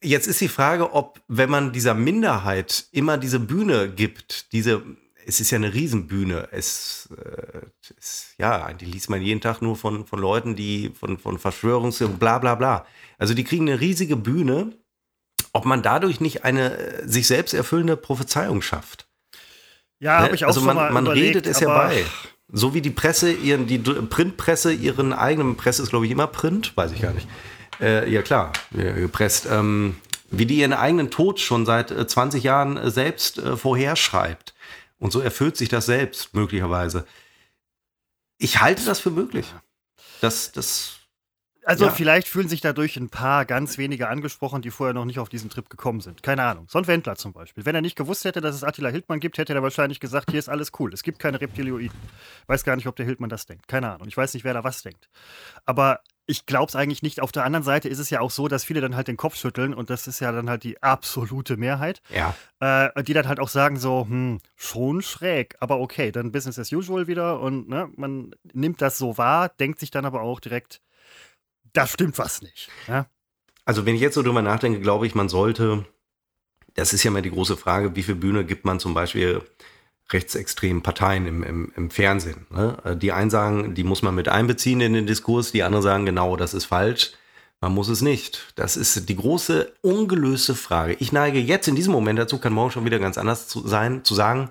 Jetzt 0.03 0.26
ist 0.26 0.40
die 0.40 0.48
Frage, 0.48 0.92
ob, 0.92 1.20
wenn 1.28 1.48
man 1.48 1.72
dieser 1.72 1.94
Minderheit 1.94 2.86
immer 2.92 3.16
diese 3.16 3.40
Bühne 3.40 3.88
gibt, 3.90 4.53
diese, 4.53 4.82
es 5.24 5.40
ist 5.40 5.51
ja 5.51 5.57
eine 5.57 5.72
Riesenbühne, 5.72 6.48
es, 6.51 7.09
äh, 7.16 7.61
es 7.98 8.34
ja, 8.36 8.64
eigentlich 8.64 8.92
liest 8.92 9.09
man 9.09 9.22
jeden 9.22 9.40
Tag 9.40 9.62
nur 9.62 9.76
von, 9.76 10.07
von 10.07 10.18
Leuten, 10.18 10.55
die 10.55 10.90
von, 10.98 11.18
von 11.18 11.38
Verschwörungs- 11.38 12.07
bla 12.09 12.38
bla 12.38 12.57
bla. 12.57 12.86
Also 13.16 13.32
die 13.32 13.44
kriegen 13.44 13.68
eine 13.70 13.80
riesige 13.80 14.16
Bühne, 14.16 14.76
ob 15.55 15.64
man 15.64 15.82
dadurch 15.82 16.20
nicht 16.20 16.44
eine 16.44 16.76
äh, 16.76 17.09
sich 17.09 17.26
selbst 17.26 17.55
erfüllende 17.55 17.96
Prophezeiung 17.96 18.61
schafft. 18.61 19.09
Ja, 19.98 20.18
Ne? 20.18 20.24
habe 20.26 20.34
ich 20.34 20.44
auch 20.44 20.48
also 20.48 20.61
man, 20.62 20.92
man 20.92 21.05
überlegt, 21.07 21.36
redet 21.36 21.46
es 21.46 21.62
aber- 21.62 21.88
herbei. 21.88 22.05
So 22.53 22.74
wie 22.74 22.80
die 22.80 22.90
Presse, 22.90 23.32
ihren, 23.32 23.66
die 23.66 23.78
Printpresse 23.78 24.72
ihren 24.72 25.12
eigenen, 25.12 25.57
Presse 25.57 25.82
ist 25.82 25.90
glaube 25.90 26.07
ich 26.07 26.12
immer 26.12 26.26
Print, 26.26 26.76
weiß 26.76 26.92
ich 26.92 27.01
gar 27.01 27.12
nicht. 27.12 27.28
Äh, 27.80 28.11
ja 28.11 28.22
klar, 28.22 28.53
ja, 28.72 28.92
gepresst. 28.92 29.46
Ähm, 29.51 29.96
wie 30.30 30.46
die 30.46 30.59
ihren 30.59 30.72
eigenen 30.72 31.11
Tod 31.11 31.40
schon 31.40 31.66
seit 31.66 31.90
äh, 31.90 32.07
20 32.07 32.42
Jahren 32.42 32.76
äh, 32.76 32.90
selbst 32.90 33.38
äh, 33.38 33.57
vorherschreibt. 33.57 34.55
Und 34.98 35.12
so 35.12 35.20
erfüllt 35.20 35.57
sich 35.57 35.68
das 35.68 35.86
selbst, 35.86 36.34
möglicherweise. 36.34 37.07
Ich 38.38 38.61
halte 38.61 38.84
das 38.84 39.01
für 39.01 39.11
möglich. 39.11 39.46
Das, 40.20 40.53
das, 40.53 40.99
Also 41.71 41.85
Ja. 41.85 41.93
vielleicht 41.93 42.27
fühlen 42.27 42.49
sich 42.49 42.61
dadurch 42.61 42.97
ein 42.97 43.11
paar 43.11 43.45
ganz 43.45 43.79
wenige 43.79 44.09
angesprochen, 44.09 44.61
die 44.61 44.73
vorher 44.73 44.93
noch 44.93 45.05
nicht 45.05 45.21
auf 45.21 45.29
diesen 45.29 45.51
Trip 45.51 45.71
gekommen 45.71 46.01
sind. 46.01 46.21
Keine 46.21 46.43
Ahnung. 46.43 46.66
So 46.68 46.79
ein 46.81 46.87
Wendler 46.89 47.14
zum 47.14 47.33
Beispiel. 47.33 47.64
Wenn 47.64 47.77
er 47.77 47.81
nicht 47.81 47.95
gewusst 47.95 48.25
hätte, 48.25 48.41
dass 48.41 48.57
es 48.57 48.64
Attila 48.64 48.89
Hildmann 48.89 49.21
gibt, 49.21 49.39
hätte 49.39 49.55
er 49.55 49.62
wahrscheinlich 49.62 50.01
gesagt, 50.01 50.33
hier 50.33 50.41
ist 50.41 50.49
alles 50.49 50.73
cool. 50.81 50.93
Es 50.93 51.05
gibt 51.05 51.21
keine 51.21 51.41
Reptilioiden. 51.41 51.97
Weiß 52.49 52.64
gar 52.64 52.75
nicht, 52.75 52.89
ob 52.89 52.97
der 52.97 53.07
Hildmann 53.07 53.31
das 53.31 53.47
denkt. 53.47 53.68
Keine 53.68 53.89
Ahnung. 53.93 54.09
Ich 54.09 54.16
weiß 54.16 54.35
nicht, 54.35 54.43
wer 54.43 54.53
da 54.53 54.64
was 54.64 54.83
denkt. 54.83 55.09
Aber 55.64 56.01
ich 56.27 56.45
glaube 56.45 56.71
es 56.71 56.75
eigentlich 56.75 57.03
nicht. 57.03 57.21
Auf 57.23 57.31
der 57.31 57.45
anderen 57.45 57.62
Seite 57.62 57.89
ist 57.89 58.01
es 58.01 58.11
ja 58.11 58.21
auch 58.21 58.33
so, 58.33 58.49
dass 58.49 58.64
viele 58.64 58.81
dann 58.81 58.97
halt 58.97 59.07
den 59.07 59.16
Kopf 59.16 59.37
schütteln 59.37 59.73
und 59.73 59.91
das 59.91 60.09
ist 60.09 60.18
ja 60.18 60.33
dann 60.33 60.51
halt 60.51 60.64
die 60.64 60.83
absolute 60.83 61.57
Mehrheit, 61.57 62.03
ja. 62.09 62.35
äh, 62.59 63.03
die 63.05 63.12
dann 63.14 63.29
halt 63.29 63.39
auch 63.39 63.49
sagen 63.49 63.77
so, 63.79 64.07
hm, 64.09 64.41
schon 64.57 65.03
schräg, 65.03 65.57
aber 65.61 65.79
okay, 65.79 66.11
dann 66.11 66.33
Business 66.33 66.59
as 66.59 66.73
usual 66.73 67.07
wieder 67.07 67.39
und 67.41 67.68
ne, 67.68 67.91
man 67.97 68.35
nimmt 68.53 68.83
das 68.83 68.99
so 68.99 69.18
wahr, 69.18 69.49
denkt 69.49 69.79
sich 69.79 69.91
dann 69.93 70.05
aber 70.05 70.21
auch 70.23 70.41
direkt, 70.41 70.81
da 71.73 71.87
stimmt 71.87 72.18
was 72.18 72.43
nicht. 72.43 72.68
Ja? 72.89 73.07
Also 73.64 73.87
wenn 73.87 73.95
ich 73.95 74.01
jetzt 74.01 74.14
so 74.14 74.23
drüber 74.23 74.43
nachdenke, 74.43 74.81
glaube 74.81 75.07
ich, 75.07 75.14
man 75.14 75.29
sollte, 75.29 75.87
das 76.75 76.93
ist 76.93 77.05
ja 77.05 77.11
mal 77.11 77.23
die 77.23 77.31
große 77.31 77.57
Frage, 77.57 77.95
wie 77.97 78.03
viel 78.03 78.14
Bühne 78.14 78.45
gibt 78.45 78.64
man 78.64 78.81
zum 78.81 78.95
Beispiel 78.95 79.43
rechtsextremen 80.12 80.83
Parteien 80.83 81.27
im, 81.27 81.43
im, 81.43 81.73
im 81.77 81.91
Fernsehen. 81.91 82.47
Ne? 82.51 82.77
Äh, 82.85 82.97
Die 82.97 83.12
einen 83.12 83.31
sagen, 83.31 83.75
die 83.75 83.85
muss 83.85 84.03
man 84.03 84.14
mit 84.14 84.29
einbeziehen 84.29 84.81
in 84.81 84.93
den 84.93 85.07
Diskurs, 85.07 85.53
die 85.53 85.62
anderen 85.62 85.83
sagen, 85.83 86.07
genau, 86.07 86.37
das 86.37 86.55
ist 86.55 86.64
falsch. 86.64 87.12
Man 87.61 87.75
muss 87.75 87.89
es 87.89 88.01
nicht. 88.01 88.53
Das 88.57 88.77
ist 88.77 89.09
die 89.09 89.16
große, 89.16 89.73
ungelöste 89.83 90.55
Frage. 90.55 90.95
Ich 90.95 91.12
neige 91.12 91.39
jetzt 91.39 91.68
in 91.68 91.77
diesem 91.77 91.93
Moment 91.93 92.18
dazu, 92.18 92.39
kann 92.39 92.55
morgen 92.55 92.71
schon 92.71 92.87
wieder 92.87 92.99
ganz 92.99 93.18
anders 93.18 93.49
zu 93.49 93.68
sein, 93.68 94.03
zu 94.03 94.14
sagen, 94.14 94.51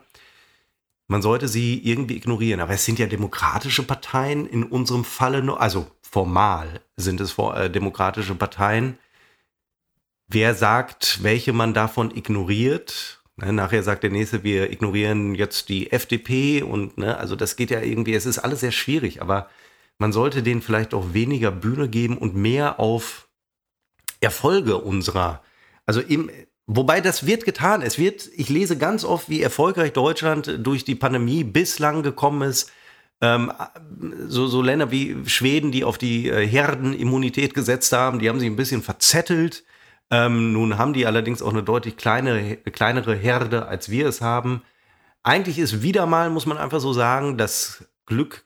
man 1.07 1.23
sollte 1.23 1.47
sie 1.47 1.79
irgendwie 1.83 2.17
ignorieren. 2.17 2.61
Aber 2.61 2.73
es 2.73 2.85
sind 2.85 2.99
ja 2.99 3.07
demokratische 3.07 3.81
Parteien 3.81 4.45
in 4.45 4.63
unserem 4.63 5.03
Falle 5.03 5.41
nur, 5.41 5.59
also 5.59 5.87
formal 6.09 6.81
sind 6.97 7.21
es 7.21 7.37
äh, 7.37 7.69
demokratische 7.69 8.35
Parteien. 8.35 8.97
Wer 10.27 10.53
sagt, 10.55 11.23
welche 11.23 11.53
man 11.53 11.73
davon 11.73 12.15
ignoriert? 12.15 13.21
Ne, 13.37 13.53
nachher 13.53 13.83
sagt 13.83 14.03
der 14.03 14.11
nächste, 14.11 14.43
wir 14.43 14.71
ignorieren 14.71 15.35
jetzt 15.35 15.69
die 15.69 15.91
FDP 15.91 16.61
und 16.61 16.97
ne, 16.97 17.17
also 17.17 17.35
das 17.35 17.55
geht 17.55 17.71
ja 17.71 17.81
irgendwie, 17.81 18.13
es 18.13 18.25
ist 18.25 18.39
alles 18.39 18.59
sehr 18.59 18.71
schwierig, 18.71 19.21
aber 19.21 19.49
man 19.97 20.11
sollte 20.11 20.43
denen 20.43 20.61
vielleicht 20.61 20.93
auch 20.93 21.13
weniger 21.13 21.51
Bühne 21.51 21.89
geben 21.89 22.17
und 22.17 22.35
mehr 22.35 22.79
auf 22.79 23.27
Erfolge 24.21 24.77
unserer, 24.77 25.41
also 25.85 26.01
im, 26.01 26.29
wobei 26.67 27.01
das 27.01 27.25
wird 27.25 27.45
getan. 27.45 27.81
Es 27.81 27.97
wird, 27.97 28.29
ich 28.35 28.49
lese 28.49 28.77
ganz 28.77 29.03
oft, 29.03 29.29
wie 29.29 29.41
erfolgreich 29.41 29.93
Deutschland 29.93 30.59
durch 30.59 30.83
die 30.83 30.95
Pandemie 30.95 31.43
bislang 31.43 32.03
gekommen 32.03 32.49
ist. 32.49 32.71
Ähm, 33.21 33.51
so, 34.27 34.47
so 34.47 34.61
Länder 34.61 34.91
wie 34.91 35.17
Schweden, 35.25 35.71
die 35.71 35.83
auf 35.83 35.97
die 35.97 36.29
äh, 36.29 36.47
Herdenimmunität 36.47 37.53
gesetzt 37.53 37.91
haben, 37.91 38.19
die 38.19 38.29
haben 38.29 38.39
sich 38.39 38.49
ein 38.49 38.55
bisschen 38.55 38.81
verzettelt. 38.81 39.63
Ähm, 40.09 40.53
nun 40.53 40.77
haben 40.77 40.93
die 40.93 41.05
allerdings 41.05 41.41
auch 41.41 41.51
eine 41.51 41.63
deutlich 41.63 41.97
kleinere, 41.97 42.55
kleinere 42.57 43.15
Herde, 43.15 43.67
als 43.67 43.89
wir 43.89 44.07
es 44.07 44.21
haben. 44.21 44.63
Eigentlich 45.21 45.59
ist 45.59 45.81
wieder 45.81 46.05
mal, 46.05 46.29
muss 46.29 46.45
man 46.45 46.57
einfach 46.57 46.79
so 46.79 46.93
sagen, 46.93 47.37
das 47.37 47.85
Glück, 48.05 48.45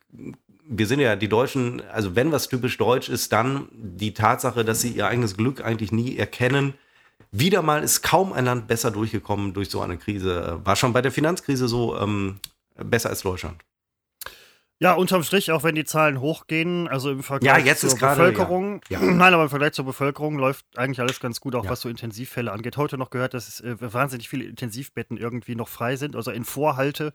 wir 0.68 0.88
sind 0.88 1.00
ja 1.00 1.16
die 1.16 1.30
Deutschen, 1.30 1.82
also 1.92 2.16
wenn 2.16 2.32
was 2.32 2.50
typisch 2.50 2.78
deutsch 2.78 3.10
ist, 3.10 3.32
dann 3.32 3.68
die 3.72 4.14
Tatsache, 4.14 4.66
dass 4.66 4.82
sie 4.82 4.92
ihr 4.92 5.08
eigenes 5.08 5.38
Glück 5.38 5.64
eigentlich 5.64 5.92
nie 5.92 6.18
erkennen. 6.18 6.74
Wieder 7.32 7.62
mal 7.62 7.84
ist 7.84 8.02
kaum 8.02 8.34
ein 8.34 8.46
Land 8.46 8.68
besser 8.68 8.92
durchgekommen 8.92 9.54
durch 9.54 9.70
so 9.70 9.82
eine 9.82 9.98
Krise. 9.98 10.60
War 10.64 10.76
schon 10.76 10.94
bei 10.94 11.02
der 11.02 11.12
Finanzkrise 11.12 11.68
so 11.68 11.98
ähm, 11.98 12.40
besser 12.76 13.10
als 13.10 13.22
Deutschland. 13.22 13.64
Ja, 14.80 14.94
unterm 14.94 15.24
Strich, 15.24 15.52
auch 15.52 15.64
wenn 15.64 15.76
die 15.76 15.86
Zahlen 15.86 16.20
hochgehen, 16.20 16.88
also 16.88 17.12
im 17.12 17.24
Vergleich 17.24 17.66
Ja, 17.66 17.76
zur 17.76 17.90
ist 17.90 18.00
gerade, 18.00 18.20
Bevölkerung, 18.20 18.82
ja. 18.90 19.00
Ja. 19.00 19.12
nein, 19.12 19.34
aber 19.34 19.44
im 19.44 19.50
Vergleich 19.50 19.74
zur 19.74 19.86
Bevölkerung 19.86 20.38
läuft 20.38 20.66
eigentlich 20.78 21.00
alles 21.00 21.20
ganz 21.20 21.40
gut, 21.40 21.56
auch 21.56 21.70
was 21.70 21.82
so 21.82 21.90
Intensivfälle 21.90 22.52
angeht. 22.52 22.76
Heute 22.76 22.98
noch 22.98 23.10
gehört, 23.10 23.34
dass 23.34 23.62
äh, 23.62 23.76
wahnsinnig 23.80 24.28
viele 24.28 24.46
Intensivbetten 24.46 25.18
irgendwie 25.18 25.56
noch 25.56 25.70
frei 25.70 25.96
sind, 25.96 26.16
also 26.16 26.32
in 26.32 26.44
Vorhalte, 26.44 27.14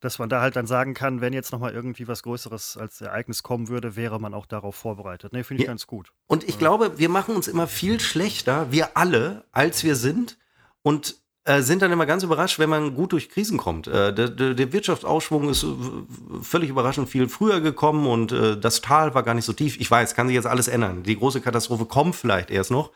dass 0.00 0.18
man 0.18 0.28
da 0.28 0.40
halt 0.40 0.56
dann 0.56 0.66
sagen 0.66 0.94
kann, 0.94 1.20
wenn 1.20 1.32
jetzt 1.32 1.52
nochmal 1.52 1.72
irgendwie 1.72 2.08
was 2.08 2.22
Größeres 2.22 2.76
als 2.76 3.00
Ereignis 3.00 3.42
kommen 3.42 3.68
würde, 3.68 3.96
wäre 3.96 4.18
man 4.18 4.34
auch 4.34 4.46
darauf 4.46 4.74
vorbereitet. 4.74 5.32
Ne, 5.32 5.44
finde 5.44 5.62
ich 5.62 5.66
ganz 5.68 5.86
gut. 5.86 6.12
Und 6.26 6.48
ich 6.48 6.58
glaube, 6.58 6.98
wir 6.98 7.08
machen 7.08 7.36
uns 7.36 7.48
immer 7.48 7.66
viel 7.66 8.00
schlechter, 8.00 8.72
wir 8.72 8.96
alle, 8.96 9.44
als 9.52 9.84
wir 9.84 9.96
sind. 9.96 10.38
Und 10.82 11.16
äh, 11.44 11.62
sind 11.62 11.80
dann 11.80 11.92
immer 11.92 12.06
ganz 12.06 12.22
überrascht, 12.22 12.58
wenn 12.58 12.68
man 12.68 12.94
gut 12.94 13.12
durch 13.12 13.30
Krisen 13.30 13.56
kommt. 13.56 13.86
Äh, 13.86 14.12
der, 14.12 14.28
der, 14.28 14.72
Wirtschaftsausschwung 14.72 15.48
ist 15.48 15.64
äh, 15.64 15.66
völlig 16.42 16.68
überraschend 16.68 17.08
viel 17.08 17.28
früher 17.28 17.60
gekommen 17.60 18.06
und 18.06 18.32
äh, 18.32 18.58
das 18.58 18.82
Tal 18.82 19.14
war 19.14 19.22
gar 19.22 19.34
nicht 19.34 19.46
so 19.46 19.52
tief. 19.52 19.80
Ich 19.80 19.90
weiß, 19.90 20.14
kann 20.14 20.26
sich 20.26 20.34
jetzt 20.34 20.46
alles 20.46 20.68
ändern. 20.68 21.02
Die 21.02 21.18
große 21.18 21.40
Katastrophe 21.40 21.86
kommt 21.86 22.14
vielleicht 22.14 22.50
erst 22.50 22.70
noch. 22.70 22.90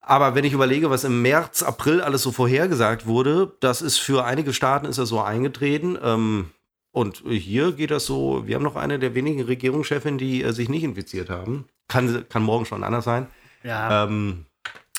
Aber 0.00 0.34
wenn 0.34 0.44
ich 0.44 0.52
überlege, 0.52 0.90
was 0.90 1.04
im 1.04 1.22
März, 1.22 1.62
April 1.62 2.00
alles 2.00 2.22
so 2.22 2.32
vorhergesagt 2.32 3.06
wurde, 3.06 3.52
das 3.60 3.82
ist 3.82 3.98
für 3.98 4.24
einige 4.24 4.52
Staaten 4.52 4.86
ist 4.86 4.98
das 4.98 5.10
so 5.10 5.20
eingetreten. 5.20 5.98
Ähm, 6.02 6.50
und 6.90 7.22
hier 7.26 7.72
geht 7.72 7.90
das 7.90 8.06
so, 8.06 8.46
wir 8.46 8.54
haben 8.56 8.62
noch 8.62 8.76
eine 8.76 8.98
der 8.98 9.14
wenigen 9.14 9.42
Regierungschefinnen, 9.42 10.18
die 10.18 10.44
sich 10.52 10.68
nicht 10.68 10.84
infiziert 10.84 11.30
haben. 11.30 11.66
Kann, 11.88 12.26
kann 12.28 12.42
morgen 12.42 12.64
schon 12.64 12.82
anders 12.82 13.04
sein. 13.04 13.28
Ja, 13.62 14.04
Ähm, 14.04 14.46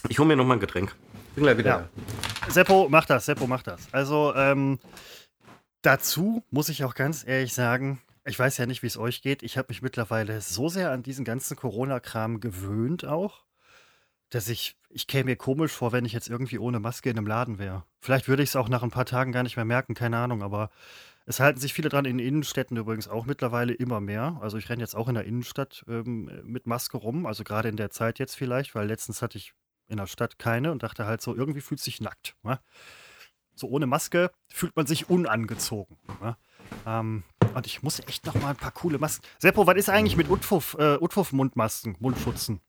ich 0.09 0.19
hole 0.19 0.27
mir 0.27 0.35
noch 0.35 0.45
mal 0.45 0.55
ein 0.55 0.59
Getränk. 0.59 0.95
Bin 1.35 1.43
gleich 1.43 1.57
wieder 1.57 1.89
Ja. 2.45 2.51
Seppo 2.51 2.89
macht 2.89 3.09
das, 3.09 3.25
Seppo 3.25 3.47
macht 3.47 3.67
das. 3.67 3.87
Also 3.91 4.33
ähm, 4.35 4.79
dazu 5.81 6.43
muss 6.51 6.69
ich 6.69 6.83
auch 6.83 6.93
ganz 6.93 7.25
ehrlich 7.25 7.53
sagen, 7.53 8.01
ich 8.25 8.37
weiß 8.37 8.57
ja 8.57 8.65
nicht, 8.65 8.83
wie 8.83 8.87
es 8.87 8.97
euch 8.97 9.21
geht. 9.21 9.43
Ich 9.43 9.57
habe 9.57 9.67
mich 9.69 9.81
mittlerweile 9.81 10.41
so 10.41 10.69
sehr 10.69 10.91
an 10.91 11.03
diesen 11.03 11.25
ganzen 11.25 11.57
Corona-Kram 11.57 12.39
gewöhnt 12.39 13.05
auch, 13.05 13.43
dass 14.29 14.47
ich, 14.47 14.77
ich 14.89 15.07
käme 15.07 15.25
mir 15.25 15.35
komisch 15.35 15.71
vor, 15.71 15.91
wenn 15.91 16.05
ich 16.05 16.13
jetzt 16.13 16.29
irgendwie 16.29 16.59
ohne 16.59 16.79
Maske 16.79 17.09
in 17.09 17.17
einem 17.17 17.27
Laden 17.27 17.59
wäre. 17.59 17.83
Vielleicht 17.99 18.27
würde 18.27 18.43
ich 18.43 18.49
es 18.49 18.55
auch 18.55 18.69
nach 18.69 18.83
ein 18.83 18.91
paar 18.91 19.05
Tagen 19.05 19.31
gar 19.31 19.43
nicht 19.43 19.55
mehr 19.55 19.65
merken, 19.65 19.93
keine 19.93 20.17
Ahnung, 20.17 20.41
aber 20.41 20.69
es 21.25 21.39
halten 21.39 21.59
sich 21.59 21.73
viele 21.73 21.89
dran, 21.89 22.05
in 22.05 22.19
Innenstädten 22.19 22.77
übrigens 22.77 23.07
auch 23.07 23.25
mittlerweile 23.25 23.73
immer 23.73 24.01
mehr. 24.01 24.37
Also 24.41 24.57
ich 24.57 24.69
renne 24.69 24.81
jetzt 24.81 24.95
auch 24.95 25.07
in 25.07 25.15
der 25.15 25.25
Innenstadt 25.25 25.83
ähm, 25.87 26.29
mit 26.43 26.67
Maske 26.67 26.97
rum, 26.97 27.25
also 27.25 27.43
gerade 27.43 27.69
in 27.69 27.77
der 27.77 27.91
Zeit 27.91 28.19
jetzt 28.19 28.35
vielleicht, 28.35 28.75
weil 28.75 28.87
letztens 28.87 29.21
hatte 29.21 29.37
ich 29.37 29.53
in 29.87 29.97
der 29.97 30.07
Stadt 30.07 30.39
keine 30.39 30.71
und 30.71 30.83
dachte 30.83 31.05
halt 31.05 31.21
so, 31.21 31.35
irgendwie 31.35 31.61
fühlt 31.61 31.79
sich 31.79 32.01
nackt. 32.01 32.35
Ne? 32.43 32.59
So 33.55 33.67
ohne 33.67 33.85
Maske 33.85 34.31
fühlt 34.51 34.75
man 34.75 34.87
sich 34.87 35.09
unangezogen. 35.09 35.97
Ne? 36.21 36.37
Ähm, 36.85 37.23
und 37.53 37.67
ich 37.67 37.83
muss 37.83 37.99
echt 37.99 38.25
noch 38.25 38.35
mal 38.35 38.49
ein 38.49 38.55
paar 38.55 38.71
coole 38.71 38.97
Masken. 38.97 39.25
Seppo, 39.37 39.67
was 39.67 39.77
ist 39.77 39.89
eigentlich 39.89 40.17
mit 40.17 40.29
Utfuff, 40.29 40.75
äh, 40.79 40.97
Utfuff-Mundmasken, 40.97 41.97
Mundschutzen? 41.99 42.61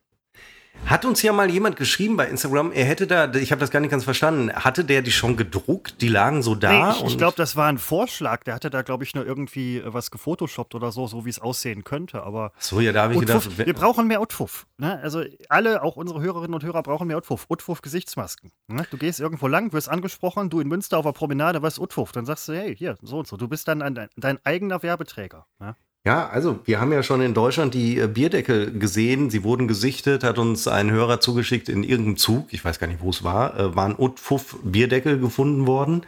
Hat 0.87 1.07
uns 1.07 1.23
ja 1.23 1.33
mal 1.33 1.51
jemand 1.51 1.77
geschrieben 1.77 2.17
bei 2.17 2.27
Instagram, 2.29 2.71
er 2.73 2.85
hätte 2.85 3.07
da, 3.07 3.33
ich 3.35 3.53
habe 3.53 3.61
das 3.61 3.71
gar 3.71 3.81
nicht 3.81 3.91
ganz 3.91 4.05
verstanden, 4.05 4.53
hatte 4.53 4.85
der 4.85 5.01
die 5.01 5.13
schon 5.13 5.37
gedruckt? 5.37 6.03
Die 6.03 6.09
lagen 6.09 6.43
so 6.43 6.55
da? 6.55 6.71
nee, 6.93 6.99
ich, 6.99 7.13
ich 7.13 7.19
glaube, 7.19 7.37
das 7.37 7.57
war 7.57 7.69
ein 7.69 7.79
Vorschlag. 7.79 8.45
Der 8.45 8.55
hatte 8.55 8.69
da, 8.69 8.83
glaube 8.83 9.05
ich, 9.05 9.15
nur 9.15 9.25
irgendwie 9.27 9.79
äh, 9.79 9.95
was 9.95 10.11
gefotoshoppt 10.11 10.75
oder 10.75 10.93
so, 10.93 11.07
so 11.07 11.25
wie 11.25 11.31
es 11.31 11.41
aussehen 11.41 11.85
könnte. 11.85 12.23
Aber 12.23 12.53
So, 12.59 12.81
ja, 12.81 12.93
da 12.93 13.05
habe 13.05 13.15
ich 13.15 13.21
Utfuff, 13.21 13.45
gedacht, 13.49 13.67
wir 13.67 13.75
brauchen 13.75 14.07
mehr 14.07 14.21
Utfuff. 14.21 14.67
Ne? 14.77 15.01
Also 15.03 15.25
alle, 15.49 15.83
auch 15.83 15.97
unsere 15.97 16.21
Hörerinnen 16.21 16.55
und 16.55 16.63
Hörer 16.63 16.83
brauchen 16.83 17.07
mehr 17.07 17.17
Utfuff. 17.17 17.47
Utfuff 17.49 17.81
Gesichtsmasken. 17.81 18.53
Ne? 18.69 18.87
Du 18.91 18.99
gehst 18.99 19.21
irgendwo 19.21 19.49
lang, 19.49 19.73
wirst 19.73 19.89
angesprochen, 19.89 20.51
du 20.51 20.61
in 20.61 20.69
Münster 20.69 20.99
auf 20.99 21.05
der 21.05 21.13
Promenade, 21.13 21.63
was 21.63 21.79
Utfuff? 21.79 22.13
Dann 22.13 22.27
sagst 22.27 22.49
du, 22.49 22.53
hey, 22.53 22.77
hier, 22.77 22.97
so 23.01 23.19
und 23.19 23.27
so. 23.27 23.37
Du 23.37 23.49
bist 23.49 23.69
dann 23.69 23.81
ein, 23.81 23.95
dein, 23.95 24.09
dein 24.17 24.39
eigener 24.45 24.83
Werbeträger. 24.83 25.47
Ne? 25.59 25.77
Ja, 26.07 26.29
also 26.29 26.61
wir 26.65 26.81
haben 26.81 26.93
ja 26.93 27.03
schon 27.03 27.23
in 27.23 27.33
Deutschland 27.33 27.73
die 27.73 27.99
äh, 27.99 28.07
Bierdeckel 28.07 28.79
gesehen. 28.79 29.31
Sie 29.31 29.43
wurden 29.43 29.67
gesichtet, 29.67 30.23
hat 30.23 30.39
uns 30.39 30.69
ein 30.69 30.91
Hörer 30.91 31.21
zugeschickt 31.21 31.71
in 31.71 31.83
irgendeinem 31.83 32.19
Zug. 32.19 32.53
Ich 32.53 32.63
weiß 32.63 32.79
gar 32.79 32.89
nicht, 32.89 33.01
wo 33.01 33.09
es 33.09 33.25
war. 33.25 33.59
Äh, 33.59 33.75
waren 33.75 33.95
Utfuff 33.97 34.59
Bierdeckel 34.63 35.19
gefunden 35.19 35.67
worden. 35.67 36.05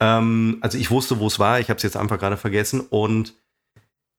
Ähm, 0.00 0.56
also 0.62 0.78
ich 0.78 0.90
wusste, 0.90 1.18
wo 1.18 1.26
es 1.26 1.38
war. 1.38 1.60
Ich 1.60 1.68
habe 1.68 1.76
es 1.76 1.82
jetzt 1.82 1.98
einfach 1.98 2.18
gerade 2.18 2.38
vergessen. 2.38 2.80
Und 2.80 3.34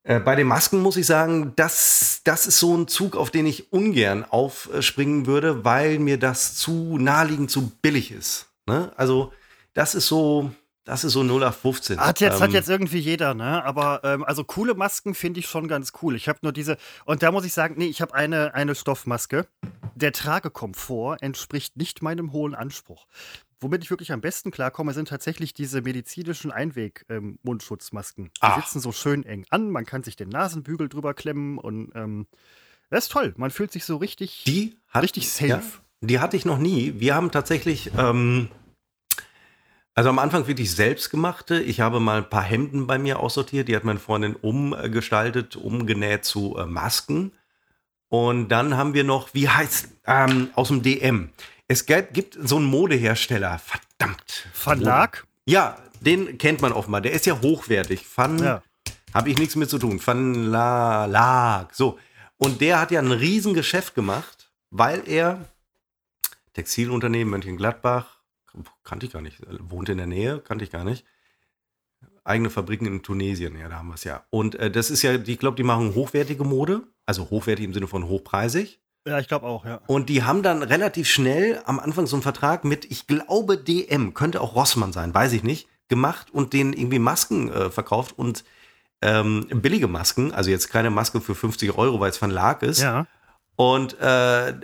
äh, 0.04 0.20
bei 0.20 0.36
den 0.36 0.46
Masken 0.46 0.80
muss 0.80 0.96
ich 0.96 1.06
sagen, 1.06 1.52
das, 1.56 2.20
das 2.22 2.46
ist 2.46 2.60
so 2.60 2.76
ein 2.76 2.86
Zug, 2.86 3.16
auf 3.16 3.32
den 3.32 3.46
ich 3.46 3.72
ungern 3.72 4.24
aufspringen 4.24 5.26
würde, 5.26 5.64
weil 5.64 5.98
mir 5.98 6.18
das 6.18 6.54
zu 6.54 6.96
naheliegend, 6.96 7.50
zu 7.50 7.72
billig 7.82 8.12
ist. 8.12 8.46
Ne? 8.66 8.92
Also 8.96 9.32
das 9.74 9.96
ist 9.96 10.06
so, 10.06 10.52
das 10.84 11.04
ist 11.04 11.12
so 11.12 11.22
0 11.22 11.44
auf 11.44 11.56
15. 11.58 11.98
Hat 12.00 12.20
jetzt, 12.20 12.40
hat 12.40 12.48
Ähm, 12.50 12.54
jetzt 12.54 12.68
irgendwie 12.68 12.98
jeder, 12.98 13.34
ne? 13.34 13.64
Aber 13.64 14.00
ähm, 14.04 14.24
also 14.24 14.42
coole 14.44 14.74
Masken 14.74 15.14
finde 15.14 15.40
ich 15.40 15.46
schon 15.46 15.68
ganz 15.68 15.92
cool. 16.02 16.16
Ich 16.16 16.28
habe 16.28 16.40
nur 16.42 16.52
diese, 16.52 16.76
und 17.04 17.22
da 17.22 17.30
muss 17.30 17.44
ich 17.44 17.52
sagen, 17.52 17.74
nee, 17.78 17.86
ich 17.86 18.00
habe 18.02 18.14
eine, 18.14 18.54
eine 18.54 18.74
Stoffmaske. 18.74 19.46
Der 19.94 20.12
Tragekomfort 20.12 21.18
entspricht 21.22 21.76
nicht 21.76 22.02
meinem 22.02 22.32
hohen 22.32 22.54
Anspruch. 22.54 23.06
Womit 23.60 23.84
ich 23.84 23.90
wirklich 23.90 24.10
am 24.10 24.20
besten 24.20 24.50
klarkomme, 24.50 24.92
sind 24.92 25.08
tatsächlich 25.08 25.54
diese 25.54 25.82
medizinischen 25.82 26.50
Einweg-Mundschutzmasken. 26.50 28.24
Die 28.26 28.30
Ah. 28.40 28.56
sitzen 28.60 28.80
so 28.80 28.90
schön 28.92 29.24
eng 29.24 29.46
an, 29.50 29.70
man 29.70 29.84
kann 29.86 30.02
sich 30.02 30.16
den 30.16 30.28
Nasenbügel 30.30 30.88
drüber 30.88 31.14
klemmen 31.14 31.58
und 31.58 31.92
ähm, 31.94 32.26
das 32.90 33.04
ist 33.04 33.12
toll. 33.12 33.34
Man 33.36 33.50
fühlt 33.50 33.72
sich 33.72 33.84
so 33.84 33.96
richtig. 33.96 34.42
Die 34.46 34.76
hat, 34.88 35.02
Richtig 35.04 35.30
safe. 35.30 35.46
Ja, 35.48 35.62
die 36.00 36.18
hatte 36.20 36.36
ich 36.36 36.44
noch 36.44 36.58
nie. 36.58 36.94
Wir 36.98 37.14
haben 37.14 37.30
tatsächlich, 37.30 37.90
ähm, 37.96 38.48
also 39.94 40.08
am 40.10 40.18
Anfang 40.18 40.46
wirklich 40.46 40.74
selbstgemachte. 40.74 41.60
Ich 41.60 41.80
habe 41.80 42.00
mal 42.00 42.18
ein 42.18 42.30
paar 42.30 42.42
Hemden 42.42 42.86
bei 42.86 42.98
mir 42.98 43.20
aussortiert. 43.20 43.68
Die 43.68 43.76
hat 43.76 43.84
meine 43.84 43.98
Freundin 43.98 44.34
umgestaltet, 44.36 45.56
umgenäht 45.56 46.24
zu 46.24 46.56
äh, 46.56 46.66
Masken. 46.66 47.32
Und 48.08 48.48
dann 48.48 48.76
haben 48.76 48.94
wir 48.94 49.04
noch, 49.04 49.32
wie 49.34 49.48
heißt, 49.48 49.88
ähm, 50.06 50.50
aus 50.54 50.68
dem 50.68 50.82
DM. 50.82 51.30
Es 51.68 51.86
gibt, 51.86 52.12
gibt 52.14 52.36
so 52.42 52.56
einen 52.56 52.66
Modehersteller, 52.66 53.58
verdammt. 53.58 54.46
Verlag? 54.52 55.26
Ja, 55.46 55.78
den 56.00 56.36
kennt 56.38 56.60
man 56.60 56.72
offenbar. 56.72 57.00
Der 57.00 57.12
ist 57.12 57.24
ja 57.26 57.40
hochwertig. 57.40 58.04
Van, 58.14 58.38
Ja. 58.38 58.62
habe 59.14 59.30
ich 59.30 59.38
nichts 59.38 59.56
mit 59.56 59.70
zu 59.70 59.78
tun. 59.78 60.00
Van 60.04 60.34
La 60.50 61.06
Lag. 61.06 61.72
So. 61.72 61.98
Und 62.36 62.60
der 62.60 62.80
hat 62.80 62.90
ja 62.90 63.00
ein 63.00 63.12
Riesengeschäft 63.12 63.94
gemacht, 63.94 64.50
weil 64.70 65.02
er 65.08 65.44
Textilunternehmen 66.54 67.30
Mönchengladbach, 67.30 68.18
kannte 68.84 69.06
ich 69.06 69.12
gar 69.12 69.22
nicht, 69.22 69.40
wohnt 69.60 69.88
in 69.88 69.98
der 69.98 70.06
Nähe, 70.06 70.40
kannte 70.40 70.64
ich 70.64 70.70
gar 70.70 70.84
nicht. 70.84 71.04
Eigene 72.24 72.50
Fabriken 72.50 72.86
in 72.86 73.02
Tunesien, 73.02 73.56
ja, 73.56 73.68
da 73.68 73.76
haben 73.76 73.88
wir 73.88 73.94
es 73.94 74.04
ja. 74.04 74.24
Und 74.30 74.54
äh, 74.56 74.70
das 74.70 74.90
ist 74.90 75.02
ja, 75.02 75.14
ich 75.14 75.38
glaube, 75.38 75.56
die 75.56 75.62
machen 75.62 75.94
hochwertige 75.94 76.44
Mode, 76.44 76.82
also 77.06 77.30
hochwertig 77.30 77.64
im 77.64 77.74
Sinne 77.74 77.88
von 77.88 78.08
hochpreisig. 78.08 78.80
Ja, 79.06 79.18
ich 79.18 79.26
glaube 79.26 79.46
auch, 79.46 79.64
ja. 79.64 79.80
Und 79.86 80.08
die 80.08 80.22
haben 80.22 80.42
dann 80.42 80.62
relativ 80.62 81.08
schnell 81.08 81.60
am 81.64 81.80
Anfang 81.80 82.06
so 82.06 82.14
einen 82.14 82.22
Vertrag 82.22 82.64
mit, 82.64 82.84
ich 82.84 83.06
glaube, 83.08 83.58
DM, 83.58 84.14
könnte 84.14 84.40
auch 84.40 84.54
Rossmann 84.54 84.92
sein, 84.92 85.12
weiß 85.12 85.32
ich 85.32 85.42
nicht, 85.42 85.68
gemacht 85.88 86.32
und 86.32 86.52
denen 86.52 86.72
irgendwie 86.72 87.00
Masken 87.00 87.50
äh, 87.50 87.70
verkauft 87.70 88.16
und 88.16 88.44
ähm, 89.02 89.48
billige 89.50 89.88
Masken, 89.88 90.32
also 90.32 90.50
jetzt 90.50 90.68
keine 90.70 90.90
Maske 90.90 91.20
für 91.20 91.34
50 91.34 91.76
Euro, 91.76 91.98
weil 91.98 92.10
es 92.10 92.18
Verlag 92.18 92.62
ist. 92.62 92.80
Ja. 92.80 93.06
Und 93.56 93.98
äh, 94.00 94.54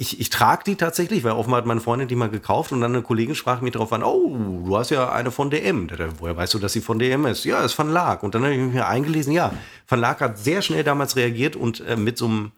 ich, 0.00 0.18
ich 0.18 0.30
trage 0.30 0.64
die 0.64 0.76
tatsächlich, 0.76 1.24
weil 1.24 1.32
offenbar 1.32 1.58
hat 1.58 1.66
meine 1.66 1.82
Freundin 1.82 2.08
die 2.08 2.16
mal 2.16 2.30
gekauft 2.30 2.72
und 2.72 2.80
dann 2.80 2.94
eine 2.94 3.02
Kollegin 3.02 3.34
sprach 3.34 3.60
mich 3.60 3.72
darauf 3.72 3.92
an, 3.92 4.02
oh, 4.02 4.62
du 4.64 4.78
hast 4.78 4.88
ja 4.88 5.12
eine 5.12 5.30
von 5.30 5.50
DM. 5.50 5.88
Dachte 5.88 6.08
Woher 6.18 6.34
weißt 6.34 6.54
du, 6.54 6.58
dass 6.58 6.72
sie 6.72 6.80
von 6.80 6.98
DM 6.98 7.26
ist? 7.26 7.44
Ja, 7.44 7.60
ist 7.62 7.78
Van 7.78 7.90
Laak. 7.90 8.22
Und 8.22 8.34
dann 8.34 8.42
habe 8.44 8.54
ich 8.54 8.60
mich 8.60 8.82
eingelesen, 8.82 9.34
ja, 9.34 9.52
Van 9.86 10.00
Laak 10.00 10.22
hat 10.22 10.38
sehr 10.38 10.62
schnell 10.62 10.84
damals 10.84 11.16
reagiert 11.16 11.54
und 11.54 11.80
äh, 11.80 11.96
mit 11.96 12.16
so 12.16 12.24
einem 12.24 12.52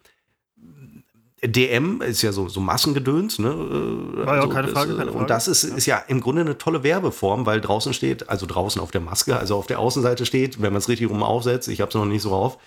DM 1.45 2.01
ist 2.01 2.23
ja 2.23 2.31
so, 2.31 2.49
so 2.49 2.61
Massengedöns, 2.61 3.41
ne? 3.41 3.49
Äh, 3.49 4.21
Ja, 4.25 4.37
ja, 4.37 4.47
keine 4.47 4.69
Frage, 4.69 4.93
äh, 4.93 4.97
keine 4.97 5.11
Frage. 5.11 5.23
Und 5.25 5.29
das 5.29 5.49
ist, 5.49 5.65
ist 5.65 5.87
ja 5.87 5.97
im 6.07 6.21
Grunde 6.21 6.43
eine 6.43 6.59
tolle 6.59 6.85
Werbeform, 6.85 7.45
weil 7.45 7.61
draußen 7.61 7.93
steht, 7.93 8.29
also 8.29 8.47
draußen 8.47 8.81
auf 8.81 8.93
der 8.93 9.01
Maske, 9.01 9.37
also 9.37 9.57
auf 9.57 9.67
der 9.67 9.81
Außenseite 9.81 10.27
steht, 10.27 10.63
wenn 10.63 10.73
man 10.73 10.79
es 10.79 10.89
richtig 10.89 11.11
rum 11.11 11.25
aufsetzt, 11.25 11.67
ich 11.67 11.81
habe 11.81 11.89
es 11.89 11.97
noch 11.97 12.05
nicht 12.05 12.23
so 12.23 12.31
auf, 12.31 12.59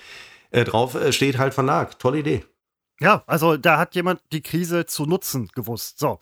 äh, 0.51 0.65
drauf 0.65 0.95
äh, 0.95 1.13
steht 1.13 1.38
halt 1.38 1.57
Van 1.57 1.65
Laak. 1.65 1.97
Tolle 1.97 2.19
Idee. 2.19 2.43
Ja, 3.02 3.24
also 3.28 3.58
da 3.58 3.78
hat 3.78 3.93
jemand 3.96 4.22
die 4.32 4.41
Krise 4.41 4.86
zu 4.86 5.06
nutzen 5.06 5.50
gewusst. 5.54 6.00
So, 6.00 6.20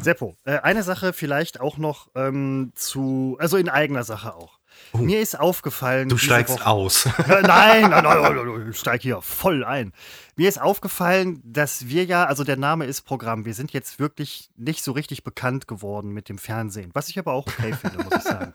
Seppo, 0.00 0.36
äh, 0.44 0.58
eine 0.58 0.82
Sache 0.84 1.12
vielleicht 1.12 1.60
auch 1.60 1.78
noch 1.78 2.08
ähm, 2.14 2.72
zu, 2.76 3.36
also 3.40 3.56
in 3.56 3.68
eigener 3.68 4.04
Sache 4.04 4.34
auch. 4.34 4.60
Mir 4.92 5.20
ist 5.20 5.38
aufgefallen. 5.40 6.08
Du 6.10 6.18
steigst 6.18 6.54
Woche- 6.60 6.66
aus. 6.66 7.06
Äh, 7.06 7.10
nein, 7.42 7.90
nein, 7.90 8.04
nein, 8.04 8.04
nein, 8.04 8.68
ich 8.70 8.78
steig 8.78 9.00
hier 9.02 9.20
voll 9.22 9.64
ein. 9.64 9.92
Mir 10.36 10.48
ist 10.48 10.60
aufgefallen, 10.60 11.40
dass 11.44 11.88
wir 11.88 12.04
ja, 12.04 12.24
also 12.26 12.44
der 12.44 12.58
Name 12.58 12.84
ist 12.84 13.00
Programm, 13.02 13.44
wir 13.46 13.54
sind 13.54 13.72
jetzt 13.72 13.98
wirklich 13.98 14.50
nicht 14.54 14.84
so 14.84 14.92
richtig 14.92 15.24
bekannt 15.24 15.66
geworden 15.66 16.10
mit 16.12 16.28
dem 16.28 16.38
Fernsehen, 16.38 16.90
was 16.92 17.08
ich 17.08 17.18
aber 17.18 17.32
auch 17.32 17.46
okay 17.46 17.72
finde, 17.72 18.04
muss 18.04 18.14
ich 18.18 18.22
sagen. 18.22 18.52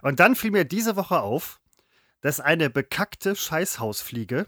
Und 0.00 0.20
dann 0.20 0.36
fiel 0.36 0.52
mir 0.52 0.64
diese 0.64 0.94
Woche 0.96 1.20
auf, 1.20 1.60
dass 2.20 2.40
eine 2.40 2.70
bekackte 2.70 3.34
Scheißhausfliege. 3.36 4.46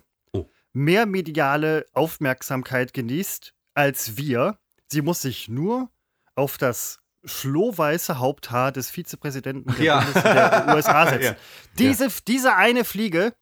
Mehr 0.76 1.06
mediale 1.06 1.86
Aufmerksamkeit 1.92 2.92
genießt 2.92 3.54
als 3.74 4.16
wir. 4.16 4.58
Sie 4.88 5.02
muss 5.02 5.22
sich 5.22 5.48
nur 5.48 5.90
auf 6.34 6.58
das 6.58 7.00
schlohweiße 7.24 8.18
Haupthaar 8.18 8.70
des 8.72 8.90
Vizepräsidenten 8.90 9.74
der, 9.74 9.84
Ja. 9.84 10.04
Der 10.04 10.66
USA 10.76 11.08
setzen. 11.08 11.24
Ja. 11.24 11.36
Diese, 11.78 12.08
diese 12.26 12.54
eine 12.54 12.84
Fliege 12.84 13.32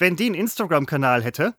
wenn 0.00 0.16
die 0.16 0.26
einen 0.26 0.34
Instagram-Kanal 0.34 1.22
hätte, 1.22 1.54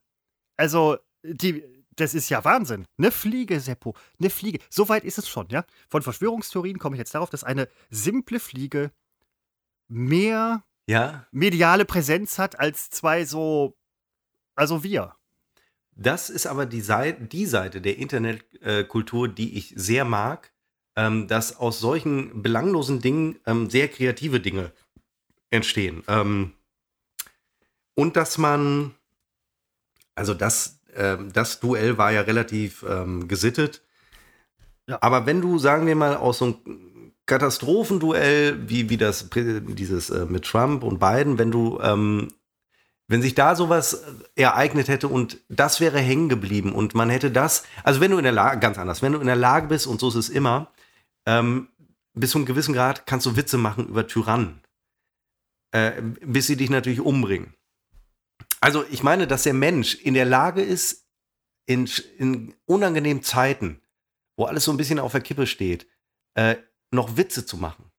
also 0.57 0.97
die, 1.23 1.63
das 1.95 2.13
ist 2.13 2.29
ja 2.29 2.43
Wahnsinn. 2.43 2.85
Eine 2.97 3.11
Fliege, 3.11 3.59
Seppo, 3.59 3.95
eine 4.19 4.29
Fliege. 4.29 4.59
So 4.69 4.89
weit 4.89 5.05
ist 5.05 5.19
es 5.19 5.29
schon, 5.29 5.47
ja. 5.49 5.63
Von 5.87 6.01
Verschwörungstheorien 6.01 6.79
komme 6.79 6.95
ich 6.95 6.99
jetzt 6.99 7.13
darauf, 7.15 7.29
dass 7.29 7.43
eine 7.43 7.69
simple 7.89 8.39
Fliege 8.39 8.91
mehr 9.87 10.63
Ja, 10.87 11.27
mediale 11.31 11.85
Präsenz 11.85 12.39
hat 12.39 12.59
als 12.59 12.89
zwei 12.89 13.25
so, 13.25 13.77
also 14.61 14.83
wir. 14.83 15.15
das 15.95 16.29
ist 16.29 16.45
aber 16.45 16.67
die 16.67 16.81
Seite, 16.81 17.23
die 17.23 17.47
Seite 17.47 17.81
der 17.81 17.97
Internetkultur, 17.97 19.27
die 19.27 19.57
ich 19.57 19.73
sehr 19.75 20.05
mag, 20.05 20.51
ähm, 20.95 21.27
dass 21.27 21.57
aus 21.57 21.79
solchen 21.79 22.43
belanglosen 22.43 23.01
Dingen 23.01 23.39
ähm, 23.47 23.71
sehr 23.71 23.87
kreative 23.87 24.39
Dinge 24.39 24.71
entstehen. 25.49 26.03
Ähm, 26.07 26.53
und 27.95 28.15
dass 28.15 28.37
man, 28.37 28.93
also 30.13 30.35
das, 30.35 30.79
ähm, 30.95 31.33
das 31.33 31.59
Duell 31.59 31.97
war 31.97 32.11
ja 32.11 32.21
relativ 32.21 32.85
ähm, 32.87 33.27
gesittet. 33.27 33.81
Ja. 34.87 34.99
Aber 35.01 35.25
wenn 35.25 35.41
du, 35.41 35.57
sagen 35.57 35.87
wir 35.87 35.95
mal, 35.95 36.17
aus 36.17 36.37
so 36.37 36.45
einem 36.45 37.13
Katastrophenduell, 37.25 38.69
wie, 38.69 38.91
wie 38.91 38.97
das, 38.97 39.27
dieses 39.33 40.11
äh, 40.11 40.27
mit 40.27 40.45
Trump 40.45 40.83
und 40.83 40.99
Biden, 40.99 41.39
wenn 41.39 41.49
du, 41.49 41.79
ähm, 41.81 42.27
wenn 43.11 43.21
sich 43.21 43.35
da 43.35 43.57
sowas 43.57 44.05
ereignet 44.35 44.87
hätte 44.87 45.09
und 45.09 45.37
das 45.49 45.81
wäre 45.81 45.99
hängen 45.99 46.29
geblieben 46.29 46.71
und 46.71 46.95
man 46.95 47.09
hätte 47.09 47.29
das, 47.29 47.63
also 47.83 47.99
wenn 47.99 48.11
du 48.11 48.17
in 48.17 48.23
der 48.23 48.31
Lage, 48.31 48.61
ganz 48.61 48.77
anders, 48.77 49.01
wenn 49.01 49.11
du 49.11 49.19
in 49.19 49.27
der 49.27 49.35
Lage 49.35 49.67
bist, 49.67 49.85
und 49.85 49.99
so 49.99 50.07
ist 50.07 50.15
es 50.15 50.29
immer, 50.29 50.71
ähm, 51.25 51.67
bis 52.13 52.31
zu 52.31 52.37
einem 52.37 52.45
gewissen 52.45 52.73
Grad 52.73 53.05
kannst 53.05 53.25
du 53.25 53.35
Witze 53.35 53.57
machen 53.57 53.89
über 53.89 54.07
Tyrannen, 54.07 54.61
äh, 55.71 56.01
bis 56.01 56.47
sie 56.47 56.55
dich 56.55 56.69
natürlich 56.69 57.01
umbringen. 57.01 57.53
Also 58.61 58.85
ich 58.89 59.03
meine, 59.03 59.27
dass 59.27 59.43
der 59.43 59.55
Mensch 59.55 59.95
in 59.95 60.13
der 60.13 60.25
Lage 60.25 60.61
ist, 60.61 61.05
in, 61.65 61.89
in 62.17 62.53
unangenehmen 62.63 63.23
Zeiten, 63.23 63.81
wo 64.37 64.45
alles 64.45 64.63
so 64.63 64.71
ein 64.71 64.77
bisschen 64.77 64.99
auf 64.99 65.11
der 65.11 65.19
Kippe 65.19 65.47
steht, 65.47 65.85
äh, 66.35 66.55
noch 66.91 67.17
Witze 67.17 67.45
zu 67.45 67.57
machen. 67.57 67.91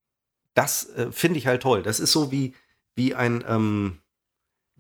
Das 0.55 0.89
äh, 0.91 1.13
finde 1.13 1.39
ich 1.39 1.47
halt 1.47 1.63
toll. 1.63 1.83
Das 1.83 2.01
ist 2.01 2.13
so 2.13 2.33
wie, 2.33 2.55
wie 2.95 3.15
ein, 3.15 3.45
ähm, 3.47 3.99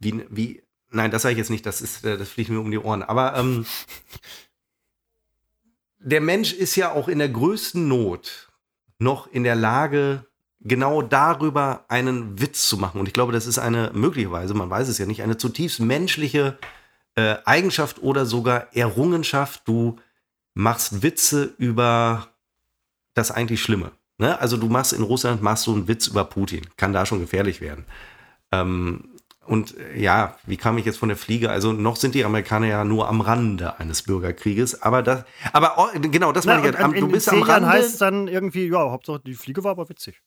wie, 0.03 0.25
wie, 0.31 0.63
nein, 0.91 1.11
das 1.11 1.23
sage 1.23 1.33
ich 1.33 1.39
jetzt 1.39 1.51
nicht, 1.51 1.67
das 1.67 1.81
ist, 1.81 2.05
äh, 2.05 2.19
das 2.19 2.29
fliegt 2.29 2.51
mir 2.51 2.61
um 2.61 2.71
die 2.71 2.79
Ohren. 2.79 3.03
Aber 3.03 3.37
ähm, 3.37 3.67
der 5.99 6.21
Mensch 6.21 6.53
ist 6.53 6.77
ja 6.77 6.93
auch 6.93 7.09
in 7.09 7.19
der 7.19 7.29
größten 7.29 7.87
Not 7.87 8.51
noch 8.99 9.27
in 9.27 9.45
der 9.45 9.57
Lage, 9.57 10.27
genau 10.61 11.03
darüber 11.03 11.85
einen 11.89 12.41
Witz 12.41 12.69
zu 12.69 12.77
machen. 12.77 13.01
Und 13.01 13.07
ich 13.07 13.13
glaube, 13.13 13.33
das 13.33 13.47
ist 13.47 13.59
eine 13.59 13.91
möglicherweise, 13.95 14.55
man 14.55 14.71
weiß 14.71 14.89
es 14.89 14.99
ja 14.99 15.07
nicht, 15.07 15.23
eine 15.23 15.37
zutiefst 15.37 15.81
menschliche 15.81 16.59
äh, 17.15 17.37
Eigenschaft 17.45 18.01
oder 18.03 18.27
sogar 18.27 18.75
Errungenschaft. 18.75 19.63
Du 19.67 19.99
machst 20.55 21.03
Witze 21.03 21.55
über 21.59 22.29
das 23.15 23.31
eigentlich 23.31 23.63
Schlimme. 23.63 23.93
Ne? 24.19 24.39
Also 24.41 24.57
du 24.57 24.69
machst 24.69 24.93
in 24.93 25.03
Russland 25.03 25.43
machst 25.43 25.67
du 25.67 25.75
einen 25.75 25.89
Witz 25.89 26.07
über 26.07 26.25
Putin, 26.25 26.67
kann 26.77 26.93
da 26.93 27.07
schon 27.07 27.21
gefährlich 27.21 27.61
werden. 27.61 27.85
Ähm, 28.53 29.12
und 29.47 29.77
äh, 29.77 30.01
ja, 30.01 30.37
wie 30.47 30.57
kam 30.57 30.79
ich 30.79 30.85
jetzt 30.85 30.99
von 30.99 31.09
der 31.09 31.19
Fliege? 31.19 31.51
Also 31.51 31.73
noch 31.73 31.97
sind 31.97 32.15
die 32.15 32.25
Amerikaner 32.25 32.67
ja 32.69 32.85
nur 32.85 33.09
am 33.09 33.21
Rande 33.21 33.79
eines 33.79 34.03
Bürgerkrieges, 34.03 34.83
aber 34.83 35.03
das, 35.03 35.25
aber 35.53 35.75
oh, 35.79 35.89
genau, 36.01 36.33
das 36.33 36.47
meine 36.47 36.61
ich. 36.63 36.75
und 36.75 36.79
halt. 36.79 37.01
Du 37.01 37.07
in 37.07 37.13
bist 37.13 37.29
am 37.29 37.43
Rande. 37.43 37.69
heißt 37.69 37.89
es 37.89 37.99
dann 37.99 38.29
irgendwie, 38.29 38.69
ja, 38.69 38.79
Hauptsache 38.79 39.21
die 39.25 39.35
Fliege 39.35 39.65
war 39.65 39.73
aber 39.73 39.89
witzig. 39.89 40.23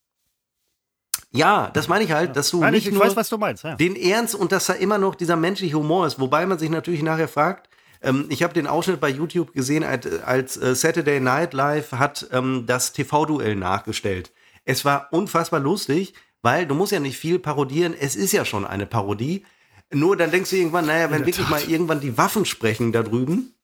Ja, 1.31 1.69
das 1.73 1.87
meine 1.87 2.03
ich 2.03 2.11
halt, 2.11 2.35
dass 2.35 2.49
du 2.49 2.61
Nein, 2.61 2.73
ich, 2.73 2.85
nicht 2.85 2.87
ich 2.87 2.93
nur 2.93 3.03
weiß, 3.03 3.15
was 3.15 3.29
du 3.29 3.37
meinst. 3.37 3.63
Ja. 3.63 3.75
den 3.75 3.95
Ernst 3.95 4.35
und 4.35 4.51
dass 4.51 4.67
da 4.67 4.73
immer 4.73 4.97
noch 4.97 5.15
dieser 5.15 5.35
menschliche 5.35 5.75
Humor 5.75 6.07
ist, 6.07 6.19
wobei 6.19 6.45
man 6.45 6.59
sich 6.59 6.69
natürlich 6.69 7.03
nachher 7.03 7.27
fragt, 7.27 7.69
ähm, 8.01 8.25
ich 8.29 8.43
habe 8.43 8.53
den 8.53 8.67
Ausschnitt 8.67 8.99
bei 8.99 9.09
YouTube 9.09 9.53
gesehen, 9.53 9.83
als, 9.83 10.07
als 10.23 10.57
äh, 10.57 10.75
Saturday 10.75 11.19
Night 11.19 11.53
Live 11.53 11.91
hat 11.93 12.27
ähm, 12.31 12.65
das 12.67 12.93
TV-Duell 12.93 13.55
nachgestellt. 13.55 14.31
Es 14.63 14.85
war 14.85 15.09
unfassbar 15.11 15.59
lustig, 15.59 16.13
weil 16.45 16.67
du 16.67 16.75
musst 16.75 16.91
ja 16.91 16.99
nicht 16.99 17.17
viel 17.17 17.39
parodieren, 17.39 17.95
es 17.99 18.15
ist 18.15 18.31
ja 18.31 18.45
schon 18.45 18.67
eine 18.67 18.85
Parodie. 18.85 19.43
Nur 19.91 20.15
dann 20.15 20.29
denkst 20.29 20.51
du 20.51 20.57
irgendwann, 20.57 20.85
naja, 20.85 21.09
wenn 21.09 21.25
wirklich 21.25 21.47
Tat. 21.47 21.49
mal 21.49 21.63
irgendwann 21.63 22.01
die 22.01 22.19
Waffen 22.19 22.45
sprechen 22.45 22.91
da 22.91 23.01
drüben, 23.01 23.55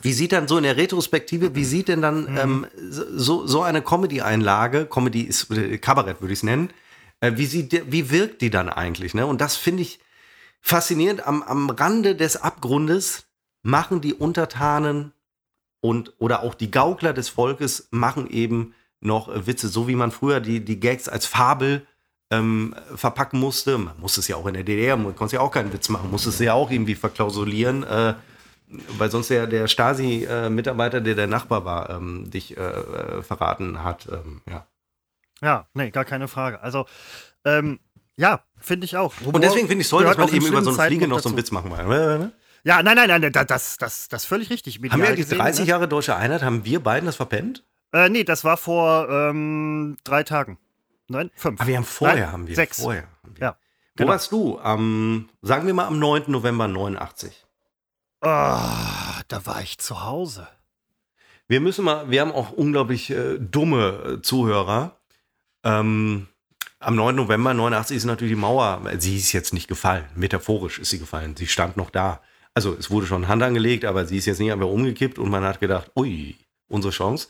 wie 0.00 0.14
sieht 0.14 0.32
dann 0.32 0.48
so 0.48 0.56
in 0.56 0.62
der 0.62 0.78
Retrospektive, 0.78 1.54
wie 1.54 1.66
sieht 1.66 1.88
denn 1.88 2.00
dann 2.00 2.38
ähm, 2.40 2.66
so, 2.88 3.46
so 3.46 3.60
eine 3.60 3.82
Comedy-Einlage, 3.82 4.86
Comedy 4.86 5.20
ist 5.20 5.50
äh, 5.50 5.76
Kabarett, 5.76 6.22
würde 6.22 6.32
ich 6.32 6.38
es 6.38 6.42
nennen, 6.42 6.70
äh, 7.20 7.32
wie, 7.36 7.44
sieht 7.44 7.92
wie 7.92 8.10
wirkt 8.10 8.40
die 8.40 8.48
dann 8.48 8.70
eigentlich? 8.70 9.12
Ne? 9.12 9.26
Und 9.26 9.42
das 9.42 9.56
finde 9.56 9.82
ich 9.82 10.00
faszinierend. 10.62 11.26
Am, 11.26 11.42
am 11.42 11.68
Rande 11.68 12.16
des 12.16 12.38
Abgrundes 12.38 13.24
machen 13.62 14.00
die 14.00 14.14
Untertanen 14.14 15.12
und 15.82 16.14
oder 16.18 16.42
auch 16.42 16.54
die 16.54 16.70
Gaukler 16.70 17.12
des 17.12 17.28
Volkes 17.28 17.88
machen 17.90 18.26
eben 18.30 18.72
noch 19.00 19.28
äh, 19.28 19.46
Witze, 19.46 19.68
so 19.68 19.86
wie 19.86 19.96
man 19.96 20.12
früher 20.12 20.40
die, 20.40 20.64
die 20.64 20.80
Gags 20.80 21.10
als 21.10 21.26
Fabel 21.26 21.86
ähm, 22.32 22.74
verpacken 22.96 23.38
musste. 23.38 23.78
Man 23.78 23.98
musste 24.00 24.20
es 24.20 24.28
ja 24.28 24.36
auch 24.36 24.46
in 24.46 24.54
der 24.54 24.64
DDR, 24.64 24.96
man 24.96 25.14
konnte 25.14 25.36
ja 25.36 25.40
auch 25.40 25.50
keinen 25.50 25.72
Witz 25.72 25.88
machen, 25.88 26.10
musste 26.10 26.30
es 26.30 26.38
ja 26.38 26.54
auch 26.54 26.70
irgendwie 26.70 26.94
verklausulieren, 26.94 27.82
äh, 27.84 28.14
weil 28.98 29.10
sonst 29.10 29.28
der, 29.30 29.46
der 29.46 29.68
Stasi-Mitarbeiter, 29.68 31.00
der 31.00 31.14
der 31.14 31.26
Nachbar 31.26 31.64
war, 31.64 31.90
ähm, 31.90 32.30
dich 32.30 32.56
äh, 32.56 32.60
äh, 32.60 33.22
verraten 33.22 33.84
hat. 33.84 34.08
Ähm, 34.10 34.40
ja. 34.48 34.66
Ja, 35.42 35.66
nee, 35.74 35.90
gar 35.90 36.04
keine 36.04 36.28
Frage. 36.28 36.60
Also, 36.62 36.86
ähm, 37.44 37.80
ja, 38.16 38.40
finde 38.58 38.84
ich 38.84 38.96
auch. 38.96 39.12
Humor 39.20 39.34
Und 39.34 39.44
deswegen 39.44 39.66
finde 39.68 39.82
ich 39.82 39.86
es 39.86 39.90
toll, 39.90 40.04
dass 40.04 40.16
man 40.16 40.28
eben 40.28 40.46
über 40.46 40.62
so 40.62 40.70
eine 40.70 40.86
Fliege 40.88 41.08
noch 41.08 41.20
so 41.20 41.28
einen. 41.28 41.38
Witz 41.38 41.50
machen 41.50 41.72
kann. 41.74 42.32
Ja, 42.64 42.82
nein, 42.82 42.94
nein, 42.96 43.08
nein, 43.08 43.32
da- 43.32 43.44
das, 43.44 43.76
das, 43.76 44.08
das 44.08 44.22
ist 44.22 44.28
völlig 44.28 44.50
richtig. 44.50 44.80
Haben 44.88 45.02
wir 45.02 45.10
die 45.10 45.16
gesehen, 45.16 45.38
30 45.38 45.64
ne? 45.64 45.70
Jahre 45.70 45.88
deutsche 45.88 46.14
Einheit, 46.14 46.42
haben 46.42 46.64
wir 46.64 46.80
beiden 46.80 47.06
das 47.06 47.16
verpennt? 47.16 47.64
Äh, 47.92 48.08
nee, 48.08 48.24
das 48.24 48.44
war 48.44 48.56
vor 48.56 49.08
ähm, 49.10 49.96
drei 50.04 50.22
Tagen. 50.22 50.58
Nein, 51.12 51.30
fünf. 51.34 51.60
Aber 51.60 51.68
wir 51.68 51.76
haben 51.76 51.84
vorher, 51.84 52.24
Nein, 52.24 52.32
haben 52.32 52.46
wir. 52.46 52.54
Sechs. 52.54 52.80
Vorher 52.80 53.02
haben 53.22 53.36
wir. 53.36 53.42
Ja, 53.42 53.50
Wo 53.52 53.56
genau. 53.96 54.10
warst 54.12 54.32
du? 54.32 54.58
Am, 54.58 55.28
sagen 55.42 55.66
wir 55.66 55.74
mal 55.74 55.86
am 55.86 55.98
9. 55.98 56.24
November 56.28 56.66
89. 56.68 57.44
Ah, 58.22 59.20
da 59.28 59.44
war 59.46 59.62
ich 59.62 59.78
zu 59.78 60.04
Hause. 60.04 60.48
Wir 61.48 61.60
müssen 61.60 61.84
mal, 61.84 62.10
wir 62.10 62.20
haben 62.22 62.32
auch 62.32 62.50
unglaublich 62.52 63.10
äh, 63.10 63.38
dumme 63.38 64.18
äh, 64.18 64.22
Zuhörer. 64.22 64.96
Ähm, 65.64 66.28
am 66.80 66.96
9. 66.96 67.14
November 67.14 67.52
89 67.52 67.96
ist 67.96 68.04
natürlich 68.04 68.32
die 68.32 68.40
Mauer, 68.40 68.80
sie 68.98 69.16
ist 69.16 69.32
jetzt 69.32 69.52
nicht 69.52 69.68
gefallen, 69.68 70.04
metaphorisch 70.16 70.78
ist 70.80 70.90
sie 70.90 70.98
gefallen, 70.98 71.36
sie 71.36 71.46
stand 71.46 71.76
noch 71.76 71.90
da. 71.90 72.20
Also 72.54 72.74
es 72.74 72.90
wurde 72.90 73.06
schon 73.06 73.28
Hand 73.28 73.42
angelegt, 73.42 73.84
aber 73.84 74.04
sie 74.06 74.16
ist 74.16 74.26
jetzt 74.26 74.40
nicht 74.40 74.50
einfach 74.50 74.66
umgekippt 74.66 75.18
und 75.18 75.30
man 75.30 75.44
hat 75.44 75.60
gedacht, 75.60 75.92
ui, 75.94 76.36
unsere 76.68 76.92
Chance. 76.92 77.28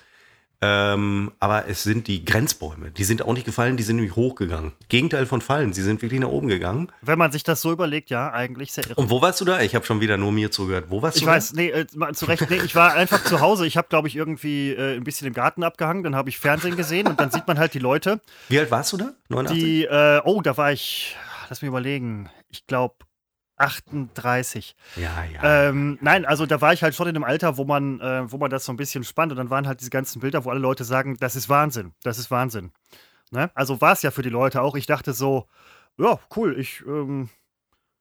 Ähm, 0.62 1.32
aber 1.40 1.66
es 1.66 1.82
sind 1.82 2.06
die 2.06 2.24
Grenzbäume, 2.24 2.92
die 2.92 3.02
sind 3.02 3.22
auch 3.22 3.32
nicht 3.32 3.44
gefallen, 3.44 3.76
die 3.76 3.82
sind 3.82 3.96
nämlich 3.96 4.14
hochgegangen. 4.14 4.72
Gegenteil 4.88 5.26
von 5.26 5.40
fallen, 5.40 5.72
sie 5.72 5.82
sind 5.82 6.02
wirklich 6.02 6.20
nach 6.20 6.28
oben 6.28 6.46
gegangen. 6.46 6.92
Wenn 7.00 7.18
man 7.18 7.32
sich 7.32 7.42
das 7.42 7.60
so 7.60 7.72
überlegt, 7.72 8.10
ja, 8.10 8.32
eigentlich 8.32 8.72
sehr 8.72 8.84
irre. 8.88 9.00
Und 9.00 9.10
wo 9.10 9.20
warst 9.20 9.40
du 9.40 9.44
da? 9.44 9.60
Ich 9.60 9.74
habe 9.74 9.84
schon 9.84 10.00
wieder 10.00 10.16
nur 10.16 10.30
mir 10.30 10.52
zugehört. 10.52 10.86
Wo 10.88 11.02
warst 11.02 11.16
Ich 11.16 11.24
du 11.24 11.28
weiß, 11.28 11.54
nee, 11.54 11.70
äh, 11.70 11.86
zu 12.12 12.26
Recht, 12.26 12.48
nee, 12.48 12.60
ich 12.64 12.76
war 12.76 12.94
einfach 12.94 13.24
zu 13.24 13.40
Hause. 13.40 13.66
Ich 13.66 13.76
habe, 13.76 13.88
glaube 13.88 14.06
ich, 14.06 14.14
irgendwie 14.14 14.70
äh, 14.70 14.94
ein 14.96 15.02
bisschen 15.02 15.26
im 15.26 15.34
Garten 15.34 15.64
abgehangen. 15.64 16.04
Dann 16.04 16.14
habe 16.14 16.28
ich 16.28 16.38
Fernsehen 16.38 16.76
gesehen 16.76 17.08
und 17.08 17.18
dann 17.18 17.32
sieht 17.32 17.48
man 17.48 17.58
halt 17.58 17.74
die 17.74 17.80
Leute, 17.80 18.12
da? 18.12 18.20
Wie 18.48 18.58
alt 18.58 18.70
warst 18.70 18.92
du 18.92 18.96
da? 18.96 19.12
89? 19.28 19.58
die, 19.58 19.84
äh, 19.84 20.20
oh, 20.24 20.42
da 20.42 20.56
war 20.56 20.72
ich, 20.72 21.16
lass 21.48 21.62
mich 21.62 21.68
überlegen, 21.68 22.30
ich 22.50 22.66
glaube 22.66 22.94
38. 23.56 24.74
ja, 24.96 25.24
ja. 25.24 25.68
Ähm, 25.68 25.98
nein, 26.00 26.24
also 26.24 26.46
da 26.46 26.60
war 26.60 26.72
ich 26.72 26.82
halt 26.82 26.94
schon 26.94 27.08
in 27.08 27.16
einem 27.16 27.24
Alter, 27.24 27.56
wo 27.56 27.64
man, 27.64 28.00
äh, 28.00 28.30
wo 28.30 28.38
man 28.38 28.50
das 28.50 28.64
so 28.64 28.72
ein 28.72 28.76
bisschen 28.76 29.04
spannt 29.04 29.32
und 29.32 29.38
dann 29.38 29.50
waren 29.50 29.66
halt 29.66 29.80
diese 29.80 29.90
ganzen 29.90 30.20
Bilder, 30.20 30.44
wo 30.44 30.50
alle 30.50 30.60
Leute 30.60 30.84
sagen, 30.84 31.16
das 31.20 31.36
ist 31.36 31.48
Wahnsinn, 31.48 31.92
das 32.02 32.18
ist 32.18 32.30
Wahnsinn. 32.30 32.72
Ne? 33.30 33.50
Also 33.54 33.80
war 33.80 33.92
es 33.92 34.02
ja 34.02 34.10
für 34.10 34.22
die 34.22 34.28
Leute 34.28 34.62
auch. 34.62 34.76
Ich 34.76 34.86
dachte 34.86 35.12
so, 35.12 35.46
ja, 35.98 36.18
cool, 36.36 36.58
ich 36.58 36.82
ähm, 36.86 37.28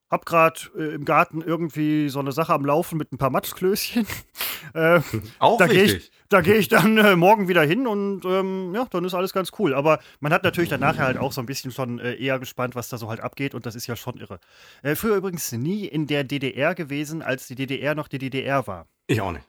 hab 0.10 0.26
gerade 0.26 0.60
äh, 0.78 0.94
im 0.94 1.06
Garten 1.06 1.42
irgendwie 1.42 2.10
so 2.10 2.20
eine 2.20 2.34
Sache 2.34 2.54
am 2.54 2.66
Laufen 2.66 2.98
mit 2.98 3.12
ein 3.12 3.18
paar 3.18 3.30
Matschklößchen. 3.30 4.06
äh, 4.74 5.02
auch 5.40 5.58
da 5.58 5.68
ich, 5.68 6.12
da 6.32 6.42
geh 6.42 6.54
ich 6.54 6.70
dann 6.70 6.98
äh, 6.98 7.16
morgen 7.16 7.48
wieder 7.50 7.64
hin 7.64 7.86
und 7.86 8.24
ähm, 8.26 8.74
ja, 8.74 8.88
dann 8.90 9.04
ist 9.04 9.14
alles 9.14 9.34
ganz 9.34 9.52
cool. 9.60 9.74
Aber 9.74 10.00
man 10.22 10.32
hat 10.32 10.44
natürlich 10.44 10.70
dann 10.70 10.80
nachher 10.80 11.06
halt 11.06 11.18
auch 11.18 11.34
so 11.34 11.42
ein 11.42 11.46
bisschen 11.46 11.72
schon 11.72 12.00
äh, 12.00 12.16
eher 12.16 12.40
gespannt, 12.40 12.74
was 12.74 12.88
da 12.90 12.98
so 12.98 13.10
halt 13.10 13.20
abgeht 13.20 13.54
und 13.54 13.66
das 13.66 13.76
ist 13.76 13.88
ja 13.88 13.96
schon 13.98 14.18
irre. 14.18 14.40
Äh, 14.82 14.96
früher 14.96 15.18
übrigens 15.18 15.52
nie 15.52 15.86
in 15.86 16.08
der 16.08 16.24
DDR 16.24 16.74
gewesen, 16.74 17.22
als 17.22 17.48
die 17.48 17.56
DDR 17.56 17.96
noch 17.96 18.08
die 18.08 18.18
DDR 18.18 18.66
war. 18.66 18.88
Ich 19.08 19.20
auch 19.20 19.34
nicht. 19.34 19.46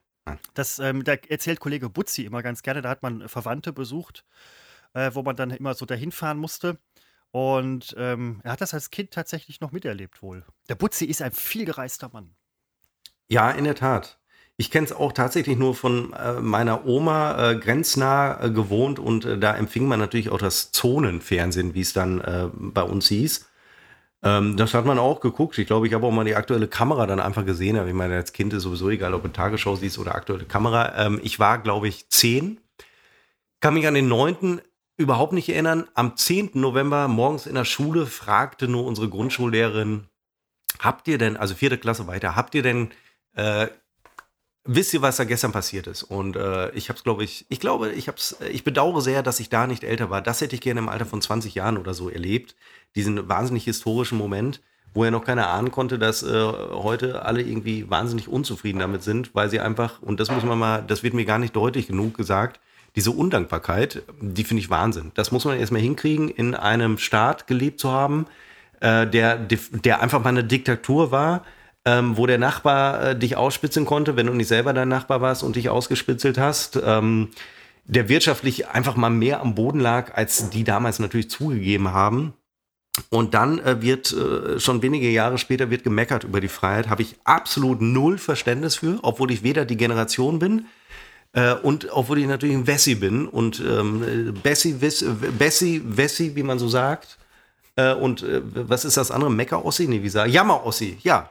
Das, 0.55 0.79
ähm, 0.81 1.05
da 1.05 1.15
erzählt 1.15 1.61
Kollege 1.61 1.89
Butzi 1.89 2.25
immer 2.25 2.43
ganz 2.43 2.63
gerne, 2.63 2.83
da 2.83 2.89
hat 2.89 3.03
man 3.03 3.29
Verwandte 3.29 3.73
besucht, 3.73 4.25
äh, 4.95 5.11
wo 5.15 5.23
man 5.23 5.37
dann 5.37 5.51
immer 5.51 5.75
so 5.75 5.87
dahin 5.87 6.13
fahren 6.13 6.39
musste. 6.39 6.79
Und 7.31 7.95
ähm, 7.97 8.41
er 8.45 8.53
hat 8.53 8.61
das 8.61 8.75
als 8.75 8.91
Kind 8.91 9.13
tatsächlich 9.13 9.61
noch 9.61 9.73
miterlebt 9.73 10.23
wohl. 10.23 10.45
Der 10.69 10.75
Butzi 10.75 11.07
ist 11.07 11.23
ein 11.23 11.33
vielgereister 11.33 12.11
Mann. 12.13 12.35
Ja, 13.29 13.51
in 13.51 13.65
der 13.65 13.75
Tat. 13.75 14.19
Ich 14.63 14.71
kenne 14.71 14.85
es 14.85 14.93
auch 14.93 15.11
tatsächlich 15.11 15.59
nur 15.59 15.75
von 15.75 16.13
äh, 16.13 16.35
meiner 16.35 16.87
Oma 16.87 17.51
äh, 17.51 17.57
grenznah 17.57 18.45
äh, 18.45 18.51
gewohnt 18.51 19.01
und 19.01 19.25
äh, 19.25 19.37
da 19.37 19.57
empfing 19.57 19.89
man 19.89 19.99
natürlich 19.99 20.31
auch 20.31 20.39
das 20.39 20.71
Zonenfernsehen, 20.71 21.75
wie 21.75 21.81
es 21.81 21.93
dann 21.93 22.21
äh, 22.21 22.47
bei 22.55 22.85
uns 22.85 23.09
hieß. 23.09 23.51
Ähm, 24.23 24.57
das 24.57 24.73
hat 24.73 24.85
man 24.85 25.01
auch 25.01 25.19
geguckt. 25.19 25.59
Ich 25.59 25.67
glaube, 25.67 25.89
ich 25.89 25.95
habe 25.95 26.07
auch 26.07 26.13
mal 26.13 26.25
die 26.25 26.37
aktuelle 26.37 26.69
Kamera 26.69 27.09
dann 27.09 27.19
einfach 27.19 27.45
gesehen. 27.45 27.77
Aber 27.77 27.89
ich 27.89 27.95
meine, 27.95 28.15
als 28.15 28.33
Kind 28.33 28.53
ist 28.53 28.63
sowieso 28.63 28.89
egal, 28.89 29.15
ob 29.15 29.25
du 29.25 29.31
Tagesschau 29.31 29.75
siehst 29.75 29.99
oder 29.99 30.15
aktuelle 30.15 30.45
Kamera. 30.45 31.07
Ähm, 31.07 31.21
ich 31.25 31.41
war, 31.41 31.59
glaube 31.59 31.89
ich, 31.89 32.09
zehn. 32.09 32.61
Kann 33.59 33.75
mich 33.75 33.89
an 33.89 33.95
den 33.95 34.07
neunten 34.07 34.61
überhaupt 34.97 35.33
nicht 35.33 35.49
erinnern. 35.49 35.89
Am 35.95 36.17
10. 36.17 36.51
November 36.55 37.09
morgens 37.09 37.47
in 37.47 37.57
der 37.57 37.65
Schule 37.65 38.07
fragte 38.07 38.69
nur 38.69 38.87
unsere 38.87 39.09
Grundschullehrerin, 39.09 40.07
habt 40.79 41.09
ihr 41.09 41.19
denn, 41.19 41.37
also 41.37 41.57
vierte 41.57 41.79
Klasse 41.79 42.07
weiter, 42.07 42.37
habt 42.37 42.55
ihr 42.55 42.63
denn, 42.63 42.93
äh, 43.35 43.67
wisst 44.65 44.95
ihr, 44.95 45.03
was 45.03 45.17
da 45.17 45.25
gestern 45.25 45.53
passiert 45.53 45.87
ist? 45.87 46.03
Und 46.03 46.37
äh, 46.37 46.71
ich 46.71 46.89
habe 46.89 46.97
es, 46.97 47.05
glaube 47.05 47.25
ich, 47.25 47.47
ich 47.49 47.61
glaube, 47.61 47.91
ich 47.93 48.09
habe 48.09 48.19
es, 48.19 48.37
ich 48.51 48.65
bedauere 48.65 49.01
sehr, 49.01 49.23
dass 49.23 49.41
ich 49.41 49.49
da 49.49 49.67
nicht 49.67 49.85
älter 49.85 50.11
war. 50.11 50.23
Das 50.23 50.41
hätte 50.41 50.55
ich 50.55 50.61
gerne 50.61 50.81
im 50.81 50.89
Alter 50.89 51.07
von 51.07 51.21
20 51.21 51.55
Jahren 51.55 51.79
oder 51.79 51.95
so 51.95 52.09
erlebt. 52.09 52.55
Diesen 52.95 53.29
wahnsinnig 53.29 53.65
historischen 53.65 54.19
Moment, 54.19 54.61
wo 54.95 55.05
ja 55.05 55.11
noch 55.11 55.25
keiner 55.25 55.49
ahnen 55.49 55.71
konnte, 55.71 55.99
dass 55.99 56.23
äh, 56.23 56.53
heute 56.73 57.25
alle 57.25 57.43
irgendwie 57.43 57.91
wahnsinnig 57.91 58.29
unzufrieden 58.29 58.79
damit 58.79 59.03
sind, 59.03 59.35
weil 59.35 59.49
sie 59.51 59.61
einfach, 59.61 60.03
und 60.03 60.21
das 60.21 60.31
muss 60.31 60.45
man 60.45 60.59
mal, 60.59 60.83
das 60.83 61.03
wird 61.03 61.15
mir 61.15 61.25
gar 61.25 61.39
nicht 61.39 61.57
deutlich 61.57 61.87
genug 61.87 62.17
gesagt, 62.17 62.61
diese 62.95 63.11
Undankbarkeit, 63.11 64.03
die 64.21 64.45
finde 64.45 64.61
ich 64.61 64.69
Wahnsinn. 64.69 65.13
Das 65.15 65.33
muss 65.33 65.47
man 65.47 65.59
erstmal 65.59 65.81
hinkriegen, 65.81 66.29
in 66.29 66.55
einem 66.55 66.99
Staat 66.99 67.47
gelebt 67.47 67.81
zu 67.81 67.91
haben, 67.91 68.27
äh, 68.81 69.07
der, 69.07 69.39
der 69.39 70.03
einfach 70.03 70.23
mal 70.23 70.29
eine 70.29 70.45
Diktatur 70.45 71.11
war, 71.11 71.43
ähm, 71.85 72.17
wo 72.17 72.27
der 72.27 72.39
Nachbar 72.39 73.03
äh, 73.03 73.19
dich 73.19 73.37
ausspitzen 73.37 73.85
konnte, 73.85 74.17
wenn 74.17 74.27
du 74.27 74.35
nicht 74.35 74.49
selber 74.49 74.73
dein 74.73 74.89
Nachbar 74.89 75.21
warst 75.21 75.43
und 75.43 75.57
dich 75.57 75.69
ausgespitzelt 75.69 76.39
hast. 76.39 76.81
Ähm, 76.85 77.29
der 77.85 78.09
wirtschaftlich 78.09 78.69
einfach 78.69 78.95
mal 78.95 79.11
mehr 79.11 79.41
am 79.41 79.57
Boden 79.57 79.81
lag, 79.81 80.15
als 80.15 80.51
die 80.51 80.63
damals 80.63 81.01
natürlich 81.01 81.31
zugegeben 81.31 81.93
haben. 81.93 82.33
Und 83.11 83.35
dann 83.35 83.59
äh, 83.59 83.83
wird 83.83 84.13
äh, 84.13 84.61
schon 84.61 84.83
wenige 84.83 85.09
Jahre 85.09 85.39
später 85.39 85.71
wird 85.71 85.83
gemeckert 85.83 86.25
über 86.25 86.41
die 86.41 86.49
Freiheit. 86.49 86.89
Habe 86.89 87.03
ich 87.03 87.17
absolut 87.25 87.81
null 87.81 88.19
Verständnis 88.19 88.77
für, 88.77 88.99
obwohl 89.03 89.31
ich 89.31 89.43
weder 89.43 89.65
die 89.65 89.77
Generation 89.77 90.39
bin, 90.39 90.67
äh, 91.33 91.55
und 91.55 91.89
obwohl 91.91 92.19
ich 92.19 92.27
natürlich 92.27 92.57
ein 92.57 92.67
Wessi 92.67 92.95
bin 92.95 93.27
und 93.27 93.61
ähm, 93.61 94.35
Bessi, 94.43 94.75
Bessi, 94.75 95.81
Wessi, 95.85 96.37
wie 96.37 96.43
man 96.43 96.59
so 96.59 96.69
sagt. 96.69 97.19
Äh, 97.77 97.95
und 97.95 98.23
äh, 98.23 98.43
was 98.43 98.85
ist 98.85 98.97
das 98.97 99.11
andere? 99.11 99.31
Mecker-Ossi? 99.31 99.89
Nee, 99.89 100.03
wie 100.03 100.09
sagen? 100.09 100.31
Jammer-Ossi. 100.31 100.99
Ja, 101.03 101.31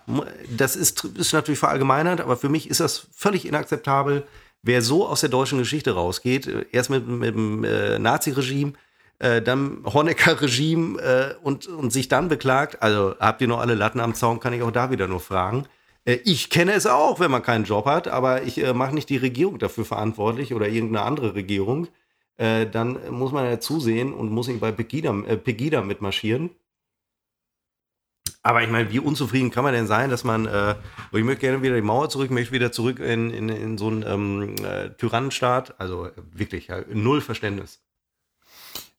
das 0.49 0.75
ist, 0.75 1.03
ist 1.03 1.33
natürlich 1.33 1.59
verallgemeinert, 1.59 2.21
aber 2.21 2.37
für 2.37 2.49
mich 2.49 2.69
ist 2.69 2.79
das 2.79 3.07
völlig 3.13 3.45
inakzeptabel, 3.45 4.23
wer 4.63 4.81
so 4.81 5.07
aus 5.07 5.21
der 5.21 5.29
deutschen 5.29 5.59
Geschichte 5.59 5.91
rausgeht. 5.91 6.47
Äh, 6.47 6.65
erst 6.71 6.89
mit, 6.89 7.07
mit 7.07 7.35
dem 7.35 7.63
äh, 7.63 7.99
Nazi-Regime, 7.99 8.73
äh, 9.19 9.41
dann 9.41 9.83
Honecker-Regime 9.85 10.99
äh, 10.99 11.35
und, 11.43 11.67
und 11.67 11.93
sich 11.93 12.07
dann 12.07 12.27
beklagt. 12.27 12.81
Also 12.81 13.15
habt 13.19 13.41
ihr 13.41 13.47
noch 13.47 13.59
alle 13.59 13.75
Latten 13.75 13.99
am 13.99 14.15
Zaun, 14.15 14.39
kann 14.39 14.53
ich 14.53 14.63
auch 14.63 14.71
da 14.71 14.89
wieder 14.89 15.07
nur 15.07 15.19
fragen. 15.19 15.67
Äh, 16.05 16.19
ich 16.23 16.49
kenne 16.49 16.73
es 16.73 16.87
auch, 16.87 17.19
wenn 17.19 17.29
man 17.29 17.43
keinen 17.43 17.65
Job 17.65 17.85
hat, 17.85 18.07
aber 18.07 18.41
ich 18.41 18.57
mache 18.73 18.95
nicht 18.95 19.09
die 19.09 19.17
Regierung 19.17 19.59
dafür 19.59 19.85
verantwortlich 19.85 20.55
oder 20.55 20.67
irgendeine 20.67 21.05
andere 21.05 21.35
Regierung. 21.35 21.87
Äh, 22.37 22.67
dann 22.67 23.11
muss 23.11 23.31
man 23.31 23.45
ja 23.45 23.59
zusehen 23.59 24.13
und 24.13 24.31
muss 24.31 24.47
ihn 24.47 24.59
bei 24.59 24.71
Pegida, 24.71 25.13
äh, 25.27 25.37
Pegida 25.37 25.81
mitmarschieren. 25.81 26.51
Aber 28.43 28.63
ich 28.63 28.69
meine, 28.69 28.91
wie 28.91 28.99
unzufrieden 28.99 29.51
kann 29.51 29.63
man 29.63 29.73
denn 29.73 29.85
sein, 29.85 30.09
dass 30.09 30.23
man, 30.23 30.47
äh, 30.47 30.75
ich 31.11 31.23
möchte 31.23 31.41
gerne 31.41 31.61
wieder 31.61 31.75
die 31.75 31.81
Mauer 31.81 32.09
zurück, 32.09 32.31
möchte 32.31 32.53
wieder 32.53 32.71
zurück 32.71 32.99
in, 32.99 33.29
in, 33.29 33.49
in 33.49 33.77
so 33.77 33.87
einen 33.87 34.03
ähm, 34.03 34.55
äh, 34.65 34.89
Tyrannenstaat. 34.91 35.79
Also 35.79 36.09
wirklich, 36.31 36.67
ja, 36.67 36.81
null 36.89 37.21
Verständnis. 37.21 37.83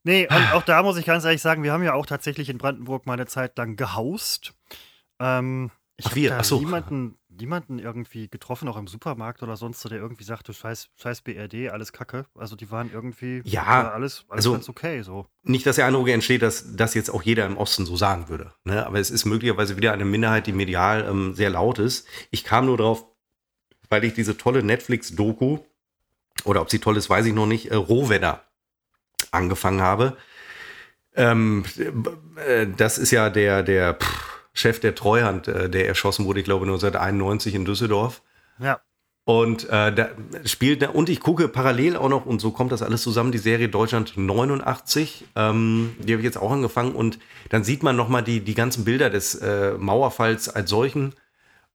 Nee, 0.04 0.28
und 0.28 0.52
auch 0.52 0.62
da 0.62 0.82
muss 0.82 0.96
ich 0.96 1.06
ganz 1.06 1.24
ehrlich 1.24 1.42
sagen, 1.42 1.62
wir 1.62 1.72
haben 1.72 1.82
ja 1.82 1.94
auch 1.94 2.06
tatsächlich 2.06 2.48
in 2.48 2.58
Brandenburg 2.58 3.06
mal 3.06 3.14
eine 3.14 3.26
Zeit 3.26 3.56
lang 3.56 3.76
gehaust. 3.76 4.52
Ähm, 5.20 5.70
ich 5.96 6.06
habe 6.06 6.28
da 6.28 6.44
so. 6.44 6.58
niemanden, 6.58 7.16
niemanden 7.38 7.78
irgendwie 7.78 8.28
getroffen, 8.28 8.68
auch 8.68 8.76
im 8.76 8.86
Supermarkt 8.86 9.42
oder 9.42 9.56
sonst, 9.56 9.80
so, 9.80 9.88
der 9.88 9.98
irgendwie 9.98 10.24
sagte, 10.24 10.52
scheiß, 10.52 10.88
scheiß 10.96 11.22
BRD, 11.22 11.70
alles 11.70 11.92
Kacke. 11.92 12.26
Also 12.34 12.56
die 12.56 12.70
waren 12.70 12.90
irgendwie 12.92 13.42
ja, 13.44 13.90
alles, 13.90 14.24
alles 14.28 14.46
also 14.46 14.52
ganz 14.52 14.68
okay. 14.68 15.02
So. 15.02 15.26
Nicht, 15.42 15.66
dass 15.66 15.76
der 15.76 15.86
Eindruck 15.86 16.08
entsteht, 16.08 16.42
dass 16.42 16.76
das 16.76 16.94
jetzt 16.94 17.10
auch 17.10 17.22
jeder 17.22 17.46
im 17.46 17.56
Osten 17.56 17.86
so 17.86 17.96
sagen 17.96 18.28
würde. 18.28 18.52
Ne? 18.64 18.86
Aber 18.86 18.98
es 18.98 19.10
ist 19.10 19.24
möglicherweise 19.24 19.76
wieder 19.76 19.92
eine 19.92 20.04
Minderheit, 20.04 20.46
die 20.46 20.52
medial 20.52 21.06
ähm, 21.08 21.34
sehr 21.34 21.50
laut 21.50 21.78
ist. 21.78 22.06
Ich 22.30 22.44
kam 22.44 22.66
nur 22.66 22.76
drauf, 22.76 23.06
weil 23.88 24.04
ich 24.04 24.14
diese 24.14 24.36
tolle 24.36 24.62
Netflix-Doku, 24.62 25.58
oder 26.44 26.60
ob 26.60 26.70
sie 26.70 26.78
toll 26.78 26.96
ist, 26.96 27.10
weiß 27.10 27.26
ich 27.26 27.34
noch 27.34 27.46
nicht, 27.46 27.70
äh, 27.70 27.74
Rohwedder 27.74 28.44
angefangen 29.30 29.80
habe. 29.80 30.16
Ähm, 31.14 31.64
äh, 32.46 32.66
das 32.76 32.98
ist 32.98 33.10
ja 33.10 33.30
der, 33.30 33.62
der, 33.62 33.94
pff, 33.94 34.31
Chef 34.52 34.80
der 34.80 34.94
Treuhand, 34.94 35.48
äh, 35.48 35.70
der 35.70 35.88
erschossen 35.88 36.24
wurde, 36.24 36.40
ich 36.40 36.44
glaube 36.44 36.64
1991 36.66 37.54
in 37.54 37.64
Düsseldorf. 37.64 38.22
Ja. 38.58 38.80
Und 39.24 39.68
äh, 39.68 39.94
da 39.94 40.08
spielt 40.44 40.82
und 40.88 41.08
ich 41.08 41.20
gucke 41.20 41.46
parallel 41.46 41.96
auch 41.96 42.08
noch 42.08 42.26
und 42.26 42.40
so 42.40 42.50
kommt 42.50 42.72
das 42.72 42.82
alles 42.82 43.02
zusammen 43.02 43.30
die 43.30 43.38
Serie 43.38 43.68
Deutschland 43.68 44.16
89, 44.16 45.26
ähm, 45.36 45.94
die 46.00 46.12
habe 46.12 46.20
ich 46.22 46.24
jetzt 46.24 46.38
auch 46.38 46.50
angefangen 46.50 46.92
und 46.96 47.20
dann 47.48 47.62
sieht 47.62 47.84
man 47.84 47.94
noch 47.94 48.08
mal 48.08 48.22
die 48.22 48.40
die 48.40 48.54
ganzen 48.54 48.84
Bilder 48.84 49.10
des 49.10 49.36
äh, 49.36 49.74
Mauerfalls 49.78 50.48
als 50.48 50.68
solchen 50.68 51.14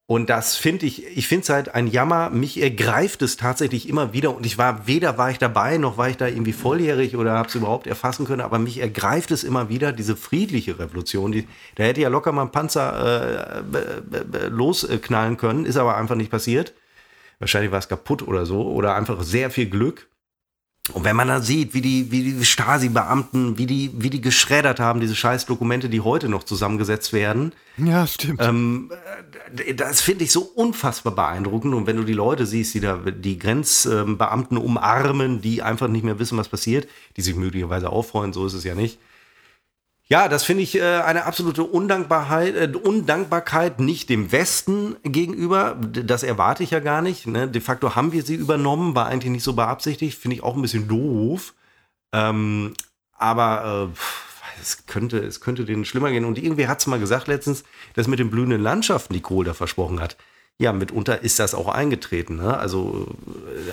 und 0.10 0.30
das 0.30 0.56
finde 0.56 0.86
ich, 0.86 1.06
ich 1.06 1.28
finde 1.28 1.44
es 1.44 1.50
halt 1.50 1.76
ein 1.76 1.88
Jammer. 1.88 2.30
Mich 2.30 2.62
ergreift 2.62 3.22
es 3.22 3.36
tatsächlich 3.36 3.90
immer 3.90 4.14
wieder. 4.14 4.34
Und 4.34 4.46
ich 4.46 4.58
war, 4.58 4.88
weder 4.88 5.18
war 5.18 5.30
ich 5.32 5.38
dabei, 5.38 5.78
noch 5.78 5.98
war 5.98 6.08
ich 6.08 6.16
da 6.16 6.28
irgendwie 6.28 6.54
volljährig 6.54 7.18
oder 7.18 7.34
habe 7.34 7.50
es 7.50 7.56
überhaupt 7.56 7.88
erfassen 7.88 8.26
können. 8.26 8.40
Aber 8.40 8.58
mich 8.58 8.78
ergreift 8.78 9.32
es 9.32 9.44
immer 9.44 9.68
wieder, 9.68 9.92
diese 9.92 10.16
friedliche 10.16 10.80
Revolution. 10.80 11.34
Die, 11.34 11.46
da 11.76 11.84
hätte 11.84 12.00
ja 12.00 12.08
locker 12.08 12.32
mal 12.32 12.44
ein 12.44 12.54
Panzer 12.54 13.66
äh, 13.66 14.48
losknallen 14.48 15.36
können, 15.36 15.66
ist 15.66 15.76
aber 15.76 15.98
einfach 15.98 16.16
nicht 16.16 16.32
passiert. 16.32 16.74
Wahrscheinlich 17.40 17.74
war 17.74 17.80
es 17.80 17.90
kaputt 17.90 18.26
oder 18.26 18.46
so. 18.46 18.62
Oder 18.62 18.96
einfach 18.96 19.22
sehr 19.24 19.52
viel 19.52 19.70
Glück. 19.70 20.08
Und 20.94 21.04
wenn 21.04 21.16
man 21.16 21.28
dann 21.28 21.42
sieht, 21.42 21.74
wie 21.74 21.82
die, 21.82 22.12
wie 22.12 22.24
die 22.24 22.46
Stasi-Beamten, 22.46 23.58
wie 23.58 23.66
die, 23.66 23.92
wie 23.96 24.10
die 24.10 24.22
geschreddert 24.22 24.80
haben, 24.80 25.02
diese 25.02 25.16
scheiß 25.16 25.46
Dokumente, 25.46 25.90
die 25.90 26.02
heute 26.02 26.30
noch 26.30 26.44
zusammengesetzt 26.44 27.12
werden. 27.12 27.52
Ja, 27.78 28.08
stimmt. 28.08 28.42
Ähm, 28.42 28.92
das 29.76 30.02
finde 30.02 30.24
ich 30.24 30.32
so 30.32 30.42
unfassbar 30.42 31.14
beeindruckend. 31.14 31.74
Und 31.74 31.88
wenn 31.88 31.98
du 31.98 32.04
die 32.04 32.14
Leute 32.14 32.46
siehst, 32.46 32.74
die 32.74 32.80
da 32.80 32.98
die 32.98 33.38
Grenzbeamten 33.38 34.58
umarmen, 34.58 35.42
die 35.42 35.62
einfach 35.62 35.90
nicht 35.90 36.06
mehr 36.06 36.20
wissen, 36.20 36.38
was 36.38 36.48
passiert, 36.48 36.88
die 37.18 37.22
sich 37.22 37.36
möglicherweise 37.36 37.90
auffreuen, 37.90 38.32
so 38.32 38.46
ist 38.46 38.54
es 38.54 38.64
ja 38.64 38.74
nicht. 38.74 38.98
Ja, 40.10 40.30
das 40.30 40.46
finde 40.46 40.64
ich 40.64 40.76
äh, 40.76 40.82
eine 40.82 41.26
absolute 41.26 41.64
Undankbarkeit, 41.64 42.56
äh, 42.56 42.78
Undankbarkeit 42.78 43.82
nicht 43.82 44.10
dem 44.10 44.32
Westen 44.32 44.96
gegenüber. 45.04 45.76
Das 45.76 46.24
erwarte 46.24 46.64
ich 46.64 46.72
ja 46.72 46.80
gar 46.80 47.02
nicht. 47.02 47.28
Ne? 47.28 47.50
De 47.50 47.62
facto 47.62 47.96
haben 47.96 48.14
wir 48.14 48.24
sie 48.24 48.36
übernommen, 48.36 48.96
war 48.96 49.08
eigentlich 49.08 49.32
nicht 49.32 49.44
so 49.44 49.54
beabsichtigt. 49.54 50.18
Finde 50.18 50.36
ich 50.36 50.44
auch 50.44 50.56
ein 50.56 50.62
bisschen 50.62 50.88
doof. 50.88 51.54
Ähm, 52.14 52.74
aber 53.18 53.92
äh, 53.94 54.62
es, 54.62 54.86
könnte, 54.86 55.20
es 55.20 55.42
könnte 55.42 55.66
denen 55.66 55.84
schlimmer 55.84 56.10
gehen. 56.12 56.24
Und 56.24 56.38
irgendwie 56.38 56.68
hat 56.68 56.80
es 56.80 56.88
mal 56.88 57.00
gesagt 57.00 57.28
letztens, 57.28 57.66
dass 57.94 58.08
mit 58.08 58.20
den 58.20 58.30
blühenden 58.30 58.62
Landschaften, 58.62 59.14
die 59.14 59.22
Kohl 59.22 59.44
da 59.44 59.54
versprochen 59.54 60.00
hat, 60.00 60.16
ja, 60.60 60.74
mitunter 60.74 61.22
ist 61.22 61.38
das 61.40 61.54
auch 61.54 61.68
eingetreten. 61.68 62.38
Ne? 62.38 62.58
Also, 62.58 63.08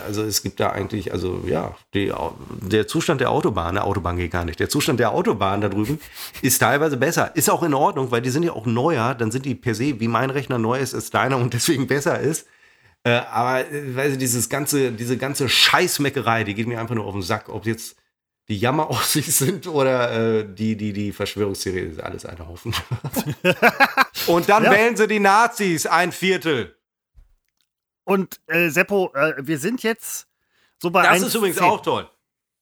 also 0.07 0.23
es 0.23 0.43
gibt 0.43 0.61
da 0.61 0.71
eigentlich, 0.71 1.13
also 1.13 1.43
ja, 1.47 1.75
die, 1.95 2.13
der 2.61 2.87
Zustand 2.87 3.23
der 3.23 3.31
Autobahn, 3.31 3.75
der 3.75 3.85
Autobahn 3.85 4.19
geht 4.19 4.33
gar 4.33 4.45
nicht, 4.45 4.61
der 4.61 4.69
Zustand 4.69 5.01
der 5.01 5.13
Autobahn 5.13 5.63
da 5.63 5.71
drüben 5.71 5.99
ist 6.43 6.59
teilweise 6.59 6.99
besser. 6.99 7.35
Ist 7.37 7.49
auch 7.49 7.63
in 7.63 7.73
Ordnung, 7.73 8.11
weil 8.11 8.21
die 8.21 8.29
sind 8.29 8.43
ja 8.43 8.53
auch 8.53 8.67
neuer, 8.67 9.15
dann 9.15 9.31
sind 9.31 9.47
die 9.47 9.55
per 9.55 9.75
se, 9.75 9.99
wie 9.99 10.09
mein 10.09 10.29
Rechner 10.29 10.59
neu 10.59 10.79
ist 10.79 10.95
als 10.95 11.11
deiner 11.11 11.39
und 11.39 11.55
deswegen 11.55 11.87
besser 11.87 12.21
ist. 12.21 12.47
Äh, 13.03 13.21
aber 13.31 13.71
äh, 13.71 13.97
weil 13.97 14.17
dieses 14.19 14.51
ganze, 14.51 14.93
diese 14.93 15.17
ganze 15.17 15.49
Scheißmeckerei, 15.49 16.45
die 16.45 16.55
geht 16.55 16.67
mir 16.67 16.81
einfach 16.81 16.95
nur 16.95 17.07
auf 17.07 17.15
den 17.15 17.23
Sack, 17.23 17.49
ob 17.49 17.65
jetzt 17.65 17.97
die 18.49 18.59
Jammer 18.59 18.91
auf 18.91 19.05
sich 19.05 19.35
sind 19.35 19.67
oder 19.67 20.13
äh, 20.13 20.55
die, 20.55 20.77
die, 20.77 20.93
die 20.93 21.13
Verschwörungstheorie, 21.13 21.81
ist 21.81 22.01
alles 22.01 22.27
ein 22.27 22.39
Haufen. 22.47 22.75
Und 24.27 24.49
dann 24.49 24.65
ja. 24.65 24.71
wählen 24.71 24.97
sie 24.97 25.09
die 25.09 25.21
Nazis, 25.21 25.87
ein 25.87 26.13
Viertel. 26.13 26.77
Und 28.05 28.41
äh, 28.47 28.69
Seppo, 28.69 29.13
äh, 29.15 29.35
wir 29.39 29.59
sind 29.59 29.83
jetzt 29.83 30.27
so 30.79 30.91
bei. 30.91 31.03
Das 31.03 31.23
ist 31.23 31.35
übrigens 31.35 31.57
10. 31.57 31.67
auch 31.67 31.81
toll. 31.81 32.11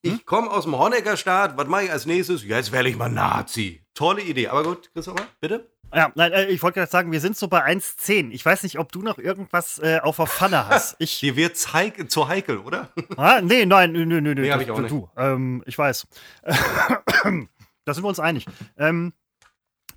Ich 0.03 0.13
hm? 0.13 0.25
komme 0.25 0.51
aus 0.51 0.65
dem 0.65 0.79
Honecker-Staat. 0.79 1.57
Was 1.57 1.67
mache 1.67 1.85
ich 1.85 1.91
als 1.91 2.07
nächstes? 2.07 2.45
Ja, 2.45 2.57
jetzt 2.57 2.73
wähle 2.73 2.89
ich 2.89 2.97
mal 2.97 3.09
Nazi. 3.09 3.85
Tolle 3.95 4.23
Idee. 4.23 4.49
Aber 4.49 4.63
gut, 4.63 4.91
Christopher, 4.93 5.27
bitte. 5.41 5.72
Ja, 5.95 6.11
nein, 6.15 6.33
äh, 6.33 6.47
ich 6.47 6.63
wollte 6.63 6.81
gerade 6.81 6.91
sagen, 6.91 7.13
wir 7.13 7.21
sind 7.21 7.37
so 7.37 7.49
bei 7.49 7.65
1,10. 7.65 8.31
Ich 8.31 8.45
weiß 8.45 8.63
nicht, 8.63 8.79
ob 8.79 8.91
du 8.93 9.03
noch 9.03 9.19
irgendwas 9.19 9.79
äh, 9.79 10.01
auf 10.03 10.17
der 10.17 10.27
Pfanne 10.27 10.69
hast. 10.69 10.97
Ich, 11.03 11.21
Dir 11.21 11.37
wird 11.37 11.57
zu 11.57 12.29
heikel, 12.29 12.59
oder? 12.59 12.91
Ah, 13.17 13.41
nee, 13.43 13.67
nein, 13.67 13.93
nö, 13.93 14.07
nö, 14.07 14.21
nö. 14.21 14.35
Nee, 14.35 14.51
hab 14.51 14.61
ich 14.61 14.71
auch 14.71 14.81
nicht. 14.81 14.91
Du, 14.91 15.09
ähm, 15.17 15.63
ich 15.67 15.77
weiß. 15.77 16.07
da 16.45 17.95
sind 17.95 18.05
wir 18.05 18.09
uns 18.09 18.21
einig. 18.21 18.47
Ähm, 18.79 19.13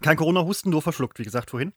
kein 0.01 0.17
Corona-Husten, 0.17 0.69
nur 0.69 0.81
verschluckt, 0.81 1.19
wie 1.19 1.23
gesagt, 1.23 1.51
vorhin. 1.51 1.73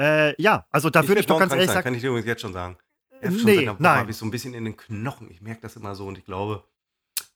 Äh, 0.00 0.40
ja, 0.40 0.66
also 0.70 0.90
da 0.90 1.06
würde 1.06 1.20
ich 1.20 1.26
doch 1.26 1.38
ganz 1.38 1.52
ehrlich 1.52 1.70
sagen. 1.70 1.84
Kann 1.84 1.94
ich 1.94 2.00
dir 2.00 2.08
übrigens 2.08 2.26
jetzt 2.26 2.40
schon 2.40 2.52
sagen. 2.52 2.76
Schon 3.22 3.44
nee, 3.44 3.70
nein. 3.78 3.98
habe 3.98 4.10
ich 4.10 4.16
so 4.16 4.24
ein 4.24 4.32
bisschen 4.32 4.54
in 4.54 4.64
den 4.64 4.76
Knochen. 4.76 5.30
Ich 5.30 5.40
merke 5.40 5.60
das 5.60 5.76
immer 5.76 5.94
so 5.94 6.06
und 6.06 6.18
ich 6.18 6.24
glaube, 6.24 6.64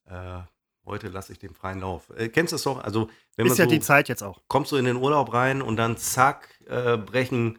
äh, 0.06 0.40
Heute 0.86 1.08
lasse 1.08 1.32
ich 1.32 1.38
den 1.40 1.52
freien 1.52 1.80
Lauf. 1.80 2.10
Äh, 2.16 2.28
kennst 2.28 2.52
du 2.52 2.56
es 2.56 2.62
doch? 2.62 2.82
Also, 2.82 3.10
wenn 3.36 3.46
Ist 3.46 3.50
man 3.52 3.58
ja 3.58 3.64
so, 3.64 3.70
die 3.70 3.80
Zeit 3.80 4.08
jetzt 4.08 4.22
auch. 4.22 4.40
kommst 4.48 4.70
du 4.72 4.76
in 4.76 4.84
den 4.84 4.96
Urlaub 4.96 5.32
rein 5.34 5.60
und 5.60 5.76
dann 5.76 5.96
zack, 5.96 6.48
äh, 6.68 6.96
brechen. 6.96 7.58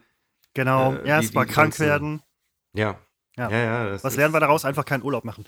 Genau. 0.54 0.94
Äh, 0.94 1.06
Erstmal 1.06 1.44
krank 1.46 1.72
ganzen- 1.76 1.86
werden. 1.86 2.22
Ja. 2.72 2.98
Ja. 3.36 3.50
ja, 3.50 3.58
ja 3.92 4.02
Was 4.02 4.16
lernen 4.16 4.34
wir 4.34 4.40
daraus? 4.40 4.64
Einfach 4.64 4.84
keinen 4.84 5.02
Urlaub 5.04 5.24
machen. 5.24 5.44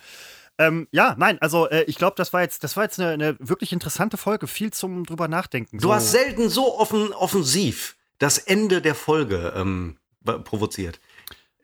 Ähm, 0.58 0.88
ja, 0.92 1.14
nein, 1.18 1.38
also 1.40 1.68
äh, 1.70 1.84
ich 1.84 1.96
glaube, 1.96 2.14
das 2.16 2.32
war 2.34 2.42
jetzt, 2.42 2.62
das 2.64 2.76
war 2.76 2.84
jetzt 2.84 3.00
eine, 3.00 3.12
eine 3.12 3.36
wirklich 3.40 3.72
interessante 3.72 4.18
Folge. 4.18 4.46
Viel 4.46 4.72
zum 4.72 5.04
drüber 5.06 5.26
nachdenken. 5.26 5.78
Du 5.78 5.92
hast 5.92 6.10
selten 6.10 6.50
so 6.50 6.78
offen, 6.78 7.12
offensiv 7.14 7.96
das 8.18 8.36
Ende 8.36 8.82
der 8.82 8.94
Folge 8.94 9.54
ähm, 9.56 9.96
provoziert. 10.44 11.00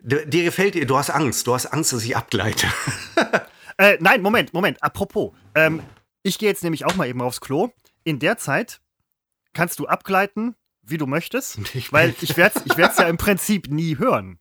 D 0.00 0.24
dir 0.24 0.44
gefällt 0.44 0.74
dir, 0.74 0.86
du 0.86 0.96
hast 0.96 1.10
Angst, 1.10 1.46
du 1.46 1.52
hast 1.52 1.66
Angst, 1.66 1.92
dass 1.92 2.02
ich 2.04 2.16
abgleite. 2.16 2.66
Äh, 3.78 3.98
nein, 4.00 4.22
Moment, 4.22 4.54
Moment. 4.54 4.82
Apropos. 4.82 5.34
Ähm, 5.54 5.82
ich 6.26 6.38
gehe 6.38 6.48
jetzt 6.48 6.64
nämlich 6.64 6.84
auch 6.84 6.96
mal 6.96 7.06
eben 7.06 7.22
aufs 7.22 7.40
Klo. 7.40 7.70
In 8.02 8.18
der 8.18 8.36
Zeit 8.36 8.80
kannst 9.52 9.78
du 9.78 9.86
abgleiten, 9.86 10.56
wie 10.82 10.98
du 10.98 11.06
möchtest, 11.06 11.58
Ich 11.74 11.92
weil 11.92 12.14
ich 12.20 12.36
werde 12.36 12.58
es 12.58 12.66
ich 12.66 12.76
werd's 12.76 12.98
ja 12.98 13.08
im 13.08 13.16
Prinzip 13.16 13.68
nie 13.70 13.96
hören. 13.98 14.38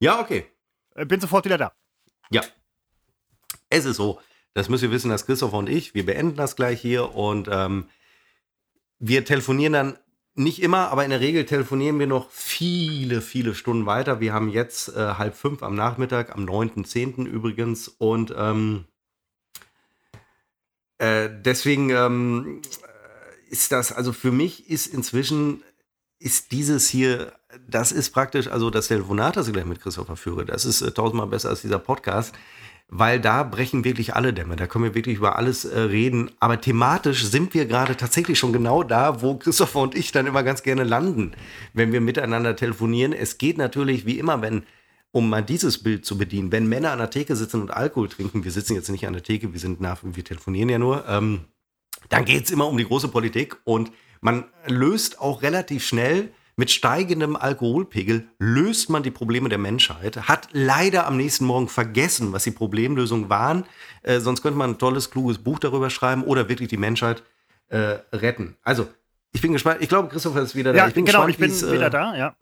Ja, 0.00 0.20
okay. 0.20 0.46
Äh, 0.94 1.06
bin 1.06 1.20
sofort 1.20 1.44
wieder 1.44 1.58
da. 1.58 1.72
Ja. 2.30 2.42
Es 3.70 3.84
ist 3.84 3.96
so, 3.96 4.20
das 4.54 4.68
müsst 4.68 4.82
ihr 4.82 4.90
wissen, 4.90 5.10
dass 5.10 5.26
Christopher 5.26 5.56
und 5.56 5.68
ich, 5.68 5.94
wir 5.94 6.04
beenden 6.04 6.36
das 6.36 6.56
gleich 6.56 6.80
hier 6.80 7.14
und 7.14 7.48
ähm, 7.50 7.88
wir 8.98 9.24
telefonieren 9.24 9.72
dann 9.72 9.98
nicht 10.34 10.62
immer, 10.62 10.90
aber 10.90 11.04
in 11.04 11.10
der 11.10 11.20
Regel 11.20 11.46
telefonieren 11.46 11.98
wir 11.98 12.06
noch 12.06 12.30
viele, 12.30 13.22
viele 13.22 13.54
Stunden 13.54 13.86
weiter. 13.86 14.20
Wir 14.20 14.32
haben 14.32 14.48
jetzt 14.48 14.88
äh, 14.90 15.14
halb 15.14 15.34
fünf 15.34 15.62
am 15.62 15.74
Nachmittag, 15.74 16.34
am 16.34 16.44
9.10. 16.44 17.26
übrigens 17.26 17.88
und 17.88 18.32
ähm, 18.36 18.84
äh, 20.98 21.28
deswegen 21.30 21.90
ähm, 21.90 22.62
ist 23.50 23.72
das, 23.72 23.92
also 23.92 24.12
für 24.12 24.32
mich 24.32 24.68
ist 24.68 24.86
inzwischen, 24.86 25.62
ist 26.18 26.52
dieses 26.52 26.88
hier, 26.88 27.32
das 27.68 27.92
ist 27.92 28.10
praktisch, 28.10 28.48
also 28.48 28.70
das 28.70 28.88
Telefonat, 28.88 29.36
das 29.36 29.46
ich 29.46 29.52
gleich 29.52 29.64
mit 29.64 29.80
Christopher 29.80 30.16
führe, 30.16 30.44
das 30.44 30.64
ist 30.64 30.82
äh, 30.82 30.90
tausendmal 30.90 31.28
besser 31.28 31.50
als 31.50 31.62
dieser 31.62 31.78
Podcast, 31.78 32.34
weil 32.88 33.20
da 33.20 33.42
brechen 33.42 33.84
wirklich 33.84 34.16
alle 34.16 34.32
Dämme, 34.32 34.56
da 34.56 34.66
können 34.66 34.84
wir 34.84 34.94
wirklich 34.94 35.18
über 35.18 35.36
alles 35.36 35.64
äh, 35.64 35.78
reden, 35.78 36.30
aber 36.40 36.60
thematisch 36.60 37.24
sind 37.26 37.54
wir 37.54 37.66
gerade 37.66 37.96
tatsächlich 37.96 38.38
schon 38.38 38.52
genau 38.52 38.82
da, 38.82 39.22
wo 39.22 39.36
Christopher 39.36 39.80
und 39.80 39.94
ich 39.94 40.10
dann 40.10 40.26
immer 40.26 40.42
ganz 40.42 40.62
gerne 40.62 40.84
landen, 40.84 41.32
wenn 41.74 41.92
wir 41.92 42.00
miteinander 42.00 42.56
telefonieren. 42.56 43.12
Es 43.12 43.38
geht 43.38 43.58
natürlich 43.58 44.04
wie 44.04 44.18
immer, 44.18 44.42
wenn 44.42 44.64
um 45.10 45.28
mal 45.28 45.42
dieses 45.42 45.82
Bild 45.82 46.04
zu 46.04 46.18
bedienen, 46.18 46.52
wenn 46.52 46.68
Männer 46.68 46.92
an 46.92 46.98
der 46.98 47.10
Theke 47.10 47.34
sitzen 47.36 47.62
und 47.62 47.70
Alkohol 47.70 48.08
trinken, 48.08 48.44
wir 48.44 48.50
sitzen 48.50 48.74
jetzt 48.74 48.90
nicht 48.90 49.06
an 49.06 49.14
der 49.14 49.22
Theke, 49.22 49.52
wir 49.52 49.60
sind 49.60 49.80
nach, 49.80 50.00
wir 50.02 50.24
telefonieren 50.24 50.68
ja 50.68 50.78
nur, 50.78 51.06
ähm, 51.08 51.40
dann 52.08 52.24
geht 52.24 52.44
es 52.44 52.50
immer 52.50 52.68
um 52.68 52.76
die 52.76 52.84
große 52.84 53.08
Politik 53.08 53.56
und 53.64 53.90
man 54.20 54.44
löst 54.66 55.20
auch 55.20 55.42
relativ 55.42 55.86
schnell 55.86 56.30
mit 56.58 56.72
steigendem 56.72 57.36
Alkoholpegel 57.36 58.26
löst 58.40 58.90
man 58.90 59.04
die 59.04 59.12
Probleme 59.12 59.48
der 59.48 59.58
Menschheit, 59.58 60.28
hat 60.28 60.48
leider 60.50 61.06
am 61.06 61.16
nächsten 61.16 61.44
Morgen 61.44 61.68
vergessen, 61.68 62.32
was 62.32 62.42
die 62.42 62.50
Problemlösungen 62.50 63.30
waren. 63.30 63.64
Äh, 64.02 64.18
sonst 64.18 64.42
könnte 64.42 64.58
man 64.58 64.70
ein 64.70 64.78
tolles, 64.78 65.10
kluges 65.12 65.38
Buch 65.38 65.60
darüber 65.60 65.88
schreiben 65.88 66.24
oder 66.24 66.48
wirklich 66.48 66.68
die 66.68 66.76
Menschheit 66.76 67.22
äh, 67.68 67.98
retten. 68.12 68.56
Also, 68.64 68.88
ich 69.30 69.40
bin 69.40 69.52
gespannt. 69.52 69.78
Ich 69.82 69.88
glaube, 69.88 70.08
Christopher 70.08 70.42
ist 70.42 70.56
wieder 70.56 70.72
da. 70.72 70.78
Ja, 70.78 70.88
ich 70.88 70.94
bin 70.94 71.04
genau, 71.04 71.26
gespannt, 71.26 71.52
ich 71.52 71.60
bin 71.62 71.68
äh, 71.68 71.72
wieder 71.72 71.90
da, 71.90 72.16
ja. 72.16 72.34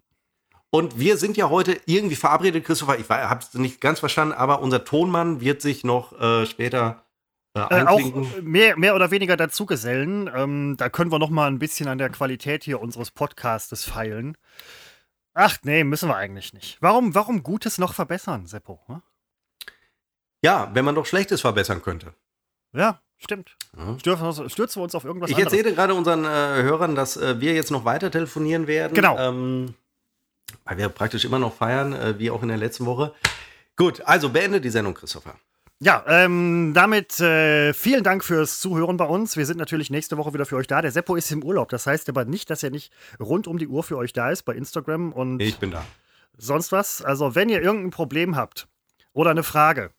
Und 0.69 0.99
wir 0.99 1.17
sind 1.17 1.37
ja 1.37 1.49
heute 1.49 1.79
irgendwie 1.85 2.15
verabredet, 2.15 2.65
Christopher. 2.65 2.99
Ich 2.99 3.09
habe 3.09 3.41
es 3.41 3.53
nicht 3.53 3.79
ganz 3.81 3.99
verstanden, 3.99 4.33
aber 4.33 4.61
unser 4.61 4.83
Tonmann 4.83 5.41
wird 5.41 5.61
sich 5.61 5.83
noch 5.83 6.19
äh, 6.19 6.45
später 6.45 7.03
äh, 7.55 7.59
Äh, 7.59 7.63
auch 7.85 7.97
einklinken. 7.97 8.43
mehr, 8.43 8.77
mehr 8.77 8.93
oder 8.95 9.09
weniger 9.11 9.37
dazugesellen. 9.37 10.29
Ähm, 10.33 10.75
da 10.77 10.89
können 10.89 11.11
wir 11.11 11.19
noch 11.19 11.29
mal 11.29 11.47
ein 11.47 11.59
bisschen 11.59 11.87
an 11.87 11.97
der 11.97 12.09
Qualität 12.09 12.63
hier 12.63 12.81
unseres 12.81 13.11
Podcastes 13.11 13.83
feilen. 13.85 14.37
Ach 15.33 15.57
nee, 15.63 15.83
müssen 15.83 16.09
wir 16.09 16.15
eigentlich 16.15 16.53
nicht. 16.53 16.77
Warum, 16.81 17.13
warum 17.15 17.43
Gutes 17.43 17.77
noch 17.77 17.93
verbessern, 17.93 18.45
Seppo? 18.47 18.79
hm? 18.87 19.01
ja, 20.43 20.69
wenn 20.73 20.85
man 20.85 20.95
doch 20.95 21.05
Schlechtes 21.05 21.41
verbessern 21.41 21.81
könnte. 21.81 22.13
Ja, 22.73 23.01
stimmt. 23.17 23.55
Ja. 23.75 23.97
Stürzen, 23.99 24.49
stürzen 24.49 24.79
wir 24.79 24.83
uns 24.83 24.95
auf 24.95 25.03
irgendwas 25.05 25.29
Ich 25.29 25.35
anderes. 25.37 25.53
erzähle 25.53 25.73
gerade 25.75 25.93
unseren 25.93 26.25
äh, 26.25 26.27
Hörern, 26.63 26.95
dass 26.95 27.17
äh, 27.17 27.39
wir 27.39 27.53
jetzt 27.53 27.71
noch 27.71 27.85
weiter 27.85 28.11
telefonieren 28.11 28.67
werden. 28.67 28.93
Genau. 28.93 29.17
Ähm, 29.17 29.73
weil 30.65 30.77
wir 30.77 30.89
praktisch 30.89 31.25
immer 31.25 31.39
noch 31.39 31.55
feiern, 31.55 31.93
äh, 31.93 32.19
wie 32.19 32.29
auch 32.31 32.41
in 32.41 32.47
der 32.49 32.57
letzten 32.57 32.85
Woche. 32.85 33.13
Gut, 33.75 34.01
also 34.01 34.29
beende 34.29 34.59
die 34.61 34.69
Sendung, 34.69 34.93
Christopher. 34.93 35.35
Ja, 35.79 36.03
ähm, 36.07 36.71
damit 36.73 37.19
äh, 37.19 37.71
vielen 37.73 38.03
Dank 38.03 38.23
fürs 38.23 38.59
Zuhören 38.59 38.97
bei 38.97 39.05
uns. 39.05 39.37
Wir 39.37 39.45
sind 39.45 39.57
natürlich 39.57 39.91
nächste 39.91 40.17
Woche 40.17 40.33
wieder 40.33 40.47
für 40.47 40.55
euch 40.55 40.65
da. 40.65 40.81
Der 40.81 40.91
Seppo 40.91 41.15
ist 41.15 41.31
im 41.31 41.43
Urlaub. 41.43 41.69
Das 41.69 41.85
heißt 41.85 42.09
aber 42.09 42.25
nicht, 42.25 42.49
dass 42.49 42.63
er 42.63 42.71
nicht 42.71 42.91
rund 43.19 43.45
um 43.45 43.59
die 43.59 43.67
Uhr 43.67 43.83
für 43.83 43.95
euch 43.97 44.11
da 44.11 44.31
ist 44.31 44.41
bei 44.43 44.55
Instagram 44.55 45.11
und 45.13 45.39
Ich 45.39 45.59
bin 45.59 45.69
da. 45.69 45.85
sonst 46.35 46.71
was. 46.71 47.03
Also, 47.03 47.35
wenn 47.35 47.49
ihr 47.49 47.61
irgendein 47.61 47.91
Problem 47.91 48.35
habt 48.35 48.67
oder 49.13 49.29
eine 49.29 49.43
Frage, 49.43 49.91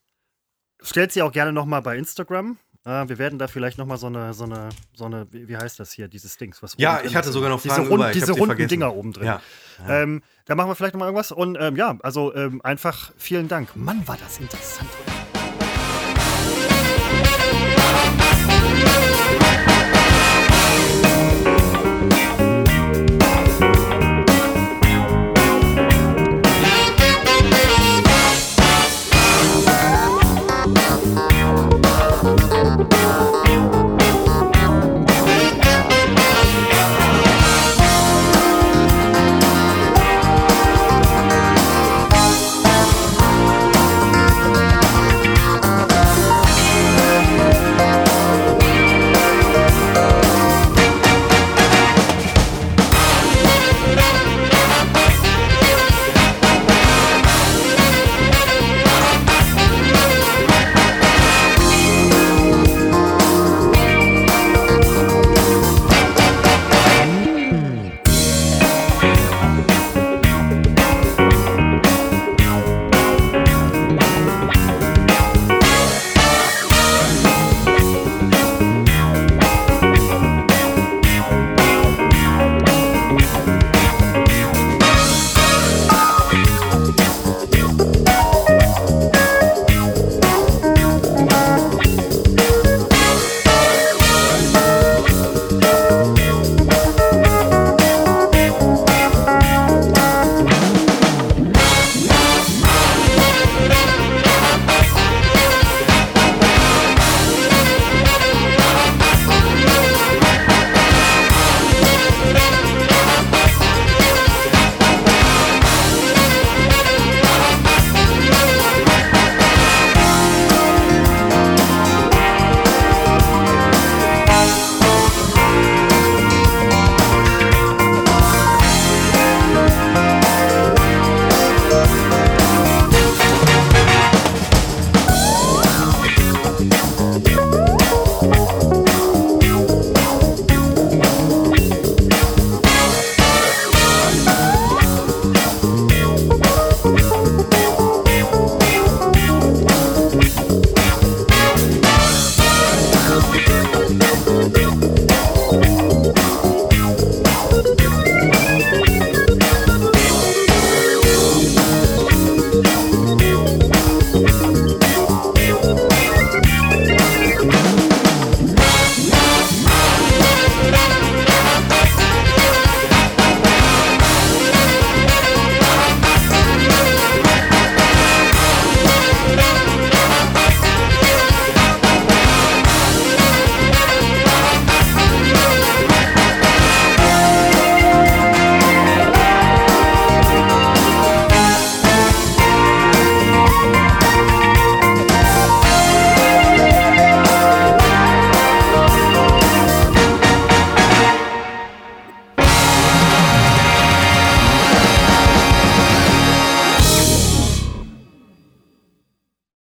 stellt 0.83 1.13
sie 1.13 1.23
auch 1.23 1.31
gerne 1.31 1.53
nochmal 1.53 1.83
bei 1.83 1.97
Instagram. 1.97 2.59
Äh, 2.89 3.09
wir 3.09 3.19
werden 3.19 3.39
da 3.39 3.49
vielleicht 3.49 3.77
nochmal 3.77 3.99
so 3.99 4.07
eine, 4.07 4.33
so 4.33 4.45
eine, 4.45 4.71
so 4.95 5.05
eine, 5.05 5.27
wie, 5.31 5.57
heißt 5.57 5.79
das 5.79 5.93
hier, 5.93 6.09
dieses 6.09 6.39
Dings? 6.39 6.63
Was 6.63 6.75
Ja, 6.79 7.01
ich 7.05 7.15
hatte 7.15 7.31
sogar 7.31 7.51
noch 7.51 7.61
diese, 7.61 7.75
Fragen 7.75 7.89
rund, 7.89 8.03
über, 8.03 8.13
diese 8.13 8.33
runden 8.33 8.47
vergessen. 8.47 8.69
Dinger 8.69 8.95
oben 8.95 9.13
drin. 9.13 9.27
Ja. 9.27 9.43
Ähm, 9.87 10.23
da 10.47 10.55
machen 10.55 10.71
wir 10.71 10.75
vielleicht 10.75 10.95
nochmal 10.95 11.09
irgendwas. 11.09 11.31
Und 11.31 11.59
ähm, 11.61 11.77
ja, 11.77 11.99
also 12.03 12.35
ähm, 12.35 12.63
einfach 12.65 13.13
vielen 13.19 13.49
Dank. 13.49 13.77
Mann, 13.77 14.09
war 14.09 14.17
das 14.17 14.39
interessant. 14.39 14.89
Oder? 15.05 15.18